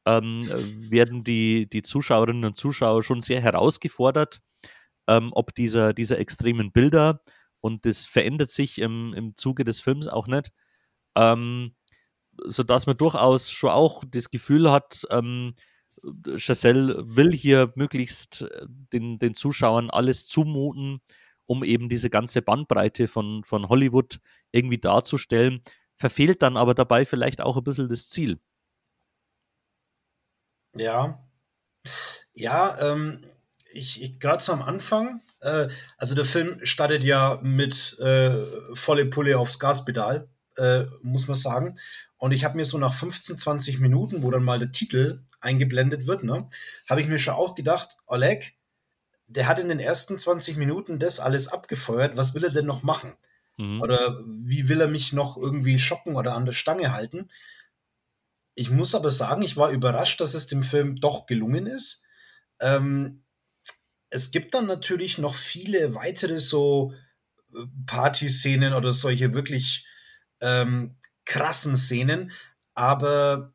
ähm, 0.07 0.43
werden 0.91 1.25
die, 1.25 1.69
die 1.69 1.83
Zuschauerinnen 1.83 2.45
und 2.45 2.57
Zuschauer 2.57 3.03
schon 3.03 3.21
sehr 3.21 3.41
herausgefordert, 3.41 4.41
ähm, 5.07 5.31
ob 5.33 5.55
dieser, 5.55 5.93
dieser 5.93 6.19
extremen 6.19 6.73
Bilder 6.73 7.21
und 7.61 7.87
das 7.87 8.07
verändert 8.07 8.51
sich 8.51 8.79
im, 8.81 9.13
im 9.15 9.37
Zuge 9.37 9.65
des 9.65 9.81
Films 9.81 10.09
auch 10.09 10.27
nicht. 10.27 10.51
Ähm, 11.17 11.75
sodass 12.45 12.87
man 12.87 12.97
durchaus 12.97 13.51
schon 13.51 13.71
auch 13.71 14.05
das 14.09 14.31
Gefühl 14.31 14.71
hat, 14.71 15.07
ähm, 15.11 15.55
Chazelle 16.37 17.03
will 17.05 17.33
hier 17.33 17.73
möglichst 17.77 18.43
äh, 18.43 18.67
den, 18.93 19.19
den 19.19 19.35
Zuschauern 19.35 19.91
alles 19.91 20.27
zumuten, 20.27 21.01
um 21.47 21.65
eben 21.65 21.89
diese 21.89 22.11
ganze 22.11 22.43
Bandbreite 22.43 23.09
von, 23.09 23.45
von 23.45 23.69
Hollywood 23.69 24.21
irgendwie 24.53 24.79
darzustellen, 24.79 25.63
verfehlt 25.97 26.43
dann 26.43 26.57
aber 26.57 26.75
dabei 26.75 27.05
vielleicht 27.05 27.41
auch 27.41 27.57
ein 27.57 27.65
bisschen 27.65 27.89
das 27.89 28.09
Ziel. 28.09 28.41
Ja. 30.77 31.19
Ja, 32.35 32.77
ähm, 32.81 33.21
ich, 33.73 34.03
ich 34.03 34.19
gerade 34.19 34.43
so 34.43 34.53
am 34.53 34.63
Anfang, 34.63 35.21
äh, 35.41 35.69
also 35.99 36.15
der 36.15 36.25
Film 36.25 36.61
startet 36.65 37.05
ja 37.05 37.39
mit 37.43 37.99
äh, 38.01 38.31
volle 38.75 39.07
Pulle 39.07 39.39
aufs 39.39 39.59
Gaspedal, 39.59 40.29
äh, 40.57 40.85
muss 41.03 41.29
man 41.29 41.37
sagen. 41.37 41.79
Und 42.19 42.33
ich 42.33 42.45
habe 42.45 42.57
mir 42.57 42.65
so 42.65 42.79
nach 42.79 42.93
15, 42.93 43.39
20 43.39 43.81
Minuten, 43.81 44.23
wo 44.23 44.31
dann 44.31 44.45
mal 44.45 44.59
der 44.59 44.73
Titel 44.73 45.23
eingeblendet 45.41 46.07
wird, 46.07 46.23
ne, 46.23 46.49
habe 46.89 47.01
ich 47.01 47.09
mir 47.09 47.19
schon 47.19 47.35
auch 47.35 47.55
gedacht, 47.55 47.97
Oleg, 48.07 48.55
der 49.27 49.49
hat 49.49 49.59
in 49.59 49.69
den 49.69 49.79
ersten 49.79 50.19
20 50.19 50.57
Minuten 50.57 50.99
das 50.99 51.21
alles 51.21 51.49
abgefeuert, 51.49 52.17
was 52.17 52.35
will 52.35 52.45
er 52.45 52.51
denn 52.51 52.67
noch 52.67 52.83
machen? 52.83 53.15
Mhm. 53.57 53.81
Oder 53.81 54.21
wie 54.27 54.69
will 54.69 54.81
er 54.81 54.89
mich 54.89 55.13
noch 55.13 55.37
irgendwie 55.37 55.79
schocken 55.79 56.17
oder 56.17 56.35
an 56.35 56.47
der 56.47 56.53
Stange 56.53 56.93
halten? 56.93 57.31
Ich 58.55 58.71
muss 58.71 58.95
aber 58.95 59.11
sagen, 59.11 59.43
ich 59.43 59.57
war 59.57 59.71
überrascht, 59.71 60.21
dass 60.21 60.35
es 60.35 60.47
dem 60.47 60.63
Film 60.63 60.97
doch 60.97 61.27
gelungen 61.27 61.67
ist. 61.67 62.05
Ähm, 62.61 63.25
es 64.11 64.33
gibt 64.33 64.55
dann 64.55 64.67
natürlich 64.67 65.19
noch 65.19 65.35
viele 65.35 65.95
weitere 65.95 66.39
so 66.39 66.93
äh, 67.55 67.59
Party-Szenen 67.87 68.75
oder 68.75 68.93
solche 68.93 69.35
wirklich 69.35 69.87
ähm, 70.41 70.97
krassen 71.25 71.77
Szenen, 71.77 72.33
aber 72.75 73.55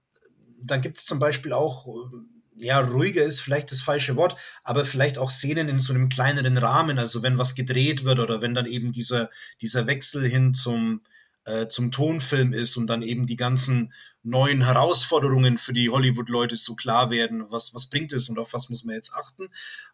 dann 0.61 0.81
gibt 0.81 0.97
es 0.97 1.05
zum 1.05 1.19
Beispiel 1.19 1.51
auch, 1.53 1.87
äh, 1.87 2.17
ja, 2.57 2.79
ruhiger 2.79 3.23
ist 3.23 3.41
vielleicht 3.41 3.71
das 3.71 3.81
falsche 3.81 4.15
Wort, 4.15 4.37
aber 4.63 4.85
vielleicht 4.85 5.17
auch 5.17 5.29
Szenen 5.29 5.67
in 5.67 5.79
so 5.79 5.93
einem 5.93 6.07
kleineren 6.07 6.57
Rahmen, 6.57 6.97
also 6.97 7.21
wenn 7.21 7.37
was 7.37 7.53
gedreht 7.53 8.05
wird 8.05 8.19
oder 8.19 8.41
wenn 8.41 8.55
dann 8.55 8.65
eben 8.65 8.93
dieser, 8.93 9.29
dieser 9.61 9.87
Wechsel 9.87 10.27
hin 10.27 10.53
zum, 10.53 11.01
äh, 11.45 11.67
zum 11.67 11.91
Tonfilm 11.91 12.53
ist 12.53 12.77
und 12.77 12.87
dann 12.87 13.01
eben 13.01 13.25
die 13.25 13.35
ganzen 13.35 13.93
neuen 14.23 14.63
Herausforderungen 14.63 15.57
für 15.57 15.73
die 15.73 15.89
Hollywood-Leute 15.89 16.57
so 16.57 16.75
klar 16.75 17.09
werden, 17.09 17.45
was, 17.49 17.73
was 17.73 17.87
bringt 17.87 18.13
es 18.13 18.29
und 18.29 18.39
auf 18.39 18.53
was 18.53 18.69
muss 18.69 18.83
man 18.83 18.95
jetzt 18.95 19.13
achten. 19.13 19.49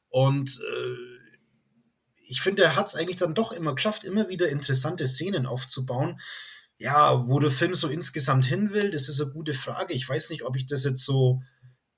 Und 0.09 0.59
äh, 0.59 1.21
ich 2.27 2.41
finde, 2.41 2.63
er 2.63 2.75
hat 2.77 2.87
es 2.87 2.95
eigentlich 2.95 3.17
dann 3.17 3.33
doch 3.33 3.51
immer 3.51 3.75
geschafft, 3.75 4.05
immer 4.05 4.29
wieder 4.29 4.47
interessante 4.49 5.05
Szenen 5.05 5.45
aufzubauen. 5.45 6.19
Ja, 6.77 7.27
wo 7.27 7.39
der 7.39 7.51
Film 7.51 7.75
so 7.75 7.89
insgesamt 7.89 8.45
hin 8.45 8.71
will, 8.71 8.89
das 8.89 9.09
ist 9.09 9.21
eine 9.21 9.31
gute 9.31 9.53
Frage. 9.53 9.93
Ich 9.93 10.07
weiß 10.07 10.29
nicht, 10.29 10.43
ob 10.43 10.55
ich 10.55 10.65
das 10.65 10.85
jetzt 10.85 11.03
so 11.03 11.41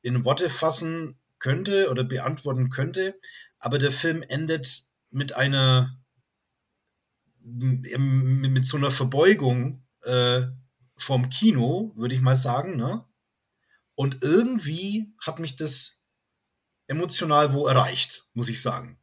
in 0.01 0.25
Worte 0.25 0.49
fassen 0.49 1.19
könnte 1.37 1.89
oder 1.89 2.03
beantworten 2.03 2.69
könnte. 2.69 3.19
Aber 3.59 3.77
der 3.77 3.91
Film 3.91 4.23
endet 4.23 4.85
mit 5.11 5.35
einer, 5.35 5.97
mit 7.43 8.65
so 8.65 8.77
einer 8.77 8.91
Verbeugung 8.91 9.85
äh, 10.03 10.43
vom 10.95 11.29
Kino, 11.29 11.91
würde 11.95 12.15
ich 12.15 12.21
mal 12.21 12.35
sagen. 12.35 12.77
Ne? 12.77 13.05
Und 13.95 14.21
irgendwie 14.21 15.13
hat 15.19 15.39
mich 15.39 15.55
das 15.55 16.05
emotional 16.87 17.53
wo 17.53 17.67
erreicht, 17.67 18.27
muss 18.33 18.49
ich 18.49 18.61
sagen. 18.61 18.97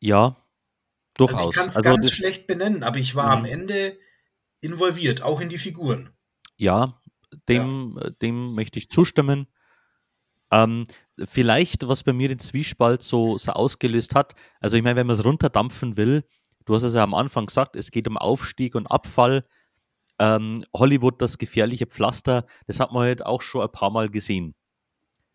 Ja, 0.00 0.36
durchaus. 1.14 1.38
Also 1.38 1.50
ich 1.50 1.56
kann 1.56 1.68
es 1.68 1.76
also 1.76 1.88
ganz 1.88 2.12
schlecht 2.12 2.46
benennen, 2.46 2.82
aber 2.82 2.98
ich 2.98 3.14
war 3.14 3.36
mhm. 3.36 3.44
am 3.44 3.44
Ende 3.44 3.98
involviert, 4.60 5.22
auch 5.22 5.40
in 5.40 5.48
die 5.48 5.58
Figuren. 5.58 6.10
Ja, 6.56 7.00
dem, 7.48 7.98
ja. 8.00 8.10
dem 8.10 8.54
möchte 8.54 8.78
ich 8.78 8.90
zustimmen. 8.90 9.46
Ähm, 10.50 10.86
vielleicht, 11.24 11.88
was 11.88 12.04
bei 12.04 12.12
mir 12.12 12.28
den 12.28 12.38
Zwiespalt 12.38 13.02
so, 13.02 13.36
so 13.38 13.52
ausgelöst 13.52 14.14
hat, 14.14 14.34
also 14.60 14.76
ich 14.76 14.82
meine, 14.82 14.96
wenn 14.96 15.06
man 15.06 15.16
es 15.16 15.24
runterdampfen 15.24 15.96
will, 15.96 16.24
du 16.66 16.74
hast 16.74 16.82
es 16.82 16.94
ja 16.94 17.02
am 17.02 17.14
Anfang 17.14 17.46
gesagt, 17.46 17.74
es 17.74 17.90
geht 17.90 18.06
um 18.06 18.18
Aufstieg 18.18 18.74
und 18.74 18.86
Abfall. 18.86 19.44
Ähm, 20.18 20.64
Hollywood, 20.74 21.20
das 21.20 21.38
gefährliche 21.38 21.86
Pflaster, 21.86 22.46
das 22.66 22.80
hat 22.80 22.92
man 22.92 23.02
halt 23.02 23.24
auch 23.24 23.42
schon 23.42 23.62
ein 23.62 23.72
paar 23.72 23.90
Mal 23.90 24.08
gesehen. 24.08 24.54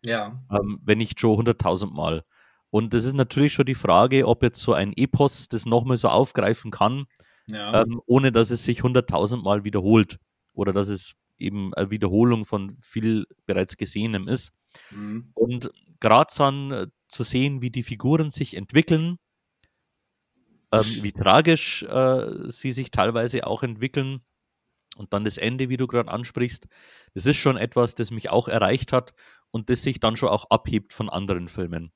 Ja. 0.04 0.42
Ähm, 0.50 0.80
wenn 0.82 0.98
nicht 0.98 1.20
schon 1.20 1.36
hunderttausend 1.36 1.94
Mal. 1.94 2.24
Und 2.70 2.94
das 2.94 3.04
ist 3.04 3.14
natürlich 3.14 3.52
schon 3.52 3.66
die 3.66 3.74
Frage, 3.74 4.26
ob 4.26 4.42
jetzt 4.42 4.60
so 4.60 4.72
ein 4.72 4.92
Epos 4.94 5.48
das 5.48 5.66
nochmal 5.66 5.96
so 5.98 6.08
aufgreifen 6.08 6.70
kann, 6.70 7.04
ja. 7.46 7.82
ähm, 7.82 8.00
ohne 8.06 8.32
dass 8.32 8.50
es 8.50 8.64
sich 8.64 8.82
hunderttausend 8.82 9.44
Mal 9.44 9.64
wiederholt. 9.64 10.18
Oder 10.54 10.72
dass 10.72 10.88
es 10.88 11.14
eben 11.38 11.74
eine 11.74 11.90
Wiederholung 11.90 12.44
von 12.44 12.76
viel 12.80 13.26
bereits 13.46 13.76
Gesehenem 13.76 14.26
ist. 14.26 14.52
Mhm. 14.90 15.30
Und 15.34 15.70
gerade 16.00 16.32
dann 16.36 16.70
äh, 16.72 16.86
zu 17.08 17.22
sehen, 17.22 17.62
wie 17.62 17.70
die 17.70 17.82
Figuren 17.82 18.30
sich 18.30 18.56
entwickeln, 18.56 19.18
ähm, 20.72 21.02
wie 21.02 21.12
tragisch 21.12 21.82
äh, 21.82 22.48
sie 22.48 22.72
sich 22.72 22.90
teilweise 22.90 23.46
auch 23.46 23.62
entwickeln, 23.62 24.22
Und 24.96 25.12
dann 25.12 25.24
das 25.24 25.38
Ende, 25.38 25.68
wie 25.68 25.76
du 25.76 25.86
gerade 25.86 26.10
ansprichst, 26.10 26.68
das 27.14 27.26
ist 27.26 27.38
schon 27.38 27.56
etwas, 27.56 27.94
das 27.94 28.10
mich 28.10 28.30
auch 28.30 28.48
erreicht 28.48 28.92
hat 28.92 29.14
und 29.50 29.70
das 29.70 29.82
sich 29.82 30.00
dann 30.00 30.16
schon 30.16 30.28
auch 30.28 30.50
abhebt 30.50 30.92
von 30.92 31.08
anderen 31.08 31.48
Filmen. 31.48 31.92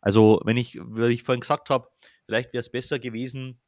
Also, 0.00 0.40
wenn 0.44 0.56
ich, 0.56 0.76
wie 0.76 1.12
ich 1.12 1.22
vorhin 1.22 1.40
gesagt 1.40 1.70
habe, 1.70 1.88
vielleicht 2.26 2.52
wäre 2.52 2.60
es 2.60 2.70
besser 2.70 2.98
gewesen, 2.98 3.60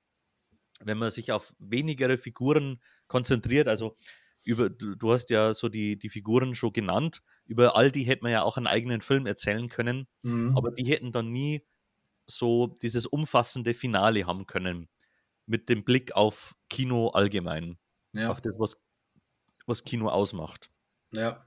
wenn 0.81 0.98
man 0.98 1.10
sich 1.10 1.32
auf 1.32 1.55
wenigere 1.59 2.16
Figuren 2.16 2.81
konzentriert. 3.06 3.69
Also, 3.69 3.97
über, 4.44 4.70
du, 4.70 5.12
hast 5.12 5.31
ja 5.31 5.55
so 5.55 5.69
die, 5.69 5.98
die 5.98 6.09
Figuren 6.09 6.55
schon 6.55 6.73
genannt. 6.73 7.23
Über 7.44 7.77
all 7.77 7.93
die 7.93 8.05
hätte 8.05 8.23
man 8.23 8.32
ja 8.32 8.43
auch 8.43 8.56
einen 8.56 8.66
eigenen 8.66 9.01
Film 9.01 9.27
erzählen 9.27 9.69
können, 9.69 10.09
mhm. 10.23 10.56
aber 10.56 10.73
die 10.73 10.85
hätten 10.90 11.12
dann 11.12 11.31
nie 11.31 11.64
so 12.27 12.69
dieses 12.82 13.07
umfassende 13.07 13.74
Finale 13.74 14.27
haben 14.27 14.47
können. 14.47 14.89
Mit 15.47 15.69
dem 15.69 15.85
Blick 15.85 16.12
auf 16.12 16.55
Kino 16.69 17.09
allgemein. 17.09 17.78
Ja. 18.15 18.31
Auf 18.31 18.40
das, 18.40 18.55
was, 18.59 18.77
was 19.66 19.85
Kino 19.85 20.09
ausmacht. 20.09 20.70
Ja. 21.12 21.47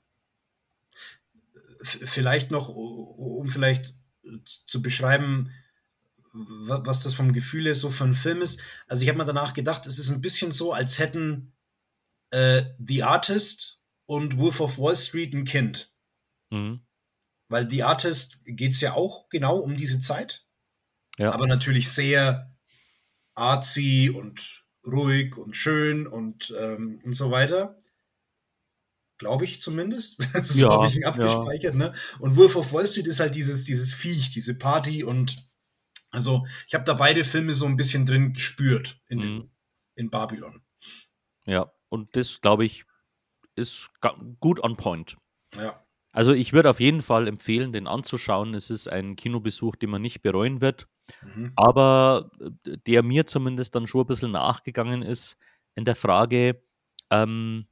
vielleicht 1.82 2.52
noch, 2.52 2.70
um 2.70 3.50
vielleicht 3.50 3.96
zu 4.44 4.82
beschreiben, 4.82 5.52
was 6.34 7.04
das 7.04 7.14
vom 7.14 7.32
Gefühl 7.32 7.74
so 7.76 7.90
für 7.90 8.04
einen 8.04 8.14
Film 8.14 8.42
ist. 8.42 8.60
Also 8.88 9.04
ich 9.04 9.10
habe 9.10 9.18
mir 9.18 9.26
danach 9.26 9.54
gedacht, 9.54 9.86
es 9.86 10.00
ist 10.00 10.10
ein 10.10 10.22
bisschen 10.22 10.52
so, 10.52 10.74
als 10.74 11.00
hätten 11.00 11.54
äh, 12.32 12.66
The 12.86 13.04
Artist 13.04 13.80
und 14.06 14.38
Wolf 14.38 14.60
of 14.60 14.78
Wall 14.78 14.98
Street 14.98 15.34
ein 15.34 15.46
Kind. 15.46 15.94
Mhm. 16.50 16.82
Weil 17.48 17.70
The 17.70 17.84
Artist 17.84 18.42
geht 18.46 18.72
es 18.72 18.82
ja 18.82 18.94
auch 18.94 19.30
genau 19.30 19.58
um 19.58 19.78
diese 19.78 20.00
Zeit. 20.00 20.45
Ja. 21.18 21.32
Aber 21.34 21.48
natürlich 21.48 21.90
sehr 21.90 22.56
artsy 23.36 24.12
und 24.14 24.66
ruhig 24.86 25.38
und 25.38 25.56
schön 25.56 26.08
und, 26.08 26.54
ähm, 26.58 27.02
und 27.04 27.14
so 27.14 27.32
weiter. 27.32 27.78
Glaube 29.18 29.46
ich 29.46 29.62
zumindest. 29.62 30.22
so 30.44 30.62
ja, 30.62 30.74
habe 30.74 30.88
ich 30.88 31.06
abgespeichert. 31.06 31.74
Ja. 31.74 31.90
Ne? 31.90 31.94
Und 32.20 32.36
Wolf 32.36 32.56
of 32.56 32.74
Wall 32.74 32.86
Street 32.86 33.08
ist 33.08 33.20
halt 33.20 33.36
dieses, 33.36 33.64
dieses 33.64 33.94
Viech, 33.94 34.30
diese 34.32 34.58
Party 34.58 35.04
und 35.04 35.36
also 36.12 36.46
ich 36.68 36.74
habe 36.74 36.86
da 36.86 36.94
beide 36.94 37.26
Filme 37.26 37.54
so 37.54 37.66
ein 37.66 37.76
bisschen 37.76 38.06
drin 38.06 38.34
gespürt 38.34 39.02
in, 39.10 39.20
mhm. 39.20 39.52
in 39.96 40.10
Babylon. 40.10 40.62
Ja, 41.46 41.72
und 41.90 42.16
das, 42.16 42.40
glaube 42.42 42.66
ich, 42.66 42.86
ist 43.56 43.90
gut 44.40 44.64
on 44.64 44.78
point. 44.78 45.18
Ja. 45.58 45.86
Also 46.12 46.32
ich 46.32 46.54
würde 46.54 46.70
auf 46.70 46.80
jeden 46.80 47.02
Fall 47.02 47.28
empfehlen, 47.28 47.74
den 47.74 47.88
anzuschauen. 47.88 48.54
Es 48.54 48.70
ist 48.70 48.88
ein 48.88 49.18
Kinobesuch, 49.18 49.76
den 49.76 49.90
man 49.90 50.02
nicht 50.02 50.22
bereuen 50.22 50.62
wird, 50.62 50.88
mhm. 51.24 51.52
aber 51.56 52.32
äh, 52.40 52.78
der 52.88 53.04
mir 53.04 53.26
zumindest 53.26 53.76
dann 53.76 53.88
schon 53.88 54.02
ein 54.02 54.08
bisschen 54.08 54.32
nachgegangen 54.32 55.02
ist 55.02 55.38
in 55.76 55.86
der 55.86 55.96
Frage, 55.96 56.62
ähm, 57.10 57.68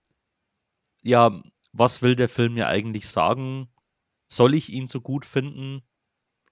ja, 1.04 1.42
was 1.72 2.02
will 2.02 2.16
der 2.16 2.30
Film 2.30 2.54
mir 2.54 2.68
eigentlich 2.68 3.08
sagen? 3.08 3.70
Soll 4.28 4.56
ich 4.56 4.70
ihn 4.70 4.88
so 4.88 5.02
gut 5.02 5.26
finden? 5.26 5.84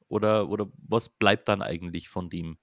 Oder, 0.07 0.49
oder 0.49 0.67
was 0.77 1.09
bleibt 1.09 1.47
dann 1.47 1.61
eigentlich 1.61 2.09
von 2.09 2.29
dem? 2.29 2.57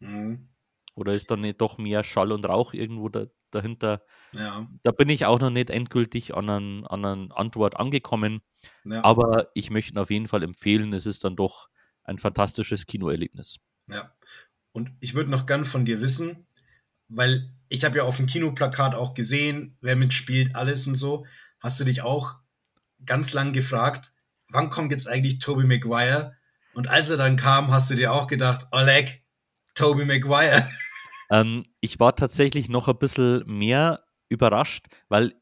Mhm. 0.00 0.48
Oder 0.94 1.12
ist 1.12 1.30
dann 1.30 1.40
nicht 1.40 1.60
doch 1.60 1.76
mehr 1.76 2.04
Schall 2.04 2.32
und 2.32 2.46
Rauch 2.46 2.72
irgendwo 2.72 3.08
da, 3.08 3.26
dahinter? 3.50 4.02
Ja. 4.32 4.66
Da 4.82 4.92
bin 4.92 5.08
ich 5.08 5.26
auch 5.26 5.40
noch 5.40 5.50
nicht 5.50 5.70
endgültig 5.70 6.34
an 6.34 6.48
einer 6.48 6.90
an 6.90 7.32
Antwort 7.32 7.76
angekommen. 7.76 8.42
Ja. 8.84 9.04
Aber 9.04 9.50
ich 9.54 9.70
möchte 9.70 10.00
auf 10.00 10.10
jeden 10.10 10.28
Fall 10.28 10.42
empfehlen, 10.42 10.92
es 10.92 11.06
ist 11.06 11.24
dann 11.24 11.36
doch 11.36 11.68
ein 12.04 12.18
fantastisches 12.18 12.86
Kinoerlebnis. 12.86 13.58
Ja. 13.90 14.14
Und 14.72 14.90
ich 15.00 15.14
würde 15.14 15.30
noch 15.30 15.46
gern 15.46 15.64
von 15.64 15.84
dir 15.84 16.00
wissen, 16.00 16.46
weil 17.08 17.50
ich 17.68 17.84
habe 17.84 17.98
ja 17.98 18.04
auf 18.04 18.16
dem 18.16 18.26
Kinoplakat 18.26 18.94
auch 18.94 19.14
gesehen, 19.14 19.76
wer 19.80 19.96
mitspielt, 19.96 20.54
alles 20.54 20.86
und 20.86 20.96
so. 20.96 21.26
Hast 21.60 21.80
du 21.80 21.84
dich 21.84 22.02
auch 22.02 22.34
ganz 23.04 23.32
lang 23.32 23.52
gefragt, 23.52 24.12
wann 24.48 24.70
kommt 24.70 24.92
jetzt 24.92 25.08
eigentlich 25.08 25.38
Toby 25.38 25.64
Maguire? 25.64 26.36
Und 26.74 26.88
als 26.88 27.10
er 27.10 27.16
dann 27.16 27.36
kam, 27.36 27.70
hast 27.70 27.90
du 27.90 27.94
dir 27.94 28.12
auch 28.12 28.26
gedacht, 28.26 28.68
Oleg, 28.72 29.22
Toby 29.74 30.04
Maguire. 30.04 30.62
Ähm, 31.30 31.64
ich 31.80 31.98
war 31.98 32.14
tatsächlich 32.14 32.68
noch 32.68 32.86
ein 32.86 32.98
bisschen 32.98 33.44
mehr 33.46 34.04
überrascht, 34.28 34.88
weil 35.08 35.34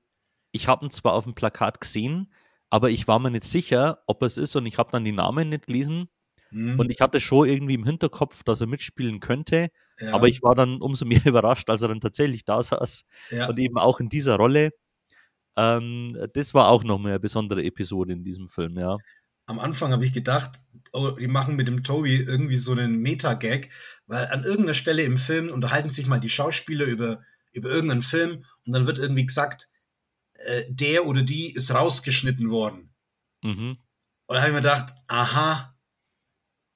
ich 0.53 0.69
habe 0.69 0.87
ihn 0.87 0.91
zwar 0.91 1.13
auf 1.13 1.25
dem 1.25 1.35
Plakat 1.35 1.81
gesehen, 1.81 2.33
aber 2.71 2.91
ich 2.91 3.09
war 3.09 3.19
mir 3.19 3.33
nicht 3.33 3.45
sicher, 3.45 4.03
ob 4.07 4.23
es 4.23 4.37
ist 4.37 4.55
und 4.55 4.65
ich 4.67 4.79
habe 4.79 4.93
dann 4.93 5.05
die 5.05 5.13
Namen 5.13 5.49
nicht 5.49 5.67
gelesen. 5.67 6.09
Mhm. 6.53 6.79
Und 6.79 6.91
ich 6.91 7.01
hatte 7.01 7.20
schon 7.20 7.49
irgendwie 7.49 7.74
im 7.74 7.85
Hinterkopf, 7.85 8.45
dass 8.45 8.61
er 8.61 8.66
mitspielen 8.66 9.20
könnte. 9.20 9.70
Ja. 9.99 10.15
Aber 10.15 10.29
ich 10.29 10.43
war 10.43 10.55
dann 10.55 10.81
umso 10.81 11.05
mehr 11.05 11.23
überrascht, 11.27 11.69
als 11.69 11.83
er 11.83 11.89
dann 11.89 12.01
tatsächlich 12.01 12.45
da 12.45 12.62
saß. 12.62 13.05
Ja. 13.31 13.49
Und 13.49 13.59
eben 13.59 13.79
auch 13.79 14.01
in 14.01 14.09
dieser 14.09 14.37
Rolle. 14.37 14.70
Ähm, 15.57 16.16
das 16.35 16.55
war 16.55 16.69
auch 16.69 16.85
nochmal 16.85 17.12
eine 17.12 17.20
besondere 17.20 17.62
Episode 17.62 18.12
in 18.12 18.24
diesem 18.24 18.49
Film, 18.49 18.79
ja 18.79 18.97
am 19.47 19.59
Anfang 19.59 19.93
habe 19.93 20.05
ich 20.05 20.12
gedacht, 20.12 20.61
oh, 20.93 21.11
die 21.19 21.27
machen 21.27 21.57
mit 21.57 21.66
dem 21.66 21.83
Toby 21.83 22.16
irgendwie 22.16 22.57
so 22.57 22.73
einen 22.73 22.99
Meta-Gag, 22.99 23.70
weil 24.07 24.27
an 24.27 24.45
irgendeiner 24.45 24.74
Stelle 24.74 25.03
im 25.03 25.19
Film 25.19 25.51
unterhalten 25.51 25.91
sich 25.91 26.07
mal 26.07 26.20
die 26.20 26.31
Schauspieler 26.31 26.85
über, 26.87 27.23
über 27.53 27.70
irgendeinen 27.70 28.03
Film 28.03 28.45
und 28.66 28.73
dann 28.73 28.87
wird 28.87 28.99
irgendwie 28.99 29.27
gesagt, 29.27 29.69
äh, 30.35 30.65
der 30.69 31.07
oder 31.07 31.23
die 31.23 31.53
ist 31.53 31.74
rausgeschnitten 31.74 32.51
worden. 32.51 32.95
Mhm. 33.43 33.79
Und 34.27 34.37
da 34.37 34.41
habe 34.41 34.51
ich 34.51 34.55
mir 34.55 34.62
gedacht, 34.62 34.95
aha, 35.09 35.72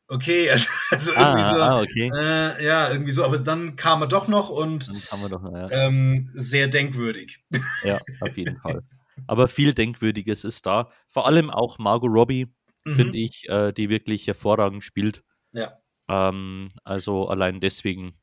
okay, 0.08 0.50
also, 0.50 0.68
also 0.90 1.12
ah, 1.16 1.20
irgendwie 1.20 1.48
so, 1.48 1.62
ah, 1.62 1.80
okay. 1.80 2.10
äh, 2.14 2.64
ja, 2.64 2.90
irgendwie 2.90 3.12
so, 3.12 3.24
aber 3.24 3.38
dann 3.38 3.76
kam 3.76 4.02
er 4.02 4.08
doch 4.08 4.28
noch 4.28 4.50
und 4.50 4.90
doch, 5.30 5.52
ja. 5.52 5.70
ähm, 5.70 6.24
sehr 6.26 6.68
denkwürdig. 6.68 7.44
Ja, 7.82 7.98
auf 8.20 8.36
jeden 8.36 8.58
Fall. 8.58 8.82
Aber 9.26 9.48
viel 9.48 9.74
Denkwürdiges 9.74 10.44
ist 10.44 10.66
da. 10.66 10.90
Vor 11.08 11.26
allem 11.26 11.50
auch 11.50 11.78
Margot 11.78 12.10
Robbie, 12.10 12.46
mhm. 12.84 12.94
finde 12.94 13.18
ich, 13.18 13.48
äh, 13.48 13.72
die 13.72 13.88
wirklich 13.88 14.26
hervorragend 14.26 14.84
spielt. 14.84 15.24
Ja. 15.52 15.80
Ähm, 16.08 16.68
also 16.84 17.28
allein 17.28 17.60
deswegen 17.60 18.20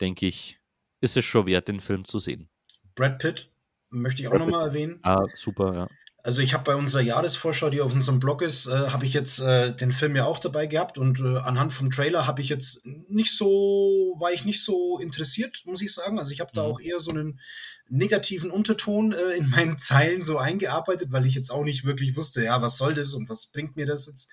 denke 0.00 0.26
ich, 0.26 0.60
ist 1.00 1.16
es 1.16 1.24
schon 1.24 1.46
wert, 1.46 1.68
den 1.68 1.80
Film 1.80 2.04
zu 2.04 2.18
sehen. 2.18 2.50
Brad 2.94 3.18
Pitt 3.18 3.50
möchte 3.90 4.22
ich 4.22 4.28
auch 4.28 4.38
nochmal 4.38 4.68
erwähnen. 4.68 4.98
Ah, 5.02 5.24
super, 5.34 5.74
ja. 5.74 5.88
Also 6.24 6.42
ich 6.42 6.52
habe 6.52 6.64
bei 6.64 6.74
unserer 6.74 7.00
Jahresvorschau, 7.00 7.70
die 7.70 7.80
auf 7.80 7.94
unserem 7.94 8.18
Blog 8.18 8.42
ist, 8.42 8.66
äh, 8.66 8.90
habe 8.90 9.06
ich 9.06 9.14
jetzt 9.14 9.38
äh, 9.38 9.74
den 9.74 9.92
Film 9.92 10.16
ja 10.16 10.24
auch 10.24 10.40
dabei 10.40 10.66
gehabt 10.66 10.98
und 10.98 11.20
äh, 11.20 11.38
anhand 11.38 11.72
vom 11.72 11.90
Trailer 11.90 12.26
habe 12.26 12.42
ich 12.42 12.48
jetzt 12.48 12.84
nicht 13.08 13.36
so, 13.36 14.16
war 14.18 14.32
ich 14.32 14.44
nicht 14.44 14.62
so 14.62 14.98
interessiert, 14.98 15.62
muss 15.64 15.80
ich 15.80 15.94
sagen. 15.94 16.18
Also 16.18 16.32
ich 16.32 16.40
habe 16.40 16.50
da 16.52 16.64
mhm. 16.64 16.72
auch 16.72 16.80
eher 16.80 16.98
so 16.98 17.12
einen 17.12 17.40
negativen 17.88 18.50
Unterton 18.50 19.12
äh, 19.12 19.36
in 19.36 19.48
meinen 19.48 19.78
Zeilen 19.78 20.20
so 20.22 20.38
eingearbeitet, 20.38 21.12
weil 21.12 21.24
ich 21.24 21.34
jetzt 21.34 21.50
auch 21.50 21.62
nicht 21.62 21.84
wirklich 21.84 22.16
wusste, 22.16 22.44
ja, 22.44 22.60
was 22.60 22.78
soll 22.78 22.94
das 22.94 23.14
und 23.14 23.28
was 23.28 23.46
bringt 23.46 23.76
mir 23.76 23.86
das 23.86 24.06
jetzt? 24.06 24.28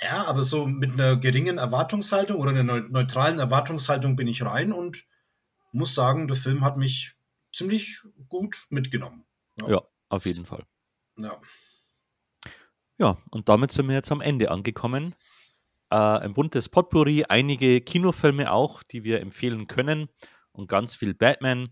Ja, 0.00 0.24
aber 0.24 0.42
so 0.42 0.66
mit 0.66 0.92
einer 0.92 1.16
geringen 1.16 1.58
Erwartungshaltung 1.58 2.40
oder 2.40 2.50
einer 2.50 2.80
neutralen 2.80 3.38
Erwartungshaltung 3.38 4.16
bin 4.16 4.28
ich 4.28 4.42
rein 4.44 4.72
und 4.72 5.04
muss 5.72 5.94
sagen, 5.94 6.26
der 6.26 6.36
Film 6.36 6.64
hat 6.64 6.78
mich 6.78 7.12
ziemlich 7.52 8.00
gut 8.28 8.66
mitgenommen. 8.70 9.26
ja. 9.56 9.68
ja. 9.68 9.82
Auf 10.12 10.26
jeden 10.26 10.44
Fall. 10.44 10.64
Ja. 11.16 11.40
Ja, 12.98 13.16
und 13.30 13.48
damit 13.48 13.72
sind 13.72 13.88
wir 13.88 13.94
jetzt 13.94 14.12
am 14.12 14.20
Ende 14.20 14.50
angekommen. 14.50 15.14
Äh, 15.90 15.96
ein 15.96 16.34
buntes 16.34 16.68
Potpourri, 16.68 17.24
einige 17.24 17.80
Kinofilme 17.80 18.52
auch, 18.52 18.82
die 18.82 19.04
wir 19.04 19.20
empfehlen 19.20 19.68
können 19.68 20.10
und 20.52 20.68
ganz 20.68 20.94
viel 20.94 21.14
Batman. 21.14 21.70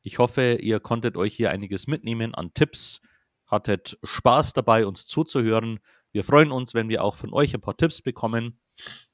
Ich 0.00 0.18
hoffe, 0.18 0.54
ihr 0.54 0.80
konntet 0.80 1.18
euch 1.18 1.34
hier 1.36 1.50
einiges 1.50 1.86
mitnehmen 1.86 2.34
an 2.34 2.54
Tipps, 2.54 3.02
hattet 3.46 3.98
Spaß 4.02 4.54
dabei, 4.54 4.86
uns 4.86 5.04
zuzuhören. 5.06 5.78
Wir 6.12 6.24
freuen 6.24 6.50
uns, 6.50 6.72
wenn 6.72 6.88
wir 6.88 7.04
auch 7.04 7.14
von 7.14 7.34
euch 7.34 7.52
ein 7.52 7.60
paar 7.60 7.76
Tipps 7.76 8.00
bekommen 8.00 8.58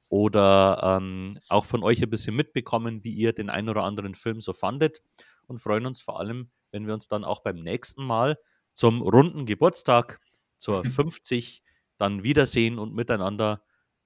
oder 0.09 0.99
ähm, 1.01 1.37
auch 1.49 1.65
von 1.65 1.83
euch 1.83 2.01
ein 2.01 2.11
bisschen 2.11 2.37
mitbekommen, 2.37 3.03
wie 3.03 3.13
ihr 3.13 3.33
den 3.33 3.51
einen 3.51 3.69
oder 3.69 3.83
anderen 3.83 4.15
Film 4.15 4.41
so 4.41 4.53
fandet 4.53 5.03
und 5.49 5.59
freuen 5.59 5.85
uns 5.85 6.01
vor 6.01 6.21
allem, 6.21 6.53
wenn 6.71 6.87
wir 6.87 6.95
uns 6.95 7.09
dann 7.09 7.25
auch 7.25 7.43
beim 7.43 7.57
nächsten 7.57 8.05
Mal 8.05 8.39
zum 8.79 9.03
runden 9.03 9.45
Geburtstag, 9.45 10.21
zur 10.57 10.85
50, 10.85 11.63
dann 11.99 12.23
wiedersehen 12.23 12.79
und 12.79 12.95
miteinander 12.95 13.65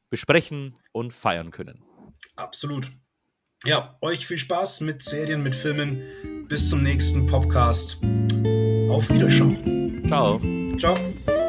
besprechen 0.08 0.74
und 0.92 1.12
feiern 1.12 1.50
können. 1.50 1.84
Absolut. 2.36 2.90
Ja, 3.64 3.96
euch 4.00 4.26
viel 4.26 4.38
Spaß 4.38 4.80
mit 4.80 5.02
Serien, 5.02 5.42
mit 5.42 5.54
Filmen. 5.54 6.46
Bis 6.48 6.70
zum 6.70 6.82
nächsten 6.82 7.26
Podcast. 7.26 7.98
Auf 8.88 9.10
Wiederschauen. 9.10 10.04
Ciao. 10.08 10.40
Ciao. 10.78 11.41